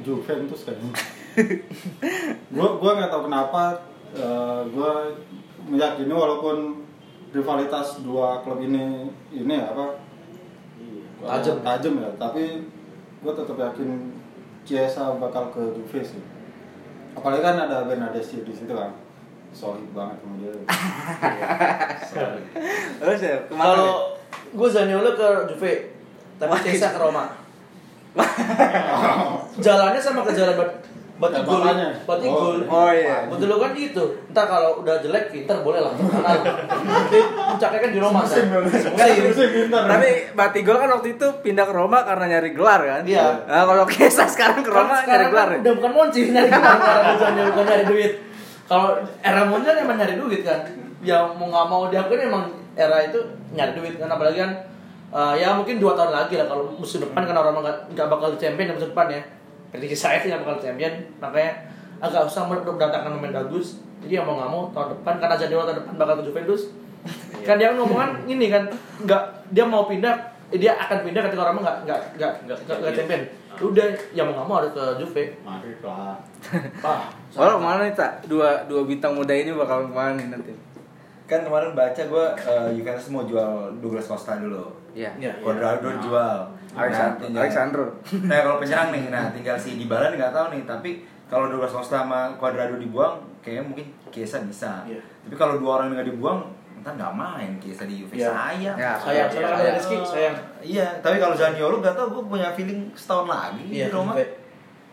Juventus 0.02 0.66
kayaknya. 0.66 0.90
gua 2.54 2.70
gua 2.82 2.92
nggak 2.98 3.12
tahu 3.14 3.24
kenapa 3.30 3.78
eh, 4.18 4.62
gua 4.74 5.06
meyakini 5.70 6.12
walaupun 6.12 6.82
rivalitas 7.32 8.04
dua 8.04 8.44
klub 8.44 8.60
ini 8.60 9.08
ini 9.32 9.56
apa 9.56 9.96
Tajam. 11.22 11.56
tajam 11.62 11.94
ya 12.02 12.10
tapi 12.18 12.66
gua 13.22 13.34
tetap 13.38 13.58
yakin 13.58 13.90
Chiesa 14.66 15.18
bakal 15.18 15.54
ke 15.54 15.62
Juve 15.78 16.02
sih 16.02 16.22
apalagi 17.14 17.44
kan 17.44 17.58
ada 17.68 17.86
Bernadeschi 17.86 18.42
di 18.42 18.54
situ 18.54 18.72
kan 18.74 18.94
solid 19.52 19.90
banget 19.92 20.18
sama 20.24 20.36
dia 20.40 20.52
Terus 23.02 23.20
ya? 23.20 23.36
Kalau 23.52 24.16
gue 24.52 24.70
Zaniolo 24.72 25.12
ke 25.16 25.28
Juve, 25.52 25.74
tapi 26.40 26.56
Cesa 26.64 26.96
ke 26.96 27.00
Roma. 27.00 27.32
Jalannya 29.64 30.02
sama 30.02 30.28
ke 30.28 30.32
jalan 30.36 30.56
Ya, 31.22 31.40
gol, 31.40 31.62
bati 32.04 32.26
Oh. 32.26 32.34
gol. 32.34 32.58
Oh, 32.66 32.90
iya. 32.90 33.30
Betul 33.30 33.48
lo 33.48 33.58
kan 33.58 33.72
gitu. 33.72 34.04
Ntar 34.30 34.46
kalau 34.46 34.82
udah 34.82 34.98
jelek, 34.98 35.30
Inter 35.32 35.62
boleh 35.62 35.78
lah. 35.78 35.94
Karena 35.94 36.34
nanti 36.90 37.20
puncaknya 37.22 37.78
kan 37.78 37.90
di 37.90 38.00
Roma. 38.02 38.22
kan? 38.26 38.42
Tapi 39.88 40.10
Batigol 40.34 40.78
kan 40.78 40.90
waktu 40.92 41.10
itu 41.14 41.28
pindah 41.42 41.64
ke 41.64 41.72
Roma 41.72 42.02
karena 42.02 42.26
nyari 42.28 42.50
gelar 42.52 42.82
kan? 42.82 43.02
Iya. 43.06 43.46
Nah, 43.46 43.64
kalau 43.64 43.86
Kiesa 43.86 44.26
sekarang 44.26 44.60
ke 44.60 44.72
Roma 44.72 44.98
nyari 45.00 45.26
gelar 45.28 45.48
kan 45.48 45.56
ya? 45.56 45.62
udah 45.62 45.74
bukan 45.78 45.92
Monci 45.92 46.22
nyari 46.28 46.50
gelar 46.50 46.78
karena 47.22 47.42
bukan 47.52 47.66
nyari 47.66 47.86
duit. 47.86 48.12
Kalau 48.66 48.90
era 49.22 49.42
Monci 49.46 49.66
kan 49.68 49.78
emang 49.78 49.98
nyari 49.98 50.16
duit 50.16 50.42
kan. 50.42 50.60
Yang 51.02 51.26
mau 51.36 51.46
nggak 51.48 51.66
mau 51.68 51.82
diakui 51.88 52.18
emang 52.18 52.46
era 52.74 52.98
itu 53.02 53.20
nyari 53.52 53.74
duit 53.74 53.94
kan 53.96 54.08
apalagi 54.08 54.40
kan 54.40 54.52
eh, 55.12 55.34
ya 55.38 55.52
mungkin 55.52 55.76
dua 55.76 55.92
tahun 55.92 56.16
lagi 56.16 56.34
lah 56.36 56.48
kalau 56.48 56.72
musim 56.72 57.04
depan 57.04 57.22
kan 57.22 57.36
orang 57.36 57.60
nggak 57.60 57.78
nggak 57.92 58.08
bakal 58.08 58.32
champion 58.36 58.74
musim 58.74 58.90
depan 58.90 59.12
ya. 59.12 59.22
Prediksi 59.72 59.98
saya 59.98 60.20
sih 60.20 60.30
bakal 60.30 60.60
champion 60.60 60.92
makanya 61.24 61.66
agak 62.04 62.28
usah 62.28 62.44
mendatangkan 62.50 63.16
pemain 63.18 63.36
bagus. 63.44 63.80
Jadi 64.04 64.18
yang 64.20 64.26
mau 64.26 64.36
nggak 64.36 64.52
mau 64.52 64.64
tahun 64.74 64.98
depan 64.98 65.14
karena 65.22 65.36
Zaniolo 65.38 65.64
tahun 65.64 65.78
depan 65.86 65.94
bakal 65.96 66.16
ke 66.20 66.24
Juventus. 66.28 66.62
kan 67.42 67.58
dia 67.58 67.74
ngomongan 67.74 68.30
ini 68.30 68.54
kan 68.54 68.70
nggak 69.02 69.24
dia 69.50 69.66
mau 69.66 69.90
pindah 69.90 70.14
eh, 70.54 70.60
dia 70.62 70.78
akan 70.78 71.02
pindah 71.02 71.22
ketika 71.26 71.42
orang 71.42 71.58
nggak 71.58 71.78
nggak 71.90 72.02
nggak 72.20 72.34
nggak 72.46 72.58
nggak 72.68 72.94
champion. 72.94 73.22
Udah, 73.62 73.86
ya 74.14 74.22
mau 74.26 74.34
nggak 74.38 74.48
mau 74.48 74.56
harus 74.62 74.72
ke 74.74 74.84
Juve. 75.02 75.24
Madrid 75.46 75.80
lah. 75.86 76.18
Ah, 76.82 77.10
Kalau 77.34 77.62
mana 77.62 77.86
nih 77.86 77.94
tak 77.94 78.26
dua 78.26 78.66
dua 78.66 78.82
bintang 78.86 79.14
muda 79.14 79.34
ini 79.34 79.54
bakal 79.54 79.86
ke 79.88 79.94
mana 79.94 80.18
nih 80.18 80.28
nanti? 80.34 80.54
Kan 81.32 81.48
kemarin 81.48 81.72
baca 81.72 82.02
gue 82.04 82.26
Juventus 82.76 83.08
mau 83.08 83.24
jual 83.24 83.72
Douglas 83.80 84.04
Costa 84.04 84.36
dulu. 84.36 84.68
Iya. 84.92 85.16
Iya. 85.16 85.32
Cuadrado 85.40 85.88
dijual. 85.88 86.52
Alexander. 86.76 87.28
Nah, 87.32 87.40
Alexander. 87.40 87.84
Nah 88.28 88.38
kalau 88.44 88.58
penyerang 88.60 88.92
nih, 88.92 89.08
nah 89.08 89.32
tinggal 89.32 89.56
si 89.56 89.80
Dybala 89.80 90.12
nggak 90.12 90.36
tahu 90.36 90.52
nih. 90.52 90.68
Tapi 90.68 90.90
kalau 91.32 91.48
Douglas 91.48 91.72
Costa 91.72 92.04
sama 92.04 92.36
Cuadrado 92.36 92.76
dibuang, 92.76 93.24
kayaknya 93.40 93.64
mungkin 93.64 93.88
Kiesa 94.12 94.44
bisa. 94.44 94.84
Iya. 94.84 95.00
Tapi 95.24 95.36
kalau 95.40 95.56
dua 95.56 95.80
orang 95.80 95.92
ini 95.92 95.96
nggak 95.96 96.10
dibuang, 96.12 96.40
ntar 96.84 97.00
nggak 97.00 97.16
main 97.16 97.52
Kiesa 97.64 97.88
di 97.88 98.04
Juve. 98.04 98.20
Iya. 98.20 98.28
Sayang. 98.36 98.76
Ya. 98.76 98.92
Sayang, 99.00 99.16
Iya, 99.16 99.24
sayang 99.32 99.52
iya. 99.56 99.64
ada 99.64 99.72
Rizky, 99.80 99.98
sayang. 100.04 100.36
Iya, 100.60 100.88
tapi 101.00 101.16
kalau 101.24 101.36
Zaniolo 101.40 101.80
nggak 101.80 101.96
tahu, 101.96 102.08
gue 102.20 102.24
punya 102.28 102.52
feeling 102.52 102.92
setahun 102.92 103.32
lagi 103.32 103.64
Iya, 103.72 103.88
di 103.88 103.92
Roma. 103.96 104.12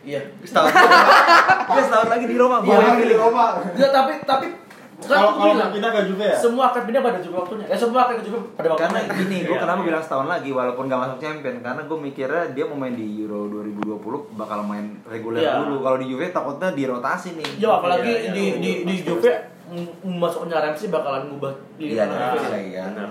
Iya. 0.07 0.21
Setahun. 0.47 0.71
Iya 1.75 1.83
setahun 1.83 2.09
lagi 2.15 2.27
di 2.31 2.37
Roma. 2.39 2.57
Gue 2.63 2.75
Iya, 2.79 3.03
di. 3.03 3.17
Roma. 3.19 3.47
Enggak, 3.75 3.91
tapi 3.91 4.13
tapi 4.23 4.47
kan 4.51 4.68
Kalau 4.99 5.31
kalau 5.33 5.71
kita 5.71 5.89
ke 5.89 6.01
Juve 6.05 6.25
ya? 6.25 6.35
semua 6.35 6.65
akan 6.69 6.83
pindah 6.83 6.99
pada 7.01 7.19
Juve 7.19 7.37
waktunya. 7.37 7.65
Ya 7.65 7.77
semua 7.77 8.01
akan 8.03 8.15
ke 8.15 8.25
Juve 8.25 8.39
pada 8.53 8.67
waktunya. 8.69 8.91
Karena 8.99 9.15
gini, 9.15 9.37
gue 9.41 9.49
Iya, 9.49 9.61
kenapa 9.61 9.79
iya. 9.79 9.87
bilang 9.87 10.03
setahun 10.03 10.27
lagi 10.27 10.51
walaupun 10.51 10.85
gak 10.85 11.01
masuk 11.01 11.19
champion 11.19 11.57
Karena 11.61 11.83
gue 11.83 11.99
mikirnya 12.01 12.43
dia 12.51 12.65
mau 12.65 12.77
main 12.77 12.93
di 12.93 13.07
Euro 13.17 13.41
2020 13.49 14.35
bakal 14.35 14.59
main 14.61 14.87
reguler 15.05 15.39
Iya. 15.41 15.53
dulu 15.61 15.77
Kalau 15.81 15.97
di 15.97 16.07
Juve 16.09 16.27
takutnya 16.29 16.69
dirotasi 16.73 17.29
nih 17.35 17.51
Ya 17.57 17.69
apalagi 17.73 18.11
Iya, 18.11 18.19
iya, 18.19 18.31
di 18.33 18.43
iya, 18.43 18.55
di 18.57 18.71
di 18.83 18.95
pasti, 18.97 19.07
Juve 19.07 19.33
m- 19.71 19.93
masuknya 20.17 20.57
Ramsey 20.59 20.87
bakalan 20.89 21.23
ngubah 21.29 21.55
di 21.75 21.85
Iya. 21.89 22.03
Ramsey 22.05 22.39
lagi 22.49 22.71
kan 22.73 22.91
Benar. 22.93 23.11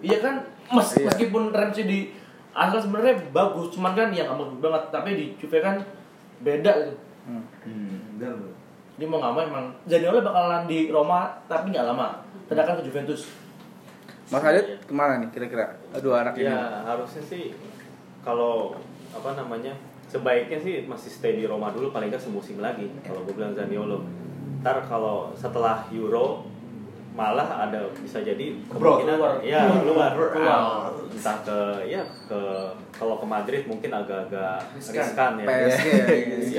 Iya 0.00 0.18
kan, 0.20 0.34
mes, 0.68 0.88
Iya. 0.92 1.06
meskipun 1.06 1.42
Ramsey 1.48 1.84
di 1.84 1.98
Arsenal 2.50 2.82
sebenarnya 2.82 3.14
bagus, 3.30 3.66
cuman 3.70 3.92
kan 3.92 4.10
yang 4.10 4.30
bagus 4.30 4.58
banget. 4.60 4.82
Tapi 4.88 5.08
di 5.12 5.24
Juve 5.34 5.58
kan 5.58 5.80
beda 6.38 6.70
gitu. 6.76 6.94
Hmm. 7.24 7.42
Dia 8.94 9.06
mau 9.06 9.18
nggak 9.18 9.32
mau 9.32 9.42
emang 9.42 9.66
Zaniolo 9.84 10.22
bakalan 10.22 10.64
di 10.64 10.86
Roma 10.88 11.34
tapi 11.44 11.70
nggak 11.70 11.86
lama. 11.86 12.22
Sedangkan 12.46 12.78
ke 12.78 12.86
Juventus. 12.86 13.26
Mas 14.30 14.40
Adit 14.40 14.80
ke 14.80 14.94
mana 14.94 15.18
nih 15.18 15.28
kira-kira? 15.30 15.74
Dua 15.98 16.22
anak 16.22 16.38
ini. 16.38 16.46
Ya 16.46 16.82
harusnya 16.82 17.20
sih 17.20 17.52
kalau 18.22 18.72
apa 19.10 19.34
namanya 19.34 19.74
sebaiknya 20.06 20.58
sih 20.58 20.74
masih 20.84 21.10
stay 21.10 21.34
di 21.34 21.44
Roma 21.44 21.70
dulu 21.70 21.90
paling 21.90 22.08
nggak 22.08 22.22
semusim 22.22 22.58
lagi 22.58 22.86
kalau 23.02 23.22
gue 23.22 23.34
bilang 23.34 23.52
Zaniolo. 23.52 24.06
Ntar 24.62 24.80
kalau 24.86 25.34
setelah 25.34 25.84
Euro 25.90 26.46
malah 27.14 27.46
ada 27.62 27.78
bisa 27.94 28.18
jadi 28.18 28.58
Bro, 28.66 28.98
kemungkinan 28.98 29.14
keluar. 29.22 29.34
ya 29.38 29.70
keluar, 29.70 30.10
Keluar. 30.34 30.50
Ah, 30.50 30.90
entah 30.90 31.36
ke 31.46 31.58
ya 31.86 32.02
ke 32.26 32.40
kalau 32.90 33.22
ke 33.22 33.26
Madrid 33.28 33.62
mungkin 33.70 33.86
agak-agak 33.86 34.58
Riskan. 34.74 34.98
riskan 34.98 35.32
ya 35.38 35.46
PSG 35.46 35.86
ya, 35.86 36.06
gitu. 36.10 36.58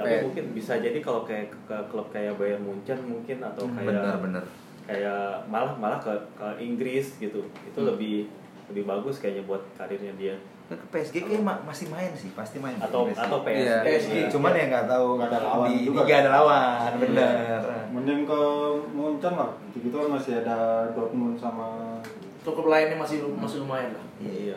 Iya, 0.00 0.02
tapi 0.02 0.14
P- 0.14 0.24
mungkin 0.24 0.44
bisa 0.52 0.72
jadi 0.76 0.98
kalau 0.98 1.22
kayak 1.22 1.52
ke 1.62 1.76
klub 1.86 2.08
kayak 2.08 2.34
Bayern 2.34 2.62
Munchen 2.62 2.96
mungkin 3.02 3.36
atau 3.38 3.68
kayak 3.68 3.84
Bener, 3.86 4.16
bener 4.18 4.44
kayak 4.82 5.22
malah 5.46 5.76
malah 5.76 6.00
ke 6.00 6.08
ke 6.34 6.48
Inggris 6.58 7.14
gitu 7.16 7.44
itu 7.44 7.78
Hmm. 7.78 7.88
lebih 7.90 8.26
lebih 8.66 8.84
bagus 8.84 9.18
kayaknya 9.18 9.44
buat 9.44 9.60
karirnya 9.74 10.10
dia 10.14 10.34
ke 10.66 10.74
PSG 10.88 11.14
kayak 11.20 11.42
ma- 11.42 11.58
masih 11.60 11.86
main 11.86 12.14
sih, 12.14 12.30
pasti 12.30 12.56
main 12.56 12.78
atau 12.78 13.02
PSG. 13.04 13.20
atau 13.20 13.38
PSG, 13.42 13.58
Iya. 13.60 13.78
PSG. 13.82 14.12
Iya. 14.16 14.28
Cuman 14.30 14.52
ya 14.52 14.64
nggak 14.66 14.86
tahu 14.86 15.08
Nggak 15.12 15.28
ada 15.28 15.38
lawan 15.44 15.66
di 15.68 15.76
juga. 15.82 15.98
Liga 16.00 16.14
ada 16.16 16.30
lawan, 16.32 16.90
bener 16.96 17.30
Mending 17.90 18.22
ke 18.22 18.40
Munchen 18.88 19.34
lah. 19.34 19.50
Gitu 19.74 19.90
kan 19.90 20.08
masih 20.08 20.32
ada 20.38 20.58
Dortmund 20.90 21.34
sama 21.36 21.98
Cukup 22.40 22.66
lainnya 22.66 22.96
masih 22.96 23.18
masih 23.34 23.60
lumayan 23.60 23.92
lah. 23.92 24.06
iya 24.18 24.56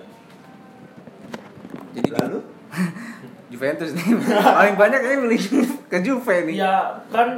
Jadi 1.92 2.10
Lalu? 2.10 2.40
Juventus 3.54 3.94
nih 3.94 4.18
paling 4.58 4.74
banyak 4.74 5.00
kayaknya 5.06 5.20
milih 5.22 5.42
ke 5.86 5.98
Juve 6.02 6.36
nih. 6.50 6.56
Ya 6.58 6.98
kan 7.14 7.38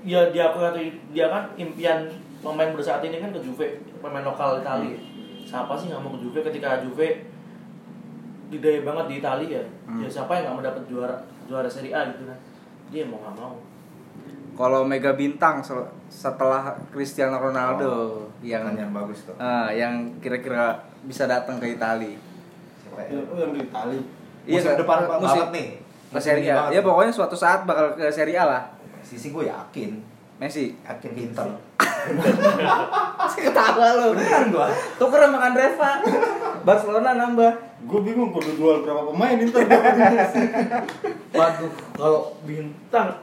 ya 0.00 0.32
dia 0.32 0.48
aku 0.48 0.64
atau 0.64 0.80
dia 1.12 1.28
kan 1.28 1.44
impian 1.60 2.08
pemain 2.40 2.72
muda 2.72 2.80
saat 2.80 3.04
ini 3.04 3.20
kan 3.20 3.28
ke 3.36 3.40
Juve, 3.44 3.84
pemain 4.00 4.24
lokal 4.24 4.64
Italia. 4.64 4.96
Siapa 5.44 5.76
sih 5.76 5.92
nggak 5.92 6.00
mau 6.00 6.16
ke 6.16 6.24
Juve 6.24 6.40
ketika 6.40 6.80
Juve 6.80 7.28
gede 8.48 8.80
banget 8.80 9.04
di 9.12 9.14
Italia 9.20 9.60
ya? 9.60 9.64
Hmm. 9.84 10.00
Ya 10.00 10.08
siapa 10.08 10.40
yang 10.40 10.48
nggak 10.48 10.56
mau 10.56 10.64
dapat 10.64 10.82
juara 10.88 11.16
juara 11.44 11.68
Serie 11.68 11.92
A 11.92 12.08
gitu 12.08 12.24
kan? 12.24 12.38
Dia 12.88 13.04
mau 13.04 13.20
nggak 13.20 13.36
mau. 13.36 13.60
Kalau 14.52 14.84
mega 14.84 15.16
bintang 15.16 15.64
setelah 16.12 16.76
Cristiano 16.92 17.40
Ronaldo 17.40 18.28
yang 18.44 18.68
Yang 18.68 18.84
yang 18.84 18.92
bagus 18.92 19.18
tuh 19.24 19.32
ah, 19.40 19.72
yang 19.72 20.12
kira-kira 20.20 20.76
bisa 21.04 21.28
datang 21.28 21.60
ke 21.60 21.72
Italia. 21.72 22.16
Siapa 22.84 23.08
Ya, 23.08 23.24
oh, 23.24 23.36
yang 23.40 23.56
di 23.56 23.64
Itali. 24.42 24.58
Musim 24.58 24.74
depan 24.78 24.98
musim 25.06 25.22
banget 25.22 25.48
nih 25.54 25.68
ke 26.12 26.20
Serie 26.20 26.50
A. 26.52 26.68
Ya 26.68 26.80
pokoknya 26.84 27.12
suatu 27.14 27.36
saat 27.38 27.64
bakal 27.64 27.94
ke 27.96 28.10
Serie 28.12 28.36
A 28.36 28.44
lah. 28.44 28.62
Sisi 29.00 29.32
gue 29.32 29.48
yakin 29.48 30.02
Messi. 30.42 30.74
Yakin 30.82 31.12
Inter 31.14 31.46
Ketawa 33.38 33.86
lo. 33.94 34.06
Beneran 34.18 34.50
gua 34.50 34.66
Tuker 34.98 35.20
sama 35.22 35.38
Kandreva. 35.38 35.90
Barcelona 36.66 37.14
nambah. 37.14 37.52
Gue 37.86 38.00
bingung 38.02 38.34
kudu 38.34 38.58
jual 38.58 38.82
berapa 38.82 39.06
pemain 39.06 39.38
Inter. 39.38 39.62
Waduh, 41.38 41.70
kalau 41.94 42.34
bintang 42.42 43.22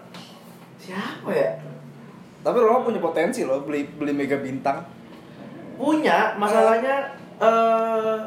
siapa 0.79 1.29
ya? 1.29 1.59
Tapi 2.39 2.57
Roma 2.63 2.87
punya 2.87 3.03
potensi 3.03 3.43
loh 3.43 3.67
beli 3.67 3.83
beli 3.99 4.15
mega 4.15 4.39
bintang. 4.39 4.81
Punya, 5.75 6.35
masalahnya 6.39 7.15
eh 7.39 8.19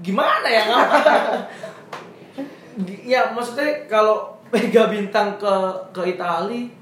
gimana 0.00 0.48
ya? 0.48 0.64
ya 3.02 3.30
maksudnya 3.30 3.86
kalau 3.86 4.38
mega 4.48 4.88
bintang 4.88 5.36
ke 5.36 5.54
ke 5.90 6.02
Itali 6.08 6.78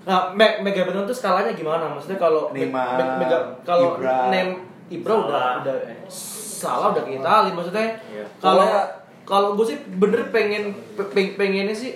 Nah, 0.00 0.32
me- 0.32 0.64
mega 0.64 0.80
bintang 0.82 1.04
itu 1.04 1.12
skalanya 1.12 1.52
gimana? 1.52 1.84
Maksudnya 1.86 2.16
kalau 2.16 2.48
me- 2.48 2.64
Neymar, 2.64 2.96
me- 2.96 3.16
mega 3.20 3.38
kalau 3.62 3.94
Ibra. 3.94 4.32
Nem 4.32 4.56
Ibra 4.88 5.12
udah 5.14 5.28
Salah. 5.28 5.52
udah 5.60 5.76
salah 6.08 6.86
udah 6.90 7.02
ke 7.02 7.12
Itali 7.14 7.50
maksudnya. 7.52 8.00
Iya. 8.02 8.24
Kalau 8.38 8.64
Pokoknya- 8.64 8.88
kalau 9.22 9.48
gue 9.54 9.66
sih 9.66 9.78
bener 9.92 10.20
pengen 10.30 10.72
pe- 10.96 11.36
pengennya 11.36 11.72
sih 11.72 11.92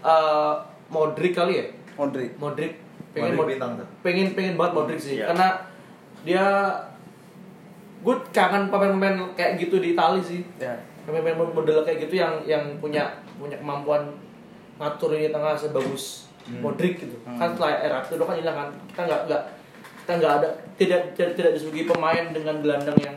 eh 0.00 0.52
Modric 0.86 1.32
kali 1.32 1.52
ya. 1.54 1.64
Modric. 1.96 2.36
Modric 2.36 2.72
pengen 3.10 3.32
Modric 3.32 3.38
Mod- 3.38 3.50
bintang 3.50 3.70
tuh. 3.74 3.88
pengen 4.00 4.26
pengen 4.30 4.54
banget 4.54 4.72
Modric 4.74 5.00
sih 5.00 5.14
Iya. 5.16 5.26
karena 5.32 5.48
dia 6.22 6.44
gue 8.00 8.14
kangen 8.30 8.68
pemain-pemain 8.68 9.16
kayak 9.34 9.58
gitu 9.58 9.76
di 9.76 9.92
Itali 9.92 10.20
sih 10.20 10.40
Ya. 10.56 10.72
pemain-pemain 11.04 11.50
model 11.50 11.82
kayak 11.82 12.04
gitu 12.04 12.16
yang 12.16 12.40
yang 12.42 12.64
punya 12.78 13.04
punya 13.36 13.56
kemampuan 13.56 14.08
ngatur 14.76 15.12
ini 15.12 15.28
tengah 15.28 15.52
sebagus 15.54 16.26
Hmm. 16.40 16.64
Modric 16.64 16.96
gitu 16.98 17.14
Hmm. 17.22 17.36
kan 17.36 17.52
setelah 17.52 17.76
era 17.78 17.98
itu 18.00 18.16
kan 18.18 18.32
hilang 18.34 18.56
kan 18.56 18.68
kita 18.86 19.00
nggak 19.04 19.20
nggak 19.28 19.42
kita 20.00 20.12
nggak 20.16 20.32
ada 20.34 20.48
tidak 20.74 21.00
tidak, 21.12 21.30
tidak 21.36 21.50
disuguhi 21.52 21.84
pemain 21.84 22.32
dengan 22.32 22.56
gelandang 22.58 22.96
yang 22.98 23.16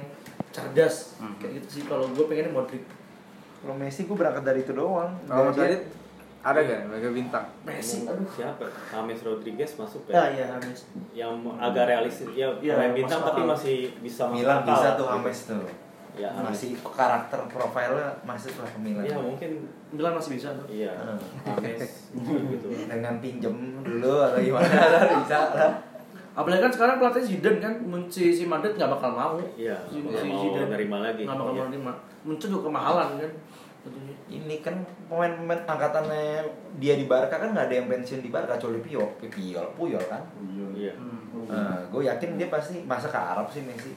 cerdas 0.52 1.16
Hmm. 1.18 1.32
kayak 1.40 1.64
gitu 1.64 1.68
sih 1.72 1.84
kalau 1.84 2.04
gue 2.10 2.24
pengennya 2.24 2.52
Modric 2.52 2.84
Kalau 3.58 3.80
Messi 3.80 4.04
gue 4.04 4.12
berangkat 4.12 4.44
dari 4.44 4.60
itu 4.60 4.76
doang 4.76 5.16
Mas 5.24 5.56
Dari 5.56 5.80
ada 6.44 6.60
gak 6.60 6.82
mega 6.86 7.10
bintang? 7.10 7.46
Messi. 7.64 8.04
Ngomong 8.04 8.20
aduh 8.20 8.30
siapa? 8.30 8.66
James 8.86 9.22
Rodriguez 9.22 9.72
masuk 9.74 10.02
ya? 10.06 10.14
Ya 10.14 10.24
iya 10.30 10.46
James. 10.54 10.80
Yang 11.14 11.34
agak 11.58 11.86
realistis. 11.88 12.28
Ya 12.30 12.48
Iya, 12.54 12.74
pemain 12.74 12.94
bintang 12.94 13.22
tapi 13.22 13.42
akal. 13.42 13.52
masih 13.56 13.78
bisa 13.98 14.24
masuk 14.26 14.38
Milan 14.38 14.60
bisa 14.62 14.88
tuh 14.94 15.08
Ames 15.08 15.40
tuh. 15.46 15.64
Ya 16.14 16.30
Masih 16.30 16.76
karakter 16.78 17.40
profilnya 17.48 18.06
masih 18.22 18.52
lah 18.54 18.68
ke 18.68 18.78
Milan. 18.78 19.02
Ya 19.02 19.16
mungkin 19.16 19.52
Milan 19.90 20.14
masih 20.14 20.32
bisa 20.34 20.52
tuh. 20.54 20.68
Iya 20.68 20.92
Hmm. 20.94 21.18
James 21.58 22.12
gitu. 22.14 22.66
Dengan 22.92 23.16
pinjem 23.18 23.56
dulu 23.80 24.14
atau 24.22 24.38
gimana 24.38 24.68
bisa 25.24 25.40
lah. 25.50 25.74
Apalagi 26.34 26.60
kan 26.60 26.72
sekarang 26.72 26.96
pelatih 26.98 27.24
Zidane 27.24 27.58
kan 27.58 27.74
si 28.10 28.30
si 28.30 28.44
Madrid 28.44 28.74
nggak 28.74 28.92
bakal 28.92 29.10
mau. 29.12 29.38
Iya 29.56 29.80
si, 29.86 30.02
nggak 30.02 30.18
si 30.18 30.28
mau 30.28 30.42
Zidane 30.44 30.68
nerima 30.70 30.98
lagi. 31.00 31.24
nggak 31.24 31.34
bakal 31.36 31.50
Iya. 31.50 31.62
mau 31.62 31.70
nerima. 31.72 31.94
Muncul 32.24 32.48
juga 32.50 32.64
kemahalan 32.68 33.10
kan 33.18 33.32
ini 34.26 34.64
kan 34.64 34.80
pemain-pemain 35.06 35.60
angkatannya 35.62 36.40
dia 36.78 36.96
di 36.96 37.04
Barca 37.04 37.36
kan 37.36 37.52
nggak 37.52 37.68
ada 37.68 37.76
yang 37.76 37.88
pensiun 37.88 38.20
di 38.20 38.30
Barca 38.30 38.56
kecuali 38.56 38.80
Pio, 38.80 39.04
Puyol, 39.20 39.68
Puyol 39.76 40.04
kan. 40.04 40.24
iya 40.72 40.96
Nah, 41.44 41.84
gue 41.86 42.02
yakin 42.02 42.40
dia 42.40 42.48
pasti 42.48 42.80
masa 42.82 43.08
ke 43.08 43.20
Arab 43.20 43.46
sih 43.48 43.62
Messi. 43.62 43.92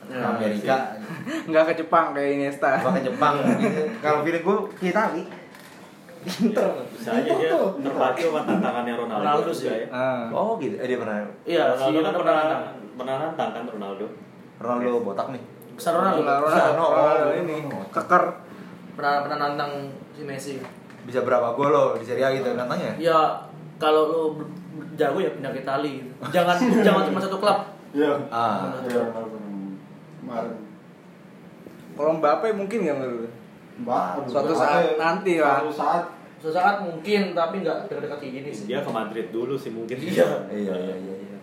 Ke 0.00 0.10
Ya, 0.10 0.26
Amerika, 0.26 0.96
Nggak 1.48 1.64
ke 1.66 1.74
Jepang 1.78 2.10
kayak 2.10 2.30
Iniesta. 2.34 2.68
apa 2.74 2.90
ke 2.90 3.04
Jepang 3.04 3.34
gitu. 3.62 3.82
Kalau 4.00 4.18
feeling 4.20 4.42
gue 4.42 4.56
ke 4.74 4.84
Itali. 4.88 5.22
Inter. 6.20 6.66
bisa 6.90 7.10
aja 7.14 7.32
dia 7.32 7.56
terpacu 7.80 8.28
sama 8.28 8.40
tantangannya 8.44 8.92
Ronaldo, 8.92 9.22
Ronaldo 9.22 9.40
juga 9.42 9.52
sih. 9.54 9.66
ya 9.70 9.88
Ah. 9.88 10.28
Oh 10.28 10.60
gitu, 10.60 10.76
eh, 10.76 10.84
dia 10.84 10.98
pernah 10.98 11.16
iya 11.46 11.64
si 11.72 11.80
Ronaldo 11.86 12.00
kan 12.02 12.12
pernah 12.14 12.36
pernah 12.36 12.60
pernah 12.94 13.14
nantang 13.22 13.50
kan 13.54 13.64
Ronaldo 13.64 14.04
Ronaldo 14.58 15.00
botak 15.00 15.26
nih. 15.30 15.42
besar 15.72 15.96
Ronaldo 15.96 16.20
Ronaldo, 16.20 16.44
besar. 16.44 16.64
Ronaldo, 16.70 16.92
Ronaldo 16.92 17.28
ini 17.38 17.56
keker. 17.88 18.24
Pernah 18.94 19.24
pernah 19.24 19.38
nantang 19.38 19.72
si 20.12 20.22
Messi 20.24 20.54
Bisa 21.04 21.24
berapa 21.24 21.56
gol 21.56 21.70
lo 21.72 21.84
di 21.96 22.04
Serie 22.04 22.24
A 22.24 22.30
gitu 22.34 22.52
nantangnya? 22.54 22.92
ya 23.00 23.18
kalau 23.80 24.02
lo 24.08 24.22
jago 24.94 25.18
ya 25.18 25.32
pindah 25.32 25.50
ke 25.50 25.64
Itali 25.64 26.04
gitu. 26.04 26.12
jangan 26.30 26.56
jangan 26.86 27.02
cuma 27.08 27.20
satu 27.20 27.38
klub 27.40 27.58
Iya. 27.90 28.14
Ah. 28.30 28.70
Iya. 28.86 29.02
Kemarin. 30.22 30.54
Kalau 31.98 32.12
Mbappe 32.22 32.48
mungkin 32.54 32.78
nggak 32.86 32.96
menurut 32.96 33.18
lu? 33.26 33.30
Mbak, 33.82 34.28
Suatu 34.28 34.52
saat 34.54 34.80
ya? 34.84 34.92
nanti 34.94 35.40
lah. 35.40 35.64
Suatu 35.64 35.72
saat 35.74 36.02
Suatu 36.40 36.54
saat 36.56 36.76
mungkin 36.80 37.34
tapi 37.36 37.60
nggak 37.60 37.90
dekat-dekat 37.90 38.18
kayak 38.22 38.32
gini 38.40 38.50
sih. 38.54 38.64
Dia 38.70 38.80
ke 38.80 38.90
Madrid 38.94 39.26
dulu 39.34 39.58
sih 39.58 39.74
mungkin. 39.74 39.96
Iya. 39.98 40.48
Iya 40.48 40.74
iya 40.76 40.94
iya. 40.96 41.14
iya. 41.18 41.38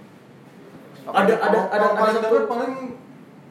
Ada 1.07 1.33
ada 1.35 1.59
ada 1.67 1.87
ada 1.93 2.09
satu 2.15 2.47
paling 2.47 2.73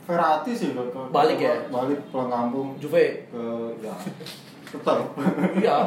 Verratti 0.07 0.53
sih 0.53 0.71
ke, 0.71 0.83
ke- 0.87 1.11
Balik 1.11 1.39
ya? 1.39 1.55
Balik 1.67 1.99
pulang 2.09 2.31
kampung 2.31 2.79
Juve. 2.79 3.27
ke 3.27 3.43
ya 3.81 3.95
tetap. 4.71 4.99
Iya. 5.57 5.79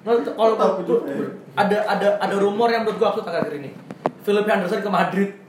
Nah, 0.00 0.12
kalau 0.24 0.54
Tetap 0.54 0.70
tuh- 0.78 1.02
Juve. 1.02 1.34
ada 1.52 1.78
ada 1.84 2.08
ada 2.16 2.36
rumor 2.36 2.68
yang 2.68 2.82
menurut 2.82 2.96
gua 2.96 3.08
absurd 3.10 3.26
akhir 3.26 3.54
ini. 3.54 3.70
Philip 4.22 4.42
Henderson 4.44 4.80
ke 4.80 4.90
Madrid. 4.90 5.30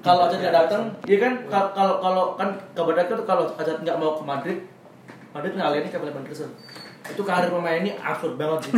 Kalau 0.00 0.24
Acet 0.24 0.40
nggak 0.40 0.56
datang, 0.56 0.82
iya 1.04 1.18
kan 1.18 1.32
Kal- 1.46 1.72
kalau 1.72 2.00
kalau 2.00 2.24
kan 2.34 2.48
kabarnya 2.72 3.04
tuh 3.04 3.20
kalau 3.22 3.44
Acet 3.52 3.78
nggak 3.78 3.96
mau 3.96 4.14
ke 4.14 4.24
Madrid, 4.24 4.58
Madrid 5.30 5.52
ngalihin 5.52 5.86
ke 5.86 5.94
Philip 5.94 6.14
Henderson. 6.14 6.50
Itu 7.04 7.20
karir 7.20 7.52
pemain 7.52 7.84
ini 7.84 7.92
absurd 8.00 8.40
banget 8.40 8.64
sih. 8.64 8.72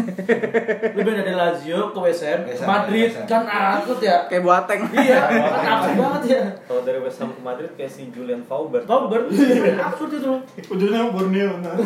Lebih 0.99 1.13
dari 1.15 1.31
Lazio 1.31 1.95
ke 1.95 1.99
West 2.03 2.27
Ham, 2.27 2.43
ke 2.43 2.59
Madrid 2.67 3.15
kan 3.23 3.47
absurd 3.47 4.03
ya. 4.03 4.27
Kayak 4.27 4.43
Boateng. 4.43 4.83
Iya, 4.91 5.21
kan 5.55 5.67
absurd 5.79 5.97
banget 6.03 6.23
ya. 6.27 6.43
Kalau 6.67 6.83
dari 6.83 6.99
West 6.99 7.23
Ham 7.23 7.31
ke 7.31 7.43
Madrid 7.47 7.71
kayak 7.79 7.93
si 7.95 8.11
Julian 8.11 8.43
Faubert. 8.43 8.83
Tahu 8.83 9.07
ber 9.07 9.31
absurd 9.89 10.11
itu. 10.19 10.33
Ujungnya 10.67 11.07
Borneo. 11.15 11.63
Nah. 11.63 11.79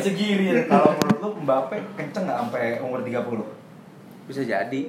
Segiri. 0.00 0.56
ya. 0.56 0.64
Kalau 0.72 0.96
menurut 0.96 1.20
lu 1.20 1.28
Mbappe 1.44 1.76
kenceng 2.00 2.24
nggak 2.24 2.38
sampai 2.48 2.80
umur 2.80 3.04
30? 3.04 3.44
Bisa 4.24 4.40
jadi. 4.40 4.82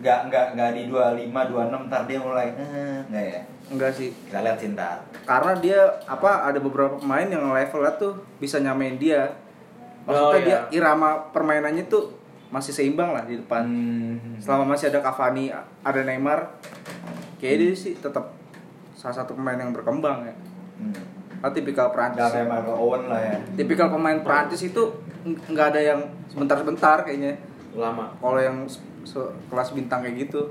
Nggak 0.00 0.32
nggak 0.32 0.46
nggak 0.56 0.70
di 0.74 0.82
25 0.88 1.28
26 1.28 1.86
ntar 1.92 2.02
dia 2.08 2.18
mulai 2.18 2.48
eh, 2.56 2.98
nggak 3.04 3.24
ya? 3.36 3.42
Enggak 3.68 3.92
sih. 3.92 4.10
Kita 4.26 4.40
lihat 4.40 4.56
sih 4.56 4.72
ntar. 4.72 5.04
Karena 5.22 5.52
dia 5.54 5.80
apa 6.04 6.44
ada 6.44 6.56
beberapa 6.56 6.96
pemain 6.96 7.24
yang 7.24 7.52
levelnya 7.52 7.92
tuh 7.94 8.16
bisa 8.38 8.56
nyamain 8.58 8.96
dia. 8.96 9.28
Maksudnya 10.08 10.24
Oh, 10.24 10.40
dia 10.40 10.48
iya. 10.48 10.60
irama 10.72 11.28
permainannya 11.30 11.84
tuh 11.84 12.16
masih 12.48 12.72
seimbang 12.72 13.12
lah 13.12 13.28
di 13.28 13.36
depan. 13.36 13.60
Hmm. 13.68 14.40
Selama 14.40 14.72
masih 14.72 14.88
ada 14.88 15.04
Cavani, 15.04 15.52
ada 15.84 16.00
Neymar, 16.00 16.48
kayak 17.36 17.56
dia 17.60 17.72
sih 17.76 17.92
tetap 17.94 18.32
salah 18.96 19.12
satu 19.14 19.36
pemain 19.36 19.60
yang 19.60 19.68
berkembang 19.70 20.24
ya. 20.24 20.34
Hmm. 20.80 20.96
Kan 21.38 21.52
tipikal 21.52 21.92
Prancis. 21.92 22.24
kayak 22.24 22.48
Michael 22.48 22.72
Owen 22.74 23.04
lah 23.04 23.20
ya. 23.20 23.36
Tipikal 23.54 23.92
pemain 23.92 24.18
Prancis 24.18 24.64
itu 24.64 24.80
ng- 25.22 25.38
nggak 25.52 25.76
ada 25.76 25.80
yang 25.84 26.00
sebentar-sebentar 26.26 27.04
kayaknya. 27.04 27.36
Lama. 27.76 28.08
Kalau 28.16 28.40
yang 28.40 28.64
kelas 29.44 29.68
bintang 29.72 30.00
kayak 30.00 30.24
gitu 30.24 30.48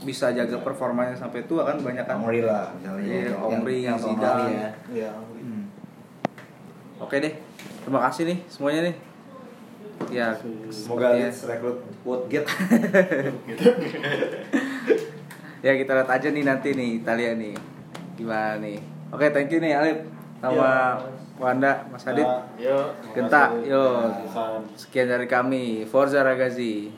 bisa 0.00 0.30
jaga 0.30 0.56
performanya 0.58 1.12
sampai 1.12 1.42
tua 1.44 1.62
kan 1.64 1.76
banyak 1.78 2.04
kan. 2.04 2.16
Omri 2.18 2.40
lah 2.40 2.70
misalnya. 2.72 3.02
Iya, 3.02 3.18
yang- 3.28 3.42
Omri, 3.42 3.76
yang 3.82 3.96
Zidane. 3.96 4.22
lalu 4.22 4.50
ya. 4.52 4.70
Iya. 4.88 5.10
Hmm. 5.12 5.62
Oke 6.98 7.16
deh. 7.18 7.34
Terima 7.80 8.00
kasih 8.04 8.22
nih 8.26 8.38
semuanya 8.46 8.80
nih. 8.84 8.94
Ya, 10.08 10.30
Semoga 10.70 11.10
Leeds 11.12 11.42
rekrut 11.44 11.82
Woodgate. 12.02 12.46
ya 15.58 15.74
kita 15.74 15.90
lihat 15.92 16.06
aja 16.08 16.28
nih 16.30 16.44
nanti 16.44 16.70
nih 16.70 17.02
Italia 17.02 17.34
nih 17.34 17.54
gimana 18.14 18.62
nih 18.62 18.78
oke 19.10 19.26
thank 19.28 19.50
you 19.50 19.58
nih 19.58 19.74
Alip 19.74 20.06
sama 20.38 21.02
Wanda 21.34 21.82
Mas 21.88 22.02
Adit 22.04 22.22
Nah, 22.22 22.46
Yo. 22.54 22.78
Genta 23.10 23.50
yo 23.60 24.06
Nah, 24.06 24.62
sekian 24.74 25.06
dari 25.08 25.26
kami 25.26 25.82
Forza 25.84 26.22
Ragazzi 26.22 26.94